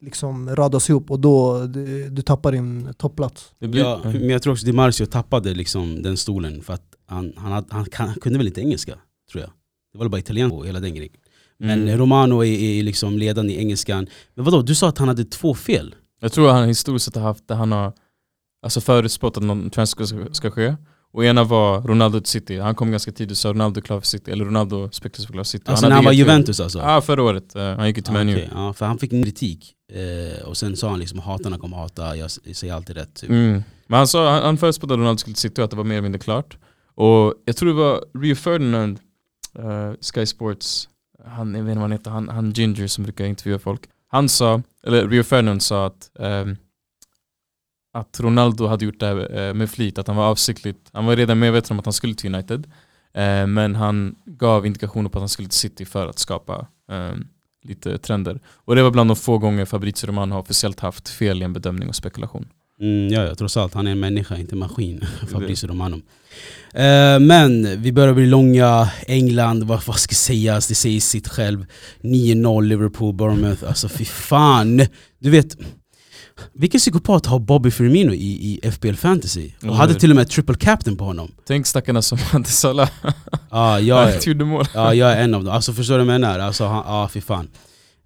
liksom 0.00 0.56
radas 0.56 0.90
ihop 0.90 1.10
och 1.10 1.20
då 1.20 1.66
du, 1.66 2.10
du 2.10 2.22
tappar 2.22 2.52
din 2.52 2.94
topplats. 2.96 3.52
Ja, 3.58 4.00
men 4.04 4.28
jag 4.28 4.42
tror 4.42 4.52
också 4.52 4.66
Di 4.66 4.72
Marzio 4.72 5.06
tappade 5.06 5.54
liksom 5.54 6.02
den 6.02 6.16
stolen 6.16 6.62
för 6.62 6.72
att 6.74 6.94
han, 7.06 7.32
han, 7.36 7.52
hade, 7.52 7.66
han, 7.70 7.84
kan, 7.84 8.08
han 8.08 8.16
kunde 8.20 8.38
väl 8.38 8.46
inte 8.46 8.60
engelska, 8.60 8.94
tror 9.32 9.42
jag. 9.42 9.50
Det 9.92 9.98
var 9.98 10.08
bara 10.08 10.18
italienska 10.18 10.56
och 10.56 10.66
hela 10.66 10.80
den 10.80 10.94
grejen. 10.94 11.12
Men 11.58 11.82
Mm. 11.82 11.98
Romano 11.98 12.44
är, 12.44 12.58
är 12.58 12.82
liksom 12.82 13.18
ledande 13.18 13.52
i 13.52 13.58
engelskan. 13.58 14.06
Men 14.34 14.44
vadå, 14.44 14.62
du 14.62 14.74
sa 14.74 14.88
att 14.88 14.98
han 14.98 15.08
hade 15.08 15.24
två 15.24 15.54
fel? 15.54 15.94
Jag 16.20 16.32
tror 16.32 16.48
han 16.50 16.68
historiskt 16.68 17.04
sett 17.04 17.14
har 17.14 17.22
haft, 17.22 17.44
han 17.50 17.72
har 17.72 17.92
alltså 18.62 18.80
förutspått 18.80 19.36
att 19.36 19.42
någon 19.42 19.70
transfer 19.70 20.04
ska, 20.04 20.26
ska 20.32 20.50
ske. 20.50 20.76
Och 21.16 21.24
ena 21.24 21.44
var 21.44 21.80
Ronaldo 21.82 22.20
till 22.20 22.30
City, 22.30 22.58
han 22.58 22.74
kom 22.74 22.90
ganska 22.90 23.12
tidigt 23.12 23.30
och 23.30 23.36
sa 23.38 23.48
Ronaldo 23.50 23.80
klar 23.80 24.00
för 24.00 24.06
City, 24.06 24.30
eller 24.30 24.44
Ronaldo 24.44 24.90
spektas 24.92 25.26
för 25.26 25.32
klar 25.32 25.44
för 25.44 25.48
City. 25.48 25.64
Alltså 25.66 25.84
hade 25.84 25.88
när 25.88 25.96
han 25.96 26.04
var. 26.04 26.12
Juventus 26.12 26.60
alltså? 26.60 26.78
Ja 26.78 27.00
förra 27.00 27.22
året, 27.22 27.56
Eh, 27.56 27.62
han 27.62 27.86
gick 27.86 27.96
ju 27.96 28.02
till 28.02 28.10
Ah, 28.10 28.14
Man 28.18 28.28
U. 28.28 28.32
okej, 28.34 28.48
ja, 28.54 28.72
för 28.72 28.86
han 28.86 28.98
fick 28.98 29.10
kritik. 29.10 29.74
Eh, 29.92 30.48
och 30.48 30.56
sen 30.56 30.76
sa 30.76 30.88
han 30.90 30.98
liksom 30.98 31.18
hatarna 31.18 31.58
kommer 31.58 31.76
hata, 31.76 32.16
jag, 32.16 32.30
jag 32.44 32.56
säger 32.56 32.74
alltid 32.74 32.96
rätt. 32.96 33.14
Typ. 33.14 33.30
Mm. 33.30 33.62
Men 33.86 33.96
han, 33.98 34.06
sa, 34.08 34.30
han, 34.30 34.42
han 34.42 34.56
förutspådde 34.58 34.94
att 34.94 34.98
Ronaldo 35.00 35.18
skulle 35.18 35.34
till 35.34 35.40
City 35.40 35.60
och 35.60 35.64
att 35.64 35.70
det 35.70 35.76
var 35.76 35.84
mer 35.84 35.94
eller 35.94 36.02
mindre 36.02 36.18
klart. 36.18 36.58
Och 36.94 37.34
jag 37.44 37.56
tror 37.56 37.68
det 37.68 37.74
var 37.74 38.04
Rio 38.22 38.34
Ferdinand, 38.34 38.98
eh, 39.58 39.92
Sky 40.14 40.26
Sports, 40.26 40.88
han, 41.26 41.54
jag 41.54 41.62
vet 41.62 41.70
inte 41.70 41.74
vad 41.80 41.82
han 41.90 41.92
heter, 41.92 42.10
han, 42.10 42.28
han 42.28 42.50
Ginger 42.52 42.86
som 42.86 43.04
brukar 43.04 43.24
intervjua 43.24 43.58
folk. 43.58 43.80
Han 44.08 44.28
sa, 44.28 44.62
eller 44.86 45.08
Rio 45.08 45.22
Ferdinand 45.22 45.62
sa 45.62 45.86
att 45.86 46.10
ehm, 46.20 46.56
att 48.00 48.20
Ronaldo 48.20 48.66
hade 48.66 48.84
gjort 48.84 49.00
det 49.00 49.06
här 49.06 49.38
eh, 49.38 49.54
med 49.54 49.70
flit, 49.70 49.98
att 49.98 50.06
han 50.06 50.16
var 50.16 50.24
avsiktligt, 50.24 50.90
han 50.92 51.06
var 51.06 51.16
redan 51.16 51.38
medveten 51.38 51.74
om 51.74 51.78
att 51.78 51.86
han 51.86 51.92
skulle 51.92 52.14
till 52.14 52.34
United. 52.34 52.66
Eh, 53.14 53.46
men 53.46 53.74
han 53.74 54.14
gav 54.24 54.66
indikationer 54.66 55.10
på 55.10 55.18
att 55.18 55.22
han 55.22 55.28
skulle 55.28 55.48
till 55.48 55.58
City 55.58 55.84
för 55.84 56.06
att 56.06 56.18
skapa 56.18 56.66
ehm, 56.92 57.26
lite 57.62 57.98
trender. 57.98 58.40
Och 58.54 58.76
det 58.76 58.82
var 58.82 58.90
bland 58.90 59.10
de 59.10 59.16
få 59.16 59.38
gånger 59.38 59.64
Fabrizio 59.64 60.06
Romano 60.06 60.34
har 60.34 60.40
officiellt 60.40 60.80
haft 60.80 61.08
fel 61.08 61.42
i 61.42 61.44
en 61.44 61.52
bedömning 61.52 61.88
och 61.88 61.94
spekulation. 61.94 62.48
Mm, 62.80 63.08
ja, 63.08 63.24
ja, 63.24 63.34
trots 63.34 63.56
allt. 63.56 63.74
Han 63.74 63.86
är 63.86 63.90
en 63.92 64.00
människa, 64.00 64.36
inte 64.36 64.54
en 64.54 64.58
maskin. 64.58 65.04
Fabrizio 65.32 65.68
Romano. 65.68 65.96
Eh, 66.74 67.20
men 67.20 67.82
vi 67.82 67.92
börjar 67.92 68.14
bli 68.14 68.26
långa. 68.26 68.90
England, 69.06 69.62
vad, 69.62 69.86
vad 69.86 69.96
ska 69.98 70.14
sägas? 70.14 70.68
Det 70.68 70.74
säger 70.74 71.00
sitt 71.00 71.28
själv. 71.28 71.66
9-0 72.00 72.62
Liverpool, 72.62 73.14
Bournemouth. 73.14 73.64
Alltså 73.68 73.88
fy 73.88 74.04
fan. 74.04 74.86
Du 75.18 75.30
vet, 75.30 75.56
vilken 76.52 76.78
psykopat 76.80 77.26
har 77.26 77.38
Bobby 77.38 77.70
Firmino 77.70 78.12
i, 78.12 78.58
i 78.64 78.70
FBL 78.70 78.94
Fantasy? 78.94 79.50
Och 79.58 79.62
Mm. 79.64 79.74
hade 79.76 79.94
till 79.94 80.10
och 80.10 80.16
med 80.16 80.28
triple 80.28 80.54
captain 80.54 80.96
på 80.96 81.04
honom. 81.04 81.32
Tänk 81.46 81.66
stackarna 81.66 82.02
som 82.02 82.18
hade 82.32 82.44
Salah, 82.48 82.90
Ja, 83.50 83.80
jag, 83.80 83.96
han 84.06 84.12
gjorde 84.26 84.44
mål. 84.44 84.64
Ja, 84.74 84.94
jag 84.94 85.12
är 85.12 85.22
en 85.22 85.34
av 85.34 85.44
dem. 85.44 85.54
Alltså 85.54 85.72
förstår 85.72 85.98
du 85.98 86.04
vad 86.04 86.14
jag 86.14 86.20
menar? 86.20 86.38
Alltså, 86.38 86.64
han, 86.64 86.84
ja, 86.86 87.08
fy 87.12 87.20
fan. 87.20 87.48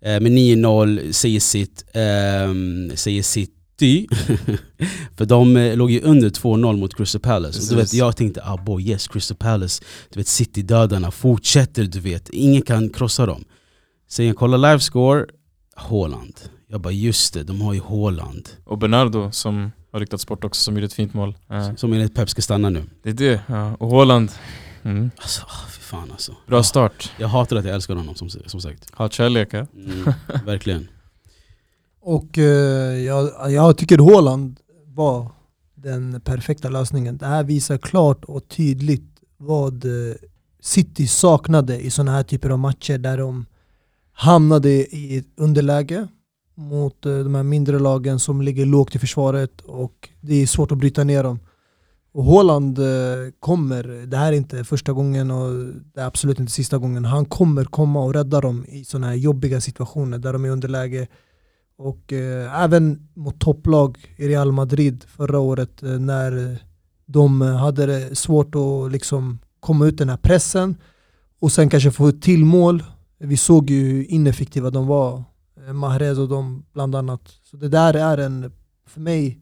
Eh, 0.02 0.20
men 0.20 0.38
9-0 0.38 1.12
säger 1.12 1.40
sitt, 1.40 1.84
ehm, 1.94 2.92
säger 2.94 3.22
sitt 3.22 3.56
City, 3.80 4.08
för 5.16 5.24
de 5.24 5.56
eh, 5.56 5.76
låg 5.76 5.90
ju 5.90 6.00
under 6.00 6.30
2-0 6.30 6.76
mot 6.76 6.96
Crystal 6.96 7.20
Palace. 7.20 7.60
Och 7.62 7.68
du 7.68 7.76
vet, 7.76 7.92
jag 7.94 8.16
tänkte 8.16 8.42
ah 8.44 8.56
boy 8.56 8.88
yes, 8.88 9.08
Crystal 9.08 9.36
Palace, 9.36 9.82
du 10.10 10.20
vet 10.20 10.28
City-dödarna 10.28 11.10
fortsätter, 11.10 11.84
du 11.84 12.00
vet. 12.00 12.28
Ingen 12.28 12.62
kan 12.62 12.90
krossa 12.90 13.26
dem. 13.26 13.44
Sen 14.10 14.26
jag 14.26 14.36
kollar 14.36 14.58
livescore, 14.58 15.24
Haaland. 15.76 16.34
Jag 16.72 16.80
bara 16.80 16.92
just 16.92 17.34
det, 17.34 17.42
de 17.42 17.60
har 17.60 17.74
ju 17.74 17.80
Haaland. 17.80 18.48
Och 18.64 18.78
Bernardo 18.78 19.32
som 19.32 19.72
har 19.92 20.00
ryktats 20.00 20.26
bort 20.26 20.44
också 20.44 20.62
som 20.62 20.74
gjorde 20.74 20.86
ett 20.86 20.92
fint 20.92 21.14
mål. 21.14 21.36
Som 21.76 21.92
enligt 21.92 22.14
Pep 22.14 22.30
ska 22.30 22.42
stanna 22.42 22.70
nu. 22.70 22.84
det 23.02 23.10
är 23.10 23.14
det, 23.14 23.40
ja. 23.46 23.74
Och 23.74 23.90
Haaland, 23.90 24.32
mm. 24.82 25.10
Alltså, 25.16 25.42
ah, 25.42 25.66
fy 25.70 25.80
fan 25.80 26.10
alltså. 26.12 26.36
bra 26.46 26.62
start. 26.62 27.12
Jag 27.18 27.28
hatar 27.28 27.56
att 27.56 27.64
jag 27.64 27.74
älskar 27.74 27.94
honom 27.94 28.14
som, 28.14 28.30
som 28.30 28.60
sagt. 28.60 28.90
Hat 28.92 29.12
kärlek 29.12 29.48
ja. 29.52 29.66
Mm, 29.74 30.12
verkligen. 30.46 30.88
Och 32.00 32.38
eh, 32.38 32.98
jag, 32.98 33.52
jag 33.52 33.76
tycker 33.76 33.98
Haaland 33.98 34.60
var 34.84 35.30
den 35.74 36.20
perfekta 36.20 36.68
lösningen. 36.68 37.18
Det 37.18 37.26
här 37.26 37.44
visar 37.44 37.78
klart 37.78 38.24
och 38.24 38.48
tydligt 38.48 39.20
vad 39.36 39.84
eh, 39.84 40.14
City 40.60 41.06
saknade 41.06 41.80
i 41.80 41.90
sådana 41.90 42.12
här 42.12 42.22
typer 42.22 42.50
av 42.50 42.58
matcher 42.58 42.98
där 42.98 43.18
de 43.18 43.46
hamnade 44.12 44.68
i 44.70 45.24
underläge 45.36 46.08
mot 46.60 47.06
eh, 47.06 47.18
de 47.18 47.34
här 47.34 47.42
mindre 47.42 47.78
lagen 47.78 48.18
som 48.18 48.42
ligger 48.42 48.66
lågt 48.66 48.94
i 48.94 48.98
försvaret 48.98 49.60
och 49.60 50.08
det 50.20 50.34
är 50.34 50.46
svårt 50.46 50.72
att 50.72 50.78
bryta 50.78 51.04
ner 51.04 51.22
dem. 51.22 51.38
Och 52.12 52.24
Haaland 52.24 52.78
eh, 52.78 52.84
kommer, 53.40 54.06
det 54.06 54.16
här 54.16 54.32
är 54.32 54.36
inte 54.36 54.64
första 54.64 54.92
gången 54.92 55.30
och 55.30 55.50
det 55.94 56.00
är 56.00 56.06
absolut 56.06 56.38
inte 56.38 56.52
sista 56.52 56.78
gången, 56.78 57.04
han 57.04 57.24
kommer 57.24 57.64
komma 57.64 58.04
och 58.04 58.14
rädda 58.14 58.40
dem 58.40 58.64
i 58.68 58.84
sådana 58.84 59.06
här 59.06 59.14
jobbiga 59.14 59.60
situationer 59.60 60.18
där 60.18 60.32
de 60.32 60.44
är 60.44 60.48
i 60.48 60.52
underläge. 60.52 61.06
Och 61.78 62.12
eh, 62.12 62.62
även 62.62 63.08
mot 63.14 63.40
topplag 63.40 63.98
i 64.16 64.28
Real 64.28 64.52
Madrid 64.52 65.04
förra 65.08 65.38
året 65.38 65.82
eh, 65.82 65.98
när 65.98 66.58
de 67.06 67.40
hade 67.40 67.86
det 67.86 68.18
svårt 68.18 68.54
att 68.54 68.92
liksom 68.92 69.38
komma 69.60 69.86
ut 69.86 69.98
den 69.98 70.08
här 70.08 70.16
pressen 70.16 70.76
och 71.40 71.52
sen 71.52 71.70
kanske 71.70 71.90
få 71.90 72.08
ett 72.08 72.22
till 72.22 72.44
mål. 72.44 72.82
Vi 73.18 73.36
såg 73.36 73.70
ju 73.70 73.84
hur 73.84 74.10
ineffektiva 74.10 74.70
de 74.70 74.86
var, 74.86 75.24
Mahrez 75.72 76.18
och 76.18 76.28
de 76.28 76.64
bland 76.72 76.94
annat. 76.94 77.38
Så 77.42 77.56
det 77.56 77.68
där 77.68 77.94
är 77.94 78.18
en, 78.18 78.52
för 78.86 79.00
mig, 79.00 79.40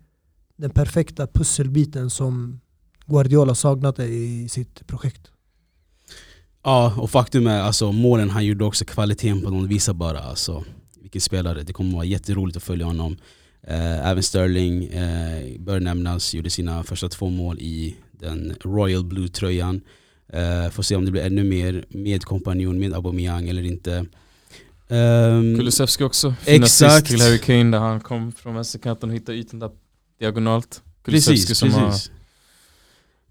den 0.56 0.70
perfekta 0.70 1.26
pusselbiten 1.26 2.10
som 2.10 2.60
Guardiola 3.06 3.54
saknade 3.54 4.04
i 4.04 4.48
sitt 4.48 4.86
projekt. 4.86 5.30
Ja, 6.62 6.94
och 6.96 7.10
faktum 7.10 7.46
är 7.46 7.60
alltså 7.60 7.92
målen 7.92 8.30
han 8.30 8.44
gjorde 8.44 8.64
också, 8.64 8.84
kvaliteten 8.84 9.40
på 9.40 9.50
dem 9.50 9.68
visar 9.68 9.94
bara 9.94 10.18
alltså, 10.18 10.64
vilken 11.00 11.20
spelare. 11.20 11.62
Det 11.62 11.72
kommer 11.72 11.94
vara 11.94 12.04
jätteroligt 12.04 12.56
att 12.56 12.62
följa 12.62 12.86
honom. 12.86 13.16
Eh, 13.62 14.08
även 14.08 14.22
Sterling 14.22 14.84
eh, 14.84 15.58
bör 15.58 15.80
nämnas, 15.80 16.34
gjorde 16.34 16.50
sina 16.50 16.82
första 16.82 17.08
två 17.08 17.28
mål 17.28 17.58
i 17.58 17.96
den 18.12 18.54
Royal 18.60 19.04
Blue-tröjan. 19.04 19.80
Eh, 20.32 20.70
får 20.70 20.82
se 20.82 20.96
om 20.96 21.04
det 21.04 21.10
blir 21.10 21.22
ännu 21.22 21.44
mer 21.44 21.84
med 21.88 22.24
kompanjon, 22.24 22.78
med 22.78 22.94
Aubameyang 22.94 23.48
eller 23.48 23.62
inte. 23.62 24.06
Ehm, 24.88 25.56
Kulusevski 25.58 26.04
också, 26.04 26.34
fin 26.40 26.62
Exakt. 26.62 27.06
till 27.06 27.20
Harry 27.20 27.38
Kane 27.38 27.70
där 27.70 27.78
han 27.78 28.00
kom 28.00 28.32
från 28.32 28.54
vänsterkanten 28.54 29.10
och 29.10 29.16
hittade 29.16 29.38
ytan 29.38 29.60
där 29.60 29.70
diagonalt. 30.20 30.82
Kulusevski 31.04 31.46
precis, 31.46 31.58
som 31.58 31.70
har 31.72 31.90
precis. 31.90 32.10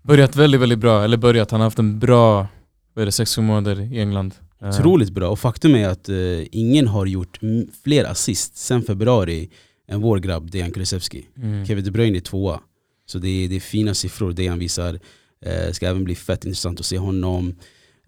börjat 0.02 0.36
väldigt, 0.36 0.62
väldigt 0.62 0.80
bra, 0.80 1.04
eller 1.04 1.18
börjat, 1.18 1.52
han 1.52 1.60
har 1.60 1.66
haft 1.66 1.80
en 1.80 2.00
bra, 2.00 2.48
vad 2.94 3.02
är 3.02 3.06
det, 3.06 3.12
sex 3.12 3.38
månader 3.38 3.94
i 3.94 4.00
England. 4.00 4.34
Eh, 4.62 4.70
Otroligt 4.70 5.10
bra, 5.10 5.30
och 5.30 5.40
faktum 5.40 5.76
är 5.76 5.90
att 5.90 6.10
eh, 6.10 6.16
ingen 6.52 6.88
har 6.88 7.06
gjort 7.06 7.40
fler 7.84 8.04
assist 8.04 8.58
sen 8.58 8.82
februari 8.82 9.50
än 9.88 10.02
vår 10.02 10.20
grabb 10.20 10.52
Dejan 10.52 10.72
Kulusevski. 10.72 11.28
Mm. 11.38 11.66
Kevin 11.66 11.84
De 11.84 11.92
Bruyne 11.92 12.18
är 12.18 12.22
tvåa. 12.22 12.60
Så 13.06 13.20
det 13.20 13.28
är, 13.30 13.50
det 13.50 13.56
är 13.56 13.60
fina 13.60 13.94
siffror 13.94 14.32
det 14.32 14.48
han 14.48 14.60
visar. 14.60 15.00
Eh, 15.46 15.72
ska 15.72 15.88
även 15.88 16.04
bli 16.04 16.16
fett 16.16 16.46
intressant 16.46 16.80
att 16.80 16.86
se 16.86 16.98
honom. 16.98 17.56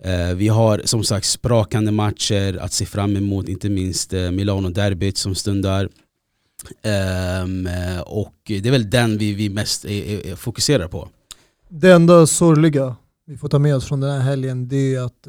Eh, 0.03 0.35
vi 0.35 0.47
har 0.47 0.81
som 0.85 1.03
sagt 1.03 1.25
sprakande 1.25 1.91
matcher 1.91 2.57
att 2.57 2.73
se 2.73 2.85
fram 2.85 3.17
emot, 3.17 3.49
inte 3.49 3.69
minst 3.69 4.13
eh, 4.13 4.31
Milano-derbyt 4.31 5.17
som 5.17 5.35
stundar. 5.35 5.89
Ehm, 6.81 7.67
eh, 7.67 7.99
och 7.99 8.35
det 8.45 8.65
är 8.65 8.71
väl 8.71 8.89
den 8.89 9.17
vi, 9.17 9.33
vi 9.33 9.49
mest 9.49 9.85
fokuserar 10.35 10.87
på. 10.87 11.09
Det 11.69 11.91
enda 11.91 12.27
sorgliga 12.27 12.95
vi 13.25 13.37
får 13.37 13.49
ta 13.49 13.59
med 13.59 13.75
oss 13.75 13.85
från 13.85 13.99
den 13.99 14.11
här 14.11 14.19
helgen 14.19 14.67
det 14.67 14.95
är 14.95 15.01
att 15.01 15.27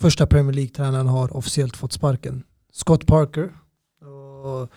första 0.00 0.26
Premier 0.26 0.52
League-tränaren 0.52 1.06
har 1.06 1.36
officiellt 1.36 1.76
fått 1.76 1.92
sparken. 1.92 2.42
Scott 2.72 3.06
Parker. 3.06 3.52
Och 4.44 4.70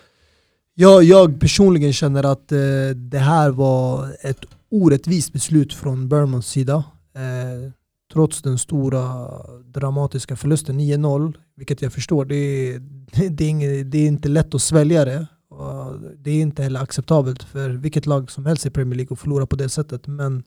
jag, 0.74 1.04
jag 1.04 1.40
personligen 1.40 1.92
känner 1.92 2.24
att 2.24 2.48
det 2.94 3.18
här 3.18 3.50
var 3.50 4.16
ett 4.20 4.44
orättvist 4.70 5.32
beslut 5.32 5.74
från 5.74 6.08
Burmans 6.08 6.46
sida. 6.46 6.84
Trots 8.12 8.42
den 8.42 8.58
stora 8.58 9.28
dramatiska 9.64 10.36
förlusten 10.36 10.80
9-0, 10.80 11.34
vilket 11.56 11.82
jag 11.82 11.92
förstår, 11.92 12.24
det 12.24 12.34
är, 12.36 12.78
det, 13.30 13.44
är 13.44 13.48
inget, 13.48 13.90
det 13.90 13.98
är 13.98 14.06
inte 14.06 14.28
lätt 14.28 14.54
att 14.54 14.62
svälja 14.62 15.04
det. 15.04 15.26
Det 16.18 16.30
är 16.30 16.40
inte 16.40 16.62
heller 16.62 16.80
acceptabelt 16.80 17.42
för 17.42 17.70
vilket 17.70 18.06
lag 18.06 18.30
som 18.30 18.46
helst 18.46 18.66
i 18.66 18.70
Premier 18.70 18.96
League 18.96 19.14
att 19.14 19.20
förlora 19.20 19.46
på 19.46 19.56
det 19.56 19.68
sättet. 19.68 20.06
Men 20.06 20.42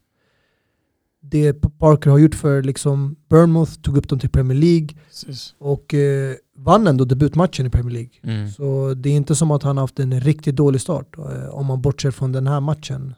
det 1.22 1.54
Parker 1.80 2.10
har 2.10 2.18
gjort 2.18 2.36
för 2.36 2.64
liksom 2.64 3.16
Bournemouth, 3.30 3.74
tog 3.74 3.98
upp 3.98 4.10
dem 4.10 4.20
till 4.20 4.30
Premier 4.30 4.58
League 4.58 4.88
Precis. 5.08 5.56
och 5.58 5.94
eh, 5.94 6.36
vann 6.58 6.88
ändå 6.88 7.06
debutmatchen 7.06 7.66
i 7.66 7.70
Premier 7.70 7.94
League. 7.94 8.12
Mm. 8.24 8.52
Så 8.52 8.94
det 8.94 9.10
är 9.10 9.14
inte 9.14 9.36
som 9.36 9.52
att 9.52 9.64
han 9.64 9.78
har 9.78 9.84
haft 9.84 10.00
en 10.00 10.22
riktigt 10.22 10.56
dålig 10.56 10.82
start 10.82 11.18
eh, 11.18 11.50
om 11.50 11.66
man 11.66 11.82
bortser 11.82 12.12
från 12.12 12.32
den 12.32 12.48
här 12.48 12.60
matchen. 12.60 13.16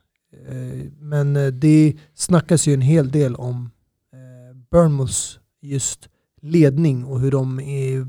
Eh, 0.50 0.92
men 1.00 1.36
eh, 1.36 1.48
det 1.48 1.96
snackas 2.14 2.68
ju 2.68 2.74
en 2.74 2.82
hel 2.82 3.12
del 3.12 3.36
om 3.36 3.70
Burnmouths 4.72 5.40
just 5.62 6.10
ledning 6.42 7.06
och 7.06 7.20
hur 7.20 7.32
de 7.32 7.58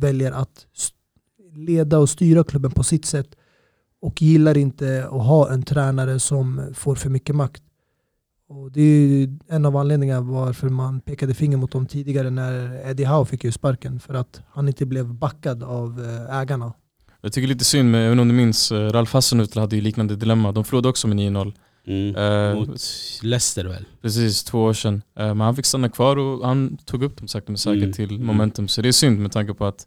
väljer 0.00 0.32
att 0.32 0.66
leda 1.54 1.98
och 1.98 2.10
styra 2.10 2.44
klubben 2.44 2.70
på 2.70 2.82
sitt 2.82 3.04
sätt 3.04 3.36
och 4.00 4.22
gillar 4.22 4.58
inte 4.58 5.04
att 5.04 5.26
ha 5.26 5.52
en 5.52 5.62
tränare 5.62 6.18
som 6.18 6.74
får 6.74 6.94
för 6.94 7.10
mycket 7.10 7.34
makt. 7.34 7.62
Och 8.48 8.72
det 8.72 8.80
är 8.80 9.38
en 9.48 9.66
av 9.66 9.76
anledningarna 9.76 10.20
varför 10.20 10.68
man 10.68 11.00
pekade 11.00 11.34
finger 11.34 11.56
mot 11.56 11.72
dem 11.72 11.86
tidigare 11.86 12.30
när 12.30 12.88
Eddie 12.90 13.04
Howe 13.04 13.26
fick 13.26 13.44
ju 13.44 13.52
sparken. 13.52 14.00
För 14.00 14.14
att 14.14 14.40
han 14.50 14.68
inte 14.68 14.86
blev 14.86 15.14
backad 15.14 15.62
av 15.62 16.04
eh, 16.04 16.38
ägarna. 16.38 16.72
Jag 17.20 17.32
tycker 17.32 17.48
lite 17.48 17.64
synd, 17.64 17.90
men 17.90 18.00
även 18.00 18.20
om 18.20 18.28
du 18.28 18.34
minns, 18.34 18.72
eh, 18.72 18.90
Ralf 18.90 19.14
Hassenhüttl 19.14 19.60
hade 19.60 19.76
ju 19.76 19.82
liknande 19.82 20.16
dilemma. 20.16 20.52
De 20.52 20.64
förlorade 20.64 20.88
också 20.88 21.08
med 21.08 21.16
9-0. 21.16 21.52
Mm, 21.88 22.16
uh, 22.16 22.54
mot 22.54 22.80
Leicester 23.22 23.64
väl? 23.64 23.84
Precis, 24.02 24.44
två 24.44 24.62
år 24.62 24.72
sedan. 24.72 24.94
Uh, 24.94 25.26
men 25.26 25.40
han 25.40 25.56
fick 25.56 25.66
stanna 25.66 25.88
kvar 25.88 26.16
och 26.16 26.46
han 26.46 26.78
tog 26.84 27.02
upp 27.02 27.18
dem 27.18 27.28
sakta 27.28 27.52
men 27.52 27.58
säkert 27.58 27.82
mm, 27.82 27.92
till 27.92 28.10
mm. 28.10 28.26
momentum. 28.26 28.68
Så 28.68 28.82
det 28.82 28.88
är 28.88 28.92
synd 28.92 29.18
med 29.18 29.32
tanke 29.32 29.54
på 29.54 29.66
att 29.66 29.86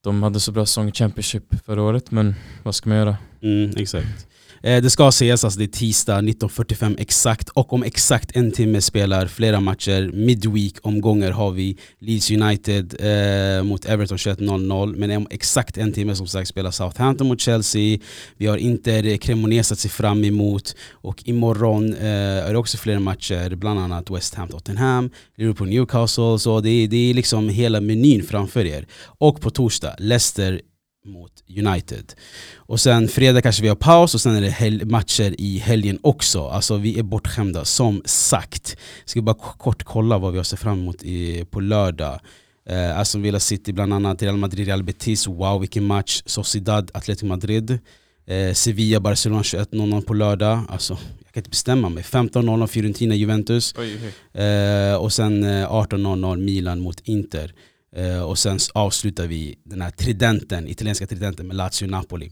de 0.00 0.22
hade 0.22 0.40
så 0.40 0.52
bra 0.52 0.66
säsong 0.66 0.88
i 0.88 0.92
Championship 0.92 1.64
förra 1.64 1.82
året, 1.82 2.10
men 2.10 2.34
vad 2.62 2.74
ska 2.74 2.88
man 2.88 2.98
göra? 2.98 3.16
Mm, 3.40 3.70
exakt. 3.76 4.26
Eh, 4.62 4.82
det 4.82 4.90
ska 4.90 5.08
ses, 5.08 5.44
alltså 5.44 5.58
det 5.58 5.64
är 5.64 5.68
tisdag 5.68 6.20
19.45 6.20 6.96
exakt 6.98 7.48
och 7.48 7.72
om 7.72 7.82
exakt 7.82 8.36
en 8.36 8.52
timme 8.52 8.80
spelar 8.80 9.26
flera 9.26 9.60
matcher. 9.60 10.10
Midweek-omgångar 10.14 11.30
har 11.30 11.50
vi 11.50 11.76
Leeds 11.98 12.30
United 12.30 12.94
eh, 13.00 13.62
mot 13.62 13.84
Everton 13.84 14.16
21.00 14.16 14.96
men 14.96 15.16
om 15.16 15.26
exakt 15.30 15.78
en 15.78 15.92
timme 15.92 16.14
som 16.14 16.26
sagt 16.26 16.48
spelar 16.48 16.70
Southampton 16.70 17.28
mot 17.28 17.40
Chelsea. 17.40 17.98
Vi 18.36 18.46
har 18.46 18.56
Inter 18.56 19.16
Cremonese 19.16 19.72
att 19.72 19.78
se 19.78 19.88
fram 19.88 20.24
emot 20.24 20.76
och 20.90 21.22
imorgon 21.28 21.94
eh, 21.94 22.48
är 22.48 22.52
det 22.52 22.58
också 22.58 22.78
flera 22.78 23.00
matcher, 23.00 23.54
bland 23.54 23.80
annat 23.80 24.10
West 24.10 24.34
Ham 24.34 24.48
Tottenham, 24.48 25.10
Liverpool 25.36 25.68
Newcastle. 25.68 26.38
Så 26.38 26.60
det 26.60 26.86
det 26.86 27.10
är 27.10 27.14
liksom 27.14 27.48
hela 27.48 27.80
menyn 27.80 28.22
framför 28.22 28.66
er. 28.66 28.86
Och 29.18 29.40
på 29.40 29.50
torsdag, 29.50 29.94
Leicester 29.98 30.60
mot 31.04 31.32
United. 31.58 32.12
Och 32.56 32.80
sen 32.80 33.08
fredag 33.08 33.42
kanske 33.42 33.62
vi 33.62 33.68
har 33.68 33.76
paus 33.76 34.14
och 34.14 34.20
sen 34.20 34.34
är 34.34 34.70
det 34.70 34.84
matcher 34.84 35.34
i 35.38 35.58
helgen 35.58 35.98
också. 36.02 36.48
Alltså 36.48 36.76
vi 36.76 36.98
är 36.98 37.02
bortskämda, 37.02 37.64
som 37.64 38.02
sagt. 38.04 38.76
Jag 39.00 39.10
ska 39.10 39.22
bara 39.22 39.34
kort 39.34 39.84
kolla 39.84 40.18
vad 40.18 40.32
vi 40.32 40.38
har 40.38 40.44
sett 40.44 40.60
fram 40.60 40.78
emot 40.78 41.02
i, 41.02 41.44
på 41.44 41.60
lördag. 41.60 42.20
Eh, 42.68 42.98
Aston 42.98 43.22
Villa 43.22 43.40
City 43.40 43.72
bland 43.72 43.94
annat, 43.94 44.22
Real 44.22 44.36
Madrid, 44.36 44.66
Real 44.66 44.82
Betis, 44.82 45.26
wow 45.26 45.60
vilken 45.60 45.84
match. 45.84 46.22
Sociedad, 46.26 46.90
Atletico 46.94 47.26
Madrid. 47.26 47.78
Eh, 48.26 48.52
Sevilla, 48.52 49.00
Barcelona 49.00 49.42
21.00 49.42 50.02
på 50.02 50.14
lördag. 50.14 50.60
Alltså, 50.68 50.98
jag 51.24 51.32
kan 51.32 51.40
inte 51.40 51.50
bestämma 51.50 51.88
mig. 51.88 52.02
15.00 52.02 52.66
Fiorentina, 52.66 53.14
Juventus. 53.14 53.74
Oj, 53.78 53.98
oj. 54.34 54.42
Eh, 54.42 54.94
och 54.94 55.12
sen 55.12 55.44
18.00 55.44 56.32
eh, 56.32 56.36
Milan 56.36 56.80
mot 56.80 57.00
Inter. 57.00 57.54
Eh, 57.96 58.22
och 58.22 58.38
sen 58.38 58.58
avslutar 58.74 59.26
vi 59.26 59.58
den 59.64 59.82
här 59.82 59.90
tridenten, 59.90 60.68
italienska 60.68 61.06
tridenten 61.06 61.46
med 61.46 61.56
Lazio-Napoli. 61.56 62.30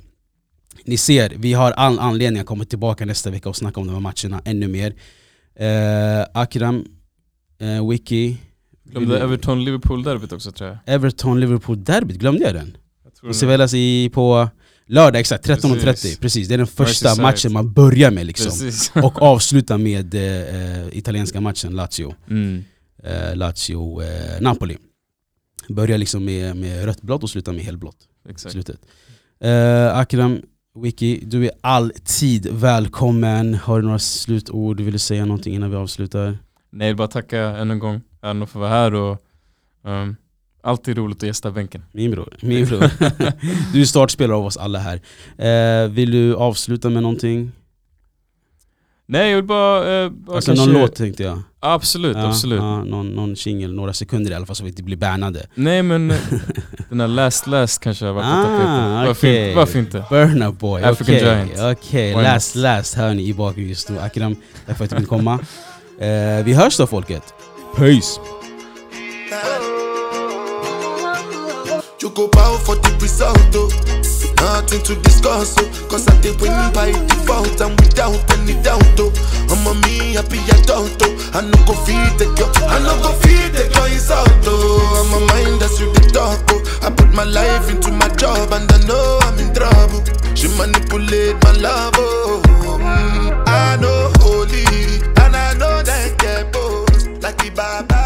Ni 0.84 0.96
ser, 0.96 1.32
vi 1.36 1.52
har 1.52 1.72
all 1.72 1.98
anledning 1.98 2.40
att 2.40 2.46
komma 2.46 2.64
tillbaka 2.64 3.06
nästa 3.06 3.30
vecka 3.30 3.48
och 3.48 3.56
snacka 3.56 3.80
om 3.80 3.86
de 3.86 3.92
här 3.92 4.00
matcherna 4.00 4.42
ännu 4.44 4.68
mer. 4.68 4.94
Eh, 5.54 6.26
Akram, 6.34 6.84
eh, 7.58 7.88
Wiki. 7.88 8.36
Glömde 8.84 9.20
Everton-Liverpool-derbyt 9.20 10.32
också 10.32 10.52
tror 10.52 10.68
jag. 10.70 10.78
Everton-Liverpool-derbyt, 10.94 12.18
glömde 12.18 12.44
jag 12.44 12.54
den? 12.54 12.76
Jag 13.22 13.30
det 13.30 13.34
spelas 13.34 13.74
i, 13.74 14.10
på 14.14 14.48
lördag, 14.86 15.20
exakt 15.20 15.48
13.30. 15.48 15.84
Precis. 15.84 16.18
Precis. 16.18 16.48
Det 16.48 16.54
är 16.54 16.58
den 16.58 16.66
första 16.66 17.22
matchen 17.22 17.52
man 17.52 17.72
börjar 17.72 18.10
med 18.10 18.26
liksom. 18.26 18.72
och 19.02 19.22
avslutar 19.22 19.78
med 19.78 20.14
eh, 20.14 20.98
italienska 20.98 21.40
matchen 21.40 21.76
Lazio. 21.76 22.14
Mm. 22.30 22.64
Eh, 23.04 23.34
Lazio-Napoli. 23.34 24.76
Eh, 25.68 25.74
Börjar 25.74 25.98
liksom 25.98 26.24
med, 26.24 26.56
med 26.56 26.84
rött 26.84 27.02
blått 27.02 27.22
och 27.22 27.30
slutar 27.30 27.52
med 27.52 27.64
helblått. 27.64 28.08
Exakt. 28.28 28.52
Slutet. 28.52 28.80
Uh, 29.44 29.98
Akram, 29.98 30.42
Wiki, 30.82 31.24
du 31.24 31.44
är 31.44 31.50
alltid 31.60 32.46
välkommen. 32.52 33.54
Har 33.54 33.80
du 33.80 33.86
några 33.86 33.98
slutord? 33.98 34.80
Vill 34.80 34.92
du 34.92 34.98
säga 34.98 35.24
någonting 35.24 35.54
innan 35.54 35.70
vi 35.70 35.76
avslutar? 35.76 36.38
Nej, 36.70 36.94
bara 36.94 37.08
tacka 37.08 37.40
än 37.40 37.70
en 37.70 37.78
gång. 37.78 38.00
Äran 38.22 38.42
att 38.42 38.50
få 38.50 38.58
vara 38.58 38.70
här 38.70 38.94
och 38.94 39.22
um, 39.82 40.16
alltid 40.62 40.96
roligt 40.96 41.16
att 41.16 41.26
gästa 41.26 41.50
bänken. 41.50 41.82
Min 41.92 42.10
bror. 42.10 42.36
Min 42.40 42.66
bror. 42.66 42.80
du 43.72 43.80
är 43.80 43.84
startspelare 43.84 44.36
av 44.36 44.46
oss 44.46 44.56
alla 44.56 44.78
här. 44.78 45.00
Uh, 45.84 45.90
vill 45.90 46.10
du 46.10 46.34
avsluta 46.34 46.90
med 46.90 47.02
någonting? 47.02 47.52
Nej 49.10 49.28
jag 49.30 49.36
vill 49.36 49.44
bara... 49.44 50.04
Eh, 50.04 50.10
alltså 50.28 50.50
kanske... 50.50 50.66
någon 50.66 50.82
låt 50.82 50.94
tänkte 50.94 51.22
jag 51.22 51.42
Absolut, 51.60 52.16
ja, 52.16 52.28
absolut 52.28 52.58
ja, 52.58 52.84
Någon, 52.84 53.08
någon 53.08 53.34
jingle, 53.34 53.68
några 53.68 53.92
sekunder 53.92 54.30
i 54.30 54.34
alla 54.34 54.46
fall 54.46 54.56
så 54.56 54.64
vi 54.64 54.70
inte 54.70 54.82
blir 54.82 54.96
bannade 54.96 55.46
Nej 55.54 55.82
men 55.82 56.08
den 56.88 57.00
här 57.00 57.08
Last 57.08 57.46
Last 57.46 57.80
kanske 57.80 58.06
har 58.06 58.12
varit 58.12 58.26
ah, 58.26 58.42
på 58.42 58.48
tapeten 58.48 59.06
varför, 59.06 59.28
okay. 59.28 59.54
varför 59.54 59.78
inte? 59.78 60.04
Burna 60.10 60.52
boy, 60.52 60.82
African 60.82 61.14
okay. 61.14 61.28
Giant 61.28 61.78
Okej, 61.78 62.14
okay. 62.14 62.24
Last 62.24 62.54
Last 62.54 62.94
hör 62.94 63.14
ni 63.14 63.28
i 63.28 63.34
bakgrunden 63.34 63.68
just 63.68 63.90
nu 63.90 63.98
Akram, 63.98 64.36
tack 64.66 64.76
för 64.76 64.84
att 64.84 64.90
du 64.90 64.96
vill 64.96 65.06
komma 65.06 65.34
uh, 65.34 66.44
Vi 66.44 66.52
hörs 66.52 66.76
då 66.76 66.86
folket 66.86 67.34
Peace! 67.76 68.20
You 72.00 72.10
go 72.10 72.28
bow 72.28 72.56
for 72.58 72.76
the 72.76 72.94
result, 73.02 73.38
oh. 73.54 73.68
Nothing 74.38 74.82
to 74.86 74.94
discuss, 75.02 75.54
oh. 75.58 75.66
Cause 75.90 76.06
I 76.06 76.14
did 76.20 76.40
win 76.40 76.54
by 76.72 76.92
default 76.92 77.60
and 77.60 77.74
without 77.80 78.14
any 78.38 78.54
doubt, 78.62 78.86
oh. 79.02 79.10
I'm 79.50 79.66
a 79.66 79.74
me 79.82 80.14
happy 80.14 80.38
adult, 80.54 80.94
oh. 81.02 81.30
I 81.34 81.40
no 81.42 81.58
go 81.66 81.74
feed 81.82 82.14
the 82.22 82.30
girl, 82.38 82.52
I 82.70 82.78
no 82.78 82.94
go 83.02 83.10
feed 83.26 83.50
the 83.50 83.66
girl 83.74 83.86
insult, 83.90 84.30
oh. 84.46 85.02
I'm 85.02 85.10
a 85.22 85.26
mind 85.26 85.60
that's 85.60 85.80
you 85.80 85.92
the 85.92 86.06
talk, 86.14 86.38
oh. 86.50 86.62
I 86.86 86.90
put 86.90 87.12
my 87.14 87.24
life 87.24 87.68
into 87.68 87.90
my 87.90 88.08
job 88.14 88.52
and 88.52 88.70
I 88.70 88.78
know 88.86 89.18
I'm 89.22 89.38
in 89.42 89.52
trouble. 89.52 90.02
She 90.36 90.46
manipulate 90.54 91.34
my 91.42 91.52
love, 91.58 91.94
oh. 91.98 92.42
Mm, 92.78 93.42
I 93.48 93.76
know 93.82 94.12
holy 94.22 95.02
and 95.18 95.34
I 95.34 95.54
know 95.58 95.82
that 95.82 96.14
get 96.18 96.52
both 96.52 97.22
like 97.22 97.36
the 97.42 97.50
Baba. 97.50 97.97